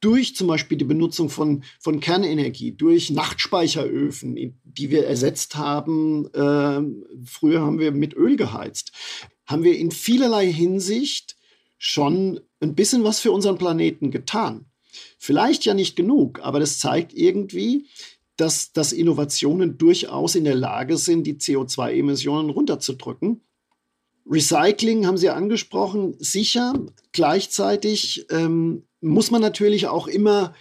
durch 0.00 0.36
zum 0.36 0.46
Beispiel 0.46 0.78
die 0.78 0.84
Benutzung 0.84 1.28
von, 1.28 1.64
von 1.80 2.00
Kernenergie, 2.00 2.72
durch 2.72 3.10
Nachtspeicheröfen, 3.10 4.60
die 4.64 4.90
wir 4.90 5.06
ersetzt 5.06 5.56
haben, 5.56 6.26
äh, 6.34 6.80
früher 7.24 7.60
haben 7.60 7.78
wir 7.78 7.92
mit 7.92 8.14
Öl 8.14 8.36
geheizt, 8.36 8.92
haben 9.46 9.64
wir 9.64 9.76
in 9.76 9.90
vielerlei 9.90 10.52
Hinsicht 10.52 11.36
schon 11.78 12.40
ein 12.60 12.74
bisschen 12.74 13.04
was 13.04 13.20
für 13.20 13.32
unseren 13.32 13.58
Planeten 13.58 14.10
getan. 14.10 14.66
Vielleicht 15.18 15.64
ja 15.64 15.74
nicht 15.74 15.96
genug, 15.96 16.40
aber 16.42 16.60
das 16.60 16.78
zeigt 16.78 17.12
irgendwie, 17.12 17.86
dass, 18.38 18.72
dass 18.72 18.92
Innovationen 18.92 19.76
durchaus 19.76 20.34
in 20.34 20.44
der 20.44 20.54
Lage 20.54 20.96
sind, 20.96 21.26
die 21.26 21.34
CO2-Emissionen 21.34 22.50
runterzudrücken. 22.50 23.42
Recycling 24.30 25.06
haben 25.06 25.16
Sie 25.16 25.28
angesprochen, 25.28 26.14
sicher. 26.18 26.72
Gleichzeitig 27.12 28.26
ähm, 28.30 28.84
muss 29.00 29.30
man 29.30 29.40
natürlich 29.40 29.88
auch 29.88 30.06
immer, 30.06 30.54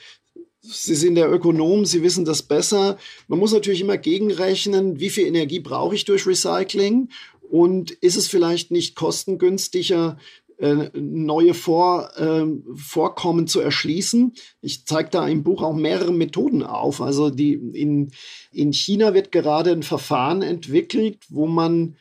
Sie 0.62 0.96
sind 0.96 1.16
der 1.16 1.32
Ökonom, 1.32 1.86
Sie 1.86 2.02
wissen 2.02 2.26
das 2.26 2.42
besser, 2.44 2.98
man 3.28 3.40
muss 3.40 3.54
natürlich 3.54 3.82
immer 3.82 3.98
gegenrechnen, 3.98 5.00
wie 5.00 5.10
viel 5.10 5.28
Energie 5.28 5.60
brauche 5.60 5.96
ich 5.96 6.04
durch 6.04 6.26
Recycling 6.26 7.10
und 7.42 7.92
ist 7.92 8.18
es 8.18 8.28
vielleicht 8.28 8.72
nicht 8.72 8.96
kostengünstiger, 8.96 10.18
äh, 10.58 10.90
neue 10.94 11.54
Vor, 11.54 12.10
äh, 12.18 12.46
Vorkommen 12.76 13.48
zu 13.48 13.60
erschließen. 13.60 14.34
Ich 14.62 14.86
zeige 14.86 15.10
da 15.10 15.28
im 15.28 15.44
Buch 15.44 15.62
auch 15.62 15.76
mehrere 15.76 16.12
Methoden 16.12 16.64
auf. 16.64 17.02
Also 17.02 17.30
die, 17.30 17.54
in, 17.54 18.12
in 18.52 18.74
China 18.74 19.14
wird 19.14 19.32
gerade 19.32 19.72
ein 19.72 19.84
Verfahren 19.84 20.42
entwickelt, 20.42 21.24
wo 21.30 21.48
man 21.48 21.96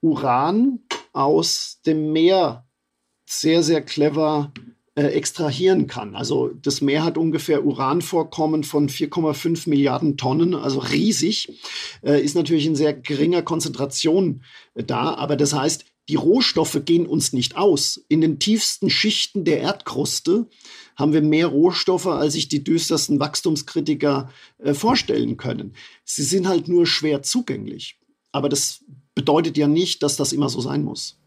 Uran 0.00 0.80
aus 1.12 1.80
dem 1.86 2.12
Meer 2.12 2.66
sehr, 3.26 3.62
sehr 3.62 3.82
clever 3.82 4.52
äh, 4.94 5.04
extrahieren 5.04 5.86
kann. 5.86 6.14
Also 6.14 6.48
das 6.48 6.82
Meer 6.82 7.04
hat 7.04 7.16
ungefähr 7.16 7.64
Uranvorkommen 7.64 8.62
von 8.62 8.90
4,5 8.90 9.68
Milliarden 9.68 10.18
Tonnen, 10.18 10.54
also 10.54 10.80
riesig, 10.80 11.48
äh, 12.02 12.20
ist 12.22 12.34
natürlich 12.34 12.66
in 12.66 12.76
sehr 12.76 12.92
geringer 12.92 13.40
Konzentration 13.40 14.42
äh, 14.74 14.84
da, 14.84 15.14
aber 15.14 15.36
das 15.36 15.54
heißt, 15.54 15.86
die 16.12 16.16
Rohstoffe 16.16 16.78
gehen 16.84 17.06
uns 17.06 17.32
nicht 17.32 17.56
aus. 17.56 18.04
In 18.08 18.20
den 18.20 18.38
tiefsten 18.38 18.90
Schichten 18.90 19.46
der 19.46 19.60
Erdkruste 19.60 20.46
haben 20.94 21.14
wir 21.14 21.22
mehr 21.22 21.46
Rohstoffe, 21.46 22.06
als 22.06 22.34
sich 22.34 22.48
die 22.48 22.62
düstersten 22.62 23.18
Wachstumskritiker 23.18 24.30
äh, 24.58 24.74
vorstellen 24.74 25.38
können. 25.38 25.72
Sie 26.04 26.22
sind 26.22 26.46
halt 26.46 26.68
nur 26.68 26.84
schwer 26.84 27.22
zugänglich. 27.22 27.98
Aber 28.30 28.50
das 28.50 28.84
bedeutet 29.14 29.56
ja 29.56 29.68
nicht, 29.68 30.02
dass 30.02 30.18
das 30.18 30.34
immer 30.34 30.50
so 30.50 30.60
sein 30.60 30.84
muss. 30.84 31.18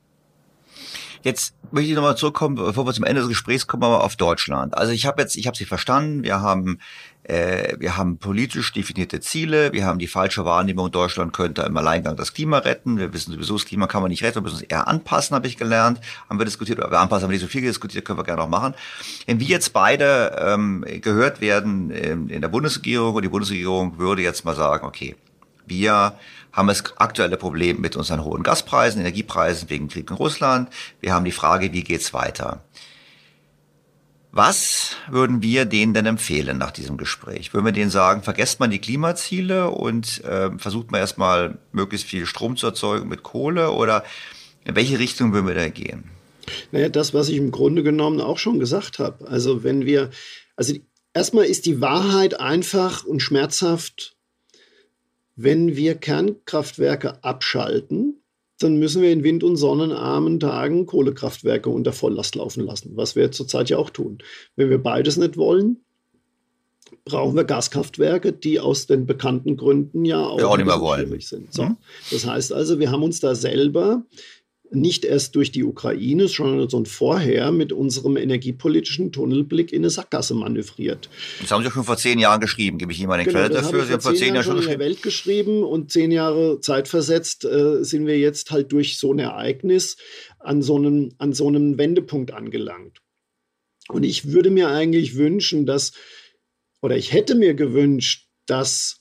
Jetzt 1.25 1.55
möchte 1.71 1.89
ich 1.89 1.95
nochmal 1.95 2.15
zurückkommen, 2.15 2.53
bevor 2.53 2.85
wir 2.85 2.93
zum 2.93 3.03
Ende 3.03 3.21
des 3.21 3.29
Gesprächs 3.29 3.65
kommen, 3.65 3.81
aber 3.81 4.03
auf 4.03 4.15
Deutschland. 4.15 4.77
Also 4.77 4.91
ich 4.91 5.07
habe 5.07 5.23
jetzt, 5.23 5.35
ich 5.35 5.47
habe 5.47 5.57
Sie 5.57 5.65
verstanden. 5.65 6.21
Wir 6.21 6.39
haben, 6.39 6.77
äh, 7.23 7.75
wir 7.79 7.97
haben 7.97 8.19
politisch 8.19 8.71
definierte 8.71 9.19
Ziele. 9.21 9.73
Wir 9.73 9.87
haben 9.87 9.97
die 9.97 10.05
falsche 10.05 10.45
Wahrnehmung, 10.45 10.91
Deutschland 10.91 11.33
könnte 11.33 11.63
im 11.63 11.75
Alleingang 11.77 12.15
das 12.15 12.35
Klima 12.35 12.59
retten. 12.59 12.99
Wir 12.99 13.11
wissen 13.11 13.33
sowieso, 13.33 13.55
das 13.55 13.65
Klima 13.65 13.87
kann 13.87 14.03
man 14.03 14.11
nicht 14.11 14.21
retten. 14.21 14.35
Wir 14.35 14.41
müssen 14.43 14.57
uns 14.57 14.61
eher 14.61 14.87
anpassen, 14.87 15.35
habe 15.35 15.47
ich 15.47 15.57
gelernt. 15.57 15.99
Haben 16.29 16.37
wir 16.37 16.45
diskutiert. 16.45 16.77
Wir 16.77 16.85
anpassen, 16.99 17.23
haben 17.23 17.31
wir 17.31 17.37
nicht 17.37 17.41
so 17.41 17.47
viel 17.47 17.63
diskutiert, 17.63 18.05
können 18.05 18.19
wir 18.19 18.23
gerne 18.23 18.43
auch 18.43 18.47
machen. 18.47 18.75
Wenn 19.25 19.39
wir 19.39 19.47
jetzt 19.47 19.73
beide 19.73 20.35
ähm, 20.39 20.85
gehört 21.01 21.41
werden 21.41 21.89
in, 21.89 22.29
in 22.29 22.41
der 22.41 22.49
Bundesregierung 22.49 23.15
und 23.15 23.23
die 23.23 23.29
Bundesregierung 23.29 23.97
würde 23.97 24.21
jetzt 24.21 24.45
mal 24.45 24.55
sagen, 24.55 24.85
okay, 24.85 25.15
wir 25.65 26.19
haben 26.55 26.67
das 26.67 26.83
aktuelle 26.97 27.35
Problem 27.37 27.81
mit 27.81 27.97
unseren 27.97 28.23
hohen 28.23 28.41
Gaspreisen, 28.41 29.01
Energiepreisen 29.01 29.69
wegen 29.69 29.89
Krieg 29.89 30.09
in 30.09 30.15
Russland. 30.15 30.69
Wir 31.01 31.13
haben 31.13 31.25
die 31.25 31.33
Frage, 31.33 31.73
wie 31.73 31.83
geht's 31.83 32.13
weiter? 32.13 32.63
Was 34.31 34.95
würden 35.09 35.41
wir 35.41 35.65
denen 35.65 35.93
denn 35.93 36.05
empfehlen 36.05 36.57
nach 36.57 36.71
diesem 36.71 36.97
Gespräch? 36.97 37.53
Würden 37.53 37.65
wir 37.65 37.71
denen 37.71 37.89
sagen, 37.89 38.23
vergesst 38.23 38.59
man 38.59 38.71
die 38.71 38.79
Klimaziele 38.79 39.69
und 39.69 40.23
äh, 40.23 40.51
versucht 40.57 40.91
man 40.91 40.99
erstmal 41.01 41.57
möglichst 41.71 42.07
viel 42.07 42.25
Strom 42.25 42.57
zu 42.57 42.67
erzeugen 42.67 43.07
mit 43.07 43.23
Kohle 43.23 43.71
oder 43.71 44.03
in 44.63 44.75
welche 44.75 44.99
Richtung 44.99 45.33
würden 45.33 45.47
wir 45.47 45.55
da 45.55 45.69
gehen? 45.69 46.05
Naja, 46.71 46.89
das, 46.89 47.13
was 47.13 47.29
ich 47.29 47.37
im 47.37 47.51
Grunde 47.51 47.83
genommen 47.83 48.21
auch 48.21 48.37
schon 48.37 48.59
gesagt 48.59 48.99
habe. 48.99 49.27
Also 49.27 49.63
wenn 49.63 49.85
wir, 49.85 50.09
also 50.55 50.73
erstmal 51.13 51.45
ist 51.45 51.65
die 51.65 51.81
Wahrheit 51.81 52.39
einfach 52.39 53.03
und 53.03 53.21
schmerzhaft 53.21 54.14
wenn 55.35 55.75
wir 55.75 55.95
Kernkraftwerke 55.95 57.23
abschalten, 57.23 58.21
dann 58.59 58.77
müssen 58.77 59.01
wir 59.01 59.11
in 59.11 59.23
wind- 59.23 59.43
und 59.43 59.57
sonnenarmen 59.57 60.39
Tagen 60.39 60.85
Kohlekraftwerke 60.85 61.69
unter 61.69 61.91
Volllast 61.91 62.35
laufen 62.35 62.63
lassen, 62.63 62.91
was 62.95 63.15
wir 63.15 63.31
zurzeit 63.31 63.69
ja 63.69 63.77
auch 63.77 63.89
tun. 63.89 64.19
Wenn 64.55 64.69
wir 64.69 64.81
beides 64.81 65.17
nicht 65.17 65.35
wollen, 65.35 65.81
brauchen 67.03 67.35
wir 67.35 67.43
Gaskraftwerke, 67.43 68.31
die 68.31 68.59
aus 68.59 68.87
den 68.87 69.05
bekannten 69.05 69.57
Gründen 69.57 70.05
ja 70.05 70.25
auch, 70.25 70.41
auch 70.41 70.57
nicht 70.57 70.67
mehr 70.67 70.79
wollen. 70.79 71.19
sind. 71.19 71.53
So. 71.53 71.63
Mhm. 71.63 71.77
Das 72.11 72.25
heißt 72.25 72.53
also, 72.53 72.79
wir 72.79 72.91
haben 72.91 73.03
uns 73.03 73.19
da 73.19 73.35
selber 73.35 74.03
nicht 74.71 75.05
erst 75.05 75.35
durch 75.35 75.51
die 75.51 75.63
Ukraine, 75.63 76.27
sondern 76.27 76.69
schon 76.69 76.85
vorher 76.85 77.51
mit 77.51 77.71
unserem 77.71 78.17
energiepolitischen 78.17 79.11
Tunnelblick 79.11 79.71
in 79.71 79.81
eine 79.81 79.89
Sackgasse 79.89 80.33
manövriert. 80.33 81.09
Das 81.41 81.51
haben 81.51 81.63
Sie 81.63 81.71
schon 81.71 81.83
vor 81.83 81.97
zehn 81.97 82.19
Jahren 82.19 82.41
geschrieben, 82.41 82.77
gebe 82.77 82.91
ich 82.91 82.99
Ihnen 82.99 83.09
mal 83.09 83.17
den 83.17 83.27
genau, 83.27 83.39
Credit 83.39 83.57
dafür. 83.57 83.85
Sie 83.85 83.93
haben 83.93 84.01
vor 84.01 84.15
zehn, 84.15 84.33
Jahren 84.33 84.43
schon 84.43 84.61
in 84.61 84.67
der 84.67 84.79
Welt 84.79 85.01
geschrieben 85.01 85.63
und 85.63 85.91
zehn 85.91 86.11
Jahre 86.11 86.59
Zeit 86.59 86.87
versetzt 86.87 87.45
äh, 87.45 87.83
sind 87.83 88.07
wir 88.07 88.17
jetzt 88.17 88.51
halt 88.51 88.71
durch 88.71 88.97
so 88.97 89.13
ein 89.13 89.19
Ereignis 89.19 89.97
an 90.39 90.61
so 90.61 90.75
einem, 90.77 91.13
an 91.17 91.33
so 91.33 91.47
einem 91.47 91.77
Wendepunkt 91.77 92.31
angelangt. 92.31 93.01
Und 93.87 94.03
ich 94.03 94.31
würde 94.31 94.49
mir 94.49 94.69
eigentlich 94.69 95.15
wünschen, 95.15 95.65
dass, 95.65 95.93
oder 96.81 96.97
ich 96.97 97.13
hätte 97.13 97.35
mir 97.35 97.53
gewünscht, 97.53 98.27
dass 98.47 98.99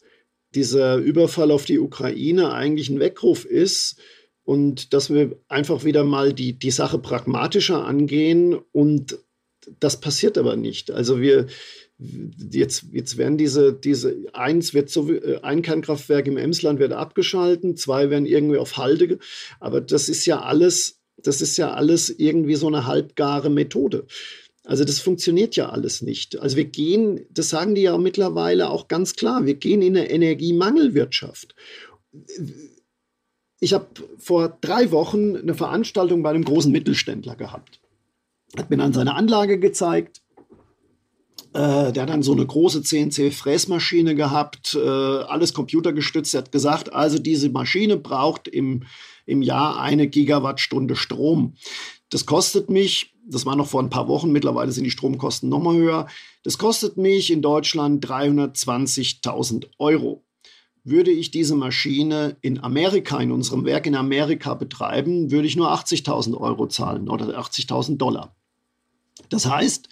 dieser 0.55 0.97
Überfall 0.97 1.51
auf 1.51 1.65
die 1.65 1.79
Ukraine 1.79 2.53
eigentlich 2.53 2.89
ein 2.89 3.01
Weckruf 3.01 3.45
ist, 3.45 4.01
und 4.45 4.93
dass 4.93 5.13
wir 5.13 5.39
einfach 5.49 5.85
wieder 5.85 6.05
mal 6.05 6.33
die, 6.33 6.59
die 6.59 6.71
Sache 6.71 6.99
pragmatischer 6.99 7.85
angehen 7.85 8.59
und 8.73 9.19
das 9.81 10.01
passiert 10.01 10.37
aber 10.37 10.57
nicht. 10.57 10.91
Also 10.91 11.21
wir 11.21 11.47
jetzt, 11.99 12.87
jetzt 12.93 13.17
werden 13.17 13.39
diese, 13.39 13.73
diese 13.73 14.17
eins 14.33 14.75
wird 14.75 14.91
so 14.91 15.11
äh, 15.11 15.41
ein 15.43 15.63
Kernkraftwerk 15.63 16.27
im 16.27 16.37
Emsland 16.37 16.79
wird 16.79 16.93
abgeschalten, 16.93 17.77
zwei 17.77 18.11
werden 18.11 18.27
irgendwie 18.27 18.59
auf 18.59 18.77
Halde, 18.77 19.19
aber 19.61 19.81
das 19.81 20.09
ist 20.09 20.27
ja 20.27 20.43
alles, 20.43 21.01
das 21.17 21.41
ist 21.41 21.57
ja 21.57 21.73
alles 21.73 22.11
irgendwie 22.11 22.57
so 22.57 22.67
eine 22.67 22.87
halbgare 22.87 23.49
Methode. 23.49 24.07
Also 24.65 24.85
das 24.85 24.99
funktioniert 24.99 25.57
ja 25.57 25.69
alles 25.69 26.01
nicht. 26.01 26.39
Also 26.39 26.57
wir 26.57 26.65
gehen, 26.65 27.27
das 27.31 27.51
sagen 27.51 27.75
die 27.75 27.83
ja 27.83 27.97
mittlerweile 27.99 28.71
auch 28.71 28.89
ganz 28.89 29.15
klar, 29.15 29.45
wir 29.45 29.55
gehen 29.55 29.83
in 29.83 29.97
eine 29.97 30.11
Energiemangelwirtschaft 30.11 31.55
ich 33.65 33.73
habe 33.73 33.87
vor 34.19 34.59
drei 34.61 34.91
Wochen 34.91 35.37
eine 35.37 35.55
Veranstaltung 35.55 36.23
bei 36.23 36.31
einem 36.31 36.45
großen 36.45 36.71
Mittelständler 36.71 37.35
gehabt. 37.35 37.81
Hat 38.59 38.69
mir 38.69 38.77
dann 38.77 38.93
seine 38.93 39.15
Anlage 39.15 39.59
gezeigt. 39.59 40.21
Äh, 41.55 41.93
der 41.93 42.03
hat 42.03 42.11
dann 42.11 42.23
so 42.23 42.33
eine 42.33 42.45
große 42.45 42.83
CNC-Fräsmaschine 42.83 44.15
gehabt, 44.15 44.75
äh, 44.75 44.79
alles 44.79 45.55
computergestützt. 45.55 46.35
Er 46.35 46.43
hat 46.43 46.53
gesagt, 46.53 46.93
also 46.93 47.19
diese 47.19 47.49
Maschine 47.49 47.97
braucht 47.97 48.49
im, 48.49 48.83
im 49.25 49.41
Jahr 49.41 49.81
eine 49.81 50.09
Gigawattstunde 50.09 50.95
Strom. 50.95 51.55
Das 52.11 52.27
kostet 52.27 52.69
mich, 52.69 53.15
das 53.27 53.47
war 53.47 53.57
noch 53.57 53.69
vor 53.69 53.83
ein 53.83 53.91
paar 53.91 54.09
Wochen, 54.09 54.31
mittlerweile 54.31 54.73
sind 54.73 54.85
die 54.85 54.91
Stromkosten 54.91 55.49
noch 55.49 55.63
mal 55.63 55.75
höher, 55.75 56.07
das 56.43 56.59
kostet 56.59 56.99
mich 56.99 57.31
in 57.31 57.41
Deutschland 57.41 58.05
320.000 58.05 59.69
Euro. 59.79 60.23
Würde 60.85 61.11
ich 61.11 61.31
diese 61.31 61.55
Maschine 61.55 62.37
in 62.43 62.63
Amerika, 62.63 63.19
in 63.19 63.33
unserem 63.33 63.65
Werk 63.65 63.87
in 63.87 63.95
Amerika 63.95 64.55
betreiben, 64.55 65.31
würde 65.31 65.49
ich 65.49 65.57
nur 65.57 65.73
80.000 65.73 66.37
Euro 66.39 66.67
zahlen 66.69 67.09
oder 67.09 67.39
80.000 67.39 67.97
Dollar. 67.97 68.37
Das 69.31 69.47
heißt, 69.47 69.89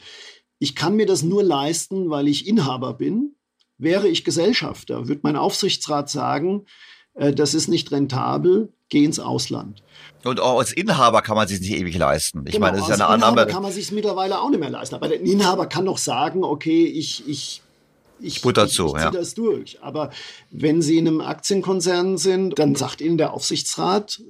ich 0.59 0.75
kann 0.75 0.95
mir 0.95 1.07
das 1.07 1.23
nur 1.23 1.43
leisten, 1.43 2.11
weil 2.11 2.29
ich 2.29 2.47
Inhaber 2.47 2.95
bin. 2.95 3.35
Wäre 3.79 4.07
ich 4.07 4.25
Gesellschafter, 4.25 5.09
würde 5.09 5.23
mein 5.25 5.35
Aufsichtsrat 5.37 6.09
sagen, 6.09 6.67
äh, 7.15 7.33
das 7.33 7.55
ist 7.55 7.69
nicht 7.69 7.91
rentabel, 7.91 8.73
geh 8.89 9.05
ins 9.05 9.19
Ausland. 9.19 9.83
Und 10.25 10.41
auch 10.41 10.59
als 10.59 10.73
Inhaber 10.73 11.23
kann 11.23 11.37
man 11.37 11.49
sich 11.49 11.61
nicht 11.61 11.73
ewig 11.73 11.97
leisten. 11.97 12.45
Ich 12.47 12.53
genau, 12.53 12.67
meine, 12.67 12.79
das 12.79 12.91
ist 12.91 12.99
ja 12.99 13.07
eine 13.07 13.17
Inhaber 13.17 13.33
Annahme. 13.33 13.51
kann 13.51 13.63
man 13.63 13.73
sich 13.73 13.91
mittlerweile 13.91 14.41
auch 14.41 14.51
nicht 14.51 14.61
mehr 14.61 14.71
leisten. 14.71 14.95
Aber 14.95 15.09
der 15.09 15.21
Inhaber 15.21 15.67
kann 15.67 15.87
doch 15.87 15.99
sagen, 15.99 16.45
okay, 16.45 16.85
ich, 16.85 17.27
ich 17.27 17.62
ich, 18.23 18.43
Butter 18.43 18.69
zu, 18.69 18.87
ich, 18.87 18.95
ich 18.95 19.01
ja. 19.01 19.11
das 19.11 19.35
durch. 19.35 19.83
Aber 19.83 20.11
wenn 20.51 20.83
Sie 20.83 20.99
in 20.99 21.09
einem 21.09 21.21
Aktienkonzern 21.21 22.19
sind, 22.19 22.59
dann 22.59 22.75
sagt 22.75 23.01
Ihnen 23.01 23.19
der 23.19 23.35
Aufsichtsrat, 23.35 24.21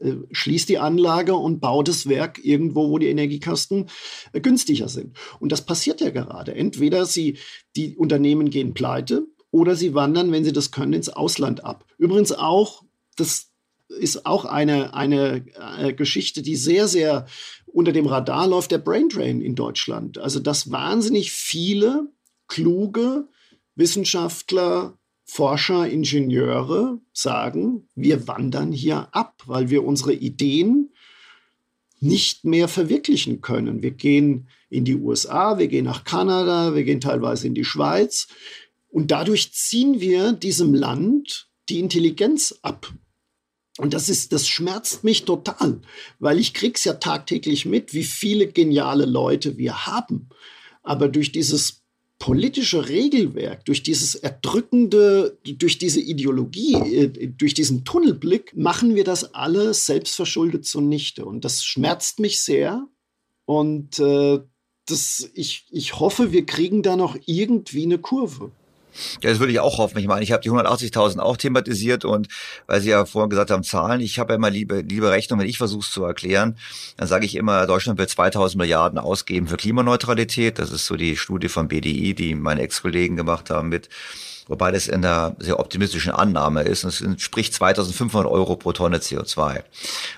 äh, 0.00 0.14
schließt 0.30 0.68
die 0.68 0.78
Anlage 0.78 1.34
und 1.34 1.60
baut 1.60 1.88
das 1.88 2.08
Werk 2.08 2.44
irgendwo, 2.44 2.90
wo 2.90 2.98
die 2.98 3.08
Energiekosten 3.08 3.88
äh, 4.32 4.40
günstiger 4.40 4.88
sind. 4.88 5.16
Und 5.40 5.52
das 5.52 5.62
passiert 5.62 6.00
ja 6.00 6.10
gerade. 6.10 6.54
Entweder 6.54 7.06
Sie, 7.06 7.38
die 7.76 7.96
Unternehmen 7.96 8.50
gehen 8.50 8.74
pleite 8.74 9.26
oder 9.52 9.76
sie 9.76 9.94
wandern, 9.94 10.32
wenn 10.32 10.44
sie 10.44 10.52
das 10.52 10.72
können, 10.72 10.94
ins 10.94 11.10
Ausland 11.10 11.64
ab. 11.64 11.84
Übrigens 11.98 12.32
auch, 12.32 12.82
das 13.16 13.50
ist 13.88 14.26
auch 14.26 14.46
eine, 14.46 14.94
eine 14.94 15.44
äh, 15.78 15.92
Geschichte, 15.92 16.42
die 16.42 16.56
sehr, 16.56 16.88
sehr 16.88 17.26
unter 17.66 17.92
dem 17.92 18.06
Radar 18.06 18.48
läuft, 18.48 18.70
der 18.70 18.78
Braindrain 18.78 19.40
in 19.40 19.54
Deutschland. 19.54 20.18
Also, 20.18 20.40
dass 20.40 20.72
wahnsinnig 20.72 21.32
viele 21.32 22.08
kluge 22.48 23.28
Wissenschaftler, 23.74 24.98
Forscher, 25.24 25.88
Ingenieure 25.88 27.00
sagen, 27.12 27.88
wir 27.94 28.28
wandern 28.28 28.72
hier 28.72 29.08
ab, 29.12 29.42
weil 29.46 29.70
wir 29.70 29.84
unsere 29.84 30.12
Ideen 30.12 30.92
nicht 32.00 32.44
mehr 32.44 32.68
verwirklichen 32.68 33.40
können. 33.40 33.82
Wir 33.82 33.92
gehen 33.92 34.48
in 34.68 34.84
die 34.84 34.96
USA, 34.96 35.58
wir 35.58 35.68
gehen 35.68 35.84
nach 35.84 36.04
Kanada, 36.04 36.74
wir 36.74 36.84
gehen 36.84 37.00
teilweise 37.00 37.46
in 37.46 37.54
die 37.54 37.64
Schweiz 37.64 38.26
und 38.88 39.10
dadurch 39.10 39.52
ziehen 39.52 40.00
wir 40.00 40.32
diesem 40.32 40.74
Land 40.74 41.48
die 41.68 41.78
Intelligenz 41.78 42.58
ab. 42.62 42.92
Und 43.78 43.94
das 43.94 44.08
ist, 44.08 44.32
das 44.32 44.48
schmerzt 44.48 45.02
mich 45.02 45.24
total, 45.24 45.80
weil 46.18 46.38
ich 46.38 46.52
krieg's 46.52 46.84
ja 46.84 46.94
tagtäglich 46.94 47.64
mit, 47.64 47.94
wie 47.94 48.04
viele 48.04 48.48
geniale 48.48 49.06
Leute 49.06 49.56
wir 49.56 49.86
haben. 49.86 50.28
Aber 50.82 51.08
durch 51.08 51.32
dieses 51.32 51.81
politische 52.22 52.88
Regelwerk, 52.88 53.64
durch 53.64 53.82
dieses 53.82 54.14
erdrückende, 54.14 55.40
durch 55.44 55.78
diese 55.78 56.00
Ideologie, 56.00 56.74
äh, 56.74 57.26
durch 57.26 57.52
diesen 57.52 57.84
Tunnelblick, 57.84 58.56
machen 58.56 58.94
wir 58.94 59.02
das 59.02 59.34
alle 59.34 59.74
selbstverschuldet 59.74 60.64
zunichte. 60.64 61.24
Und 61.24 61.44
das 61.44 61.64
schmerzt 61.64 62.20
mich 62.20 62.40
sehr, 62.40 62.86
Und 63.44 63.98
äh, 63.98 64.38
das, 64.86 65.30
ich, 65.34 65.66
ich 65.70 65.98
hoffe, 65.98 66.30
wir 66.30 66.46
kriegen 66.46 66.84
da 66.84 66.94
noch 66.94 67.16
irgendwie 67.26 67.82
eine 67.82 67.98
Kurve. 67.98 68.52
Ja, 69.22 69.30
das 69.30 69.38
würde 69.38 69.52
ich 69.52 69.60
auch 69.60 69.78
hoffen. 69.78 69.98
Ich 69.98 70.06
meine, 70.06 70.22
ich 70.22 70.32
habe 70.32 70.42
die 70.42 70.50
180.000 70.50 71.18
auch 71.18 71.36
thematisiert 71.36 72.04
und 72.04 72.28
weil 72.66 72.80
Sie 72.80 72.90
ja 72.90 73.04
vorhin 73.04 73.30
gesagt 73.30 73.50
haben, 73.50 73.62
Zahlen, 73.62 74.00
ich 74.00 74.18
habe 74.18 74.32
ja 74.32 74.36
immer 74.36 74.50
liebe, 74.50 74.80
liebe 74.80 75.10
Rechnung, 75.10 75.40
wenn 75.40 75.48
ich 75.48 75.58
versuche 75.58 75.84
es 75.86 75.90
zu 75.90 76.04
erklären, 76.04 76.56
dann 76.96 77.08
sage 77.08 77.26
ich 77.26 77.36
immer, 77.36 77.66
Deutschland 77.66 77.98
wird 77.98 78.10
2000 78.10 78.58
Milliarden 78.58 78.98
ausgeben 78.98 79.46
für 79.46 79.56
Klimaneutralität. 79.56 80.58
Das 80.58 80.70
ist 80.70 80.86
so 80.86 80.96
die 80.96 81.16
Studie 81.16 81.48
von 81.48 81.68
BDI, 81.68 82.14
die 82.14 82.34
meine 82.34 82.62
Ex-Kollegen 82.62 83.16
gemacht 83.16 83.50
haben 83.50 83.68
mit 83.68 83.88
wobei 84.48 84.70
das 84.70 84.88
in 84.88 85.02
der 85.02 85.36
sehr 85.38 85.58
optimistischen 85.58 86.12
Annahme 86.12 86.62
ist. 86.62 86.84
Und 86.84 86.90
es 86.90 87.00
entspricht 87.00 87.54
2500 87.54 88.30
Euro 88.30 88.56
pro 88.56 88.72
Tonne 88.72 88.98
CO2. 88.98 89.62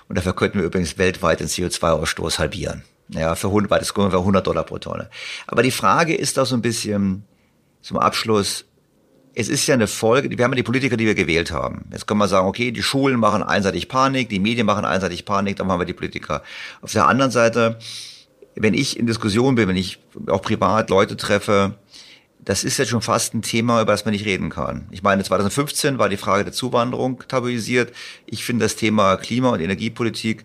Und 0.09 0.19
dafür 0.19 0.35
könnten 0.35 0.59
wir 0.59 0.67
übrigens 0.67 0.99
weltweit 0.99 1.41
den 1.41 1.49
CO2-Ausstoß 1.49 2.39
halbieren. 2.39 2.83
Ja, 3.09 3.35
für 3.35 3.49
100, 3.49 3.71
das 3.81 3.93
kommen 3.93 4.13
wir 4.13 4.19
100 4.19 4.47
Dollar 4.47 4.65
pro 4.65 4.79
Tonne. 4.79 5.11
Aber 5.47 5.63
die 5.63 5.71
Frage 5.71 6.15
ist 6.15 6.37
da 6.37 6.47
so 6.47 6.55
ein 6.55 6.63
bisschen 6.63 7.25
zum 7.85 7.99
Abschluss, 7.99 8.65
es 9.35 9.49
ist 9.49 9.67
ja 9.67 9.75
eine 9.75 9.87
Folge, 9.87 10.31
wir 10.31 10.43
haben 10.43 10.53
ja 10.53 10.57
die 10.57 10.63
Politiker, 10.63 10.97
die 10.97 11.05
wir 11.05 11.15
gewählt 11.15 11.53
haben. 11.53 11.85
Jetzt 11.93 12.07
können 12.07 12.19
wir 12.19 12.29
sagen, 12.29 12.49
okay, 12.49 12.71
die 12.71 12.83
Schulen 12.83 13.21
machen 13.21 13.43
einseitig 13.43 13.89
Panik, 13.89 14.31
die 14.31 14.39
Medien 14.41 14.67
machen 14.67 14.87
einseitig 14.87 15.27
Panik, 15.27 15.57
dann 15.57 15.71
haben 15.71 15.81
wir 15.81 15.85
die 15.85 15.93
Politiker. 15.93 16.43
Auf 16.81 16.93
der 16.93 17.07
anderen 17.07 17.31
Seite, 17.31 17.79
wenn 18.55 18.73
ich 18.73 18.99
in 18.99 19.07
Diskussion 19.07 19.55
bin, 19.55 19.69
wenn 19.69 19.77
ich 19.77 19.99
auch 20.29 20.41
privat 20.41 20.89
Leute 20.89 21.19
treffe, 21.19 21.75
das 22.39 22.65
ist 22.65 22.79
jetzt 22.79 22.89
schon 22.89 23.03
fast 23.03 23.35
ein 23.35 23.43
Thema, 23.43 23.83
über 23.83 23.93
das 23.93 24.07
man 24.07 24.13
nicht 24.13 24.25
reden 24.25 24.49
kann. 24.49 24.89
Ich 24.91 25.03
meine, 25.03 25.23
2015 25.23 25.99
war 25.99 26.09
die 26.09 26.17
Frage 26.17 26.45
der 26.45 26.53
Zuwanderung 26.55 27.23
tabuisiert. 27.29 27.93
Ich 28.25 28.45
finde 28.45 28.65
das 28.65 28.77
Thema 28.77 29.17
Klima- 29.17 29.51
und 29.51 29.61
Energiepolitik, 29.61 30.45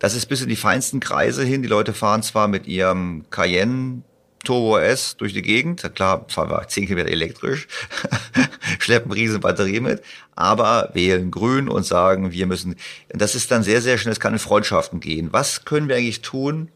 das 0.00 0.14
ist 0.14 0.26
bis 0.26 0.42
in 0.42 0.48
die 0.48 0.56
feinsten 0.56 0.98
Kreise 0.98 1.44
hin. 1.44 1.62
Die 1.62 1.68
Leute 1.68 1.92
fahren 1.92 2.22
zwar 2.22 2.48
mit 2.48 2.66
ihrem 2.66 3.24
Cayenne 3.30 4.02
Turbo 4.46 4.78
S 4.78 5.16
durch 5.16 5.34
die 5.34 5.42
Gegend. 5.42 5.82
Klar, 5.94 6.24
fahren 6.28 6.48
wir 6.48 6.66
10 6.66 6.86
Kilometer 6.86 7.10
elektrisch, 7.10 7.68
schleppen 8.78 9.12
riesen 9.12 9.40
Batterie 9.40 9.80
mit, 9.80 10.02
aber 10.34 10.90
wählen 10.94 11.30
grün 11.30 11.68
und 11.68 11.84
sagen, 11.84 12.32
wir 12.32 12.46
müssen, 12.46 12.76
das 13.10 13.34
ist 13.34 13.50
dann 13.50 13.62
sehr, 13.62 13.82
sehr 13.82 13.98
schnell, 13.98 14.12
es 14.12 14.20
kann 14.20 14.32
in 14.32 14.38
Freundschaften 14.38 15.00
gehen. 15.00 15.28
Was 15.32 15.64
können 15.64 15.88
wir 15.88 15.96
eigentlich 15.96 16.22
tun, 16.22 16.70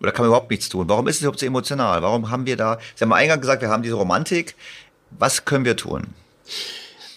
oder 0.00 0.12
kann 0.12 0.24
man 0.24 0.30
überhaupt 0.30 0.50
nichts 0.50 0.68
tun? 0.68 0.88
Warum 0.88 1.06
ist 1.08 1.16
es 1.16 1.22
überhaupt 1.22 1.40
so 1.40 1.46
emotional? 1.46 2.02
Warum 2.02 2.30
haben 2.30 2.46
wir 2.46 2.56
da, 2.56 2.78
Sie 2.94 3.04
haben 3.04 3.12
eingangs 3.12 3.42
gesagt, 3.42 3.62
wir 3.62 3.68
haben 3.68 3.82
diese 3.82 3.94
Romantik. 3.94 4.56
Was 5.10 5.44
können 5.44 5.64
wir 5.64 5.76
tun? 5.76 6.08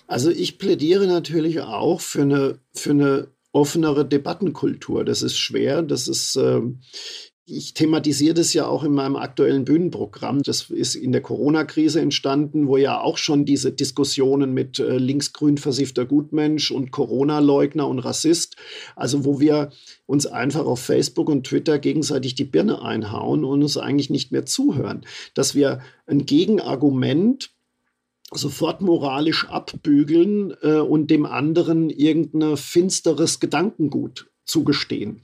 Also 0.07 0.29
ich 0.29 0.57
plädiere 0.57 1.07
natürlich 1.07 1.61
auch 1.61 2.01
für 2.01 2.23
eine, 2.23 2.59
für 2.73 2.91
eine 2.91 3.27
offenere 3.51 4.05
Debattenkultur. 4.05 5.05
Das 5.05 5.21
ist 5.21 5.37
schwer, 5.37 5.81
das 5.81 6.07
ist, 6.07 6.35
äh, 6.35 6.61
ich 7.45 7.73
thematisiere 7.73 8.33
das 8.33 8.53
ja 8.53 8.65
auch 8.67 8.83
in 8.83 8.93
meinem 8.93 9.17
aktuellen 9.17 9.65
Bühnenprogramm. 9.65 10.43
Das 10.43 10.69
ist 10.69 10.95
in 10.95 11.11
der 11.11 11.21
Corona-Krise 11.21 11.99
entstanden, 11.99 12.67
wo 12.67 12.77
ja 12.77 13.01
auch 13.01 13.17
schon 13.17 13.43
diese 13.43 13.73
Diskussionen 13.73 14.53
mit 14.53 14.79
äh, 14.79 14.97
linksgrün 14.97 15.57
versiffter 15.57 16.05
Gutmensch 16.05 16.71
und 16.71 16.91
Corona-Leugner 16.91 17.87
und 17.87 17.99
Rassist, 17.99 18.55
also 18.95 19.25
wo 19.25 19.41
wir 19.41 19.71
uns 20.05 20.25
einfach 20.25 20.65
auf 20.65 20.79
Facebook 20.79 21.29
und 21.29 21.45
Twitter 21.45 21.79
gegenseitig 21.79 22.35
die 22.35 22.45
Birne 22.45 22.81
einhauen 22.81 23.43
und 23.43 23.61
uns 23.61 23.77
eigentlich 23.77 24.09
nicht 24.09 24.31
mehr 24.31 24.45
zuhören. 24.45 25.05
Dass 25.33 25.53
wir 25.53 25.81
ein 26.05 26.25
Gegenargument 26.25 27.51
sofort 28.31 28.81
moralisch 28.81 29.49
abbügeln 29.49 30.53
äh, 30.61 30.77
und 30.77 31.11
dem 31.11 31.25
anderen 31.25 31.89
irgendein 31.89 32.55
finsteres 32.55 33.41
Gedankengut 33.41 34.31
zugestehen. 34.45 35.21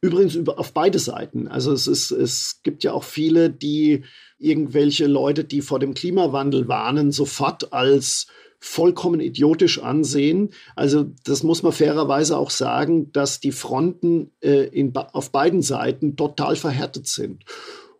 Übrigens 0.00 0.36
über, 0.36 0.58
auf 0.58 0.72
beide 0.72 0.98
Seiten. 0.98 1.48
Also 1.48 1.72
es, 1.72 1.86
ist, 1.86 2.12
es 2.12 2.60
gibt 2.62 2.84
ja 2.84 2.92
auch 2.92 3.02
viele, 3.02 3.50
die 3.50 4.04
irgendwelche 4.38 5.06
Leute, 5.06 5.44
die 5.44 5.60
vor 5.60 5.80
dem 5.80 5.94
Klimawandel 5.94 6.68
warnen, 6.68 7.10
sofort 7.10 7.72
als 7.72 8.28
vollkommen 8.60 9.20
idiotisch 9.20 9.80
ansehen. 9.80 10.50
Also 10.76 11.06
das 11.24 11.42
muss 11.42 11.62
man 11.62 11.72
fairerweise 11.72 12.36
auch 12.36 12.50
sagen, 12.50 13.12
dass 13.12 13.40
die 13.40 13.52
Fronten 13.52 14.30
äh, 14.40 14.66
in, 14.66 14.96
auf 14.96 15.30
beiden 15.30 15.62
Seiten 15.62 16.16
total 16.16 16.56
verhärtet 16.56 17.06
sind. 17.06 17.44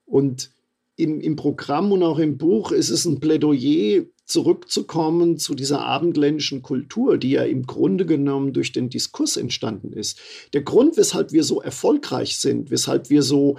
Und 0.05 0.51
im, 0.97 1.21
im 1.21 1.37
Programm 1.37 1.93
und 1.93 2.03
auch 2.03 2.19
im 2.19 2.39
Buch 2.39 2.73
ist 2.73 2.91
es 2.91 3.05
ein 3.05 3.21
Plädoyer 3.21 4.05
zurückzukommen 4.29 5.39
zu 5.39 5.55
dieser 5.55 5.81
abendländischen 5.81 6.63
Kultur, 6.63 7.17
die 7.19 7.31
ja 7.31 7.45
im 7.45 7.67
Grunde 7.67 8.07
genommen 8.07 8.53
durch 8.53 8.73
den 8.73 8.91
Diskurs 8.91 9.37
entstanden 9.37 9.93
ist. 9.93 10.21
Der 10.53 10.63
Grund, 10.63 10.97
weshalb 10.97 11.33
wir 11.33 11.45
so 11.45 11.61
erfolgreich 11.63 12.39
sind, 12.39 12.71
weshalb 12.71 13.09
wir 13.09 13.23
so 13.23 13.57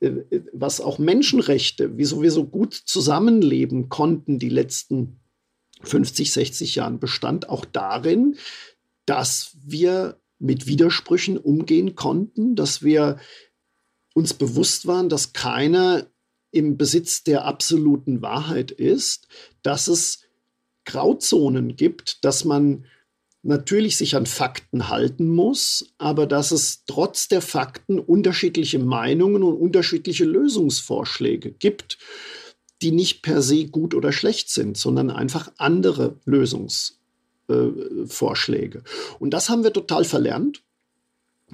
äh, 0.00 0.10
was 0.52 0.80
auch 0.80 0.98
Menschenrechte, 0.98 1.96
wieso 1.96 2.22
wir 2.22 2.32
so 2.32 2.44
gut 2.44 2.74
zusammenleben 2.74 3.88
konnten 3.88 4.38
die 4.38 4.48
letzten 4.48 5.20
50, 5.82 6.32
60 6.32 6.74
Jahren, 6.74 6.98
bestand 6.98 7.48
auch 7.48 7.64
darin, 7.64 8.36
dass 9.06 9.56
wir 9.64 10.20
mit 10.38 10.66
Widersprüchen 10.66 11.38
umgehen 11.38 11.94
konnten, 11.94 12.56
dass 12.56 12.82
wir 12.82 13.18
uns 14.14 14.34
bewusst 14.34 14.86
waren, 14.86 15.08
dass 15.08 15.32
keiner 15.32 16.06
im 16.52 16.76
Besitz 16.76 17.24
der 17.24 17.44
absoluten 17.44 18.22
Wahrheit 18.22 18.70
ist, 18.70 19.26
dass 19.62 19.88
es 19.88 20.22
Grauzonen 20.84 21.76
gibt, 21.76 22.24
dass 22.24 22.44
man 22.44 22.84
natürlich 23.42 23.96
sich 23.96 24.16
an 24.16 24.26
Fakten 24.26 24.88
halten 24.88 25.28
muss, 25.28 25.94
aber 25.98 26.26
dass 26.26 26.50
es 26.50 26.84
trotz 26.86 27.28
der 27.28 27.40
Fakten 27.40 27.98
unterschiedliche 27.98 28.78
Meinungen 28.78 29.42
und 29.42 29.56
unterschiedliche 29.56 30.24
Lösungsvorschläge 30.24 31.52
gibt, 31.52 31.98
die 32.82 32.92
nicht 32.92 33.22
per 33.22 33.42
se 33.42 33.66
gut 33.66 33.94
oder 33.94 34.12
schlecht 34.12 34.50
sind, 34.50 34.76
sondern 34.76 35.10
einfach 35.10 35.50
andere 35.58 36.18
Lösungsvorschläge. 36.24 38.78
Äh, 38.78 38.82
und 39.18 39.30
das 39.30 39.48
haben 39.48 39.64
wir 39.64 39.72
total 39.72 40.04
verlernt 40.04 40.62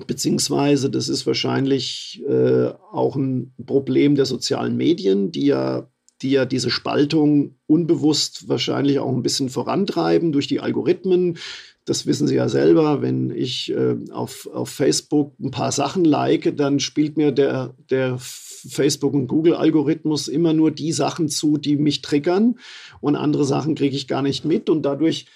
beziehungsweise 0.06 0.90
das 0.90 1.09
ist 1.09 1.27
wahrscheinlich 1.27 2.23
äh, 2.28 2.68
auch 2.93 3.16
ein 3.16 3.52
Problem 3.64 4.14
der 4.14 4.27
sozialen 4.27 4.77
Medien, 4.77 5.31
die 5.31 5.47
ja, 5.47 5.89
die 6.23 6.31
ja 6.31 6.44
diese 6.44 6.70
Spaltung 6.70 7.56
unbewusst 7.66 8.48
wahrscheinlich 8.48 8.98
auch 8.98 9.12
ein 9.12 9.23
bisschen 9.23 9.48
vorantreiben 9.48 10.32
durch 10.32 10.47
die 10.47 10.60
Algorithmen. 10.60 11.39
Das 11.85 12.06
wissen 12.06 12.27
Sie 12.27 12.35
ja 12.35 12.48
selber, 12.48 13.01
wenn 13.01 13.31
ich 13.31 13.73
äh, 13.73 13.97
auf, 14.10 14.48
auf 14.52 14.70
Facebook 14.70 15.39
ein 15.39 15.52
paar 15.52 15.73
Sachen 15.73 16.05
like, 16.05 16.56
dann 16.56 16.81
spielt 16.81 17.16
mir 17.16 17.32
der, 17.32 17.74
der 17.90 18.18
Facebook- 18.18 19.14
und 19.14 19.28
Google-Algorithmus 19.28 20.28
immer 20.28 20.52
nur 20.52 20.70
die 20.73 20.93
Sachen 20.93 21.28
zu, 21.28 21.56
die 21.56 21.77
mich 21.77 22.02
triggern 22.02 22.59
und 23.01 23.14
andere 23.16 23.44
Sachen 23.44 23.74
kriege 23.74 23.94
ich 23.94 24.09
gar 24.09 24.23
nicht 24.23 24.44
mit 24.44 24.68
und 24.68 24.82
dadurch 24.82 25.27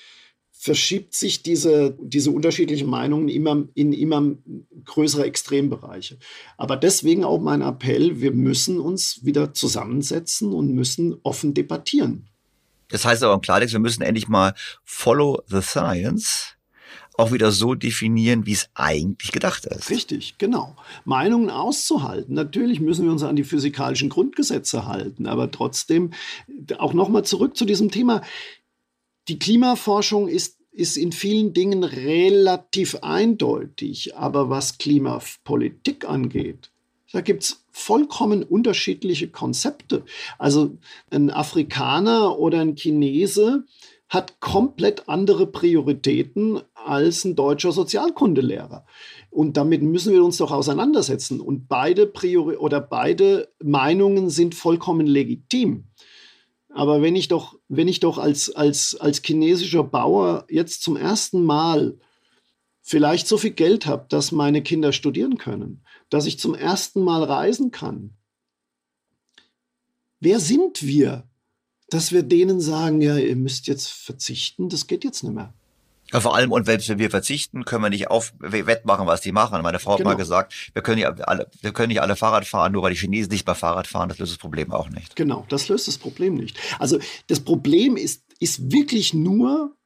verschiebt 0.63 1.15
sich 1.15 1.43
diese, 1.43 1.97
diese 2.03 2.31
unterschiedlichen 2.31 2.87
Meinungen 2.87 3.31
immer 3.31 3.65
in 3.73 3.95
immer 3.95 4.23
größere 4.85 5.25
Extrembereiche. 5.25 6.19
Aber 6.59 6.77
deswegen 6.77 7.25
auch 7.25 7.41
mein 7.41 7.63
Appell, 7.63 8.21
wir 8.21 8.33
müssen 8.33 8.79
uns 8.79 9.25
wieder 9.25 9.55
zusammensetzen 9.55 10.53
und 10.53 10.75
müssen 10.75 11.17
offen 11.23 11.55
debattieren. 11.55 12.29
Das 12.89 13.07
heißt 13.07 13.23
aber 13.23 13.33
im 13.33 13.41
Klartext, 13.41 13.73
wir 13.73 13.81
müssen 13.81 14.03
endlich 14.03 14.29
mal 14.29 14.53
follow 14.85 15.41
the 15.47 15.63
science 15.63 16.57
auch 17.17 17.33
wieder 17.33 17.53
so 17.53 17.75
definieren, 17.75 18.47
wie 18.47 18.53
es 18.53 18.69
eigentlich 18.75 19.31
gedacht 19.33 19.67
ist. 19.67 19.91
Richtig, 19.91 20.39
genau. 20.39 20.77
Meinungen 21.05 21.51
auszuhalten. 21.51 22.35
Natürlich 22.35 22.81
müssen 22.81 23.05
wir 23.05 23.13
uns 23.13 23.23
an 23.23 23.37
die 23.37 23.45
physikalischen 23.45 24.09
Grundgesetze 24.09 24.87
halten, 24.87 25.27
aber 25.27 25.51
trotzdem 25.51 26.13
auch 26.79 26.95
nochmal 26.95 27.25
zurück 27.25 27.57
zu 27.57 27.67
diesem 27.67 27.91
Thema 27.91 28.23
die 29.31 29.39
Klimaforschung 29.39 30.27
ist, 30.27 30.59
ist 30.73 30.97
in 30.97 31.13
vielen 31.13 31.53
Dingen 31.53 31.85
relativ 31.85 32.97
eindeutig, 32.97 34.17
aber 34.17 34.51
was 34.51 34.79
Klimapolitik 34.79 36.05
angeht, 36.05 36.73
da 37.13 37.21
gibt 37.21 37.45
es 37.45 37.65
vollkommen 37.71 38.43
unterschiedliche 38.43 39.29
Konzepte. 39.29 40.05
Also 40.37 40.79
ein 41.11 41.31
Afrikaner 41.31 42.41
oder 42.41 42.61
ein 42.61 42.75
Chinese 42.75 43.67
hat 44.09 44.41
komplett 44.41 45.09
andere 45.09 45.47
Prioritäten 45.47 46.61
als 46.75 47.25
ein 47.25 47.37
deutscher 47.37 47.71
Sozialkundelehrer. 47.71 48.85
Und 49.31 49.57
damit 49.57 49.83
müssen 49.83 50.13
wir 50.13 50.25
uns 50.25 50.39
doch 50.39 50.51
auseinandersetzen. 50.51 51.41
Und 51.41 51.69
beide 51.69 52.09
Priori 52.09 52.57
oder 52.57 52.81
beide 52.81 53.53
Meinungen 53.63 54.29
sind 54.29 54.57
vollkommen 54.57 55.07
legitim. 55.07 55.85
Aber 56.73 57.03
wenn 57.03 57.17
ich 57.17 57.29
doch, 57.29 57.59
wenn 57.69 57.89
ich 57.89 58.01
doch 58.01 58.19
als, 58.19 58.51
als, 58.51 58.95
als 58.95 59.23
chinesischer 59.25 59.83
Bauer 59.83 60.47
jetzt 60.49 60.83
zum 60.83 60.97
ersten 60.97 61.43
Mal 61.43 61.99
vielleicht 62.81 63.27
so 63.27 63.39
viel 63.39 63.51
Geld 63.51 63.87
habe, 63.87 64.07
dass 64.09 64.33
meine 64.33 64.63
Kinder 64.63 64.93
studieren 64.93 65.37
können, 65.37 65.85
dass 66.09 66.27
ich 66.27 66.39
zum 66.39 66.55
ersten 66.55 67.03
Mal 67.03 67.25
reisen 67.25 67.71
kann, 67.71 68.17
wer 70.21 70.39
sind 70.41 70.83
wir, 70.83 71.29
dass 71.89 72.13
wir 72.13 72.23
denen 72.23 72.61
sagen, 72.61 73.01
ja, 73.01 73.17
ihr 73.17 73.37
müsst 73.37 73.67
jetzt 73.67 73.89
verzichten, 73.89 74.69
das 74.69 74.87
geht 74.87 75.05
jetzt 75.05 75.25
nicht 75.25 75.35
mehr. 75.35 75.55
Ja, 76.13 76.21
vor 76.21 76.35
allem, 76.35 76.51
und 76.51 76.67
wenn 76.67 76.81
wir 76.81 77.11
verzichten, 77.11 77.65
können 77.65 77.85
wir 77.85 77.91
nicht 77.91 78.09
auf 78.11 78.33
wettmachen, 78.41 79.07
was 79.07 79.21
die 79.21 79.33
machen. 79.33 79.63
Meine 79.63 79.79
Frau 79.79 79.97
genau. 79.97 80.11
hat 80.11 80.17
mal 80.17 80.21
gesagt, 80.21 80.71
wir 80.73 80.83
können, 80.83 80.99
ja 80.99 81.11
alle, 81.11 81.49
wir 81.61 81.73
können 81.73 81.89
nicht 81.89 82.03
alle 82.03 82.17
Fahrrad 82.17 82.47
fahren, 82.47 82.73
nur 82.73 82.83
weil 82.83 82.93
die 82.93 82.99
Chinesen 82.99 83.31
nicht 83.31 83.47
mehr 83.47 83.55
Fahrrad 83.55 83.87
fahren. 83.87 84.09
Das 84.09 84.19
löst 84.19 84.33
das 84.33 84.39
Problem 84.39 84.73
auch 84.73 84.89
nicht. 84.89 85.17
Genau, 85.17 85.47
das 85.49 85.69
löst 85.69 85.89
das 85.89 85.99
Problem 85.99 86.35
nicht. 86.35 86.59
Also 86.79 86.99
das 87.29 87.41
Problem 87.41 87.97
ist, 87.97 88.25
ist 88.41 88.73
wirklich 88.73 89.15
nur, 89.15 89.77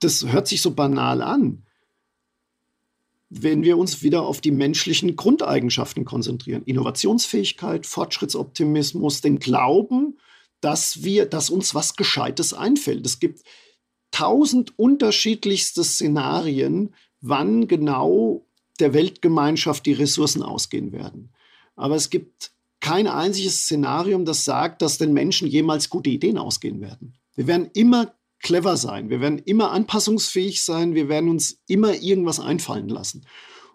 das 0.00 0.26
hört 0.26 0.46
sich 0.46 0.62
so 0.62 0.72
banal 0.72 1.22
an, 1.22 1.64
wenn 3.28 3.62
wir 3.62 3.78
uns 3.78 4.02
wieder 4.02 4.22
auf 4.22 4.40
die 4.40 4.50
menschlichen 4.50 5.14
Grundeigenschaften 5.14 6.04
konzentrieren. 6.04 6.64
Innovationsfähigkeit, 6.64 7.86
Fortschrittsoptimismus, 7.86 9.20
den 9.20 9.38
Glauben, 9.38 10.18
dass 10.60 11.04
wir, 11.04 11.26
dass 11.26 11.48
uns 11.48 11.74
was 11.74 11.96
Gescheites 11.96 12.52
einfällt. 12.52 13.06
Es 13.06 13.20
gibt 13.20 13.42
tausend 14.10 14.78
unterschiedlichste 14.78 15.84
Szenarien, 15.84 16.94
wann 17.20 17.68
genau 17.68 18.46
der 18.80 18.94
Weltgemeinschaft 18.94 19.86
die 19.86 19.92
Ressourcen 19.92 20.42
ausgehen 20.42 20.92
werden. 20.92 21.30
Aber 21.76 21.94
es 21.94 22.10
gibt 22.10 22.52
kein 22.80 23.06
einziges 23.06 23.64
Szenarium, 23.64 24.24
das 24.24 24.44
sagt, 24.44 24.82
dass 24.82 24.98
den 24.98 25.12
Menschen 25.12 25.46
jemals 25.46 25.90
gute 25.90 26.10
Ideen 26.10 26.38
ausgehen 26.38 26.80
werden. 26.80 27.14
Wir 27.34 27.46
werden 27.46 27.70
immer 27.74 28.14
clever 28.42 28.76
sein, 28.76 29.10
wir 29.10 29.20
werden 29.20 29.38
immer 29.38 29.70
anpassungsfähig 29.70 30.62
sein, 30.62 30.94
wir 30.94 31.08
werden 31.08 31.28
uns 31.28 31.60
immer 31.68 31.94
irgendwas 31.94 32.40
einfallen 32.40 32.88
lassen. 32.88 33.26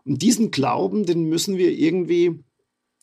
Und 0.05 0.21
diesen 0.21 0.51
Glauben, 0.51 1.05
den 1.05 1.25
müssen 1.25 1.57
wir 1.57 1.71
irgendwie 1.71 2.43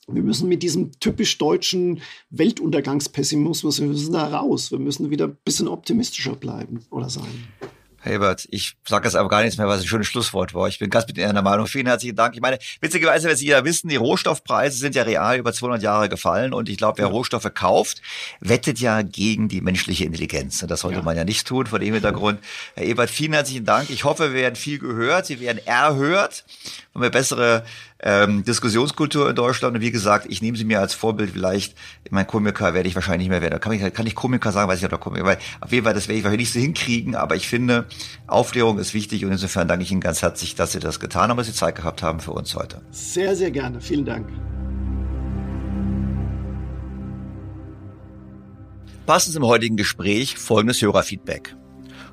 wir 0.09 0.23
müssen 0.23 0.49
mit 0.49 0.63
diesem 0.63 0.91
typisch 0.99 1.39
deutschen 1.39 2.01
Weltuntergangspessimismus, 2.31 3.81
wir 3.81 3.87
müssen 3.87 4.13
da 4.13 4.27
raus. 4.27 4.73
Wir 4.73 4.79
müssen 4.79 5.11
wieder 5.11 5.27
ein 5.27 5.37
bisschen 5.45 5.69
optimistischer 5.69 6.35
bleiben 6.35 6.85
oder 6.91 7.09
sein. 7.09 7.49
Herbert, 8.05 8.49
ich 8.51 8.75
sage 8.85 9.07
jetzt 9.07 9.15
aber 9.15 9.29
gar 9.29 9.43
nichts 9.43 9.59
mehr, 9.59 9.69
was 9.69 9.81
ein 9.81 9.87
schönes 9.87 10.09
Schlusswort 10.09 10.55
war. 10.55 10.67
Ich 10.67 10.81
bin 10.81 10.91
ganz 10.91 11.07
mit 11.07 11.19
Ihnen 11.19 11.29
einer 11.29 11.43
Meinung. 11.43 11.69
Vielen 11.69 11.87
herzlichen 11.87 12.17
Dank. 12.17 12.35
Ich 12.35 12.41
meine, 12.41 12.59
witzigerweise, 12.81 13.29
wenn 13.29 13.37
Sie 13.37 13.47
ja 13.47 13.65
wissen, 13.65 13.89
die 13.89 13.97
Rohstoffpreise 13.97 14.77
sind 14.77 14.97
ja 14.97 15.05
real 15.05 15.39
über 15.39 15.53
200 15.53 15.81
Jahre 15.85 16.09
gefallen 16.09 16.53
und 16.53 16.69
ich 16.69 16.79
glaube, 16.79 16.99
wer 16.99 17.07
ja. 17.07 17.13
Rohstoffe 17.13 17.49
kauft, 17.55 18.03
wettet 18.41 18.81
ja 18.81 19.03
gegen 19.03 19.49
die 19.49 19.61
menschliche 19.61 20.05
Intelligenz. 20.05 20.63
Und 20.63 20.71
das 20.73 20.81
sollte 20.81 20.99
ja. 20.99 21.05
man 21.05 21.17
ja 21.17 21.23
nicht 21.23 21.47
tun 21.47 21.67
vor 21.67 21.79
dem 21.79 21.95
Hintergrund. 21.95 22.41
Herr 22.75 22.87
Ebert, 22.87 23.09
vielen 23.09 23.35
herzlichen 23.35 23.65
Dank. 23.65 23.89
Ich 23.89 24.03
hoffe, 24.03 24.33
wir 24.33 24.41
werden 24.41 24.57
viel 24.57 24.81
gehört. 24.81 25.27
Sie 25.27 25.39
werden 25.39 25.65
erhört. 25.65 26.45
Haben 26.95 27.03
wir 27.03 27.11
bessere 27.11 27.65
ähm, 28.03 28.45
Diskussionskultur 28.45 29.31
in 29.31 29.37
Deutschland. 29.37 29.77
Und 29.77 29.81
wie 29.81 29.91
gesagt, 29.91 30.27
ich 30.29 30.43
nehme 30.43 30.57
sie 30.57 30.65
mir 30.65 30.81
als 30.81 30.95
Vorbild 30.95 31.31
vielleicht. 31.31 31.77
Mein 32.11 32.27
Komiker 32.27 32.75
werde 32.75 32.89
ich 32.89 32.95
wahrscheinlich 32.95 33.29
nicht 33.29 33.31
mehr 33.31 33.43
werden. 33.43 33.61
Kann 33.61 33.73
ich, 33.73 33.95
kann 33.95 34.07
ich 34.07 34.15
Komiker 34.15 34.53
sagen, 34.53 34.69
weiß 34.69 34.79
ich 34.81 34.85
oder 34.85 34.99
Komiker, 34.99 35.25
weil 35.25 35.39
auf 35.61 35.73
jeden 35.73 35.85
Fall, 35.85 35.95
das 35.95 36.09
werde 36.09 36.19
ich 36.19 36.25
wahrscheinlich 36.25 36.49
nicht 36.49 36.55
so 36.55 36.61
hinkriegen. 36.61 37.15
Aber 37.15 37.37
ich 37.37 37.49
finde, 37.49 37.87
Aufklärung 38.27 38.79
ist 38.79 38.95
wichtig 38.95 39.25
und 39.25 39.33
insofern 39.33 39.69
danke 39.69 39.85
ich 39.85 39.93
Ihnen 39.93 40.01
ganz 40.01 40.23
herzlich, 40.23 40.55
dass 40.55 40.73
Sie 40.73 40.81
das 40.81 41.01
getan 41.01 41.31
haben, 41.31 41.37
dass 41.37 41.47
Sie 41.47 41.53
Zeit 41.53 41.77
gehabt 41.77 42.03
haben 42.03 42.21
für 42.21 42.33
uns 42.33 42.55
heute. 42.55 42.83
Sehr, 42.91 43.37
sehr 43.37 43.51
gerne. 43.51 43.81
Vielen 43.81 44.05
Dank. 44.05 44.29
Passend 49.07 49.35
zum 49.35 49.45
heutigen 49.45 49.77
Gespräch 49.77 50.39
folgendes 50.39 50.81
Hörerfeedback. 50.81 51.57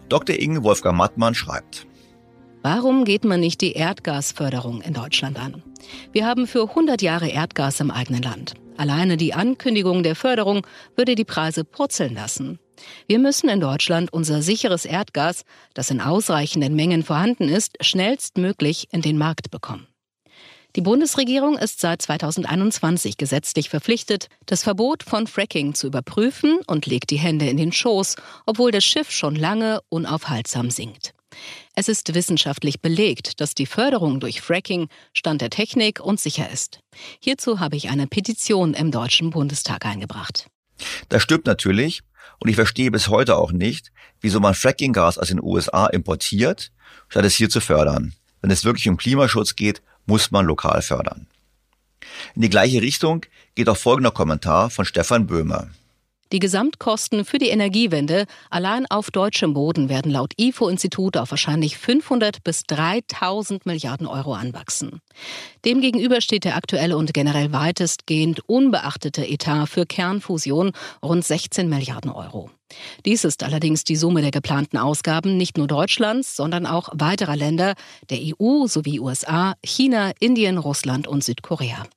Dr. 0.10 0.36
Inge 0.36 0.64
Wolfgang 0.64 0.98
Mattmann 0.98 1.36
schreibt, 1.36 1.86
Warum 2.62 3.06
geht 3.06 3.24
man 3.24 3.40
nicht 3.40 3.62
die 3.62 3.72
Erdgasförderung 3.72 4.82
in 4.82 4.94
Deutschland 4.94 5.40
an? 5.40 5.64
Wir 6.12 6.26
haben 6.26 6.46
für 6.46 6.68
100 6.68 7.02
Jahre 7.02 7.30
Erdgas 7.30 7.80
im 7.80 7.90
eigenen 7.90 8.22
Land. 8.22 8.54
Alleine 8.76 9.16
die 9.16 9.34
Ankündigung 9.34 10.04
der 10.04 10.16
Förderung 10.16 10.68
würde 10.98 11.16
die 11.16 11.24
Preise 11.24 11.64
purzeln 11.64 12.16
lassen. 12.16 12.60
Wir 13.08 13.18
müssen 13.20 13.50
in 13.50 13.62
Deutschland 13.62 14.12
unser 14.12 14.42
sicheres 14.42 14.84
Erdgas, 14.84 15.44
das 15.74 15.90
in 15.90 16.02
ausreichenden 16.02 16.76
Mengen 16.76 17.04
vorhanden 17.04 17.48
ist, 17.48 17.78
schnellstmöglich 17.80 18.90
in 18.92 19.02
den 19.02 19.18
Markt 19.18 19.52
bekommen. 19.52 19.88
Die 20.76 20.82
Bundesregierung 20.82 21.58
ist 21.58 21.80
seit 21.80 22.02
2021 22.02 23.18
gesetzlich 23.18 23.70
verpflichtet, 23.70 24.28
das 24.46 24.64
Verbot 24.64 25.04
von 25.04 25.28
Fracking 25.28 25.74
zu 25.74 25.88
überprüfen 25.88 26.60
und 26.68 26.86
legt 26.86 27.10
die 27.10 27.18
Hände 27.20 27.48
in 27.48 27.58
den 27.58 27.72
Schoß, 27.72 28.18
obwohl 28.46 28.72
das 28.72 28.84
Schiff 28.84 29.12
schon 29.12 29.36
lange 29.36 29.80
unaufhaltsam 29.90 30.70
sinkt. 30.70 31.14
Es 31.76 31.88
ist 31.88 32.14
wissenschaftlich 32.14 32.82
belegt, 32.82 33.40
dass 33.42 33.56
die 33.56 33.66
Förderung 33.66 34.20
durch 34.20 34.42
Fracking 34.42 34.90
Stand 35.14 35.42
der 35.42 35.50
Technik 35.50 36.00
und 36.00 36.20
sicher 36.20 36.50
ist. 36.50 36.80
Hierzu 37.20 37.60
habe 37.60 37.76
ich 37.76 37.90
eine 37.90 38.08
Petition 38.08 38.74
im 38.74 38.92
Deutschen 38.92 39.30
Bundestag 39.30 39.86
eingebracht. 39.86 40.48
Das 41.10 41.24
stimmt 41.24 41.46
natürlich. 41.46 42.02
Und 42.40 42.50
ich 42.50 42.56
verstehe 42.56 42.92
bis 42.92 43.10
heute 43.10 43.36
auch 43.36 43.52
nicht, 43.52 43.92
wieso 44.22 44.40
man 44.40 44.54
Frackinggas 44.54 45.18
aus 45.18 45.28
den 45.28 45.42
USA 45.42 45.88
importiert, 45.88 46.72
statt 47.10 47.26
es 47.26 47.36
hier 47.36 47.50
zu 47.50 47.60
fördern. 47.60 48.14
Wenn 48.42 48.52
es 48.52 48.64
wirklich 48.64 48.88
um 48.88 48.98
Klimaschutz 48.98 49.56
geht, 49.56 49.82
muss 50.06 50.32
man 50.32 50.46
lokal 50.46 50.82
fördern. 50.82 51.28
In 52.36 52.42
die 52.42 52.50
gleiche 52.50 52.82
Richtung 52.82 53.26
geht 53.56 53.70
auch 53.70 53.78
folgender 53.78 54.12
Kommentar 54.12 54.70
von 54.70 54.86
Stefan 54.86 55.28
Böhmer. 55.28 55.70
Die 56.32 56.40
Gesamtkosten 56.40 57.26
für 57.26 57.40
die 57.40 57.50
Energiewende 57.50 58.26
allein 58.52 58.86
auf 58.92 59.10
deutschem 59.10 59.56
Boden 59.56 59.90
werden 59.90 60.12
laut 60.12 60.34
IFO-Institut 60.38 61.18
auf 61.18 61.32
wahrscheinlich 61.32 61.78
500 61.78 62.44
bis 62.44 62.64
3000 62.64 63.66
Milliarden 63.66 64.06
Euro 64.06 64.36
anwachsen. 64.36 65.02
Demgegenüber 65.66 66.22
steht 66.22 66.44
der 66.44 66.56
aktuelle 66.56 66.98
und 66.98 67.14
generell 67.16 67.52
weitestgehend 67.52 68.42
unbeachtete 68.48 69.28
Etat 69.28 69.66
für 69.66 69.88
Kernfusion 69.88 70.72
rund 71.04 71.26
16 71.26 71.68
Milliarden 71.68 72.12
Euro. 72.12 72.52
Dies 73.06 73.24
ist 73.24 73.42
allerdings 73.42 73.84
die 73.84 73.96
Summe 73.96 74.22
der 74.22 74.32
geplanten 74.32 74.78
Ausgaben 74.78 75.36
nicht 75.36 75.58
nur 75.58 75.66
Deutschlands, 75.66 76.36
sondern 76.36 76.68
auch 76.68 76.90
weiterer 76.94 77.36
Länder, 77.36 77.74
der 78.12 78.20
EU 78.20 78.68
sowie 78.68 79.00
USA, 79.00 79.56
China, 79.64 80.12
Indien, 80.20 80.60
Russland 80.60 81.08
und 81.08 81.24
Südkorea. 81.24 81.88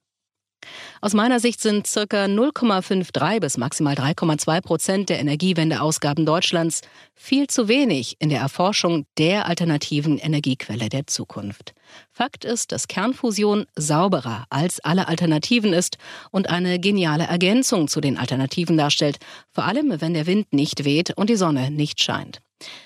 Aus 1.05 1.15
meiner 1.15 1.41
Sicht 1.41 1.61
sind 1.61 1.89
circa 1.89 2.27
0,53 2.27 3.41
bis 3.41 3.57
maximal 3.59 3.95
3,2 3.95 4.61
Prozent 4.61 5.09
der 5.09 5.19
Energiewendeausgaben 5.19 6.25
Deutschlands 6.25 6.81
viel 7.17 7.49
zu 7.49 7.67
wenig 7.67 8.15
in 8.21 8.29
der 8.29 8.39
Erforschung 8.39 9.05
der 9.19 9.47
alternativen 9.47 10.19
Energiequelle 10.19 10.89
der 10.89 11.09
Zukunft. 11.09 11.75
Fakt 12.13 12.45
ist, 12.45 12.71
dass 12.71 12.87
Kernfusion 12.87 13.67
sauberer 13.75 14.47
als 14.49 14.79
alle 14.79 15.09
Alternativen 15.09 15.73
ist 15.73 15.99
und 16.31 16.49
eine 16.49 16.79
geniale 16.79 17.25
Ergänzung 17.25 17.89
zu 17.89 18.01
den 18.01 18.17
Alternativen 18.17 18.77
darstellt, 18.77 19.19
vor 19.51 19.65
allem 19.65 20.01
wenn 20.01 20.15
der 20.15 20.29
Wind 20.29 20.53
nicht 20.53 20.85
weht 20.85 21.19
und 21.19 21.31
die 21.31 21.37
Sonne 21.37 21.73
nicht 21.73 22.01
scheint. 22.01 22.39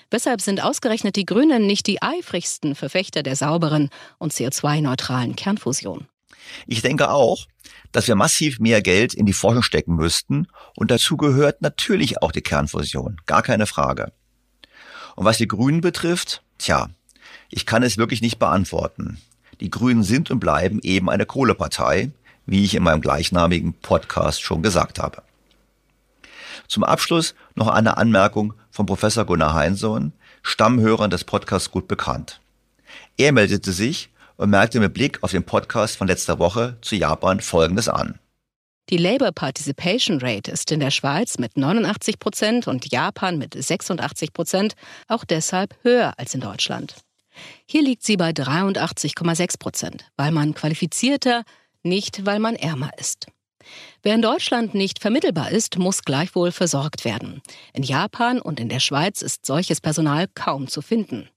Weshalb 0.09 0.41
sind 0.41 0.63
ausgerechnet 0.63 1.17
die 1.17 1.25
Grünen 1.27 1.67
nicht 1.67 1.85
die 1.85 2.01
eifrigsten 2.01 2.73
Verfechter 2.73 3.21
der 3.21 3.35
sauberen 3.35 3.89
und 4.17 4.33
CO2-neutralen 4.33 5.35
Kernfusion? 5.35 6.07
Ich 6.65 6.81
denke 6.81 7.09
auch, 7.09 7.47
dass 7.91 8.07
wir 8.07 8.15
massiv 8.15 8.59
mehr 8.59 8.81
Geld 8.81 9.13
in 9.13 9.25
die 9.25 9.33
Forschung 9.33 9.63
stecken 9.63 9.95
müssten 9.95 10.47
und 10.75 10.91
dazu 10.91 11.17
gehört 11.17 11.61
natürlich 11.61 12.21
auch 12.21 12.31
die 12.31 12.41
Kernfusion, 12.41 13.21
gar 13.25 13.43
keine 13.43 13.65
Frage. 13.65 14.11
Und 15.15 15.25
was 15.25 15.37
die 15.37 15.47
Grünen 15.47 15.81
betrifft, 15.81 16.43
tja, 16.57 16.89
ich 17.49 17.65
kann 17.65 17.83
es 17.83 17.97
wirklich 17.97 18.21
nicht 18.21 18.39
beantworten. 18.39 19.19
Die 19.59 19.71
Grünen 19.71 20.03
sind 20.03 20.29
und 20.29 20.39
bleiben 20.39 20.79
eben 20.83 21.09
eine 21.09 21.25
Kohlepartei, 21.25 22.11
wie 22.45 22.63
ich 22.63 22.75
in 22.75 22.83
meinem 22.83 23.01
gleichnamigen 23.01 23.73
Podcast 23.73 24.41
schon 24.41 24.61
gesagt 24.61 24.99
habe. 24.99 25.23
Zum 26.67 26.83
Abschluss 26.83 27.33
noch 27.55 27.67
eine 27.67 27.97
Anmerkung 27.97 28.53
von 28.69 28.85
Professor 28.85 29.25
Gunnar 29.25 29.53
Heinsohn, 29.53 30.13
Stammhörern 30.43 31.09
des 31.09 31.23
Podcasts 31.23 31.71
gut 31.71 31.87
bekannt. 31.87 32.39
Er 33.17 33.31
meldete 33.31 33.71
sich 33.71 34.09
und 34.37 34.49
merkte 34.49 34.79
mit 34.79 34.93
Blick 34.93 35.21
auf 35.23 35.31
den 35.31 35.43
Podcast 35.43 35.97
von 35.97 36.07
letzter 36.07 36.39
Woche 36.39 36.77
zu 36.81 36.95
Japan 36.95 37.41
Folgendes 37.41 37.89
an. 37.89 38.19
Die 38.89 38.97
Labour 38.97 39.33
Participation 39.33 40.19
Rate 40.21 40.49
ist 40.49 40.71
in 40.71 40.79
der 40.79 40.91
Schweiz 40.91 41.37
mit 41.39 41.57
89 41.57 42.19
Prozent 42.19 42.67
und 42.67 42.89
Japan 42.89 43.37
mit 43.37 43.53
86 43.53 44.31
Prozent 44.31 44.75
auch 45.09 45.25
deshalb 45.25 45.75
höher 45.83 46.13
als 46.17 46.33
in 46.33 46.39
Deutschland. 46.39 46.95
Hier 47.65 47.83
liegt 47.83 48.03
sie 48.03 48.15
bei 48.15 48.29
83,6 48.29 49.59
Prozent, 49.59 50.05
weil 50.15 50.31
man 50.31 50.53
qualifizierter, 50.53 51.43
nicht 51.83 52.25
weil 52.25 52.39
man 52.39 52.55
ärmer 52.55 52.91
ist. 52.97 53.27
Wer 54.03 54.15
in 54.15 54.21
Deutschland 54.21 54.73
nicht 54.73 54.99
vermittelbar 54.99 55.51
ist, 55.51 55.77
muss 55.77 56.03
gleichwohl 56.03 56.51
versorgt 56.51 57.05
werden. 57.05 57.41
In 57.73 57.83
Japan 57.83 58.39
und 58.39 58.59
in 58.59 58.69
der 58.69 58.79
Schweiz 58.79 59.21
ist 59.21 59.45
solches 59.45 59.81
Personal 59.81 60.27
kaum 60.33 60.67
zu 60.67 60.81
finden. 60.81 61.29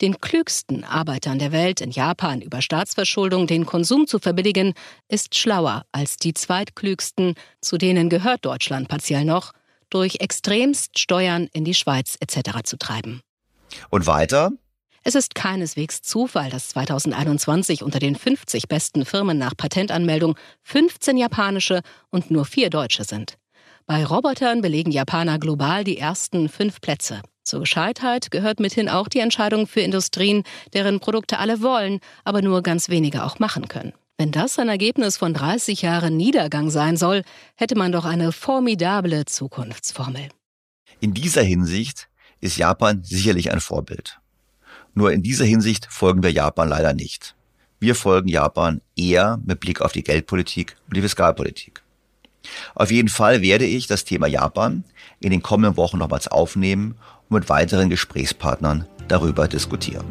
Den 0.00 0.20
klügsten 0.20 0.84
Arbeitern 0.84 1.38
der 1.38 1.52
Welt 1.52 1.80
in 1.80 1.90
Japan 1.90 2.40
über 2.40 2.62
Staatsverschuldung 2.62 3.46
den 3.46 3.66
Konsum 3.66 4.06
zu 4.06 4.18
verbilligen, 4.18 4.74
ist 5.08 5.34
schlauer 5.36 5.84
als 5.92 6.16
die 6.16 6.34
zweitklügsten, 6.34 7.34
zu 7.60 7.78
denen 7.78 8.08
gehört 8.08 8.44
Deutschland 8.44 8.88
partiell 8.88 9.24
noch, 9.24 9.52
durch 9.90 10.16
extremst 10.20 10.98
Steuern 10.98 11.48
in 11.52 11.64
die 11.64 11.74
Schweiz 11.74 12.16
etc. 12.20 12.62
zu 12.64 12.76
treiben. 12.76 13.20
Und 13.90 14.06
weiter? 14.06 14.52
Es 15.08 15.14
ist 15.14 15.36
keineswegs 15.36 16.02
Zufall, 16.02 16.50
dass 16.50 16.70
2021 16.70 17.84
unter 17.84 18.00
den 18.00 18.16
50 18.16 18.66
besten 18.66 19.04
Firmen 19.04 19.38
nach 19.38 19.56
Patentanmeldung 19.56 20.36
15 20.64 21.16
japanische 21.16 21.82
und 22.10 22.32
nur 22.32 22.44
vier 22.44 22.70
deutsche 22.70 23.04
sind. 23.04 23.38
Bei 23.86 24.04
Robotern 24.04 24.62
belegen 24.62 24.90
Japaner 24.90 25.38
global 25.38 25.84
die 25.84 25.96
ersten 25.96 26.48
fünf 26.48 26.80
Plätze. 26.80 27.22
Zur 27.44 27.60
Gescheitheit 27.60 28.32
gehört 28.32 28.58
mithin 28.58 28.88
auch 28.88 29.06
die 29.06 29.20
Entscheidung 29.20 29.68
für 29.68 29.80
Industrien, 29.80 30.42
deren 30.72 30.98
Produkte 30.98 31.38
alle 31.38 31.62
wollen, 31.62 32.00
aber 32.24 32.42
nur 32.42 32.64
ganz 32.64 32.88
wenige 32.88 33.22
auch 33.22 33.38
machen 33.38 33.68
können. 33.68 33.92
Wenn 34.18 34.32
das 34.32 34.58
ein 34.58 34.68
Ergebnis 34.68 35.18
von 35.18 35.32
30 35.32 35.82
Jahren 35.82 36.16
Niedergang 36.16 36.68
sein 36.68 36.96
soll, 36.96 37.22
hätte 37.54 37.78
man 37.78 37.92
doch 37.92 38.06
eine 38.06 38.32
formidable 38.32 39.24
Zukunftsformel. 39.24 40.30
In 40.98 41.14
dieser 41.14 41.42
Hinsicht 41.42 42.08
ist 42.40 42.56
Japan 42.56 43.04
sicherlich 43.04 43.52
ein 43.52 43.60
Vorbild. 43.60 44.18
Nur 44.98 45.12
in 45.12 45.22
dieser 45.22 45.44
Hinsicht 45.44 45.88
folgen 45.90 46.22
wir 46.22 46.32
Japan 46.32 46.70
leider 46.70 46.94
nicht. 46.94 47.34
Wir 47.78 47.94
folgen 47.94 48.28
Japan 48.28 48.80
eher 48.96 49.38
mit 49.44 49.60
Blick 49.60 49.82
auf 49.82 49.92
die 49.92 50.02
Geldpolitik 50.02 50.74
und 50.88 50.96
die 50.96 51.02
Fiskalpolitik. 51.02 51.82
Auf 52.74 52.90
jeden 52.90 53.10
Fall 53.10 53.42
werde 53.42 53.66
ich 53.66 53.86
das 53.86 54.04
Thema 54.04 54.26
Japan 54.26 54.84
in 55.20 55.32
den 55.32 55.42
kommenden 55.42 55.76
Wochen 55.76 55.98
nochmals 55.98 56.28
aufnehmen 56.28 56.94
und 57.28 57.40
mit 57.40 57.50
weiteren 57.50 57.90
Gesprächspartnern 57.90 58.86
darüber 59.06 59.48
diskutieren. 59.48 60.06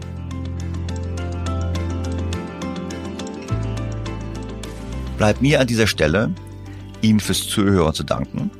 Bleibt 5.18 5.42
mir 5.42 5.62
an 5.62 5.68
dieser 5.68 5.88
Stelle, 5.88 6.32
Ihnen 7.02 7.20
fürs 7.20 7.48
Zuhören 7.48 7.96
zu 7.96 8.04
danken 8.04 8.52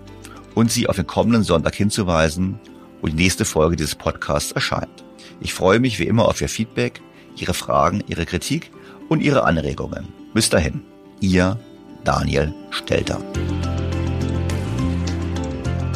und 0.56 0.72
Sie 0.72 0.90
auf 0.90 0.96
den 0.96 1.06
kommenden 1.06 1.44
Sonntag 1.44 1.76
hinzuweisen, 1.76 2.60
wo 3.02 3.08
die 3.08 3.14
nächste 3.14 3.46
Folge 3.46 3.76
dieses 3.76 3.94
Podcasts 3.94 4.54
erscheint. 4.54 5.05
Ich 5.42 5.54
freue 5.54 5.80
mich 5.80 6.00
wie 6.00 6.08
immer 6.08 6.28
auf 6.28 6.42
Ihr 6.42 6.50
Feedback, 6.50 7.02
Ihre 7.38 7.54
Fragen, 7.54 8.04
Ihre 8.08 8.26
Kritik 8.26 8.72
und 9.10 9.22
Ihre 9.22 9.44
Anregungen. 9.44 10.08
Bis 10.34 10.50
dahin, 10.50 10.82
Ihr 11.20 11.60
Daniel 12.04 12.54
Stelter. 12.72 13.20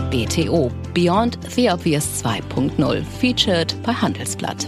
BTO 0.09 0.71
Beyond 0.93 1.37
the 1.55 1.69
Obvious 1.69 2.23
2.0 2.23 3.03
featured 3.19 3.75
bei 3.83 3.93
Handelsblatt. 3.93 4.67